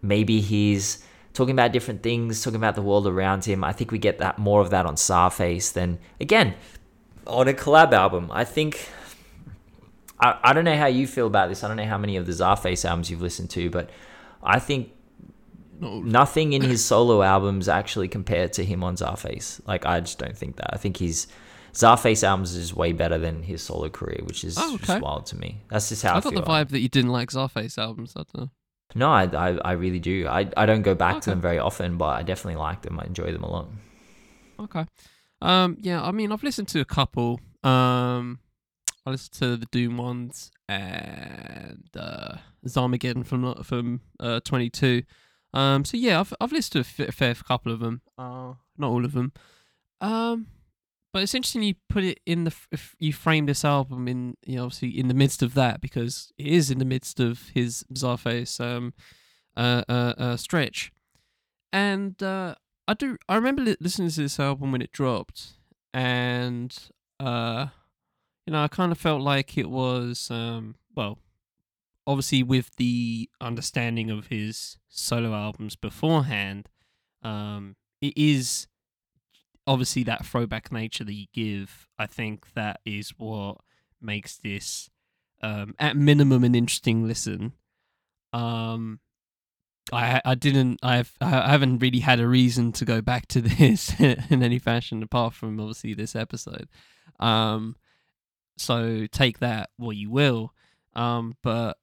maybe 0.00 0.40
he's 0.40 1.04
talking 1.32 1.52
about 1.52 1.72
different 1.72 2.02
things, 2.02 2.42
talking 2.42 2.56
about 2.56 2.74
the 2.74 2.82
world 2.82 3.06
around 3.06 3.44
him. 3.44 3.62
I 3.64 3.72
think 3.72 3.92
we 3.92 3.98
get 3.98 4.18
that 4.18 4.38
more 4.38 4.60
of 4.60 4.70
that 4.70 4.86
on 4.86 4.94
Czarface 4.96 5.72
than 5.72 5.98
again 6.20 6.54
on 7.26 7.48
a 7.48 7.52
collab 7.52 7.92
album. 7.92 8.30
I 8.32 8.44
think 8.44 8.88
I, 10.18 10.38
I 10.42 10.52
don't 10.52 10.64
know 10.64 10.76
how 10.76 10.86
you 10.86 11.06
feel 11.06 11.26
about 11.26 11.48
this. 11.48 11.64
I 11.64 11.68
don't 11.68 11.76
know 11.76 11.84
how 11.84 11.98
many 11.98 12.16
of 12.16 12.26
the 12.26 12.32
Czarface 12.32 12.84
albums 12.84 13.10
you've 13.10 13.22
listened 13.22 13.50
to, 13.50 13.70
but 13.70 13.90
I 14.42 14.58
think 14.58 14.92
nothing 15.80 16.52
in 16.52 16.62
his 16.72 16.84
solo 16.84 17.22
albums 17.22 17.68
actually 17.68 18.08
compared 18.08 18.52
to 18.54 18.64
him 18.64 18.82
on 18.84 18.96
Czarface. 18.96 19.60
Like 19.66 19.86
I 19.86 20.00
just 20.00 20.18
don't 20.18 20.36
think 20.36 20.56
that. 20.56 20.74
I 20.74 20.76
think 20.76 20.96
he's 20.96 21.26
Czarface 21.72 22.24
albums 22.24 22.54
is 22.56 22.74
way 22.74 22.92
better 22.92 23.18
than 23.18 23.42
his 23.42 23.62
solo 23.62 23.88
career, 23.88 24.20
which 24.24 24.44
is 24.44 24.58
oh, 24.58 24.74
okay. 24.74 24.86
just 24.86 25.02
wild 25.02 25.26
to 25.26 25.36
me. 25.36 25.62
That's 25.68 25.88
just 25.88 26.02
how 26.02 26.14
I, 26.14 26.16
I 26.18 26.20
got 26.20 26.34
the 26.34 26.42
vibe 26.42 26.70
that 26.70 26.80
you 26.80 26.88
didn't 26.88 27.12
like 27.12 27.30
Czarface 27.30 27.78
albums. 27.78 28.14
I 28.16 28.24
don't 28.32 28.34
know. 28.34 28.50
No, 28.94 29.10
I, 29.10 29.24
I, 29.24 29.58
I 29.64 29.72
really 29.72 29.98
do. 30.00 30.26
I, 30.26 30.48
I 30.56 30.66
don't 30.66 30.82
go 30.82 30.94
back 30.94 31.16
okay. 31.16 31.20
to 31.22 31.30
them 31.30 31.40
very 31.40 31.58
often, 31.58 31.96
but 31.96 32.08
I 32.08 32.22
definitely 32.22 32.60
like 32.60 32.82
them. 32.82 32.98
I 32.98 33.04
enjoy 33.04 33.32
them 33.32 33.44
a 33.44 33.50
lot. 33.50 33.68
Okay. 34.58 34.86
Um. 35.40 35.76
Yeah. 35.80 36.02
I 36.02 36.10
mean, 36.10 36.32
I've 36.32 36.42
listened 36.42 36.68
to 36.68 36.80
a 36.80 36.84
couple. 36.84 37.40
Um. 37.62 38.40
I 39.06 39.10
listened 39.10 39.32
to 39.38 39.56
the 39.56 39.66
Doom 39.66 39.96
ones 39.96 40.50
and 40.68 41.88
uh, 41.96 42.36
Zarmageddon 42.66 43.24
from 43.26 43.54
from 43.62 44.00
uh 44.18 44.40
22. 44.40 45.02
Um. 45.54 45.84
So 45.84 45.96
yeah, 45.96 46.20
I've 46.20 46.34
I've 46.40 46.52
listened 46.52 46.84
to 46.84 47.06
a 47.08 47.12
fair 47.12 47.34
couple 47.34 47.72
of 47.72 47.80
them. 47.80 48.02
Uh, 48.18 48.54
not 48.76 48.90
all 48.90 49.04
of 49.04 49.12
them. 49.12 49.32
Um. 50.00 50.46
But 51.12 51.22
it's 51.22 51.34
interesting 51.34 51.62
you 51.62 51.74
put 51.88 52.04
it 52.04 52.20
in 52.24 52.44
the 52.44 52.54
if 52.70 52.94
you 52.98 53.12
frame 53.12 53.46
this 53.46 53.64
album 53.64 54.06
in 54.06 54.36
you 54.44 54.56
know 54.56 54.64
obviously 54.64 54.98
in 54.98 55.08
the 55.08 55.14
midst 55.14 55.42
of 55.42 55.54
that 55.54 55.80
because 55.80 56.32
it 56.38 56.46
is 56.46 56.70
in 56.70 56.78
the 56.78 56.84
midst 56.84 57.18
of 57.18 57.48
his 57.52 57.84
Czarface 57.92 58.60
um 58.60 58.94
uh, 59.56 59.82
uh, 59.88 60.14
uh 60.16 60.36
stretch, 60.36 60.92
and 61.72 62.22
uh, 62.22 62.54
I 62.86 62.94
do 62.94 63.16
I 63.28 63.34
remember 63.34 63.62
li- 63.62 63.76
listening 63.80 64.10
to 64.10 64.22
this 64.22 64.38
album 64.38 64.70
when 64.72 64.82
it 64.82 64.92
dropped, 64.92 65.54
and 65.92 66.76
uh 67.18 67.66
you 68.46 68.52
know 68.52 68.62
I 68.62 68.68
kind 68.68 68.92
of 68.92 68.98
felt 68.98 69.20
like 69.20 69.58
it 69.58 69.68
was 69.68 70.30
um 70.30 70.76
well 70.94 71.18
obviously 72.06 72.42
with 72.42 72.74
the 72.76 73.28
understanding 73.40 74.10
of 74.10 74.28
his 74.28 74.78
solo 74.88 75.34
albums 75.34 75.76
beforehand 75.76 76.68
um 77.22 77.76
it 78.00 78.14
is 78.16 78.66
obviously 79.66 80.02
that 80.04 80.24
throwback 80.24 80.72
nature 80.72 81.04
that 81.04 81.14
you 81.14 81.26
give, 81.32 81.88
I 81.98 82.06
think 82.06 82.52
that 82.54 82.80
is 82.84 83.10
what 83.16 83.58
makes 84.00 84.36
this 84.38 84.90
um, 85.42 85.74
at 85.78 85.96
minimum 85.96 86.44
an 86.44 86.54
interesting 86.54 87.06
listen. 87.06 87.52
Um, 88.32 89.00
I 89.92 90.20
I 90.24 90.34
didn't 90.34 90.78
I've 90.82 91.12
I 91.20 91.50
haven't 91.50 91.78
really 91.78 92.00
had 92.00 92.20
a 92.20 92.28
reason 92.28 92.72
to 92.72 92.84
go 92.84 93.00
back 93.00 93.26
to 93.28 93.40
this 93.40 93.98
in 93.98 94.42
any 94.42 94.58
fashion 94.58 95.02
apart 95.02 95.34
from 95.34 95.58
obviously 95.58 95.94
this 95.94 96.14
episode. 96.14 96.68
Um, 97.18 97.76
so 98.56 99.06
take 99.10 99.38
that 99.38 99.70
what 99.76 99.96
you 99.96 100.10
will. 100.10 100.52
Um, 100.94 101.36
but 101.42 101.78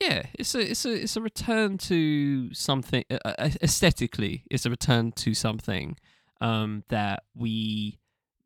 yeah, 0.00 0.26
it's 0.34 0.54
a 0.54 0.70
it's 0.70 0.84
a 0.84 1.02
it's 1.02 1.16
a 1.16 1.20
return 1.20 1.78
to 1.78 2.52
something 2.54 3.04
uh, 3.10 3.50
aesthetically. 3.62 4.44
It's 4.50 4.66
a 4.66 4.70
return 4.70 5.12
to 5.12 5.34
something 5.34 5.96
um, 6.40 6.84
that 6.88 7.24
we 7.34 7.98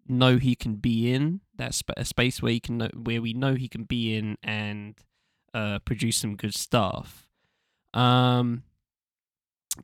know 0.07 0.37
he 0.37 0.55
can 0.55 0.77
be 0.77 1.13
in. 1.13 1.41
That 1.57 1.75
sp- 1.77 1.97
a 1.97 2.05
space 2.05 2.43
where 2.43 2.53
he 2.53 2.61
can 2.61 2.79
know, 2.79 2.91
where 2.95 3.23
we 3.23 3.33
know 3.33 3.55
he 3.55 3.69
can 3.69 3.85
be 3.85 4.17
in 4.17 4.37
and 4.43 4.95
uh, 5.53 5.79
produce 5.81 6.17
some 6.17 6.37
good 6.37 6.55
stuff. 6.55 7.29
Um, 7.93 8.65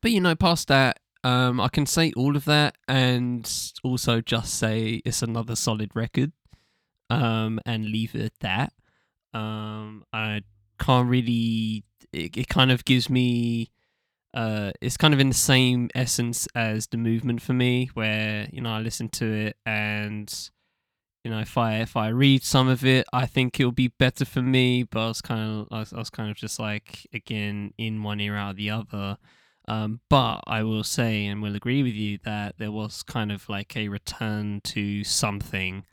but 0.00 0.10
you 0.10 0.20
know, 0.20 0.34
past 0.34 0.68
that, 0.68 0.98
um, 1.22 1.60
I 1.60 1.68
can 1.68 1.86
say 1.86 2.12
all 2.16 2.36
of 2.36 2.44
that 2.46 2.76
and 2.88 3.50
also 3.84 4.20
just 4.20 4.54
say 4.54 5.02
it's 5.04 5.22
another 5.22 5.56
solid 5.56 5.90
record. 5.94 6.32
Um, 7.08 7.58
and 7.66 7.86
leave 7.86 8.14
it 8.14 8.24
at 8.24 8.38
that. 8.38 8.72
Um, 9.36 10.04
I 10.12 10.42
can't 10.78 11.08
really. 11.08 11.82
It, 12.12 12.36
it 12.36 12.48
kind 12.48 12.70
of 12.70 12.84
gives 12.84 13.10
me 13.10 13.70
uh, 14.32 14.72
it's 14.80 14.96
kind 14.96 15.12
of 15.12 15.20
in 15.20 15.28
the 15.28 15.34
same 15.34 15.90
essence 15.94 16.46
as 16.54 16.86
the 16.88 16.96
movement 16.96 17.42
for 17.42 17.52
me, 17.52 17.90
where 17.94 18.48
you 18.52 18.60
know 18.60 18.70
I 18.70 18.80
listen 18.80 19.08
to 19.10 19.32
it 19.32 19.56
and 19.66 20.50
you 21.24 21.30
know 21.30 21.40
if 21.40 21.58
I 21.58 21.76
if 21.76 21.96
I 21.96 22.08
read 22.08 22.44
some 22.44 22.68
of 22.68 22.84
it, 22.84 23.06
I 23.12 23.26
think 23.26 23.58
it'll 23.58 23.72
be 23.72 23.88
better 23.88 24.24
for 24.24 24.42
me. 24.42 24.84
But 24.84 25.00
I 25.00 25.08
was 25.08 25.20
kind 25.20 25.40
of 25.40 25.68
I 25.70 25.80
was, 25.80 25.92
I 25.92 25.98
was 25.98 26.10
kind 26.10 26.30
of 26.30 26.36
just 26.36 26.58
like 26.60 27.06
again 27.12 27.74
in 27.78 28.02
one 28.02 28.20
ear 28.20 28.36
out 28.36 28.50
of 28.50 28.56
the 28.56 28.70
other. 28.70 29.18
Um, 29.68 30.00
but 30.08 30.40
I 30.46 30.64
will 30.64 30.82
say 30.82 31.26
and 31.26 31.42
will 31.42 31.54
agree 31.54 31.82
with 31.82 31.94
you 31.94 32.18
that 32.24 32.56
there 32.58 32.72
was 32.72 33.04
kind 33.04 33.30
of 33.30 33.48
like 33.48 33.76
a 33.76 33.88
return 33.88 34.60
to 34.64 35.04
something 35.04 35.84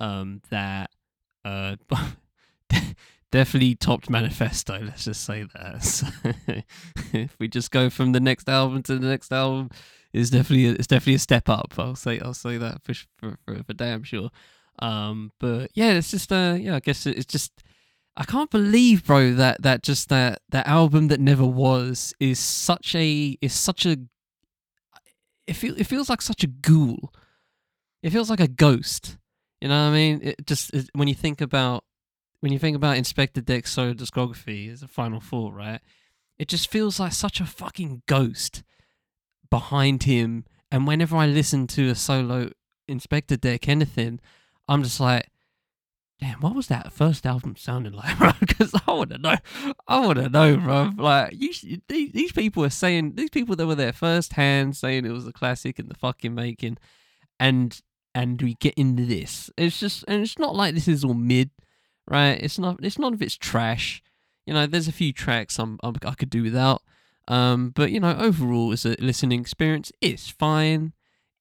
um, 0.00 0.42
that 0.50 0.90
uh, 1.44 1.76
definitely 3.32 3.74
topped 3.74 4.08
manifesto 4.08 4.78
let's 4.82 5.04
just 5.04 5.24
say 5.24 5.44
that 5.54 5.82
so 5.82 6.06
if 7.12 7.34
we 7.40 7.48
just 7.48 7.72
go 7.72 7.90
from 7.90 8.12
the 8.12 8.20
next 8.20 8.48
album 8.48 8.82
to 8.82 8.96
the 8.98 9.08
next 9.08 9.32
album 9.32 9.68
is 10.12 10.30
definitely 10.30 10.68
a, 10.68 10.72
it's 10.72 10.86
definitely 10.86 11.14
a 11.14 11.18
step 11.18 11.48
up. 11.48 11.74
I'll 11.78 11.96
say 11.96 12.20
I'll 12.20 12.34
say 12.34 12.58
that 12.58 12.82
for 12.82 12.94
for 13.16 13.38
for, 13.44 13.62
for 13.64 13.72
damn 13.72 14.02
sure. 14.02 14.30
Um, 14.78 15.32
but 15.38 15.70
yeah, 15.74 15.92
it's 15.92 16.10
just 16.10 16.32
uh 16.32 16.56
yeah, 16.58 16.76
I 16.76 16.80
guess 16.80 17.06
it's 17.06 17.26
just 17.26 17.52
I 18.16 18.24
can't 18.24 18.50
believe, 18.50 19.04
bro, 19.04 19.32
that 19.34 19.62
that 19.62 19.82
just 19.82 20.08
that 20.10 20.40
that 20.50 20.66
album 20.66 21.08
that 21.08 21.20
never 21.20 21.46
was 21.46 22.14
is 22.20 22.38
such 22.38 22.94
a 22.94 23.38
is 23.40 23.54
such 23.54 23.86
a 23.86 23.96
it 25.46 25.54
feel 25.54 25.78
it 25.78 25.84
feels 25.84 26.10
like 26.10 26.22
such 26.22 26.44
a 26.44 26.48
ghoul. 26.48 27.12
It 28.02 28.10
feels 28.10 28.30
like 28.30 28.40
a 28.40 28.48
ghost. 28.48 29.18
You 29.60 29.68
know 29.68 29.84
what 29.84 29.92
I 29.92 29.94
mean? 29.94 30.20
It 30.22 30.46
just 30.46 30.74
it, 30.74 30.90
when 30.92 31.08
you 31.08 31.14
think 31.14 31.40
about 31.40 31.84
when 32.42 32.52
you 32.52 32.58
think 32.58 32.74
about 32.74 32.96
Inspectah 32.96 33.44
Deck's 33.44 33.70
solo 33.70 33.94
discography 33.94 34.70
as 34.70 34.82
a 34.82 34.88
final 34.88 35.20
four, 35.20 35.54
right? 35.54 35.80
It 36.40 36.48
just 36.48 36.68
feels 36.68 36.98
like 36.98 37.12
such 37.12 37.40
a 37.40 37.46
fucking 37.46 38.02
ghost 38.08 38.64
behind 39.48 40.02
him. 40.02 40.44
And 40.68 40.84
whenever 40.84 41.16
I 41.16 41.26
listen 41.26 41.68
to 41.68 41.88
a 41.88 41.94
solo 41.94 42.50
Inspectah 42.90 43.40
Deck 43.40 43.68
anything, 43.68 44.18
I'm 44.66 44.82
just 44.82 44.98
like, 44.98 45.28
damn, 46.18 46.40
what 46.40 46.56
was 46.56 46.66
that 46.66 46.92
first 46.92 47.26
album 47.26 47.54
sounding 47.54 47.92
like, 47.92 48.18
bro? 48.18 48.32
Because 48.40 48.74
I 48.88 48.90
want 48.90 49.10
to 49.10 49.18
know. 49.18 49.36
I 49.86 50.00
want 50.04 50.18
to 50.18 50.28
know, 50.28 50.56
bro. 50.56 50.90
Like, 50.96 51.34
you, 51.40 51.52
these, 51.86 52.10
these 52.10 52.32
people 52.32 52.64
are 52.64 52.70
saying, 52.70 53.14
these 53.14 53.30
people 53.30 53.54
that 53.54 53.68
were 53.68 53.76
there 53.76 53.92
first 53.92 54.32
hand 54.32 54.76
saying 54.76 55.06
it 55.06 55.12
was 55.12 55.28
a 55.28 55.32
classic 55.32 55.78
in 55.78 55.86
the 55.88 55.94
fucking 55.94 56.34
making, 56.34 56.78
and 57.38 57.80
and 58.16 58.42
we 58.42 58.54
get 58.54 58.74
into 58.74 59.06
this. 59.06 59.48
It's 59.56 59.78
just, 59.78 60.04
and 60.08 60.22
it's 60.22 60.40
not 60.40 60.56
like 60.56 60.74
this 60.74 60.88
is 60.88 61.04
all 61.04 61.14
mid, 61.14 61.50
right? 62.12 62.38
It's 62.40 62.58
not. 62.58 62.78
It's 62.82 62.98
none 62.98 63.14
of 63.14 63.22
it's 63.22 63.36
trash. 63.36 64.02
You 64.46 64.52
know, 64.52 64.66
there's 64.66 64.88
a 64.88 64.92
few 64.92 65.12
tracks 65.12 65.58
I'm, 65.58 65.78
I'm 65.82 65.94
I 66.04 66.14
could 66.14 66.30
do 66.30 66.42
without. 66.42 66.82
Um, 67.26 67.70
but 67.74 67.90
you 67.90 68.00
know, 68.00 68.14
overall, 68.18 68.72
as 68.72 68.84
a 68.84 68.94
listening 68.98 69.40
experience, 69.40 69.90
it's 70.00 70.28
fine. 70.28 70.92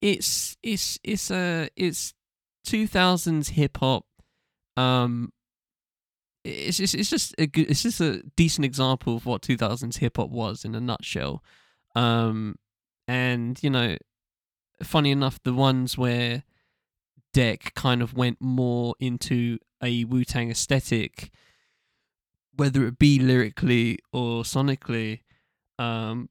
It's 0.02 0.56
it's 0.64 0.98
it's 1.04 1.30
a 1.30 1.70
it's 1.76 2.14
2000s 2.66 3.50
hip 3.50 3.78
hop. 3.78 4.06
Um, 4.78 5.34
it's 6.44 6.78
just 6.78 6.96
it's 6.96 7.10
just 7.10 7.36
a 7.38 7.48
good, 7.48 7.70
it's 7.70 7.84
just 7.84 8.00
a 8.00 8.24
decent 8.36 8.66
example 8.66 9.18
of 9.18 9.26
what 9.26 9.42
2000s 9.42 9.98
hip 9.98 10.18
hop 10.18 10.30
was 10.30 10.64
in 10.64 10.74
a 10.74 10.80
nutshell. 10.80 11.44
Um, 11.96 12.56
and 13.08 13.62
you 13.62 13.70
know, 13.70 13.98
funny 14.82 15.12
enough, 15.12 15.44
the 15.44 15.54
ones 15.54 15.98
where 15.98 16.44
Deck 17.34 17.74
kind 17.76 18.02
of 18.02 18.14
went 18.14 18.38
more 18.40 18.96
into 19.00 19.58
a 19.82 20.04
Wu 20.04 20.24
Tang 20.24 20.52
aesthetic, 20.52 21.32
whether 22.56 22.86
it 22.86 23.00
be 23.00 23.20
lyrically 23.20 24.00
or 24.12 24.44
sonically, 24.44 25.22
um, 25.80 26.30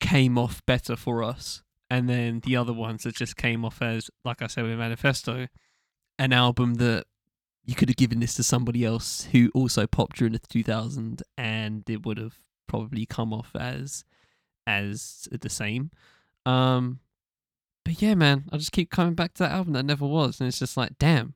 came 0.00 0.38
off 0.38 0.64
better 0.66 0.96
for 0.96 1.22
us. 1.22 1.62
And 1.90 2.08
then 2.08 2.40
the 2.44 2.56
other 2.56 2.72
ones 2.72 3.04
that 3.04 3.14
just 3.14 3.36
came 3.36 3.64
off 3.64 3.80
as, 3.80 4.10
like 4.24 4.42
I 4.42 4.46
said 4.46 4.64
with 4.64 4.78
Manifesto, 4.78 5.48
an 6.18 6.32
album 6.32 6.74
that 6.74 7.06
you 7.64 7.74
could 7.74 7.88
have 7.88 7.96
given 7.96 8.20
this 8.20 8.34
to 8.34 8.42
somebody 8.42 8.84
else 8.84 9.28
who 9.32 9.50
also 9.54 9.86
popped 9.86 10.16
during 10.16 10.32
the 10.32 10.38
2000s 10.38 11.22
and 11.36 11.88
it 11.88 12.04
would 12.04 12.18
have 12.18 12.36
probably 12.66 13.06
come 13.06 13.32
off 13.32 13.50
as 13.54 14.04
as 14.66 15.28
the 15.30 15.48
same. 15.48 15.90
Um, 16.44 17.00
but 17.88 18.02
yeah, 18.02 18.14
man, 18.14 18.44
I 18.52 18.58
just 18.58 18.72
keep 18.72 18.90
coming 18.90 19.14
back 19.14 19.32
to 19.34 19.44
that 19.44 19.52
album 19.52 19.72
that 19.72 19.86
never 19.86 20.06
was, 20.06 20.40
and 20.40 20.48
it's 20.48 20.58
just 20.58 20.76
like, 20.76 20.98
damn, 20.98 21.32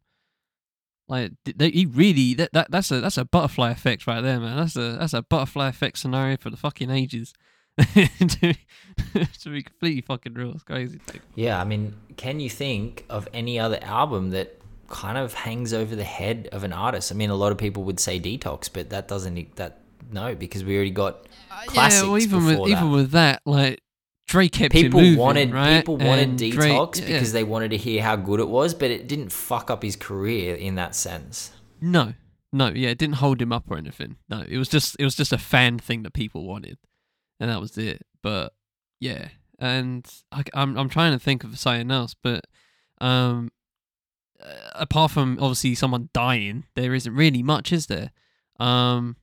like 1.09 1.33
they, 1.47 1.71
he 1.71 1.87
really 1.87 2.35
that, 2.35 2.53
that 2.53 2.71
that's 2.71 2.91
a 2.91 3.01
that's 3.01 3.17
a 3.17 3.25
butterfly 3.25 3.71
effect 3.71 4.07
right 4.07 4.21
there, 4.21 4.39
man. 4.39 4.59
That's 4.59 4.77
a 4.77 4.99
that's 4.99 5.15
a 5.15 5.23
butterfly 5.23 5.69
effect 5.69 5.97
scenario 5.97 6.37
for 6.37 6.51
the 6.51 6.59
fucking 6.59 6.91
ages. 6.91 7.33
to, 7.79 8.37
be, 8.43 8.59
to 9.41 9.49
be 9.49 9.63
completely 9.63 10.03
fucking 10.03 10.35
real, 10.35 10.51
it's 10.51 10.63
crazy. 10.63 11.01
Yeah, 11.35 11.59
I 11.59 11.65
mean, 11.65 11.95
can 12.19 12.39
you 12.39 12.51
think 12.51 13.07
of 13.09 13.27
any 13.33 13.59
other 13.59 13.79
album 13.81 14.29
that 14.33 14.61
kind 14.89 15.17
of 15.17 15.33
hangs 15.33 15.73
over 15.73 15.97
the 15.97 16.05
head 16.05 16.51
of 16.53 16.65
an 16.65 16.75
artist? 16.75 17.11
I 17.11 17.15
mean, 17.15 17.31
a 17.31 17.35
lot 17.35 17.53
of 17.53 17.57
people 17.57 17.85
would 17.85 17.99
say 17.99 18.21
Detox, 18.21 18.69
but 18.71 18.91
that 18.91 19.09
doesn't 19.09 19.57
that 19.57 19.81
no 20.11 20.35
because 20.35 20.65
we 20.65 20.75
already 20.75 20.91
got 20.91 21.27
uh, 21.51 21.63
classics 21.65 22.03
yeah, 22.03 22.09
well, 22.11 22.19
even 22.19 22.45
with 22.45 22.59
that. 22.59 22.69
even 22.69 22.91
with 22.91 23.11
that, 23.13 23.41
like 23.47 23.81
Dre 24.33 24.49
kept 24.49 24.73
people 24.73 25.01
moving, 25.01 25.19
wanted 25.19 25.53
right? 25.53 25.77
people 25.77 25.99
wanted 25.99 26.29
And 26.31 26.39
Dre- 26.39 26.49
detox 26.51 27.01
yeah. 27.01 27.07
because 27.07 27.33
they 27.33 27.45
wanted 27.45 27.71
to 27.73 27.77
hear 27.77 28.03
how 28.03 28.17
good 28.17 28.41
it 28.41 28.49
was, 28.49 28.73
but 28.73 28.91
it 28.91 29.07
didn't 29.07 29.31
fuck 29.31 29.71
up 29.71 29.83
his 29.83 29.95
career 29.95 30.55
in 30.55 30.75
that 30.77 30.95
sense. 30.95 31.53
no, 31.83 32.15
no, 32.51 32.69
yeah, 32.69 32.89
it 32.89 32.99
didn't 32.99 33.17
hold 33.17 33.41
him 33.43 33.53
up 33.53 33.71
or 33.71 33.77
anything. 33.77 34.17
No, 34.31 34.43
it 34.49 34.57
was 34.57 34.69
just 34.69 34.97
it 34.99 35.05
was 35.05 35.15
just 35.15 35.33
a 35.35 35.39
fan 35.39 35.79
thing 35.79 36.03
that 36.05 36.15
people 36.15 36.47
wanted, 36.47 36.79
and 37.41 37.51
that 37.51 37.61
was 37.61 37.77
it. 37.77 38.07
But 38.23 38.55
yeah, 39.01 39.29
and 39.59 40.07
I, 40.31 40.43
I'm 40.55 40.77
I'm 40.79 40.89
trying 40.89 41.13
to 41.13 41.19
think 41.19 41.45
of 41.45 41.59
something 41.59 41.91
else, 41.91 42.15
but 42.15 42.47
um, 43.03 43.51
uh, 44.43 44.71
apart 44.75 45.11
from 45.11 45.39
obviously 45.41 45.75
someone 45.75 46.09
dying, 46.15 46.65
there 46.75 46.95
isn't 46.95 47.15
really 47.15 47.43
much, 47.43 47.71
is 47.73 47.87
there? 47.87 48.11
Um, 48.59 49.17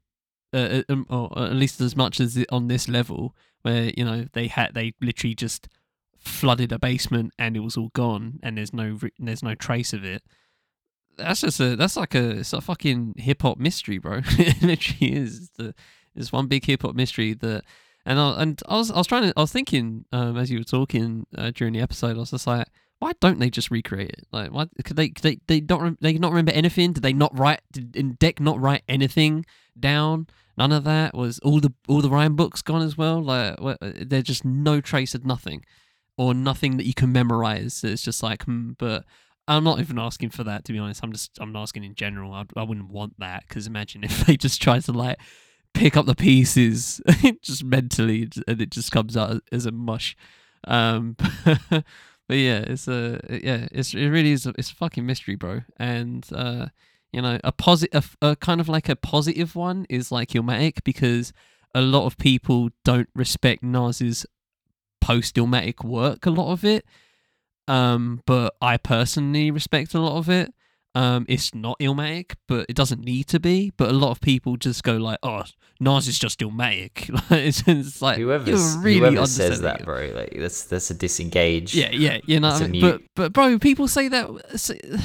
uh, 0.54 0.58
uh, 0.58 0.84
um, 0.90 1.06
or 1.10 1.32
at 1.38 1.54
least 1.54 1.80
as 1.82 1.96
much 1.96 2.20
as 2.20 2.44
on 2.52 2.68
this 2.68 2.88
level 2.88 3.36
where 3.62 3.92
you 3.96 4.04
know 4.04 4.26
they 4.34 4.48
had 4.48 4.74
they 4.74 4.94
literally 5.02 5.36
just 5.36 5.68
flooded 6.18 6.72
a 6.72 6.80
basement 6.80 7.34
and 7.38 7.56
it 7.56 7.62
was 7.62 7.78
all 7.78 7.92
gone 7.94 8.40
and 8.44 8.58
there's 8.58 8.74
no 8.74 8.98
re- 9.02 9.14
there's 9.20 9.44
no 9.44 9.56
trace 9.56 9.94
of 9.94 10.04
it. 10.04 10.24
That's 11.18 11.42
just 11.42 11.60
a 11.60 11.76
that's 11.76 11.98
like 11.98 12.16
a 12.16 12.40
it's 12.40 12.54
a 12.54 12.62
fucking 12.62 13.16
hip 13.18 13.42
hop 13.42 13.58
mystery, 13.58 13.98
bro. 13.98 14.22
it 14.26 14.62
literally 14.62 15.14
is. 15.16 15.50
The, 15.58 15.76
it's 16.16 16.32
one 16.32 16.48
big 16.48 16.66
hip 16.66 16.82
hop 16.82 16.96
mystery 16.96 17.34
that. 17.36 17.64
And 18.06 18.18
I, 18.18 18.42
and 18.42 18.62
I 18.68 18.78
was 18.78 18.90
I 18.90 18.98
was 18.98 19.08
trying 19.08 19.24
to 19.24 19.34
I 19.38 19.42
was 19.42 19.52
thinking 19.52 20.06
um, 20.14 20.38
as 20.38 20.50
you 20.50 20.60
were 20.60 20.64
talking 20.64 21.28
uh, 21.38 21.52
during 21.54 21.74
the 21.74 21.82
episode 21.82 22.16
I 22.16 22.20
was 22.20 22.32
just 22.32 22.48
like 22.48 22.66
why 23.00 23.14
don't 23.20 23.40
they 23.40 23.50
just 23.50 23.72
recreate 23.72 24.10
it 24.12 24.28
like 24.32 24.52
why 24.52 24.68
could 24.84 24.96
they 24.96 25.10
could 25.10 25.24
they 25.24 25.40
they 25.48 25.60
don't 25.60 26.00
they 26.02 26.14
not 26.18 26.32
remember 26.32 26.52
anything 26.52 26.94
did 26.94 27.04
they 27.04 27.14
not 27.14 27.38
write 27.38 27.62
did 27.72 27.96
in 27.96 28.14
deck 28.14 28.40
not 28.40 28.60
write 28.60 28.84
anything 28.88 29.46
down. 29.80 30.28
None 30.58 30.72
of 30.72 30.84
that 30.84 31.14
was 31.16 31.40
all 31.40 31.60
the 31.60 31.74
all 31.88 32.02
the 32.02 32.10
rhyme 32.10 32.36
books 32.36 32.62
gone 32.62 32.82
as 32.82 32.98
well. 32.98 33.22
Like 33.22 33.58
there's 33.82 34.24
just 34.24 34.44
no 34.44 34.82
trace 34.82 35.16
of 35.16 35.26
nothing 35.26 35.64
or 36.18 36.34
nothing 36.34 36.78
that 36.78 36.86
you 36.86 36.94
can 36.94 37.12
memorize. 37.14 37.84
It's 37.84 38.02
just 38.02 38.22
like 38.22 38.44
hmm, 38.44 38.72
but 38.78 39.06
I'm 39.48 39.64
not 39.64 39.80
even 39.80 39.98
asking 39.98 40.30
for 40.30 40.44
that 40.44 40.66
to 40.66 40.74
be 40.74 40.80
honest. 40.80 41.02
I'm 41.04 41.14
just 41.14 41.32
I'm 41.40 41.56
asking 41.56 41.86
in 41.86 41.96
general. 41.96 42.34
I, 42.34 42.46
I 42.58 42.64
wouldn't 42.64 42.90
want 42.90 43.20
that 43.20 43.46
because 43.48 43.68
imagine 43.68 44.04
if 44.04 44.26
they 44.26 44.38
just 44.38 44.62
tried 44.62 44.84
to 44.86 44.92
like 44.92 45.18
pick 45.74 45.96
up 45.96 46.06
the 46.06 46.16
pieces 46.16 47.02
just 47.42 47.64
mentally 47.64 48.28
and 48.48 48.62
it 48.62 48.72
just 48.72 48.92
comes 48.92 49.16
out 49.16 49.42
as 49.52 49.66
a 49.66 49.72
mush. 49.72 50.16
Um 50.68 51.16
but 51.70 51.84
yeah 52.28 52.60
it's 52.60 52.88
a 52.90 53.22
yeah 53.30 53.68
it's 53.72 53.94
it 53.94 54.10
really 54.10 54.34
is 54.34 54.46
a, 54.46 54.54
it's 54.58 54.72
a 54.72 54.76
fucking 54.76 55.06
mystery 55.06 55.36
bro. 55.36 55.62
And 55.78 56.28
uh 56.34 56.68
you 57.12 57.22
know 57.22 57.40
a 57.44 57.52
positive 57.52 58.16
a, 58.22 58.30
a 58.30 58.36
kind 58.36 58.62
of 58.62 58.70
like 58.70 58.90
a 58.90 58.96
positive 58.96 59.56
one 59.56 59.86
is 59.90 60.12
like 60.12 60.30
Illmatic 60.30 60.84
because 60.84 61.34
a 61.74 61.82
lot 61.82 62.06
of 62.06 62.18
people 62.18 62.70
don't 62.84 63.10
respect 63.16 63.64
Nas's 63.64 64.26
post 65.02 65.36
Illmatic 65.36 65.84
work 65.84 66.26
a 66.26 66.32
lot 66.32 66.52
of 66.52 66.64
it. 66.64 66.86
Um 67.68 68.22
but 68.26 68.56
I 68.62 68.78
personally 68.78 69.52
respect 69.52 69.94
a 69.94 70.00
lot 70.00 70.18
of 70.18 70.30
it 70.30 70.54
um 70.96 71.26
it's 71.30 71.54
not 71.54 71.78
Illmatic 71.80 72.34
but 72.48 72.66
it 72.68 72.76
doesn't 72.76 73.04
need 73.04 73.28
to 73.28 73.40
be 73.40 73.72
but 73.78 73.90
a 73.90 73.94
lot 73.94 74.12
of 74.12 74.22
people 74.22 74.58
just 74.58 74.84
go 74.84 74.98
like 74.98 75.20
oh 75.24 75.44
Nas 75.80 76.08
is 76.08 76.20
just 76.20 76.40
Illmatic 76.40 77.10
it's, 77.32 77.64
it's 77.68 78.02
like 78.02 78.18
Whoever 78.18 78.52
really 78.80 79.00
whoever 79.00 79.26
says 79.28 79.62
that, 79.62 79.86
bro, 79.86 80.12
like 80.14 80.34
that's 80.36 80.64
that's 80.66 80.90
a 80.92 80.94
disengage. 80.94 81.76
Yeah, 81.76 81.90
yeah, 81.92 82.20
you 82.26 82.40
know. 82.40 82.50
It's 82.50 82.60
what 82.60 82.68
I 82.68 82.72
mean? 82.72 82.82
But 82.82 83.02
but 83.16 83.34
bro, 83.34 83.60
people 83.60 83.88
say 83.88 84.08
that 84.08 84.28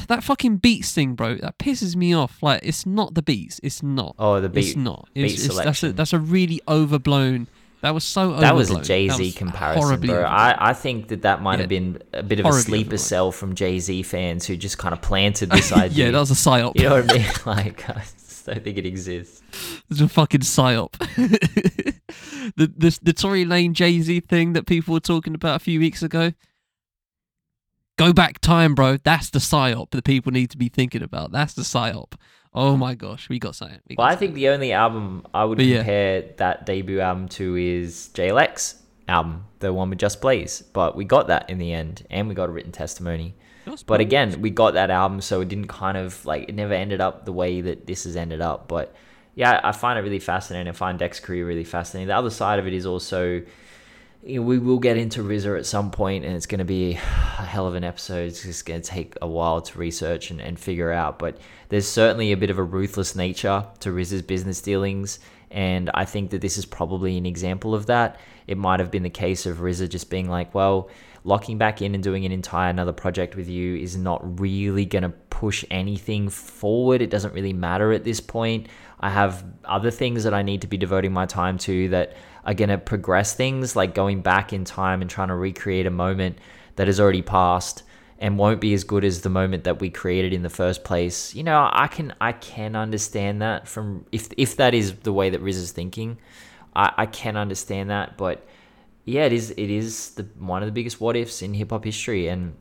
that 0.09 0.25
fucking 0.25 0.59
beats 0.59 0.93
thing, 0.93 1.15
bro. 1.15 1.37
That 1.37 1.59
pisses 1.59 1.97
me 1.97 2.15
off. 2.15 2.43
Like 2.43 2.61
it's 2.63 2.87
not 2.87 3.15
the 3.15 3.23
beats. 3.23 3.61
It's 3.63 3.83
not. 3.83 4.15
Oh, 4.19 4.41
the 4.41 4.49
beat. 4.49 4.67
it's 4.69 4.77
not. 4.77 5.09
beat 5.15 5.25
It's, 5.25 5.35
it's 5.35 5.43
that's 5.43 5.59
a 5.59 5.63
selection. 5.63 5.97
that's 5.97 6.13
a 6.13 6.19
really 6.19 6.61
overblown. 6.69 7.49
That 7.85 7.93
was 7.93 8.05
so 8.05 8.23
overblown. 8.23 8.41
That 8.41 8.55
was 8.55 8.71
a 8.71 8.81
Jay 8.81 9.11
Z 9.11 9.33
comparison, 9.33 9.83
bro. 9.83 9.93
overblown. 9.93 10.25
I, 10.25 10.71
I 10.71 10.73
think 10.73 11.09
that 11.09 11.21
that 11.21 11.43
might 11.43 11.61
have 11.61 11.69
been 11.69 12.03
a 12.15 12.23
bit 12.23 12.41
of 12.41 12.47
a 12.47 12.53
sleeper 12.55 12.95
overblown. 12.95 12.99
cell 12.99 13.31
from 13.31 13.55
Jay 13.55 13.79
Z 13.79 14.05
fans 14.05 14.47
who 14.47 14.57
just 14.57 14.79
kind 14.79 14.95
of 14.95 15.03
planted 15.03 15.51
this 15.51 15.71
idea. 15.71 16.07
yeah, 16.07 16.11
that 16.11 16.19
was 16.19 16.31
a 16.31 16.35
psyop. 16.35 16.77
you 16.77 16.85
know 16.85 17.03
what 17.03 17.11
I 17.11 17.19
mean? 17.19 17.27
Like, 17.45 17.91
I 17.91 18.01
just 18.01 18.47
don't 18.47 18.65
think 18.65 18.79
it 18.79 18.87
exists. 18.87 19.43
It's 19.91 20.01
a 20.01 20.09
fucking 20.09 20.41
psyop. 20.41 20.93
the 22.57 22.73
the 22.75 22.99
the 23.03 23.13
Tory 23.13 23.45
Lane 23.45 23.75
Jay 23.75 24.01
Z 24.01 24.21
thing 24.21 24.55
that 24.55 24.65
people 24.67 24.95
were 24.95 25.01
talking 25.01 25.35
about 25.35 25.57
a 25.57 25.59
few 25.59 25.79
weeks 25.79 26.03
ago. 26.03 26.33
Go 27.99 28.15
back 28.15 28.39
time, 28.39 28.75
bro. 28.75 28.97
That's 28.97 29.29
the 29.29 29.41
psyop 29.41 29.91
that 29.91 30.05
people 30.07 30.33
need 30.33 30.49
to 30.53 30.57
be 30.57 30.71
thinking 30.71 31.03
about. 31.03 31.33
That's 31.33 31.53
the 31.53 31.63
psyop. 31.63 32.15
Oh 32.55 32.77
my 32.77 32.95
gosh, 32.95 33.29
we 33.29 33.39
got 33.39 33.57
something. 33.57 33.81
We 33.89 33.97
got 33.97 34.03
Well, 34.03 34.13
I 34.13 34.17
think 34.17 34.35
the 34.35 34.49
only 34.49 34.73
album 34.73 35.27
I 35.35 35.45
would 35.45 35.59
But 35.59 35.67
yeah. 35.67 35.79
compare 35.79 36.23
that 36.37 36.67
debut 36.67 37.01
album 37.01 37.29
to 37.31 37.57
is 37.57 38.11
JLX 38.15 38.77
album, 39.09 39.47
the 39.59 39.73
one 39.73 39.91
with 39.91 39.99
Just 39.99 40.21
Blaze. 40.21 40.63
But 40.63 40.97
we 40.97 41.05
got 41.05 41.27
that 41.29 41.51
in 41.51 41.59
the 41.59 41.73
end, 41.73 42.07
and 42.11 42.29
we 42.29 42.35
got 42.35 42.49
a 42.49 42.53
written 42.53 42.73
testimony. 42.73 43.35
But 43.87 44.01
again, 44.01 44.41
we 44.41 44.51
got 44.51 44.75
that 44.75 44.91
album, 44.91 45.21
so 45.21 45.41
it 45.41 45.49
didn't 45.49 45.69
kind 45.69 45.97
of 45.97 46.25
like 46.27 46.49
it 46.49 46.55
never 46.55 46.75
ended 46.75 47.01
up 47.01 47.25
the 47.25 47.33
way 47.33 47.61
that 47.63 47.87
this 47.87 48.05
has 48.05 48.15
ended 48.15 48.41
up. 48.41 48.69
But 48.69 48.95
yeah, 49.35 49.61
I 49.65 49.73
find 49.73 49.99
it 49.99 50.03
really 50.03 50.19
fascinating. 50.19 50.69
I 50.69 50.73
find 50.73 50.99
Deck's 50.99 51.19
career 51.19 51.47
really 51.47 51.65
fascinating. 51.65 52.09
The 52.09 52.17
other 52.17 52.31
side 52.31 52.59
of 52.59 52.67
it 52.67 52.75
is 52.75 52.87
also 52.87 53.43
we 54.27 54.59
will 54.59 54.79
get 54.79 54.97
into 54.97 55.23
RZA 55.23 55.59
at 55.59 55.67
some 55.67 55.91
point, 55.91 56.25
and 56.25 56.35
it's 56.35 56.47
going 56.47 56.61
to 56.61 56.65
be 56.65 56.93
a 56.93 56.97
hell 56.97 57.67
of 57.67 57.75
an 57.75 57.85
episode. 57.85 58.29
It's 58.29 58.43
just 58.43 58.65
going 58.65 58.81
to 58.81 58.89
take 58.89 59.15
a 59.21 59.29
while 59.29 59.61
to 59.61 59.79
research 59.79 60.31
and, 60.31 60.41
and 60.41 60.59
figure 60.59 60.91
out. 60.91 61.19
But 61.19 61.39
there's 61.69 61.87
certainly 61.87 62.33
a 62.33 62.37
bit 62.37 62.49
of 62.49 62.59
a 62.59 62.63
ruthless 62.63 63.15
nature 63.15 63.67
to 63.81 63.91
RZA's 63.91 64.23
business 64.23 64.63
dealings, 64.63 65.19
and 65.51 65.91
I 65.93 66.07
think 66.07 66.31
that 66.31 66.41
this 66.41 66.57
is 66.57 66.65
probably 66.65 67.19
an 67.19 67.27
example 67.27 67.75
of 67.75 67.87
that. 67.87 68.19
It 68.47 68.57
might 68.57 68.81
have 68.81 68.91
been 68.91 69.03
the 69.03 69.11
case 69.11 69.45
of 69.45 69.59
RZA 69.59 69.91
just 69.91 70.09
being 70.09 70.29
like, 70.29 70.55
well, 70.55 70.89
locking 71.25 71.59
back 71.59 71.83
in 71.83 71.95
and 71.95 72.03
doing 72.03 72.25
an 72.25 72.33
entire 72.33 72.71
another 72.71 72.93
project 72.93 73.37
with 73.37 73.49
you 73.49 73.77
is 73.77 73.97
not 73.97 74.41
really 74.41 74.85
going 74.85 75.03
to 75.03 75.11
push 75.31 75.65
anything 75.71 76.29
forward. 76.29 77.03
It 77.03 77.11
doesn't 77.11 77.35
really 77.35 77.53
matter 77.53 77.93
at 77.93 78.05
this 78.05 78.21
point. 78.21 78.69
I 79.01 79.11
have 79.11 79.45
other 79.65 79.91
things 79.91 80.25
that 80.25 80.33
I 80.33 80.43
need 80.43 80.63
to 80.63 80.67
be 80.67 80.77
devoting 80.77 81.13
my 81.13 81.27
time 81.27 81.59
to 81.59 81.89
that 81.89 82.15
are 82.45 82.55
going 82.55 82.71
to 82.71 82.79
progress 82.79 83.35
things, 83.35 83.75
like 83.75 83.95
going 83.95 84.21
back 84.21 84.53
in 84.53 84.65
time 84.65 85.01
and 85.01 85.11
trying 85.11 85.29
to 85.29 85.35
recreate 85.35 85.87
a 85.87 85.91
moment 85.91 86.39
that 86.77 86.87
has 86.87 87.01
already 87.01 87.23
passed 87.23 87.83
and 88.19 88.39
won't 88.39 88.61
be 88.61 88.75
as 88.75 88.85
good 88.85 89.05
as 89.05 89.23
the 89.23 89.31
moment 89.31 89.65
that 89.65 89.81
we 89.81 89.91
created 89.91 90.33
in 90.33 90.43
the 90.43 90.51
first 90.51 90.85
place. 90.85 91.35
You 91.35 91.43
know, 91.43 91.69
I 91.73 91.89
can 91.89 92.15
I 92.21 92.33
can 92.33 92.77
understand 92.77 93.43
that 93.43 93.67
from 93.67 94.07
if 94.13 94.29
if 94.37 94.57
that 94.57 94.75
is 94.75 94.95
the 95.01 95.13
way 95.13 95.31
that 95.31 95.41
Riz 95.41 95.57
is 95.57 95.73
thinking, 95.73 96.19
I, 96.75 96.93
I 96.97 97.07
can 97.07 97.37
understand 97.37 97.91
that. 97.91 98.17
But 98.17 98.47
yeah, 99.05 99.25
it 99.25 99.33
is 99.33 99.51
it 99.51 99.71
is 99.71 100.11
the 100.11 100.27
one 100.39 100.63
of 100.63 100.67
the 100.67 100.73
biggest 100.73 101.01
what 101.01 101.17
ifs 101.17 101.43
in 101.43 101.55
hip 101.55 101.71
hop 101.71 101.85
history, 101.85 102.29
and 102.29 102.55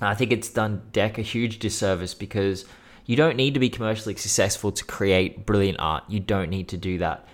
I 0.00 0.14
think 0.14 0.32
it's 0.32 0.48
done 0.48 0.82
Deck 0.92 1.18
a 1.18 1.22
huge 1.22 1.58
disservice 1.58 2.14
because 2.14 2.64
you 3.04 3.16
don't 3.16 3.36
need 3.36 3.54
to 3.54 3.60
be 3.60 3.70
commercially 3.70 4.16
successful 4.16 4.70
to 4.72 4.84
create 4.84 5.46
brilliant 5.46 5.78
art. 5.80 6.04
You 6.08 6.20
don't 6.20 6.50
need 6.50 6.68
to 6.68 6.76
do 6.76 6.98
that. 6.98 7.26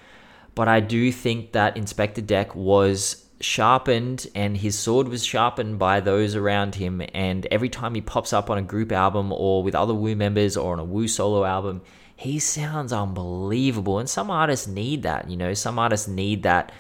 But 0.55 0.69
I 0.69 0.81
do 0.81 1.11
think 1.11 1.53
that 1.53 1.77
Inspectah 1.77 2.27
Deck 2.27 2.55
was 2.55 3.25
sharpened 3.41 4.27
and 4.35 4.57
his 4.57 4.79
sword 4.79 5.09
was 5.09 5.25
sharpened 5.25 5.79
by 5.79 6.01
those 6.01 6.35
around 6.35 6.77
him. 6.77 7.03
And 7.13 7.47
every 7.51 7.69
time 7.69 7.95
he 7.95 8.01
pops 8.01 8.33
up 8.33 8.51
on 8.51 8.59
a 8.59 8.63
group 8.63 8.93
album 8.93 9.33
or 9.33 9.63
with 9.63 9.75
other 9.75 9.95
Wu 9.95 10.17
members 10.17 10.57
or 10.57 10.73
on 10.73 10.79
a 10.79 10.85
Wu 10.85 11.09
solo 11.09 11.45
album, 11.45 11.83
he 12.17 12.39
sounds 12.39 12.93
unbelievable. 12.93 13.99
And 13.99 14.09
some 14.09 14.31
artists 14.31 14.67
need 14.67 15.03
that, 15.03 15.29
you 15.29 15.37
know, 15.37 15.55
some 15.55 15.79
artists 15.79 16.09
need 16.09 16.43
that. 16.45 16.73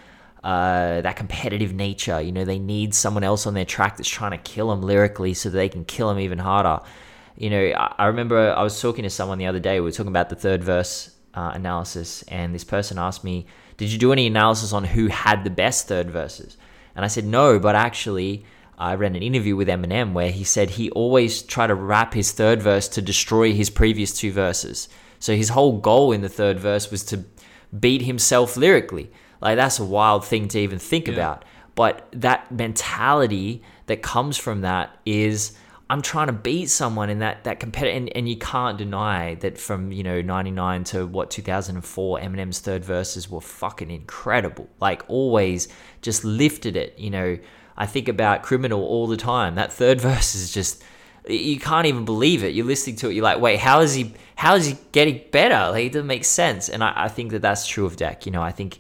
Uh, 0.43 1.01
that 1.01 1.17
competitive 1.17 1.73
nature, 1.73 2.21
you 2.21 2.31
know, 2.31 2.45
they 2.45 2.59
need 2.59 2.95
someone 2.95 3.25
else 3.25 3.47
on 3.47 3.55
their 3.55 3.65
track 3.65 3.97
that's 3.97 4.11
trying 4.11 4.33
to 4.33 4.37
kill 4.37 4.69
them 4.69 4.83
lyrically 4.83 5.33
so 5.33 5.49
that 5.49 5.57
they 5.57 5.71
can 5.71 5.87
kill 5.87 6.11
them 6.11 6.21
even 6.21 6.39
harder. 6.39 6.81
You 7.39 7.49
know, 7.49 7.73
I, 7.75 7.95
I 8.01 8.07
remember 8.09 8.53
I 8.53 8.63
was 8.63 8.79
talking 8.79 9.05
to 9.05 9.09
someone 9.09 9.39
the 9.39 9.47
other 9.47 9.59
day. 9.59 9.81
We 9.81 9.87
were 9.87 9.91
talking 9.91 10.13
about 10.13 10.29
the 10.29 10.37
third 10.37 10.63
verse 10.63 11.17
uh, 11.33 11.53
analysis, 11.55 12.25
and 12.25 12.55
this 12.55 12.63
person 12.63 12.99
asked 12.99 13.25
me, 13.25 13.47
did 13.77 13.91
you 13.91 13.99
do 13.99 14.13
any 14.13 14.27
analysis 14.27 14.73
on 14.73 14.85
who 14.85 15.09
had 15.09 15.45
the 15.45 15.51
best 15.51 15.89
third 15.89 16.11
verses? 16.11 16.57
And 16.95 17.05
I 17.05 17.09
said, 17.09 17.25
no, 17.25 17.59
but 17.59 17.75
actually, 17.75 18.45
I 18.79 18.95
read 18.95 19.17
an 19.17 19.23
interview 19.23 19.57
with 19.57 19.69
Eminem 19.69 20.13
where 20.13 20.31
he 20.31 20.45
said 20.45 20.71
he 20.71 20.91
always 20.91 21.43
tried 21.43 21.69
to 21.69 21.75
rap 21.75 22.15
his 22.15 22.33
third 22.33 22.63
verse 22.63 22.89
to 22.89 23.03
destroy 23.03 23.53
his 23.53 23.71
previous 23.71 24.17
two 24.17 24.33
verses. 24.33 24.89
So 25.19 25.35
his 25.35 25.51
whole 25.51 25.79
goal 25.79 26.13
in 26.13 26.21
the 26.21 26.29
third 26.29 26.59
verse 26.59 26.91
was 26.91 27.05
to 27.05 27.25
beat 27.79 28.03
himself 28.03 28.57
lyrically. 28.57 29.11
Like, 29.41 29.57
that's 29.57 29.79
a 29.79 29.85
wild 29.85 30.25
thing 30.25 30.49
to 30.49 30.59
even 30.59 30.79
think 30.79 31.07
yeah. 31.07 31.15
about. 31.15 31.45
But 31.75 32.07
that 32.13 32.51
mentality 32.53 33.63
that 33.87 34.03
comes 34.03 34.37
from 34.37 34.61
that 34.61 34.97
is 35.05 35.57
I'm 35.91 36.01
trying 36.01 36.29
to 36.29 36.33
beat 36.33 36.71
someone 36.71 37.11
in 37.11 37.19
that 37.19 37.45
that 37.45 37.61
competitive, 37.61 37.97
and, 37.97 38.17
and 38.17 38.29
you 38.29 38.37
can't 38.37 38.79
deny 38.79 39.35
that 39.37 39.59
from 39.59 39.93
you 39.93 40.03
know 40.03 40.23
'99 40.23 40.85
to 40.85 41.07
what 41.07 41.31
2004, 41.31 42.21
Eminem's 42.21 42.61
third 42.61 42.85
verses 42.85 43.31
were 43.31 43.41
fucking 43.41 43.91
incredible. 43.91 44.69
Like 44.81 45.03
always, 45.09 45.69
just 46.01 46.25
lifted 46.25 46.77
it. 46.77 46.99
You 46.99 47.11
know, 47.11 47.39
I 47.77 47.87
think 47.87 48.09
about 48.09 48.43
Criminal 48.43 48.83
all 48.83 49.07
the 49.07 49.17
time. 49.17 49.57
That 49.57 49.73
third 49.73 50.01
verse 50.01 50.35
is 50.35 50.53
just 50.53 50.83
you 51.29 51.59
can't 51.59 51.87
even 51.87 52.05
believe 52.05 52.45
it. 52.45 52.55
You're 52.55 52.67
listening 52.67 52.97
to 52.97 53.09
it, 53.09 53.15
you're 53.15 53.25
like, 53.25 53.41
wait, 53.41 53.59
how 53.59 53.81
is 53.81 53.95
he? 53.95 54.15
How 54.37 54.55
is 54.57 54.67
he 54.67 54.79
getting 54.93 55.23
better? 55.31 55.71
Like 55.71 55.87
it 55.87 55.93
doesn't 55.93 56.07
make 56.07 56.25
sense. 56.25 56.69
And 56.69 56.83
I, 56.83 57.05
I 57.05 57.09
think 57.09 57.31
that 57.33 57.43
that's 57.43 57.67
true 57.67 57.87
of 57.87 57.97
Deck. 57.97 58.27
You 58.27 58.33
know, 58.33 58.43
I 58.43 58.53
think 58.53 58.79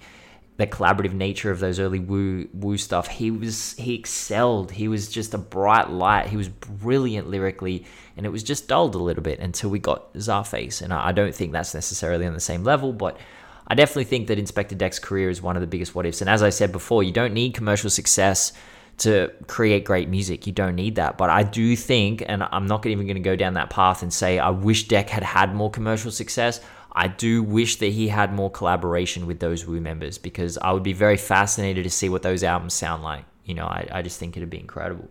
the 0.56 0.66
collaborative 0.66 1.12
nature 1.12 1.50
of 1.50 1.58
those 1.58 1.80
early 1.80 1.98
Wu 1.98 2.48
Wu 2.52 2.76
stuff. 2.76 3.08
He 3.08 3.30
was 3.30 3.74
he 3.74 3.94
excelled. 3.94 4.70
He 4.70 4.86
was 4.86 5.08
just 5.08 5.34
a 5.34 5.38
bright 5.38 5.90
light. 5.90 6.28
He 6.28 6.36
was 6.36 6.48
brilliant 6.48 7.28
lyrically, 7.28 7.84
and 8.16 8.24
it 8.24 8.28
was 8.28 8.42
just 8.42 8.68
dulled 8.68 8.94
a 8.94 8.98
little 8.98 9.22
bit 9.22 9.40
until 9.40 9.70
we 9.70 9.78
got 9.78 10.12
Czarface. 10.14 10.80
And 10.80 10.92
I, 10.92 11.08
I 11.08 11.12
don't 11.12 11.34
think 11.34 11.52
that's 11.52 11.74
necessarily 11.74 12.26
on 12.26 12.34
the 12.34 12.40
same 12.40 12.62
level, 12.62 12.92
but 12.92 13.18
I 13.66 13.74
definitely 13.74 14.04
think 14.04 14.28
that 14.28 14.38
Inspectah 14.38 14.78
Deck's 14.78 14.98
career 14.98 15.28
is 15.28 15.42
one 15.42 15.56
of 15.56 15.60
the 15.60 15.66
biggest 15.66 15.94
what 15.94 16.06
ifs. 16.06 16.20
And 16.20 16.30
as 16.30 16.42
I 16.42 16.50
said 16.50 16.70
before, 16.70 17.02
you 17.02 17.12
don't 17.12 17.34
need 17.34 17.54
commercial 17.54 17.90
success 17.90 18.52
to 18.98 19.32
create 19.48 19.84
great 19.84 20.08
music. 20.08 20.46
You 20.46 20.52
don't 20.52 20.76
need 20.76 20.96
that. 20.96 21.18
But 21.18 21.30
I 21.30 21.42
do 21.42 21.74
think, 21.74 22.22
and 22.26 22.44
I'm 22.52 22.66
not 22.66 22.86
even 22.86 23.06
going 23.06 23.16
to 23.16 23.22
go 23.22 23.34
down 23.34 23.54
that 23.54 23.70
path 23.70 24.02
and 24.02 24.12
say 24.12 24.38
I 24.38 24.50
wish 24.50 24.86
Deck 24.86 25.08
had 25.08 25.24
had 25.24 25.54
more 25.54 25.70
commercial 25.70 26.10
success. 26.10 26.60
I 26.94 27.08
do 27.08 27.42
wish 27.42 27.76
that 27.76 27.92
he 27.92 28.08
had 28.08 28.32
more 28.32 28.50
collaboration 28.50 29.26
with 29.26 29.40
those 29.40 29.66
Wu 29.66 29.80
members 29.80 30.16
because 30.16 30.56
I 30.58 30.72
would 30.72 30.84
be 30.84 30.92
very 30.92 31.16
fascinated 31.16 31.84
to 31.84 31.90
see 31.90 32.08
what 32.08 32.22
those 32.22 32.44
albums 32.44 32.74
sound 32.74 33.02
like. 33.02 33.24
You 33.44 33.54
know, 33.54 33.66
I, 33.66 33.88
I 33.90 34.02
just 34.02 34.18
think 34.18 34.36
it'd 34.36 34.48
be 34.48 34.60
incredible. 34.60 35.08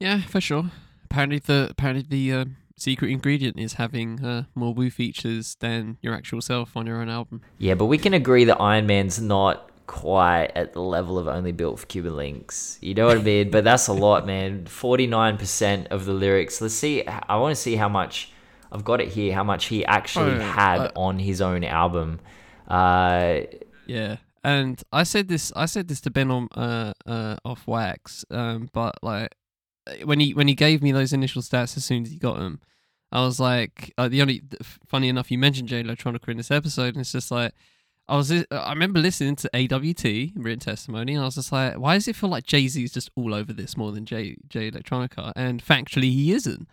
Yeah, 0.00 0.22
for 0.22 0.40
sure. 0.40 0.70
Apparently, 1.04 1.38
the 1.38 1.68
apparently 1.70 2.04
the 2.08 2.40
uh, 2.40 2.44
secret 2.76 3.10
ingredient 3.10 3.58
is 3.58 3.74
having 3.74 4.24
uh, 4.24 4.44
more 4.54 4.74
Wu 4.74 4.90
features 4.90 5.56
than 5.60 5.96
your 6.02 6.14
actual 6.14 6.40
self 6.40 6.76
on 6.76 6.86
your 6.86 7.00
own 7.00 7.08
album. 7.08 7.40
Yeah, 7.58 7.74
but 7.74 7.86
we 7.86 7.98
can 7.98 8.14
agree 8.14 8.44
that 8.44 8.60
Iron 8.60 8.86
Man's 8.86 9.20
not 9.20 9.70
quite 9.86 10.52
at 10.54 10.74
the 10.74 10.82
level 10.82 11.18
of 11.18 11.26
only 11.26 11.50
built 11.50 11.80
for 11.80 11.86
Cuban 11.86 12.12
Linx. 12.12 12.76
You 12.82 12.94
know 12.94 13.06
what 13.06 13.16
I 13.16 13.22
mean? 13.22 13.50
but 13.50 13.64
that's 13.64 13.88
a 13.88 13.94
lot, 13.94 14.26
man. 14.26 14.66
Forty 14.66 15.06
nine 15.06 15.38
percent 15.38 15.88
of 15.88 16.04
the 16.04 16.12
lyrics. 16.12 16.60
Let's 16.60 16.74
see. 16.74 17.06
I 17.06 17.36
want 17.38 17.56
to 17.56 17.60
see 17.60 17.76
how 17.76 17.88
much 17.88 18.30
I've 18.70 18.84
got 18.84 19.00
it 19.00 19.08
here 19.08 19.34
how 19.34 19.44
much 19.44 19.66
he 19.66 19.84
actually 19.84 20.32
oh, 20.32 20.40
had 20.40 20.78
uh, 20.78 20.90
on 20.96 21.18
his 21.18 21.40
own 21.40 21.64
album. 21.64 22.20
Uh, 22.66 23.40
yeah, 23.86 24.16
and 24.44 24.82
I 24.92 25.02
said 25.04 25.28
this. 25.28 25.52
I 25.56 25.66
said 25.66 25.88
this 25.88 26.00
to 26.02 26.10
Ben 26.10 26.30
on 26.30 26.48
uh, 26.54 26.92
uh, 27.06 27.36
off 27.44 27.66
wax. 27.66 28.24
Um, 28.30 28.68
but 28.72 28.96
like 29.02 29.34
when 30.04 30.20
he 30.20 30.34
when 30.34 30.48
he 30.48 30.54
gave 30.54 30.82
me 30.82 30.92
those 30.92 31.12
initial 31.12 31.42
stats 31.42 31.76
as 31.76 31.84
soon 31.84 32.02
as 32.04 32.10
he 32.10 32.18
got 32.18 32.38
them, 32.38 32.60
I 33.10 33.24
was 33.24 33.40
like, 33.40 33.92
uh, 33.96 34.08
the 34.08 34.20
only 34.20 34.42
funny 34.86 35.08
enough, 35.08 35.30
you 35.30 35.38
mentioned 35.38 35.68
Jay 35.68 35.82
Electronica 35.82 36.28
in 36.28 36.36
this 36.36 36.50
episode, 36.50 36.94
and 36.94 36.98
it's 36.98 37.12
just 37.12 37.30
like. 37.30 37.52
I 38.10 38.16
was 38.16 38.32
I 38.32 38.70
remember 38.70 39.00
listening 39.00 39.36
to 39.36 39.50
AWT 39.54 40.32
written 40.34 40.60
testimony, 40.60 41.12
and 41.12 41.20
I 41.20 41.26
was 41.26 41.34
just 41.34 41.52
like, 41.52 41.74
why 41.74 41.92
does 41.92 42.08
it 42.08 42.16
feel 42.16 42.30
like 42.30 42.46
Jay 42.46 42.66
Z 42.66 42.82
is 42.82 42.92
just 42.92 43.10
all 43.16 43.34
over 43.34 43.52
this 43.52 43.76
more 43.76 43.92
than 43.92 44.06
Jay 44.06 44.38
Jay 44.48 44.70
Electronica? 44.70 45.30
And 45.36 45.62
factually, 45.62 46.04
he 46.04 46.32
isn't. 46.32 46.66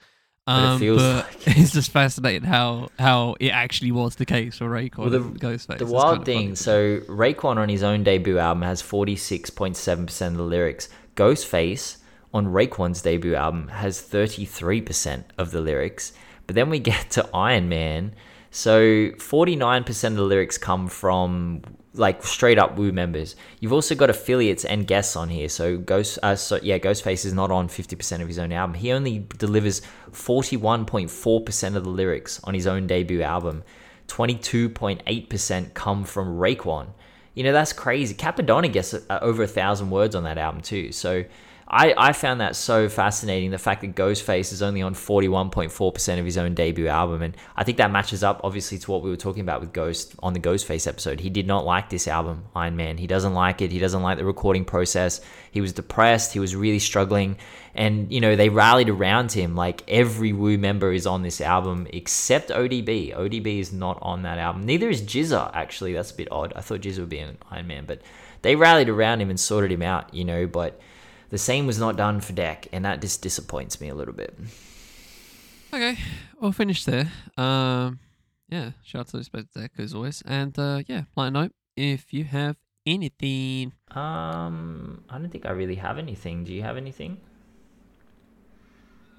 Um, 0.48 0.80
but, 0.80 0.96
like... 0.96 1.26
it's 1.58 1.72
just 1.72 1.92
fascinating 1.92 2.44
how 2.44 2.90
how 3.00 3.36
it 3.40 3.50
actually 3.50 3.92
was 3.92 4.16
the 4.16 4.26
case 4.26 4.60
for 4.60 4.70
Raekwon 4.70 4.98
well, 4.98 5.10
the, 5.10 5.20
Ghostface. 5.20 5.80
The 5.80 5.88
wild 5.88 6.24
thing, 6.24 6.56
so 6.56 7.00
Raekwon 7.02 7.58
on 7.58 7.68
his 7.68 7.82
own 7.82 8.04
debut 8.04 8.38
album 8.38 8.62
has 8.62 8.82
forty 8.82 9.16
six 9.16 9.50
point 9.50 9.76
seven 9.76 10.06
percent 10.06 10.34
of 10.34 10.38
the 10.38 10.44
lyrics. 10.44 10.88
Ghostface 11.16 11.98
on 12.32 12.48
Raekwon's 12.48 13.02
debut 13.02 13.34
album 13.34 13.70
has 13.70 14.02
thirty 14.02 14.46
three 14.46 14.82
percent 14.82 15.26
of 15.38 15.50
the 15.50 15.62
lyrics. 15.62 16.14
But 16.46 16.56
then 16.56 16.70
we 16.70 16.78
get 16.92 17.10
to 17.12 17.28
Iron 17.34 17.68
Man. 17.68 18.14
So 18.52 19.12
forty 19.18 19.56
nine 19.56 19.84
percent 19.84 20.14
of 20.14 20.18
the 20.18 20.26
lyrics 20.26 20.60
come 20.60 20.88
from 20.88 21.64
like 21.98 22.24
straight 22.24 22.60
up 22.60 22.78
Wu 22.78 22.92
members. 22.92 23.36
You've 23.60 23.74
also 23.74 23.96
got 23.96 24.10
affiliates 24.10 24.66
and 24.66 24.86
guests 24.88 25.16
on 25.16 25.30
here. 25.30 25.50
So 25.50 25.78
Ghost, 25.78 26.20
uh, 26.24 26.36
so 26.36 26.60
yeah, 26.62 26.78
Ghostface 26.78 27.26
is 27.26 27.34
not 27.34 27.52
on 27.52 27.68
fifty 27.68 27.96
percent 27.96 28.22
of 28.22 28.28
his 28.28 28.40
own 28.40 28.52
album. 28.52 28.76
He 28.76 28.92
only 28.92 29.28
delivers 29.38 29.82
forty 30.12 30.58
one 30.58 30.86
point 30.86 31.10
four 31.10 31.42
percent 31.42 31.76
of 31.76 31.84
the 31.84 31.90
lyrics 31.90 32.40
on 32.44 32.54
his 32.54 32.68
own 32.68 32.88
debut 32.88 33.22
album. 33.22 33.64
Twenty 34.08 34.36
two 34.36 34.70
point 34.70 35.02
eight 35.08 35.30
percent 35.30 35.74
come 35.74 36.04
from 36.04 36.38
Raekwon. 36.38 36.88
You 37.34 37.44
know 37.44 37.54
that's 37.54 37.74
crazy. 37.74 38.16
Cappadonna 38.16 38.72
gets 38.72 38.94
uh, 38.94 39.20
over 39.22 39.44
a 39.44 39.48
thousand 39.48 39.90
words 39.90 40.16
on 40.16 40.24
that 40.24 40.38
album 40.38 40.62
too. 40.62 40.92
So 40.92 41.26
I, 41.68 41.96
I 41.98 42.14
found 42.14 42.42
that 42.42 42.56
so 42.56 42.88
fascinating 42.90 43.50
the 43.50 43.58
fact 43.58 43.82
that 43.82 43.96
Ghostface 43.96 44.54
is 44.54 44.62
only 44.62 44.84
on 44.84 44.94
41.4% 44.94 46.20
of 46.20 46.26
his 46.26 46.38
own 46.38 46.54
debut 46.54 46.88
album. 46.88 47.24
And 47.24 47.36
I 47.56 47.64
think 47.64 47.80
that 47.80 47.90
matches 47.90 48.24
up, 48.24 48.42
obviously, 48.44 48.78
to 48.78 48.92
what 48.92 49.02
we 49.02 49.10
were 49.10 49.18
talking 49.18 49.42
about 49.42 49.62
with 49.62 49.74
Ghost 49.74 50.14
on 50.22 50.34
the 50.34 50.40
Ghostface 50.40 50.88
episode. 50.88 51.20
He 51.20 51.32
did 51.32 51.48
not 51.48 51.66
like 51.66 51.90
this 51.90 52.08
album, 52.08 52.44
Iron 52.56 52.76
Man. 52.76 53.00
He 53.00 53.08
doesn't 53.08 53.34
like 53.34 53.62
it. 53.62 53.72
He 53.72 53.80
doesn't 53.80 54.04
like 54.04 54.20
the 54.20 54.26
recording 54.26 54.64
process. 54.64 55.22
He 55.52 55.60
was 55.60 55.74
depressed. 55.74 56.34
He 56.34 56.40
was 56.40 56.56
really 56.56 56.78
struggling. 56.78 57.38
And, 57.74 58.12
you 58.14 58.22
know, 58.22 58.36
they 58.36 58.50
rallied 58.50 58.90
around 58.90 59.32
him. 59.32 59.56
Like 59.56 59.84
every 59.88 60.34
Wu 60.34 60.60
member 60.60 60.94
is 60.94 61.08
on 61.08 61.24
this 61.24 61.42
album 61.42 61.88
except 61.92 62.50
ODB. 62.50 63.16
ODB 63.16 63.60
is 63.60 63.74
not 63.74 63.98
on 64.04 64.22
that 64.22 64.38
album. 64.38 64.68
Neither 64.68 64.88
is 64.88 65.02
GZA, 65.02 65.50
actually. 65.56 65.94
That's 65.94 66.12
a 66.12 66.16
bit 66.16 66.32
odd. 66.32 66.54
I 66.56 66.62
thought 66.62 66.82
GZA 66.82 67.00
would 67.00 67.10
be 67.10 67.20
an 67.20 67.40
Iron 67.50 67.66
Man. 67.66 67.86
But 67.88 68.04
they 68.44 68.56
rallied 68.56 68.88
around 68.90 69.20
him 69.20 69.32
and 69.32 69.40
sorted 69.40 69.72
him 69.72 69.82
out, 69.82 70.14
you 70.14 70.24
know. 70.24 70.46
But 70.46 70.80
the 71.36 71.40
same 71.40 71.68
was 71.68 71.78
not 71.78 71.98
done 71.98 72.22
for 72.22 72.32
Deck, 72.32 72.70
and 72.72 72.86
that 72.86 73.02
just 73.02 73.22
disappoints 73.22 73.82
me 73.82 73.90
a 73.90 73.94
little 73.94 74.14
bit. 74.14 74.40
Okay, 75.74 75.98
we'll 76.40 76.54
finish 76.54 76.86
there. 76.86 77.12
Um, 77.36 78.00
yeah, 78.48 78.72
shout 78.86 79.02
out 79.02 79.08
to 79.10 79.18
Respect 79.18 79.54
Deck 79.54 79.72
as 79.78 79.94
always. 79.94 80.24
And 80.26 80.58
uh, 80.58 80.84
yeah, 80.88 81.04
light 81.18 81.34
note 81.34 81.52
if 81.76 82.14
you 82.14 82.24
have 82.24 82.56
anything? 82.86 83.74
Um, 83.92 85.04
I 85.10 85.18
don't 85.18 85.30
think 85.30 85.46
I 85.46 85.52
really 85.52 85.76
have 85.76 85.98
anything. 85.98 86.46
Do 86.46 86.54
you 86.54 86.64
have 86.64 86.78
anything? 86.78 87.18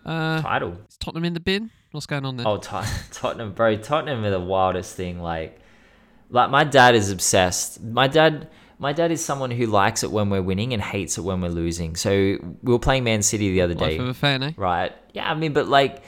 Uh, 0.07 0.41
Title. 0.41 0.79
is 0.89 0.97
Tottenham 0.97 1.27
in 1.27 1.35
the 1.35 1.41
bin? 1.41 1.71
What's 1.91 2.07
going 2.07 2.25
on 2.25 2.39
there? 2.39 2.49
Oh, 2.49 2.57
Tot- 2.57 2.89
Tottenham, 3.13 3.53
bro. 3.53 3.77
Tottenham 3.77 4.25
are 4.25 4.31
the 4.31 4.41
wildest 4.41 4.95
thing. 4.95 5.21
Like, 5.21 5.61
like 6.31 6.49
my 6.49 6.65
dad 6.65 6.95
is 6.95 7.11
obsessed. 7.11 7.83
My 7.83 8.09
dad, 8.09 8.49
my 8.79 8.93
dad 8.93 9.11
is 9.11 9.25
someone 9.25 9.51
who 9.51 9.67
likes 9.67 10.03
it 10.03 10.11
when 10.11 10.31
we're 10.31 10.43
winning 10.43 10.73
and 10.73 10.83
hates 10.83 11.19
it 11.19 11.23
when 11.23 11.41
we're 11.41 11.49
losing. 11.49 11.97
So 11.97 12.11
we 12.11 12.39
were 12.63 12.79
playing 12.79 13.05
Man 13.05 13.23
City 13.23 13.51
the 13.51 13.63
other 13.63 13.75
Life 13.75 13.91
day, 13.91 13.99
of 13.99 14.09
a 14.09 14.15
fan, 14.15 14.43
eh? 14.43 14.53
right? 14.57 14.93
Yeah, 15.13 15.31
I 15.31 15.35
mean, 15.35 15.53
but 15.53 15.69
like, 15.69 16.03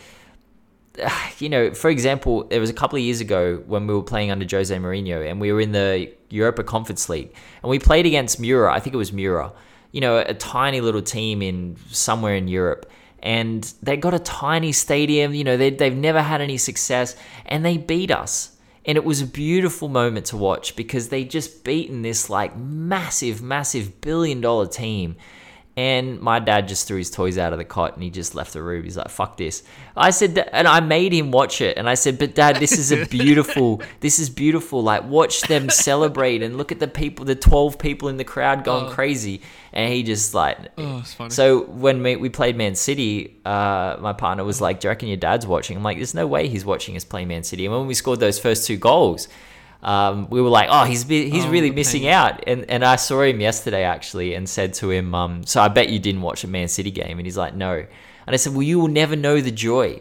you 1.38 1.48
know, 1.48 1.72
for 1.72 1.90
example, 1.90 2.46
it 2.50 2.58
was 2.58 2.70
a 2.70 2.74
couple 2.74 2.96
of 2.96 3.02
years 3.02 3.20
ago 3.20 3.62
when 3.66 3.86
we 3.86 3.94
were 3.94 4.02
playing 4.02 4.30
under 4.30 4.46
Jose 4.48 4.74
Mourinho 4.76 5.28
and 5.28 5.40
we 5.40 5.52
were 5.52 5.60
in 5.60 5.72
the 5.72 6.12
Europa 6.30 6.62
Conference 6.62 7.08
League 7.08 7.34
and 7.62 7.70
we 7.70 7.78
played 7.78 8.06
against 8.06 8.38
Mura. 8.38 8.72
I 8.72 8.80
think 8.80 8.94
it 8.94 8.98
was 8.98 9.12
Mura. 9.12 9.52
You 9.92 10.02
know, 10.02 10.18
a 10.18 10.34
tiny 10.34 10.82
little 10.82 11.00
team 11.00 11.40
in 11.40 11.76
somewhere 11.90 12.34
in 12.34 12.48
Europe 12.48 12.90
and 13.20 13.72
they 13.82 13.96
got 13.96 14.14
a 14.14 14.18
tiny 14.18 14.72
stadium. 14.72 15.34
You 15.34 15.44
know, 15.44 15.56
they, 15.56 15.70
they've 15.70 15.94
never 15.94 16.22
had 16.22 16.40
any 16.40 16.56
success, 16.56 17.16
and 17.46 17.64
they 17.64 17.76
beat 17.76 18.10
us. 18.10 18.56
And 18.88 18.96
it 18.96 19.04
was 19.04 19.20
a 19.20 19.26
beautiful 19.26 19.88
moment 19.88 20.26
to 20.26 20.38
watch 20.38 20.74
because 20.74 21.10
they 21.10 21.22
just 21.22 21.62
beaten 21.62 22.00
this 22.00 22.30
like 22.30 22.56
massive, 22.56 23.42
massive 23.42 24.00
billion 24.00 24.40
dollar 24.40 24.66
team. 24.66 25.16
And 25.78 26.18
my 26.20 26.40
dad 26.40 26.66
just 26.66 26.88
threw 26.88 26.96
his 26.98 27.08
toys 27.08 27.38
out 27.38 27.52
of 27.52 27.58
the 27.60 27.64
cot 27.64 27.94
and 27.94 28.02
he 28.02 28.10
just 28.10 28.34
left 28.34 28.52
the 28.52 28.60
room. 28.60 28.82
He's 28.82 28.96
like, 28.96 29.10
fuck 29.10 29.36
this. 29.36 29.62
I 29.96 30.10
said, 30.10 30.36
and 30.52 30.66
I 30.66 30.80
made 30.80 31.12
him 31.12 31.30
watch 31.30 31.60
it. 31.60 31.78
And 31.78 31.88
I 31.88 31.94
said, 31.94 32.18
but 32.18 32.34
dad, 32.34 32.56
this 32.56 32.72
is 32.76 32.90
a 32.90 33.06
beautiful, 33.18 33.80
this 34.00 34.18
is 34.18 34.28
beautiful. 34.28 34.82
Like, 34.82 35.04
watch 35.04 35.42
them 35.42 35.70
celebrate 35.70 36.42
and 36.42 36.56
look 36.58 36.72
at 36.72 36.80
the 36.80 36.88
people, 36.88 37.24
the 37.24 37.36
12 37.36 37.78
people 37.78 38.08
in 38.08 38.16
the 38.16 38.24
crowd 38.24 38.64
going 38.64 38.86
Oh. 38.86 38.90
crazy. 38.90 39.40
And 39.72 39.92
he 39.92 40.02
just 40.02 40.34
like, 40.34 40.58
Oh, 40.78 40.98
it's 40.98 41.14
funny. 41.14 41.30
so 41.30 41.62
when 41.66 42.02
we, 42.02 42.16
we 42.16 42.28
played 42.28 42.56
Man 42.56 42.74
City, 42.74 43.36
uh, 43.44 43.98
my 44.00 44.12
partner 44.14 44.42
was 44.42 44.60
like, 44.60 44.80
"Do 44.80 44.88
you 44.88 44.90
reckon 44.90 45.06
your 45.08 45.16
dad's 45.18 45.46
watching?" 45.46 45.76
I'm 45.76 45.82
like, 45.84 45.98
"There's 45.98 46.14
no 46.14 46.26
way 46.26 46.48
he's 46.48 46.64
watching 46.64 46.96
us 46.96 47.04
play 47.04 47.24
Man 47.24 47.42
City." 47.44 47.66
And 47.66 47.74
when 47.74 47.86
we 47.86 47.94
scored 47.94 48.18
those 48.18 48.38
first 48.38 48.66
two 48.66 48.76
goals, 48.78 49.28
um, 49.82 50.28
we 50.30 50.40
were 50.42 50.48
like, 50.48 50.68
"Oh, 50.70 50.84
he's 50.84 51.04
he's 51.04 51.44
Oh, 51.44 51.50
really 51.50 51.70
missing 51.70 52.02
pain. 52.02 52.10
out." 52.12 52.44
And 52.46 52.68
and 52.70 52.84
I 52.84 52.96
saw 52.96 53.22
him 53.22 53.40
yesterday 53.40 53.84
actually, 53.84 54.34
and 54.34 54.48
said 54.48 54.74
to 54.74 54.90
him, 54.90 55.14
um, 55.14 55.44
"So 55.46 55.60
I 55.60 55.68
bet 55.68 55.88
you 55.88 55.98
didn't 55.98 56.22
watch 56.22 56.44
a 56.44 56.48
Man 56.48 56.68
City 56.68 56.90
game." 56.90 57.18
And 57.18 57.26
he's 57.26 57.36
like, 57.36 57.54
"No." 57.54 57.72
And 58.26 58.34
I 58.34 58.36
said, 58.36 58.52
"Well, 58.52 58.62
you 58.62 58.78
will 58.80 58.88
never 58.88 59.16
know 59.16 59.40
the 59.40 59.50
joy 59.52 60.00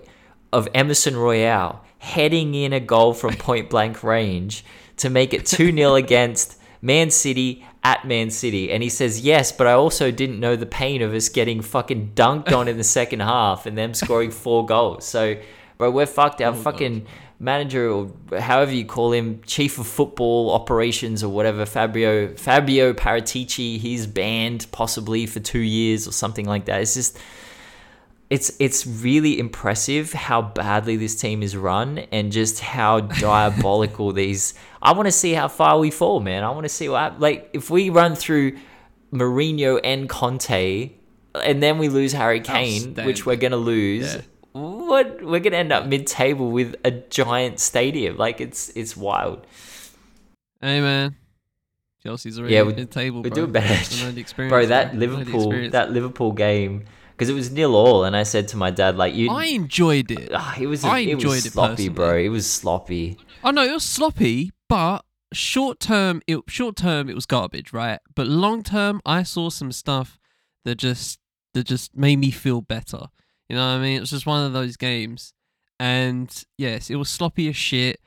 of 0.52 0.68
Emerson 0.74 1.16
Royal 1.16 1.82
heading 2.00 2.54
in 2.56 2.74
a 2.74 2.80
goal 2.80 3.14
from 3.14 3.36
point 3.38 3.70
blank 3.70 4.04
range 4.04 4.64
to 4.98 5.10
make 5.10 5.34
it 5.34 5.46
2 5.46 5.72
0 5.76 5.96
against 6.06 6.60
Man 6.82 7.10
City 7.12 7.66
at 7.84 8.06
Man 8.06 8.30
City. 8.30 8.72
And 8.72 8.82
he 8.84 8.90
says, 8.90 9.22
Yes, 9.22 9.52
but 9.52 9.68
I 9.68 9.74
also 9.74 10.10
didn't 10.12 10.40
know 10.40 10.56
the 10.56 10.66
pain 10.66 11.02
of 11.02 11.14
us 11.14 11.30
getting 11.30 11.62
fucking 11.62 12.12
dunked 12.16 12.52
on 12.52 12.68
in 12.68 12.78
the 12.78 12.84
second 12.84 13.20
half 13.36 13.66
and 13.66 13.78
them 13.78 13.94
scoring 13.94 14.32
four 14.32 14.66
goals. 14.66 15.06
So, 15.06 15.36
bro, 15.78 15.92
we're 15.92 16.06
fucked. 16.06 16.42
Our 16.42 16.50
Oh, 16.54 16.54
God. 17.04 17.08
Manager 17.40 17.90
or 17.90 18.12
however 18.40 18.74
you 18.74 18.86
call 18.86 19.12
him, 19.12 19.42
chief 19.46 19.78
of 19.78 19.88
football 19.88 20.52
operations 20.52 21.24
or 21.24 21.30
whatever, 21.30 21.66
Fabio 21.66 22.36
Fabio 22.36 22.94
Paratici, 22.94 23.78
he's 23.78 24.08
banned 24.08 24.68
possibly 24.72 25.26
for 25.26 25.40
two 25.40 25.60
years 25.60 26.08
or 26.08 26.12
something 26.12 26.46
like 26.46 26.66
that. 26.66 26.82
It's 26.82 26.94
just 26.94 27.18
it's 28.30 28.56
it's 28.60 28.86
really 28.86 29.40
impressive 29.40 30.12
how 30.12 30.42
badly 30.42 30.98
this 30.98 31.16
team 31.16 31.42
is 31.42 31.56
run 31.56 32.00
and 32.12 32.32
just 32.32 32.60
how 32.60 33.00
diabolical 33.22 34.12
these. 34.12 34.54
I 34.82 34.92
want 34.94 35.08
to 35.08 35.12
see 35.12 35.34
how 35.34 35.48
far 35.48 35.80
we 35.80 35.92
fall, 35.92 36.20
man. 36.20 36.44
I 36.44 36.50
want 36.50 36.66
to 36.66 36.70
see 36.70 36.90
what 36.90 37.20
like 37.20 37.50
if 37.54 37.70
we 37.70 37.90
run 37.90 38.16
through 38.16 38.58
Mourinho 39.14 39.80
and 39.84 40.10
Conte, 40.10 40.92
and 41.36 41.64
then 41.64 41.78
we 41.78 41.88
lose 41.88 42.12
Harry 42.14 42.42
Kane, 42.42 42.96
which 42.96 43.26
we're 43.26 43.38
gonna 43.38 43.58
lose. 43.58 44.16
Yeah. 44.16 44.22
What 44.58 45.24
we're 45.24 45.40
gonna 45.40 45.58
end 45.58 45.72
up 45.72 45.86
mid-table 45.86 46.50
with 46.52 46.76
a 46.84 46.92
giant 46.92 47.60
stadium? 47.60 48.18
Like 48.18 48.42
it's 48.42 48.70
it's 48.70 48.98
wild. 48.98 49.46
hey, 50.62 50.82
man. 50.82 51.16
Chelsea's 52.04 52.40
already 52.40 52.54
Yeah, 52.56 52.64
we- 52.64 52.74
mid-table, 52.74 53.22
We're 53.24 53.30
bro. 53.30 53.36
doing 53.48 53.52
better. 53.52 54.08
I 54.08 54.48
Bro, 54.50 54.66
that 54.68 54.88
I 54.88 54.92
the 54.92 54.98
Liverpool 54.98 55.70
that 55.72 55.92
Liverpool 55.92 56.32
game 56.32 56.86
because 57.12 57.30
it 57.30 57.34
was 57.34 57.52
nil 57.52 57.76
all, 57.76 58.04
and 58.04 58.16
I 58.16 58.24
said 58.24 58.48
to 58.50 58.58
my 58.58 58.70
dad 58.70 58.96
like 58.96 59.16
you. 59.16 59.30
I 59.32 59.46
enjoyed 59.46 60.12
it. 60.12 60.30
Ah, 60.34 60.56
it 60.60 60.68
was 60.68 60.84
I 60.86 61.00
it 61.00 61.16
was 61.16 61.24
enjoyed 61.24 61.46
it 61.46 61.52
sloppy, 61.54 61.90
bro. 61.90 62.16
It 62.18 62.30
was 62.30 62.50
sloppy. 62.50 63.18
Oh 63.44 63.50
no, 63.52 63.64
it 63.64 63.72
was 63.72 63.84
sloppy, 63.84 64.52
but 64.70 65.04
short 65.34 65.80
term, 65.80 66.22
it 66.28 66.40
short 66.48 66.76
term 66.76 67.10
it 67.10 67.16
was 67.16 67.26
garbage, 67.26 67.74
right? 67.74 68.00
But 68.16 68.28
long 68.28 68.64
term, 68.64 69.02
I 69.06 69.24
saw 69.24 69.50
some 69.50 69.72
stuff 69.72 70.20
that 70.64 70.76
just 70.76 71.20
that 71.54 71.66
just 71.66 71.96
made 71.98 72.18
me 72.18 72.30
feel 72.32 72.62
better. 72.62 73.08
You 73.50 73.56
know 73.56 73.66
what 73.66 73.80
I 73.80 73.82
mean? 73.82 73.98
It 73.98 74.02
was 74.02 74.10
just 74.10 74.26
one 74.26 74.46
of 74.46 74.54
those 74.54 74.76
games, 74.78 75.34
and 75.80 76.30
yes, 76.58 76.90
it 76.90 76.96
was 76.96 77.10
sloppy 77.10 77.48
as 77.50 77.56
shit. 77.56 78.00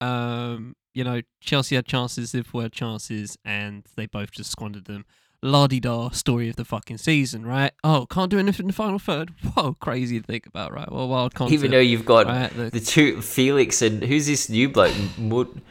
Um, 0.00 0.74
you 0.94 1.04
know, 1.04 1.20
Chelsea 1.40 1.76
had 1.76 1.86
chances, 1.86 2.34
Liverpool 2.34 2.62
had 2.62 2.72
chances, 2.72 3.36
and 3.44 3.84
they 3.96 4.06
both 4.06 4.32
just 4.32 4.50
squandered 4.50 4.86
them. 4.86 5.04
La 5.42 5.66
di 5.66 5.80
da 5.80 6.10
story 6.10 6.50
of 6.50 6.56
the 6.56 6.64
fucking 6.66 6.98
season, 6.98 7.46
right? 7.46 7.72
Oh, 7.82 8.06
can't 8.10 8.30
do 8.30 8.38
anything 8.38 8.64
in 8.64 8.66
the 8.68 8.72
final 8.74 8.98
third. 8.98 9.30
Whoa, 9.54 9.74
crazy 9.80 10.20
to 10.20 10.26
think 10.26 10.46
about, 10.46 10.72
right? 10.72 10.90
Well, 10.90 11.08
wild 11.08 11.34
concept. 11.34 11.54
Even 11.54 11.70
though 11.70 11.78
you've 11.78 12.04
got 12.04 12.26
right? 12.26 12.50
The- 12.54 12.70
the 12.70 12.80
two 12.80 13.22
Felix 13.22 13.80
and 13.80 14.02
who's 14.02 14.26
this 14.26 14.50
new 14.50 14.68
bloke? 14.68 14.94
Mud, 15.16 15.62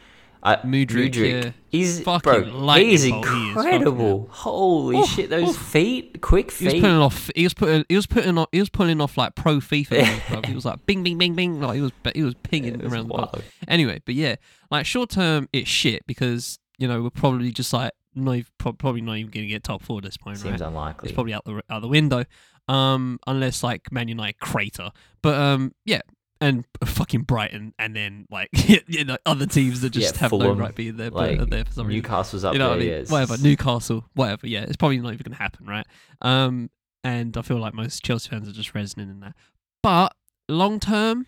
uh, 0.42 0.56
Mudryk, 0.58 1.14
yeah. 1.14 1.52
He's 1.68 2.00
Fucking 2.00 2.50
bro. 2.50 2.74
He's 2.74 3.08
bolt 3.08 3.28
he 3.28 3.48
incredible. 3.48 4.28
Holy 4.30 4.98
Oof, 4.98 5.08
shit! 5.08 5.30
Those 5.30 5.50
oof. 5.50 5.56
feet, 5.56 6.20
quick 6.20 6.50
feet. 6.50 6.72
He 6.72 6.74
was 6.74 6.82
putting 6.82 6.96
off. 6.96 7.30
He 7.36 7.44
was 7.44 7.54
putting. 7.54 7.84
He 7.88 7.96
was 7.96 8.06
putting 8.06 8.38
off. 8.38 8.48
He 8.50 8.60
was 8.60 8.70
pulling 8.70 9.00
off 9.00 9.16
like 9.16 9.34
pro 9.34 9.56
FIFA. 9.56 10.00
moves. 10.34 10.48
He 10.48 10.54
was 10.54 10.64
like 10.64 10.84
bing, 10.86 11.02
bing, 11.02 11.18
bing, 11.18 11.34
bing. 11.34 11.60
Like 11.60 11.76
he 11.76 11.82
was. 11.82 11.92
He 12.14 12.22
was 12.22 12.34
pinging 12.42 12.78
was 12.78 12.92
around 12.92 13.08
the 13.08 13.14
ball. 13.14 13.34
Anyway, 13.68 14.00
but 14.04 14.14
yeah, 14.14 14.36
like 14.70 14.86
short 14.86 15.10
term, 15.10 15.48
it's 15.52 15.68
shit 15.68 16.06
because 16.06 16.58
you 16.78 16.88
know 16.88 17.02
we're 17.02 17.10
probably 17.10 17.52
just 17.52 17.72
like 17.72 17.92
not 18.14 18.38
probably 18.58 19.00
not 19.00 19.16
even 19.16 19.30
gonna 19.30 19.46
get 19.46 19.62
top 19.62 19.82
four 19.82 19.98
at 19.98 20.04
this 20.04 20.16
point, 20.16 20.38
Seems 20.38 20.60
right? 20.60 20.68
unlikely. 20.68 21.08
It's 21.08 21.14
probably 21.14 21.34
out 21.34 21.44
the 21.44 21.62
out 21.68 21.82
the 21.82 21.88
window, 21.88 22.24
um, 22.68 23.18
unless 23.26 23.62
like 23.62 23.92
Man 23.92 24.08
United 24.08 24.40
crater. 24.40 24.90
But 25.22 25.34
um, 25.34 25.72
yeah, 25.84 26.00
and 26.40 26.64
fucking 26.84 27.22
Brighton, 27.22 27.74
and 27.78 27.94
then 27.94 28.26
like 28.30 28.48
you 28.88 29.04
know 29.04 29.16
other 29.26 29.46
teams 29.46 29.80
that 29.82 29.90
just 29.90 30.14
Yeah, 30.14 30.20
have 30.20 30.32
no 30.32 30.52
right 30.52 30.74
being 30.74 30.96
there, 30.96 31.10
but 31.10 31.30
like 31.30 31.40
are 31.40 31.46
there 31.46 31.64
for 31.64 31.72
some 31.72 31.86
reason 31.86 32.02
Newcastle's 32.02 32.44
up 32.44 32.52
you 32.54 32.58
know 32.58 32.70
there. 32.70 32.76
what 32.78 32.82
I 32.82 32.86
mean? 32.96 33.04
yeah, 33.06 33.12
whatever, 33.12 33.38
Newcastle, 33.42 34.04
whatever. 34.14 34.46
Yeah, 34.46 34.62
it's 34.62 34.76
probably 34.76 34.98
not 34.98 35.12
even 35.12 35.24
going 35.24 35.36
to 35.36 35.42
happen, 35.42 35.66
right? 35.66 35.86
Um, 36.22 36.70
and 37.04 37.36
I 37.36 37.42
feel 37.42 37.58
like 37.58 37.74
most 37.74 38.02
Chelsea 38.04 38.28
fans 38.28 38.48
are 38.48 38.52
just 38.52 38.74
resonant 38.74 39.10
in 39.10 39.20
that. 39.20 39.34
But 39.82 40.14
long 40.48 40.80
term, 40.80 41.26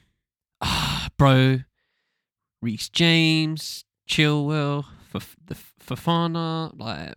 ah, 0.61 1.09
bro, 1.19 1.61
Reece 2.61 2.89
James, 2.91 3.85
Chilwell, 4.09 4.85
Faf- 5.13 5.35
the 5.47 5.57
Fofana, 5.85 6.79
like, 6.79 7.15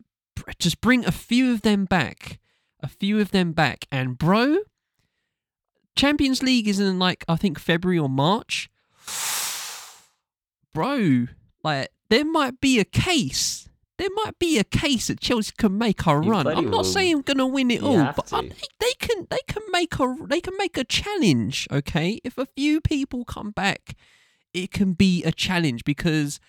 just 0.60 0.82
bring 0.82 1.06
a 1.06 1.12
few 1.12 1.52
of 1.54 1.62
them 1.62 1.86
back, 1.86 2.40
a 2.82 2.88
few 2.88 3.20
of 3.20 3.32
them 3.32 3.52
back, 3.52 3.86
and 3.92 4.18
bro, 4.18 4.58
Champions 5.96 6.44
League 6.44 6.68
is 6.68 6.80
in 6.80 7.00
like 7.00 7.24
I 7.28 7.36
think 7.36 7.60
February 7.60 8.00
or 8.00 8.10
March. 8.10 8.70
Bro, 10.74 11.28
like 11.64 11.90
there 12.10 12.26
might 12.26 12.60
be 12.60 12.80
a 12.80 12.86
case. 12.86 13.70
There 13.98 14.10
might 14.14 14.38
be 14.40 14.60
a 14.60 14.66
case 14.66 15.08
that 15.08 15.22
Chelsea 15.22 15.54
can 15.58 15.78
make 15.78 16.06
a 16.06 16.10
You 16.12 16.30
run. 16.30 16.48
I'm 16.48 16.66
not 16.66 16.72
will. 16.80 16.84
saying 16.84 17.22
gonna 17.22 17.48
win 17.48 17.72
it 17.72 17.82
You 17.82 17.88
all, 17.88 18.14
but 18.14 18.34
uh, 18.34 18.38
I 18.38 18.42
think 18.42 18.72
they 18.80 18.92
can. 19.00 19.28
They 19.30 19.40
can 19.48 19.64
make 19.72 19.98
a. 20.00 20.16
They 20.28 20.42
can 20.42 20.58
make 20.58 20.78
a 20.78 20.84
challenge. 20.84 21.68
Okay, 21.72 22.20
if 22.26 22.38
a 22.38 22.46
few 22.46 22.82
people 22.82 23.24
come 23.24 23.52
back, 23.52 23.96
it 24.54 24.72
can 24.72 24.94
be 24.94 25.24
a 25.24 25.32
challenge 25.32 25.86
because 25.86 26.42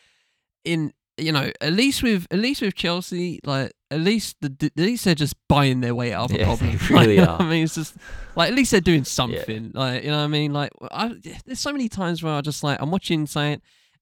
in 0.65 0.93
you 1.19 1.33
know 1.33 1.51
at 1.61 1.73
least 1.73 2.03
with 2.03 2.27
at 2.31 2.39
least 2.39 2.63
with 2.63 2.75
Chelsea, 2.75 3.41
like 3.45 3.73
at 3.91 4.01
least 4.01 4.37
the 4.41 4.55
at 4.67 4.77
least 4.77 5.05
they're 5.05 5.15
just 5.15 5.35
buying 5.49 5.81
their 5.81 5.95
way 5.95 6.13
out 6.13 6.31
of 6.31 6.37
a 6.37 6.39
Yeah, 6.41 6.45
problem. 6.47 6.77
they 6.79 6.87
really 6.95 7.17
Like, 7.19 7.29
are. 7.29 7.43
I 7.43 7.51
mean, 7.51 7.65
it's 7.65 7.75
just 7.75 7.95
like 8.35 8.51
at 8.51 8.55
least 8.55 8.71
they're 8.73 8.81
doing 8.81 9.05
something. 9.05 9.71
Like 9.75 10.03
you 10.05 10.11
know 10.11 10.19
what 10.19 10.25
I 10.25 10.29
mean? 10.29 10.53
Like 10.53 10.71
I, 10.91 11.15
there's 11.47 11.61
so 11.61 11.73
many 11.73 11.89
times 11.89 12.23
where 12.23 12.35
I 12.35 12.41
just 12.41 12.63
like 12.63 12.81
I'm 12.81 12.91
watching 12.91 13.27
something 13.27 13.61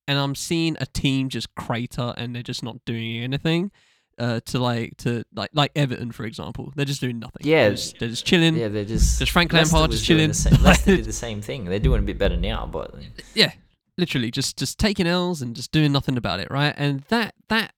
and 0.09 0.19
I'm 0.19 0.35
seeing 0.35 0.77
a 0.81 0.87
team 0.87 1.29
just 1.29 1.55
crater 1.55 2.13
and 2.17 2.35
they're 2.35 2.43
just 2.43 2.63
not 2.63 2.85
doing 2.85 3.23
anything. 3.23 3.71
Uh, 4.17 4.39
to 4.47 4.61
like 4.61 4.97
to 4.97 5.25
like 5.35 5.51
like 5.55 5.73
Everton 5.75 6.13
for 6.13 6.25
example, 6.25 6.73
they're 6.77 6.85
just 6.85 7.01
doing 7.01 7.19
nothing. 7.19 7.41
Yeah. 7.45 7.65
they're 7.65 7.71
just, 7.75 7.99
they're 7.99 8.09
just 8.11 8.25
chilling. 8.25 8.55
yeah, 8.55 8.69
they're 8.69 8.85
just. 8.85 9.19
Just 9.19 9.33
Frank 9.33 9.53
Lampard 9.53 9.91
just 9.91 10.07
doing 10.07 10.29
the 10.29 10.35
chilling. 10.35 10.57
same- 10.57 10.63
Leicester 10.63 10.97
did 10.99 11.05
the 11.05 11.13
same 11.13 11.43
thing. 11.43 11.65
They're 11.65 11.81
doing 11.81 11.99
a 11.99 12.03
bit 12.05 12.17
better 12.17 12.37
now, 12.37 12.65
but 12.65 12.95
yeah, 13.35 13.51
literally 13.97 14.31
just 14.31 14.57
just 14.57 14.79
taking 14.79 15.07
L's 15.07 15.43
and 15.43 15.55
just 15.55 15.73
doing 15.73 15.93
nothing 15.93 16.17
about 16.17 16.41
it, 16.41 16.51
right? 16.51 16.75
And 16.77 17.03
that 17.09 17.35
that 17.49 17.73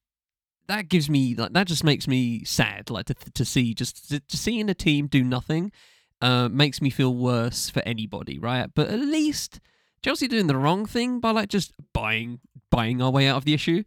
that 0.69 0.89
gives 0.89 1.09
me 1.09 1.35
like 1.35 1.53
that 1.53 1.67
just 1.67 1.85
makes 1.85 2.09
me 2.09 2.45
sad, 2.45 2.91
like 2.91 3.07
to 3.07 3.15
to 3.15 3.45
see 3.45 3.75
just 3.75 4.09
to, 4.11 4.21
to 4.21 4.37
seeing 4.37 4.69
a 4.69 4.75
team 4.75 5.07
do 5.07 5.23
nothing, 5.23 5.73
uh, 6.21 6.49
makes 6.49 6.81
me 6.81 6.91
feel 6.91 7.15
worse 7.15 7.71
for 7.71 7.83
anybody, 7.87 8.39
right? 8.39 8.71
But 8.75 8.89
at 8.89 9.01
least 9.01 9.61
Chelsea 10.03 10.29
doing 10.29 10.47
the 10.47 10.57
wrong 10.57 10.87
thing 10.87 11.21
by 11.21 11.31
like 11.31 11.49
just 11.49 11.73
buying 11.93 12.41
buying 12.71 13.01
our 13.03 13.11
way 13.11 13.29
out 13.29 13.37
of 13.37 13.45
the 13.45 13.55
issue. 13.55 13.83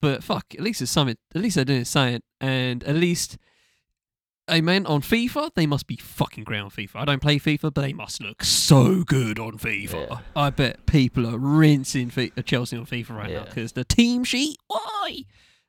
but 0.00 0.22
fuck, 0.22 0.54
at 0.54 0.60
least 0.60 0.80
it's 0.82 0.90
something. 0.90 1.16
At 1.34 1.42
least 1.42 1.56
they're 1.56 1.64
doing 1.64 1.84
something, 1.84 2.22
and 2.40 2.84
at 2.84 2.96
least. 2.96 3.38
Hey 4.48 4.60
man, 4.60 4.86
on 4.86 5.02
FIFA, 5.02 5.50
they 5.54 5.66
must 5.66 5.86
be 5.86 5.96
fucking 5.96 6.44
great 6.44 6.60
on 6.60 6.70
FIFA. 6.70 6.90
I 6.96 7.04
don't 7.04 7.20
play 7.22 7.38
FIFA, 7.38 7.72
but 7.74 7.82
they 7.82 7.92
must 7.92 8.22
look 8.22 8.42
so 8.42 9.02
good 9.04 9.38
on 9.38 9.58
FIFA. 9.58 10.08
Yeah. 10.10 10.18
I 10.34 10.50
bet 10.50 10.86
people 10.86 11.26
are 11.26 11.38
rinsing 11.38 12.10
Fi- 12.10 12.32
uh, 12.36 12.42
Chelsea 12.42 12.76
on 12.76 12.86
FIFA 12.86 13.10
right 13.10 13.30
now 13.30 13.44
because 13.44 13.72
the 13.72 13.84
team 13.84 14.24
sheet, 14.24 14.56
why? 14.66 15.24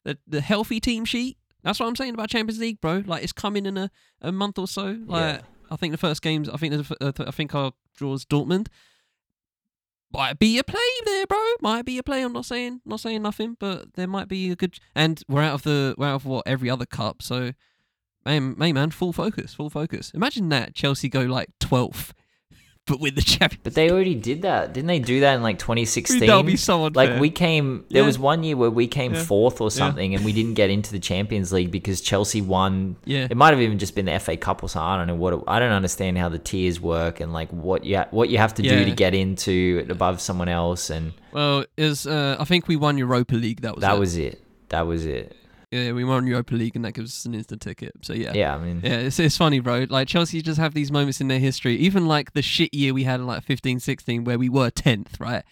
The 0.06 0.18
the 0.28 0.42
healthy 0.42 0.80
team 0.80 1.06
sheet. 1.06 1.38
That's 1.62 1.80
what 1.80 1.88
I'm 1.88 1.96
saying 1.98 2.14
about 2.14 2.30
Champions 2.30 2.60
League, 2.60 2.80
bro. 2.80 3.04
Like 3.06 3.22
it's 3.24 3.34
coming 3.34 3.66
in 3.66 3.78
a, 3.78 3.92
a 4.22 4.32
month 4.32 4.58
or 4.58 4.68
so. 4.68 4.98
Like 5.06 5.36
Yeah. 5.36 5.42
I 5.70 5.76
think 5.76 5.92
the 5.92 5.98
first 5.98 6.22
games, 6.22 6.48
I 6.50 6.56
think 6.58 6.74
the, 6.74 6.80
f- 6.80 6.98
uh, 7.20 7.26
I 7.28 7.32
think 7.32 7.54
our 7.54 7.74
draws 7.98 8.26
Dortmund. 8.26 8.68
Might 10.12 10.40
be 10.40 10.58
a 10.58 10.64
play 10.64 10.80
there, 11.06 11.28
bro. 11.28 11.38
Might 11.62 11.86
be 11.86 12.00
a 12.00 12.04
play. 12.04 12.24
I'm 12.24 12.34
not 12.34 12.46
saying 12.46 12.82
not 12.84 13.00
saying 13.00 13.22
nothing, 13.22 13.58
but 13.60 13.94
there 13.94 14.08
might 14.08 14.28
be 14.28 14.50
a 14.50 14.56
good. 14.56 14.80
And 14.96 15.22
we're 15.28 15.44
out 15.44 15.54
of 15.54 15.64
the 15.64 15.94
we're 16.00 16.08
out 16.08 16.16
of 16.16 16.26
what 16.26 16.48
every 16.48 16.68
other 16.68 16.88
cup. 16.88 17.22
So, 17.22 17.52
man, 18.26 18.56
man, 18.58 18.90
full 18.92 19.14
focus, 19.14 19.54
full 19.54 19.70
focus. 19.70 20.12
Imagine 20.14 20.50
that 20.50 20.76
Chelsea 20.76 21.10
go 21.10 21.22
like 21.22 21.50
12th, 21.60 22.12
but 22.86 23.00
win 23.00 23.14
the 23.16 23.22
Champions. 23.22 23.62
But 23.64 23.76
they 23.76 23.90
already 23.92 24.16
did 24.16 24.42
that, 24.42 24.74
didn't 24.74 24.88
they? 24.88 25.00
Do 25.00 25.20
that 25.20 25.36
in 25.36 25.44
like 25.44 25.60
2016. 25.60 26.20
That'll 26.22 26.42
be 26.44 26.56
so 26.58 26.86
unfair. 26.86 27.08
Like 27.12 27.20
we 27.22 27.30
came, 27.30 27.86
there 27.90 28.02
Yeah. 28.02 28.06
was 28.08 28.18
one 28.18 28.44
year 28.44 28.58
where 28.58 28.70
we 28.72 28.88
came 28.88 29.14
Yeah. 29.14 29.24
fourth 29.24 29.62
or 29.62 29.70
something, 29.72 30.16
and 30.16 30.26
we 30.26 30.34
didn't 30.34 30.56
get 30.56 30.70
into 30.72 30.92
the 30.92 31.00
Champions 31.00 31.52
League 31.54 31.70
because 31.72 32.02
Chelsea 32.02 32.42
won. 32.42 32.96
Yeah. 33.06 33.28
It 33.30 33.38
might 33.38 33.52
have 33.52 33.62
even 33.62 33.78
just 33.80 33.94
been 33.96 34.06
the 34.06 34.14
FA 34.20 34.38
Cup 34.38 34.64
or 34.64 34.70
something. 34.70 34.88
I 34.88 34.98
don't 34.98 35.08
know 35.08 35.16
what. 35.16 35.34
It, 35.34 35.40
I 35.48 35.60
don't 35.60 35.72
understand 35.72 36.18
how 36.18 36.30
the 36.30 36.40
tiers 36.40 36.82
work 36.82 37.20
and 37.20 37.32
like 37.32 37.50
what 37.52 37.86
you 37.86 37.98
ha- 37.98 38.08
what 38.12 38.30
you 38.30 38.38
have 38.40 38.54
to 38.56 38.62
do 38.64 38.86
to 38.86 38.92
get 38.92 39.14
into 39.14 39.86
above 39.90 40.20
someone 40.20 40.50
else, 40.50 40.90
and 40.90 41.14
Well, 41.32 41.66
is 41.78 42.08
uh, 42.08 42.38
I 42.40 42.44
think 42.46 42.68
we 42.68 42.76
won 42.76 42.98
Europa 42.98 43.36
League. 43.36 43.62
That 43.62 43.76
was 43.76 43.82
that 43.82 43.96
it. 43.96 44.00
was 44.00 44.18
it. 44.18 44.44
That 44.70 44.88
was 44.88 45.06
it. 45.06 45.36
Yeah, 45.72 45.92
we 45.92 46.04
won 46.04 46.24
the 46.24 46.32
Europa 46.32 46.56
League, 46.56 46.76
and 46.76 46.84
that 46.84 46.94
gives 46.94 47.12
us 47.12 47.26
an 47.26 47.36
instant 47.36 47.62
ticket. 47.62 47.94
So 48.02 48.14
yeah, 48.14 48.34
Yeah, 48.34 48.56
I 48.56 48.60
mean, 48.60 48.82
Yeah, 48.84 48.98
it's, 48.98 49.20
it's 49.20 49.38
funny, 49.38 49.60
bro. 49.60 49.86
Like 49.90 50.08
Chelsea 50.08 50.42
just 50.42 50.60
have 50.60 50.74
these 50.74 50.92
moments 50.92 51.22
in 51.22 51.28
their 51.28 51.40
history. 51.40 51.76
Even 51.76 52.08
like 52.08 52.34
the 52.34 52.42
shit 52.42 52.74
year 52.74 52.94
we 52.94 53.04
had 53.04 53.20
in 53.20 53.28
like 53.28 53.44
15, 53.44 53.80
16 53.80 54.24
where 54.24 54.40
we 54.40 54.50
were 54.50 54.72
10th, 54.72 55.20
right? 55.20 55.44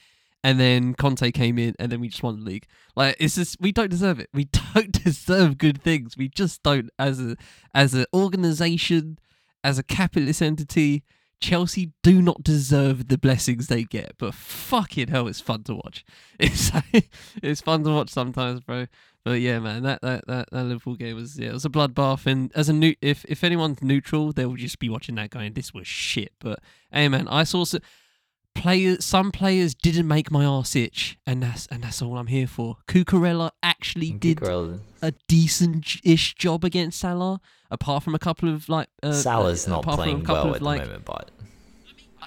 And 0.43 0.59
then 0.59 0.93
Conte 0.93 1.31
came 1.31 1.59
in 1.59 1.75
and 1.79 1.91
then 1.91 1.99
we 1.99 2.07
just 2.07 2.23
won 2.23 2.39
the 2.39 2.45
league. 2.45 2.67
Like 2.95 3.17
it's 3.19 3.35
just 3.35 3.57
we 3.59 3.71
don't 3.71 3.89
deserve 3.89 4.19
it. 4.19 4.29
We 4.33 4.45
don't 4.75 4.91
deserve 5.03 5.57
good 5.57 5.81
things. 5.81 6.15
We 6.17 6.29
just 6.29 6.63
don't 6.63 6.89
as 6.97 7.19
a 7.19 7.35
as 7.73 7.93
an 7.93 8.05
organization, 8.13 9.19
as 9.63 9.77
a 9.77 9.83
capitalist 9.83 10.41
entity, 10.41 11.03
Chelsea 11.39 11.91
do 12.01 12.21
not 12.21 12.43
deserve 12.43 13.07
the 13.09 13.17
blessings 13.17 13.67
they 13.67 13.83
get. 13.83 14.13
But 14.17 14.33
fucking 14.33 15.09
hell, 15.09 15.27
it's 15.27 15.41
fun 15.41 15.63
to 15.63 15.75
watch. 15.75 16.05
It's 16.39 16.71
it's 17.41 17.61
fun 17.61 17.83
to 17.83 17.91
watch 17.91 18.09
sometimes, 18.09 18.61
bro. 18.61 18.87
But 19.27 19.41
yeah, 19.41 19.59
man, 19.59 19.83
that, 19.83 20.01
that, 20.03 20.25
that, 20.27 20.49
that 20.53 20.63
Liverpool 20.63 20.95
game 20.95 21.17
was 21.17 21.37
yeah, 21.37 21.49
it 21.49 21.53
was 21.53 21.65
a 21.65 21.69
bloodbath. 21.69 22.25
And 22.25 22.49
as 22.55 22.69
a 22.69 22.73
new, 22.73 22.95
if 23.01 23.25
if 23.25 23.43
anyone's 23.43 23.81
neutral, 23.81 24.31
they'll 24.31 24.55
just 24.55 24.79
be 24.79 24.87
watching 24.87 25.15
that 25.15 25.31
going, 25.31 25.51
"This 25.51 25.73
was 25.73 25.85
shit." 25.85 26.31
But 26.39 26.59
hey, 26.93 27.09
man, 27.09 27.27
I 27.27 27.43
saw 27.43 27.65
some 27.65 27.81
players. 28.55 29.03
Some 29.03 29.33
players 29.33 29.75
didn't 29.75 30.07
make 30.07 30.31
my 30.31 30.45
arse 30.45 30.77
itch, 30.77 31.17
and 31.27 31.43
that's 31.43 31.67
and 31.67 31.83
that's 31.83 32.01
all 32.01 32.17
I'm 32.17 32.27
here 32.27 32.47
for. 32.47 32.77
Cucurella 32.87 33.51
actually 33.61 34.11
did 34.11 34.37
Cucurella- 34.37 34.79
a 35.01 35.11
decent-ish 35.27 36.35
job 36.35 36.63
against 36.63 36.97
Salah, 36.97 37.41
apart 37.69 38.03
from 38.03 38.15
a 38.15 38.19
couple 38.19 38.47
of 38.47 38.69
like 38.69 38.87
uh, 39.03 39.11
Salah's 39.11 39.67
uh, 39.67 39.71
not 39.71 39.79
apart 39.79 39.99
from 39.99 40.01
a 40.01 40.03
playing 40.03 40.23
well 40.23 40.55
at 40.55 40.61
like, 40.61 40.79
the 40.79 40.87
moment, 40.87 41.03
but 41.03 41.31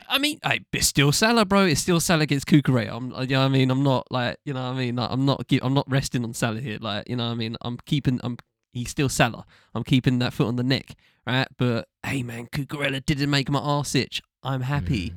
I 0.09 0.19
mean, 0.19 0.39
hey, 0.43 0.61
it's 0.73 0.87
still 0.87 1.13
Salah, 1.13 1.45
bro. 1.45 1.65
It's 1.65 1.81
still 1.81 2.01
Salah 2.01 2.23
against 2.23 2.47
Cucurella. 2.47 2.97
I'm, 2.97 3.11
you 3.23 3.35
know 3.35 3.41
what 3.41 3.47
I 3.47 3.49
mean? 3.49 3.71
I'm 3.71 3.83
not 3.83 4.07
like, 4.11 4.37
you 4.45 4.53
know 4.53 4.63
what 4.63 4.77
I 4.77 4.79
mean? 4.79 4.97
Like, 4.97 5.11
I'm 5.11 5.25
not, 5.25 5.45
I'm 5.63 5.75
not 5.75 5.91
resting 5.91 6.25
on 6.25 6.35
Salah 6.35 6.61
here. 6.61 6.79
Like, 6.81 7.09
you 7.09 7.17
know 7.17 7.27
what 7.27 7.33
I 7.33 7.37
mean? 7.37 7.57
I'm 7.63 7.79
keeping, 7.87 8.21
I'm, 8.23 8.37
he's 8.73 8.91
still 8.91 9.09
Salah. 9.09 9.45
I'm 9.75 9.85
keeping 9.85 10.19
that 10.21 10.33
foot 10.33 10.47
on 10.47 10.57
the 10.57 10.63
neck, 10.63 10.95
right? 11.27 11.49
But 11.57 11.89
hey, 12.05 12.23
man, 12.23 12.47
Cucurella 12.47 13.05
didn't 13.05 13.31
make 13.31 13.51
my 13.51 13.61
arse 13.61 13.95
itch. 13.95 14.23
I'm 14.43 14.63
happy. 14.63 15.11
Mm. 15.11 15.15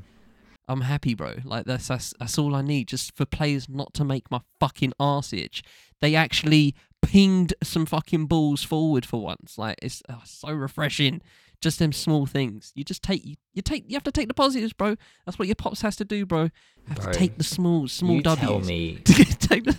I'm 0.68 0.82
happy, 0.82 1.14
bro. 1.14 1.36
Like 1.44 1.66
that's 1.66 1.88
that's 1.88 2.14
that's 2.20 2.38
all 2.38 2.56
I 2.56 2.62
need, 2.62 2.88
just 2.88 3.16
for 3.16 3.26
players 3.26 3.68
not 3.68 3.94
to 3.96 4.06
make 4.06 4.32
my 4.32 4.40
fucking 4.60 4.94
arse 5.00 5.34
itch. 5.34 5.62
They 6.00 6.16
actually 6.16 6.74
pinged 7.02 7.54
some 7.62 7.86
fucking 7.86 8.28
balls 8.28 8.64
forward 8.64 9.06
for 9.06 9.22
once. 9.22 9.58
Like 9.58 9.78
it's 9.82 10.02
oh, 10.10 10.22
so 10.24 10.52
refreshing. 10.52 11.22
Just 11.64 11.80
them 11.80 11.94
small 11.94 12.26
things. 12.26 12.74
You 12.76 12.84
just 12.84 13.02
take 13.02 13.24
you, 13.24 13.38
you 13.54 13.62
take 13.62 13.86
you 13.88 13.96
have 13.96 14.04
to 14.04 14.12
take 14.12 14.28
the 14.28 14.34
positives, 14.34 14.74
bro. 14.74 14.98
That's 15.26 15.40
what 15.40 15.48
your 15.48 15.56
pops 15.56 15.82
has 15.82 15.96
to 15.96 16.04
do, 16.04 16.26
bro. 16.26 16.50
Have 16.90 16.98
Bro, 16.98 17.14
to 17.14 17.18
take 17.18 17.38
the 17.38 17.46
small 17.46 17.88
small 17.88 18.18
you 18.18 18.22
W's. 18.22 18.46
tell 18.46 18.60
me, 18.60 18.96
take 19.06 19.64
the 19.64 19.78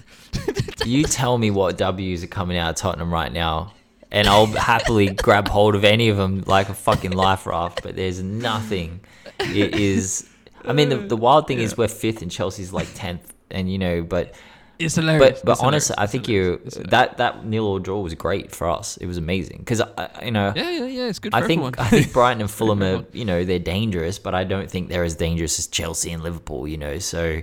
you 0.86 1.05
tell 1.05 1.36
me 1.36 1.51
what 1.51 1.77
W's 1.77 2.24
are 2.24 2.28
coming 2.28 2.56
out 2.56 2.70
of 2.70 2.77
Tottenham 2.77 3.12
right 3.12 3.31
now, 3.31 3.74
and 4.11 4.27
I'll 4.27 4.47
happily 4.47 5.11
grab 5.11 5.47
hold 5.48 5.74
of 5.74 5.85
any 5.85 6.09
of 6.09 6.16
them 6.16 6.43
like 6.47 6.70
a 6.70 6.74
fucking 6.74 7.12
life 7.12 7.47
raft. 7.47 7.82
But 7.82 7.97
there's 7.97 8.23
nothing. 8.23 9.01
It 9.40 9.74
is. 9.74 10.27
I 10.65 10.73
mean, 10.73 10.89
the, 10.89 10.97
the 10.97 11.19
wild 11.19 11.47
thing 11.47 11.59
is 11.59 11.77
we're 11.77 11.89
fifth 11.89 12.23
and 12.23 12.31
Chelsea's 12.31 12.73
like 12.73 12.89
tenth, 12.94 13.35
and 13.51 13.70
you 13.70 13.77
know, 13.77 14.02
but 14.02 14.35
it's 14.78 14.96
hilarious. 14.96 15.40
but 15.40 15.44
but 15.46 15.52
It's 15.52 15.60
honestly, 15.62 15.94
hilarious. 15.94 16.09
I 16.09 16.12
think 16.12 16.28
you 16.28 16.60
that 16.90 17.16
that 17.18 17.44
nil 17.44 17.66
or 17.66 17.80
draw 17.80 18.01
was 18.01 18.14
great 18.14 18.51
for 18.52 18.68
us. 18.68 18.96
It 18.96 19.06
was 19.06 19.16
amazing 19.16 19.59
because 19.59 19.82
you 20.22 20.30
know. 20.30 20.52
Yeah, 20.55 20.70
yeah, 20.70 20.86
yeah. 20.86 21.09
It's 21.09 21.18
good 21.18 21.32
for 21.32 21.38
I 21.38 21.46
think. 21.46 21.78
I 21.78 21.88
think 21.88 22.12
Brighton 22.12 22.40
and 22.40 22.51
Fulham 22.59 22.82
are 22.82 23.05
you 23.12 23.24
know 23.24 23.44
they're 23.44 23.59
dangerous, 23.59 24.18
but 24.18 24.34
I 24.34 24.44
don't 24.44 24.70
think 24.70 24.88
they're 24.88 25.05
as 25.05 25.16
dangerous 25.16 25.59
as 25.59 25.66
Chelsea 25.66 26.12
and 26.12 26.22
Liverpool. 26.22 26.66
You 26.66 26.78
know, 26.78 26.98
so 26.98 27.42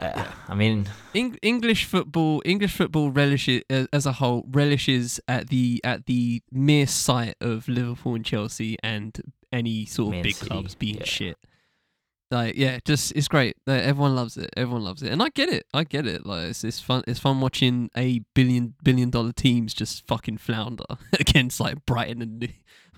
uh, 0.00 0.24
I 0.48 0.54
mean, 0.54 0.88
Eng- 1.14 1.38
English 1.42 1.84
football, 1.84 2.42
English 2.44 2.76
football 2.76 3.10
relishes 3.10 3.62
uh, 3.70 3.86
as 3.92 4.06
a 4.06 4.12
whole 4.12 4.44
relishes 4.50 5.20
at 5.28 5.48
the 5.48 5.80
at 5.84 6.06
the 6.06 6.42
mere 6.52 6.86
sight 6.86 7.34
of 7.40 7.68
Liverpool 7.68 8.14
and 8.14 8.24
Chelsea 8.24 8.76
and 8.82 9.20
any 9.52 9.86
sort 9.86 10.08
of 10.08 10.12
Man 10.12 10.22
big 10.22 10.34
City, 10.34 10.50
clubs 10.50 10.74
being 10.74 10.98
yeah. 10.98 11.04
shit. 11.04 11.38
Like 12.30 12.56
yeah, 12.56 12.78
just 12.84 13.12
it's 13.12 13.28
great. 13.28 13.56
Like, 13.66 13.82
everyone 13.82 14.14
loves 14.14 14.36
it. 14.36 14.50
Everyone 14.56 14.84
loves 14.84 15.02
it, 15.02 15.10
and 15.10 15.22
I 15.22 15.30
get 15.30 15.48
it. 15.48 15.66
I 15.72 15.84
get 15.84 16.06
it. 16.06 16.26
Like 16.26 16.50
it's, 16.50 16.62
it's 16.62 16.80
fun. 16.80 17.02
It's 17.06 17.18
fun 17.18 17.40
watching 17.40 17.90
a 17.96 18.20
billion 18.34 18.74
billion 18.82 19.08
dollar 19.08 19.32
teams 19.32 19.72
just 19.72 20.06
fucking 20.06 20.38
flounder 20.38 20.84
against 21.18 21.58
like 21.58 21.86
Brighton 21.86 22.20
and 22.20 22.38
New- 22.40 22.48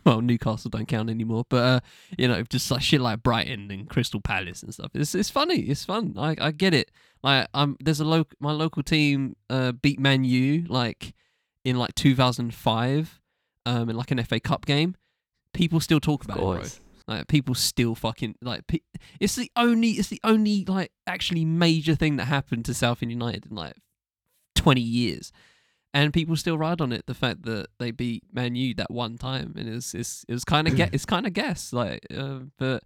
well 0.05 0.21
Newcastle 0.21 0.71
don't 0.71 0.89
count 0.89 1.11
anymore. 1.11 1.45
But 1.49 1.63
uh, 1.63 1.81
you 2.19 2.27
know, 2.27 2.43
just 2.43 2.71
like 2.73 2.83
shit 2.83 3.01
like 3.01 3.23
Brighton 3.23 3.71
and 3.71 3.89
Crystal 3.89 4.21
Palace 4.21 4.65
and 4.65 4.75
stuff. 4.75 4.91
It's 4.95 5.15
it's 5.15 5.31
funny. 5.31 5.61
It's 5.61 5.85
fun. 5.85 6.15
I 6.19 6.35
I 6.41 6.51
get 6.51 6.75
it. 6.75 6.91
Like 7.23 7.49
i'm 7.53 7.77
there's 7.81 8.01
a 8.01 8.05
local 8.05 8.35
my 8.41 8.51
local 8.53 8.83
team 8.83 9.37
uh 9.51 9.73
beat 9.73 10.01
Man 10.01 10.25
U 10.25 10.65
like 10.69 11.13
in 11.67 11.77
like 11.77 11.95
2005 11.95 13.21
um 13.67 13.91
in 13.91 13.97
like 13.97 14.11
an 14.11 14.23
FA 14.25 14.41
Cup 14.41 14.67
game. 14.67 14.97
People 15.53 15.81
still 15.81 16.01
talk 16.01 16.25
about 16.25 16.39
it, 16.39 16.41
bro. 16.41 16.90
Like 17.11 17.27
people 17.27 17.57
still 17.57 17.97
fucking 17.97 18.37
like. 18.41 18.69
Pe- 18.69 18.79
it's 19.19 19.35
the 19.35 19.51
only. 19.57 19.91
It's 19.91 20.09
the 20.09 20.21
only 20.23 20.65
like 20.65 20.93
actually 21.09 21.45
major 21.45 21.97
thing 21.97 22.17
that 22.17 22.27
happened 22.27 22.65
to 22.67 22.75
Southend 22.75 23.11
United 23.11 23.47
in 23.51 23.57
like 23.57 23.75
twenty 24.55 24.81
years, 24.81 25.33
and 25.93 26.15
people 26.15 26.37
still 26.37 26.57
ride 26.57 26.81
on 26.81 26.93
it. 26.93 27.07
The 27.07 27.15
fact 27.15 27.43
that 27.43 27.67
they 27.81 27.91
beat 27.91 28.23
Man 28.33 28.55
U 28.55 28.75
that 28.77 28.93
one 28.93 29.19
time, 29.19 29.55
and 29.59 29.69
it's 29.69 29.93
it's 29.93 30.25
it 30.29 30.33
was 30.33 30.45
kind 30.45 30.69
of 30.69 30.77
get 30.77 30.95
it's 30.95 31.05
kind 31.05 31.27
of 31.27 31.33
guess 31.33 31.73
like, 31.73 32.07
uh, 32.17 32.43
but 32.59 32.85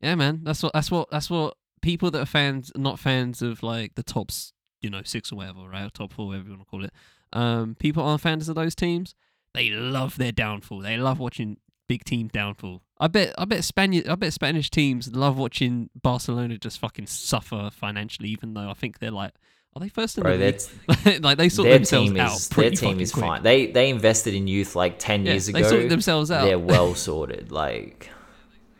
yeah, 0.00 0.16
man, 0.16 0.40
that's 0.42 0.64
what 0.64 0.72
that's 0.72 0.90
what 0.90 1.08
that's 1.12 1.30
what 1.30 1.54
people 1.80 2.10
that 2.10 2.20
are 2.20 2.26
fans, 2.26 2.72
not 2.76 2.98
fans 2.98 3.40
of 3.40 3.62
like 3.62 3.94
the 3.94 4.02
tops, 4.02 4.52
you 4.80 4.90
know, 4.90 5.02
six 5.04 5.30
or 5.32 5.36
whatever, 5.36 5.60
right, 5.68 5.94
top 5.94 6.12
four, 6.12 6.26
whatever 6.26 6.44
you 6.46 6.50
want 6.50 6.62
to 6.62 6.66
call 6.70 6.84
it. 6.84 6.92
Um, 7.32 7.76
people 7.78 8.02
aren't 8.02 8.20
fans 8.20 8.48
of 8.48 8.56
those 8.56 8.74
teams. 8.74 9.14
They 9.54 9.70
love 9.70 10.16
their 10.18 10.32
downfall. 10.32 10.80
They 10.80 10.96
love 10.96 11.18
watching 11.20 11.58
big 11.90 12.04
team 12.04 12.28
downfall. 12.28 12.82
I 13.00 13.08
bet 13.08 13.34
I 13.36 13.44
bet 13.46 13.64
Spanish 13.64 14.06
I 14.06 14.14
bet 14.14 14.32
Spanish 14.32 14.70
teams 14.70 15.12
love 15.12 15.36
watching 15.36 15.90
Barcelona 16.00 16.56
just 16.56 16.78
fucking 16.78 17.06
suffer 17.06 17.68
financially, 17.72 18.28
even 18.28 18.54
though 18.54 18.70
I 18.70 18.74
think 18.74 19.00
they're 19.00 19.10
like 19.10 19.32
are 19.74 19.80
they 19.80 19.88
first 19.88 20.16
in 20.16 20.22
bro. 20.22 20.36
the 20.36 20.52
league? 20.86 21.22
like 21.24 21.36
they 21.36 21.48
sort 21.48 21.66
their 21.66 21.78
themselves 21.78 22.10
team 22.10 22.20
out. 22.20 22.38
their 22.54 22.70
team 22.70 23.00
is 23.00 23.10
quick. 23.10 23.24
fine. 23.24 23.42
They 23.42 23.66
they 23.66 23.90
invested 23.90 24.34
in 24.34 24.46
youth 24.46 24.76
like 24.76 25.00
ten 25.00 25.26
Yeah, 25.26 25.32
years 25.32 25.48
ago. 25.48 25.58
They 25.60 25.68
sorted 25.68 25.90
themselves 25.90 26.30
out. 26.30 26.44
They're 26.44 26.60
well 26.60 26.94
sorted. 27.08 27.50
Like 27.50 28.08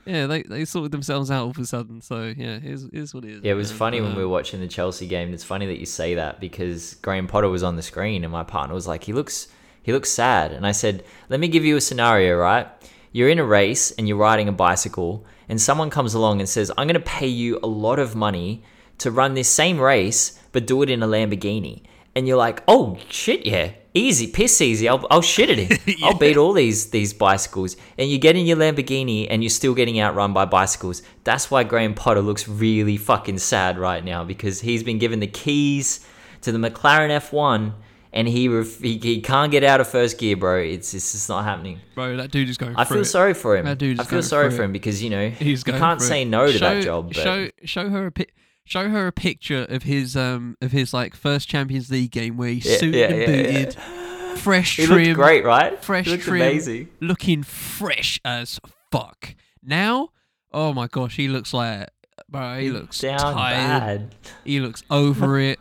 Yeah, 0.07 0.29
they 0.29 0.45
they 0.45 0.65
sorted 0.65 0.93
themselves 0.93 1.29
out 1.33 1.43
all 1.43 1.51
of 1.51 1.59
a 1.59 1.67
sudden. 1.67 2.01
So 2.01 2.33
yeah, 2.37 2.61
here's 2.61 2.89
here's 2.93 3.13
what 3.13 3.25
it 3.25 3.39
is. 3.39 3.41
yeah, 3.43 3.53
it 3.53 3.57
was 3.57 3.71
man. 3.71 3.79
funny 3.79 4.01
when 4.01 4.13
uh, 4.13 4.17
we 4.17 4.23
were 4.23 4.29
watching 4.29 4.61
the 4.61 4.69
Chelsea 4.69 5.09
game. 5.09 5.35
It's 5.35 5.43
funny 5.43 5.67
that 5.67 5.81
you 5.81 5.87
say 5.87 6.15
that 6.15 6.39
because 6.39 6.95
Graham 7.03 7.27
Potter 7.27 7.49
was 7.49 7.65
on 7.65 7.75
the 7.75 7.83
screen 7.83 8.23
and 8.23 8.33
my 8.33 8.45
partner 8.45 8.75
was 8.75 8.87
like, 8.87 9.03
he 9.03 9.13
looks 9.13 9.49
he 9.83 9.93
looks 9.93 10.11
sad, 10.11 10.53
and 10.53 10.67
I 10.67 10.73
said, 10.73 11.05
let 11.31 11.41
me 11.41 11.49
give 11.49 11.65
you 11.65 11.77
a 11.77 11.81
scenario, 11.81 12.37
right? 12.37 12.69
You're 13.13 13.29
in 13.29 13.39
a 13.39 13.45
race 13.45 13.91
and 13.93 14.07
you're 14.07 14.17
riding 14.17 14.49
a 14.49 14.53
bicycle, 14.53 15.25
and 15.49 15.61
someone 15.61 15.91
comes 15.91 16.15
along 16.15 16.41
and 16.41 16.49
says, 16.49 16.71
I'm 16.77 16.87
going 16.87 16.95
to 16.95 17.01
pay 17.01 17.27
you 17.27 17.59
a 17.63 17.67
lot 17.67 17.99
of 17.99 18.15
money 18.15 18.63
to 18.99 19.11
run 19.11 19.35
this 19.35 19.49
same 19.49 19.81
race, 19.81 20.39
but 20.53 20.67
do 20.67 20.83
it 20.83 20.91
in 20.91 21.03
a 21.03 21.09
Lamborghini. 21.09 21.83
And 22.15 22.29
you're 22.29 22.37
like, 22.37 22.63
oh 22.69 22.99
shit, 23.09 23.47
yeah, 23.47 23.73
easy, 23.95 24.27
piss 24.27 24.61
easy. 24.61 24.89
I'll, 24.89 25.07
I'll 25.11 25.23
shit 25.23 25.51
at 25.51 25.59
him. 25.59 25.97
I'll 26.03 26.19
beat 26.19 26.37
all 26.37 26.53
these 26.53 26.91
these 26.91 27.13
bicycles. 27.13 27.77
And 27.99 28.11
you 28.11 28.19
get 28.19 28.37
in 28.37 28.47
your 28.47 28.57
Lamborghini 28.57 29.27
and 29.31 29.43
you're 29.43 29.51
still 29.51 29.75
getting 29.75 30.01
outrun 30.01 30.33
by 30.33 30.45
bicycles. 30.45 31.03
That's 31.25 31.51
why 31.51 31.65
Graham 31.65 31.95
Potter 31.95 32.21
looks 32.21 32.49
really 32.49 32.97
fucking 32.97 33.39
sad 33.39 33.79
right 33.79 34.05
now 34.05 34.25
because 34.25 34.61
he's 34.61 34.83
been 34.83 34.99
given 34.99 35.21
the 35.21 35.27
keys 35.27 36.07
to 36.43 36.53
the 36.53 36.59
McLaren 36.59 37.11
F1 37.11 37.75
and 38.13 38.27
he 38.29 38.49
ref- 38.49 38.81
he, 38.81 38.99
he 38.99 39.21
can't 39.21 39.51
get 39.53 39.63
out 39.65 39.81
of 39.81 39.89
first 39.89 40.19
gear, 40.19 40.37
bro. 40.37 40.59
It's 40.59 40.95
it's 40.95 41.13
just 41.13 41.29
not 41.29 41.45
happening. 41.45 41.81
Bro, 41.95 42.17
that 42.17 42.31
dude 42.31 42.49
is 42.49 42.57
going. 42.57 42.75
I 42.77 42.85
feel 42.85 42.99
it. 43.01 43.05
sorry 43.07 43.35
for 43.35 43.57
him. 43.57 43.65
That 43.67 43.79
dude 43.79 44.01
I 44.01 44.05
feel 44.05 44.23
sorry 44.23 44.51
for 44.51 44.63
him 44.63 44.73
because 44.73 45.03
you 45.03 45.11
know 45.11 45.29
He's 45.31 45.65
you 45.67 45.73
can't 45.73 46.01
say 46.01 46.23
it. 46.23 46.27
no 46.27 46.47
to 46.47 46.53
show, 46.53 46.59
that 46.75 46.83
job. 46.85 47.09
But 47.09 47.17
Show 47.17 47.49
show 47.65 47.89
her 47.91 48.07
a 48.07 48.13
pic. 48.13 48.35
Show 48.65 48.89
her 48.89 49.09
a 49.09 49.13
picture 49.13 49.67
of 49.69 49.83
his 49.83 50.17
um 50.17 50.57
of 50.61 50.71
his 50.71 50.95
like 50.95 51.17
first 51.17 51.49
Champions 51.49 51.91
League 51.91 52.13
game 52.13 52.37
where 52.37 52.51
he's 52.51 52.67
Yeah, 52.67 52.77
suited 52.77 52.99
yeah, 52.99 53.07
and 53.17 53.27
booted, 53.27 53.75
yeah. 53.77 54.35
fresh 54.37 54.77
he 54.77 54.87
trim, 54.87 55.15
great, 55.15 55.45
right? 55.45 55.83
fresh 55.83 56.07
trim, 56.07 56.37
amazing. 56.43 56.89
looking 57.01 57.43
fresh 57.43 58.21
as 58.25 58.61
fuck. 58.93 59.35
Now, 59.63 60.11
oh 60.53 60.73
my 60.73 60.87
gosh, 60.87 61.17
he 61.17 61.27
looks 61.27 61.53
like 61.53 61.89
bro. 62.29 62.61
He 62.61 62.71
looks 62.71 63.01
down 63.01 63.19
tired. 63.19 64.11
bad. 64.11 64.15
He 64.45 64.61
looks 64.61 64.85
over 64.89 65.39
it. 65.41 65.59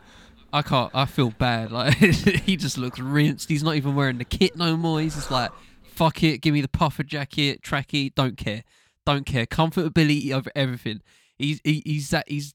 I 0.52 0.62
can't. 0.62 0.90
I 0.94 1.04
feel 1.04 1.30
bad. 1.30 1.70
Like 1.72 1.94
he 1.96 2.56
just 2.56 2.78
looks 2.78 2.98
rinsed. 2.98 3.48
He's 3.48 3.62
not 3.62 3.76
even 3.76 3.94
wearing 3.94 4.18
the 4.18 4.24
kit 4.24 4.56
no 4.56 4.76
more. 4.76 5.00
He's 5.00 5.14
just 5.14 5.30
like, 5.30 5.50
fuck 5.82 6.22
it. 6.22 6.38
Give 6.38 6.54
me 6.54 6.60
the 6.60 6.68
puffer 6.68 7.02
jacket, 7.02 7.62
tracky. 7.62 8.14
Don't 8.14 8.36
care. 8.36 8.64
Don't 9.06 9.24
care. 9.24 9.46
Comfortability 9.46 10.32
over 10.32 10.50
everything. 10.54 11.00
He's 11.38 11.60
he, 11.64 11.82
he's 11.84 12.10
that. 12.10 12.28
He's 12.28 12.54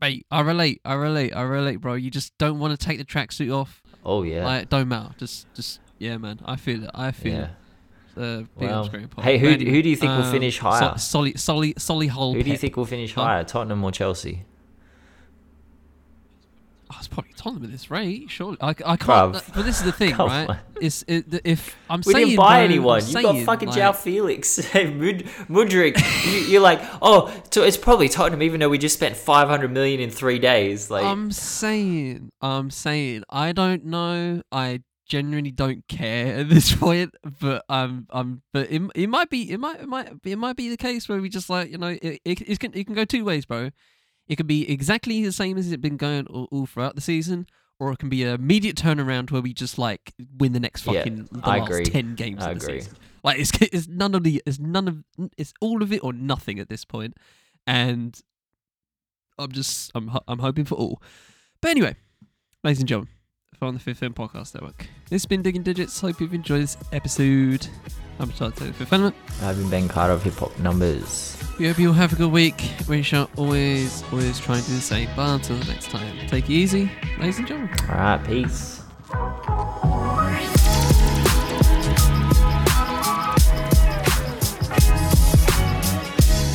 mate. 0.00 0.26
I 0.30 0.40
relate. 0.40 0.80
I 0.84 0.94
relate. 0.94 1.34
I 1.34 1.42
relate, 1.42 1.76
bro. 1.80 1.94
You 1.94 2.10
just 2.10 2.36
don't 2.38 2.58
want 2.58 2.78
to 2.78 2.84
take 2.86 2.98
the 2.98 3.04
tracksuit 3.04 3.54
off. 3.54 3.82
Oh 4.04 4.22
yeah. 4.22 4.44
Like 4.44 4.68
don't 4.68 4.88
matter. 4.88 5.14
Just 5.18 5.46
just 5.54 5.80
yeah, 5.98 6.16
man. 6.16 6.40
I 6.44 6.56
feel 6.56 6.84
it. 6.84 6.90
I 6.94 7.12
feel 7.12 7.32
yeah. 7.32 7.42
it. 7.44 7.50
Uh, 8.16 8.42
Well, 8.54 8.80
up 8.80 8.86
Screen 8.86 9.08
Pod. 9.08 9.24
hey, 9.24 9.38
who 9.38 9.50
But 9.50 9.66
who 9.66 9.82
do 9.82 9.88
you 9.88 9.96
think 9.96 10.10
will 10.10 10.24
um, 10.24 10.30
finish 10.30 10.58
higher? 10.58 10.96
Solly, 10.98 11.34
Solly, 11.36 11.74
Solly. 11.78 12.06
Who 12.06 12.42
do 12.42 12.50
you 12.50 12.56
think 12.56 12.76
will 12.76 12.84
finish 12.84 13.12
Huh? 13.12 13.24
higher, 13.24 13.44
Tottenham 13.44 13.82
or 13.82 13.90
Chelsea? 13.90 14.44
Oh, 16.94 16.98
it's 17.00 17.08
probably 17.08 17.32
Tottenham 17.36 17.64
at 17.64 17.72
this 17.72 17.90
rate, 17.90 18.30
surely. 18.30 18.56
I, 18.60 18.68
I 18.68 18.72
can't. 18.72 19.34
Bruv. 19.34 19.54
But 19.54 19.64
this 19.64 19.78
is 19.80 19.84
the 19.84 19.90
thing, 19.90 20.12
Come 20.14 20.28
right? 20.28 20.48
on. 20.48 20.58
It's 20.80 21.04
it, 21.08 21.28
the- 21.28 21.48
if 21.48 21.76
I'm 21.90 22.02
We 22.06 22.12
saying 22.12 22.26
didn't 22.28 22.36
buy 22.38 22.62
anyone. 22.62 23.00
I'm 23.02 23.08
You 23.08 23.22
got 23.22 23.36
fucking 23.44 23.68
like, 23.70 23.78
João 23.78 23.92
Félix, 23.92 24.94
Mud- 24.96 25.24
Mudryk. 25.48 25.98
you, 26.32 26.38
you're 26.52 26.60
like, 26.60 26.80
oh, 27.02 27.34
so 27.50 27.64
it's 27.64 27.76
probably 27.76 28.08
Tottenham, 28.08 28.42
even 28.42 28.60
though 28.60 28.68
we 28.68 28.78
just 28.78 28.94
spent 28.94 29.16
500 29.16 29.72
million 29.72 29.98
in 30.00 30.10
three 30.10 30.38
days. 30.38 30.90
Like, 30.90 31.04
I'm 31.04 31.32
saying, 31.32 32.30
I'm 32.40 32.70
saying, 32.70 33.24
I 33.28 33.50
don't 33.52 33.84
know. 33.86 34.42
I 34.52 34.82
genuinely 35.06 35.50
don't 35.50 35.86
care 35.88 36.36
at 36.38 36.48
this 36.48 36.74
point, 36.76 37.14
but 37.40 37.64
um, 37.68 38.06
um, 38.10 38.42
but 38.52 38.70
it, 38.70 38.80
it 38.94 39.08
might 39.08 39.30
be, 39.30 39.50
it 39.50 39.58
might, 39.58 39.80
it 39.80 39.88
might, 39.88 40.10
it 40.24 40.36
might 40.38 40.56
be 40.56 40.68
the 40.68 40.76
case 40.76 41.08
where 41.08 41.20
we 41.20 41.28
just 41.28 41.50
like, 41.50 41.70
you 41.70 41.78
know, 41.78 41.88
it, 41.88 42.20
it, 42.24 42.40
it 42.40 42.58
can, 42.60 42.72
it 42.74 42.84
can 42.86 42.94
go 42.94 43.04
two 43.04 43.24
ways, 43.24 43.44
bro. 43.46 43.70
It 44.28 44.36
could 44.36 44.46
be 44.46 44.70
exactly 44.70 45.22
the 45.24 45.32
same 45.32 45.58
as 45.58 45.70
it's 45.70 45.80
been 45.80 45.96
going 45.96 46.26
all, 46.28 46.48
all 46.50 46.66
throughout 46.66 46.94
the 46.94 47.00
season, 47.00 47.46
or 47.78 47.92
it 47.92 47.98
can 47.98 48.08
be 48.08 48.22
an 48.22 48.28
immediate 48.34 48.76
turnaround 48.76 49.30
where 49.30 49.42
we 49.42 49.52
just 49.52 49.78
like 49.78 50.14
win 50.38 50.52
the 50.52 50.60
next 50.60 50.86
Yeah, 50.86 51.00
fucking 51.00 51.28
the 51.32 51.40
I 51.46 51.58
last 51.58 51.70
agree. 51.70 51.84
ten 51.84 52.14
games 52.14 52.42
I 52.42 52.50
of 52.52 52.60
the 52.60 52.66
agree. 52.66 52.80
season. 52.80 52.96
Like 53.22 53.38
it's 53.38 53.50
it's 53.60 53.88
none 53.88 54.14
of 54.14 54.22
the 54.22 54.42
it's 54.46 54.58
none 54.58 54.88
of 54.88 55.04
it's 55.36 55.52
all 55.60 55.82
of 55.82 55.92
it 55.92 56.02
or 56.02 56.12
nothing 56.12 56.58
at 56.58 56.68
this 56.68 56.84
point, 56.84 57.16
and 57.66 58.18
I'm 59.38 59.52
just 59.52 59.90
I'm 59.94 60.10
I'm 60.28 60.38
hoping 60.38 60.64
for 60.64 60.76
all. 60.76 61.02
But 61.60 61.70
anyway, 61.72 61.96
ladies 62.62 62.80
and 62.80 62.88
gentlemen, 62.88 63.12
from 63.64 63.72
the 63.72 63.80
Fifth 63.80 64.02
End 64.02 64.14
Podcast 64.14 64.52
Network, 64.52 64.88
this 65.08 65.22
has 65.22 65.26
been 65.26 65.40
Digging 65.40 65.62
Digits. 65.62 65.98
Hope 65.98 66.20
you've 66.20 66.34
enjoyed 66.34 66.60
this 66.60 66.76
episode. 66.92 67.66
I'm 68.18 68.30
Charles 68.32 68.54
Taylor, 68.56 68.74
Fifth 68.74 68.92
Element. 68.92 69.16
I've 69.40 69.56
been 69.56 69.70
Ben 69.70 69.88
Carter 69.88 70.12
of 70.12 70.22
Hip 70.22 70.34
Hop 70.34 70.58
Numbers. 70.58 71.42
We 71.58 71.66
hope 71.68 71.78
you 71.78 71.88
all 71.88 71.94
have 71.94 72.12
a 72.12 72.16
good 72.16 72.30
week. 72.30 72.62
We 72.90 73.00
shall 73.00 73.30
always 73.38 74.04
always 74.12 74.38
try 74.38 74.58
and 74.58 74.66
do 74.66 74.74
the 74.74 74.82
same. 74.82 75.08
But 75.16 75.36
until 75.36 75.56
the 75.56 75.64
next 75.64 75.88
time, 75.88 76.14
take 76.26 76.50
it 76.50 76.52
easy, 76.52 76.90
ladies 77.18 77.38
and 77.38 77.48
gentlemen. 77.48 77.74
All 77.88 77.96
right, 77.96 78.22
peace. 78.22 78.82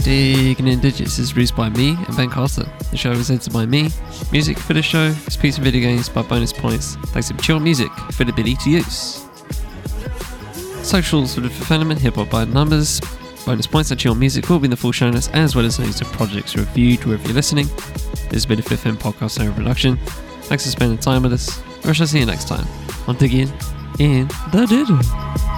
Digging 0.09 0.67
in 0.67 0.79
Digits 0.79 1.19
is 1.19 1.31
produced 1.31 1.55
by 1.55 1.69
me 1.69 1.89
and 1.89 2.17
Ben 2.17 2.31
Carter. 2.31 2.67
The 2.89 2.97
show 2.97 3.11
is 3.11 3.29
edited 3.29 3.53
by 3.53 3.67
me. 3.67 3.91
Music 4.31 4.57
for 4.57 4.73
the 4.73 4.81
show 4.81 5.13
is 5.27 5.37
Piece 5.37 5.59
of 5.59 5.63
Video 5.63 5.81
Games 5.81 6.09
by 6.09 6.23
Bonus 6.23 6.51
Points. 6.51 6.95
Thanks 7.11 7.27
to 7.27 7.37
Chill 7.37 7.59
Music 7.59 7.91
for 8.13 8.23
the 8.23 8.31
ability 8.31 8.55
to 8.55 8.69
use. 8.71 9.23
Socials 10.81 11.35
for 11.35 11.41
the 11.41 11.49
Phenomenon, 11.51 12.01
Hip 12.01 12.15
Hop 12.15 12.31
by 12.31 12.45
Numbers. 12.45 12.99
Bonus 13.45 13.67
points 13.67 13.91
and 13.91 13.99
Chill 13.99 14.15
Music 14.15 14.49
will 14.49 14.57
be 14.57 14.65
in 14.65 14.71
the 14.71 14.77
full 14.77 14.91
show 14.91 15.11
notes 15.11 15.29
as 15.33 15.55
well 15.55 15.63
as 15.63 15.77
links 15.77 15.99
to 15.99 16.05
projects 16.05 16.55
reviewed 16.55 17.05
wherever 17.05 17.27
you're 17.27 17.35
listening. 17.35 17.67
This 17.67 18.31
has 18.31 18.45
been 18.47 18.57
a 18.57 18.63
Fifth 18.63 18.87
End 18.87 18.97
Podcast 18.97 19.39
and 19.39 19.55
production. 19.55 19.97
Thanks 20.45 20.63
for 20.63 20.71
spending 20.71 20.97
time 20.97 21.21
with 21.21 21.33
us. 21.33 21.61
We 21.85 21.93
shall 21.93 22.07
see 22.07 22.17
you 22.17 22.25
next 22.25 22.47
time 22.47 22.65
on 23.07 23.15
Digging 23.17 23.53
in 23.99 24.27
the 24.51 24.65
Digital. 24.67 25.48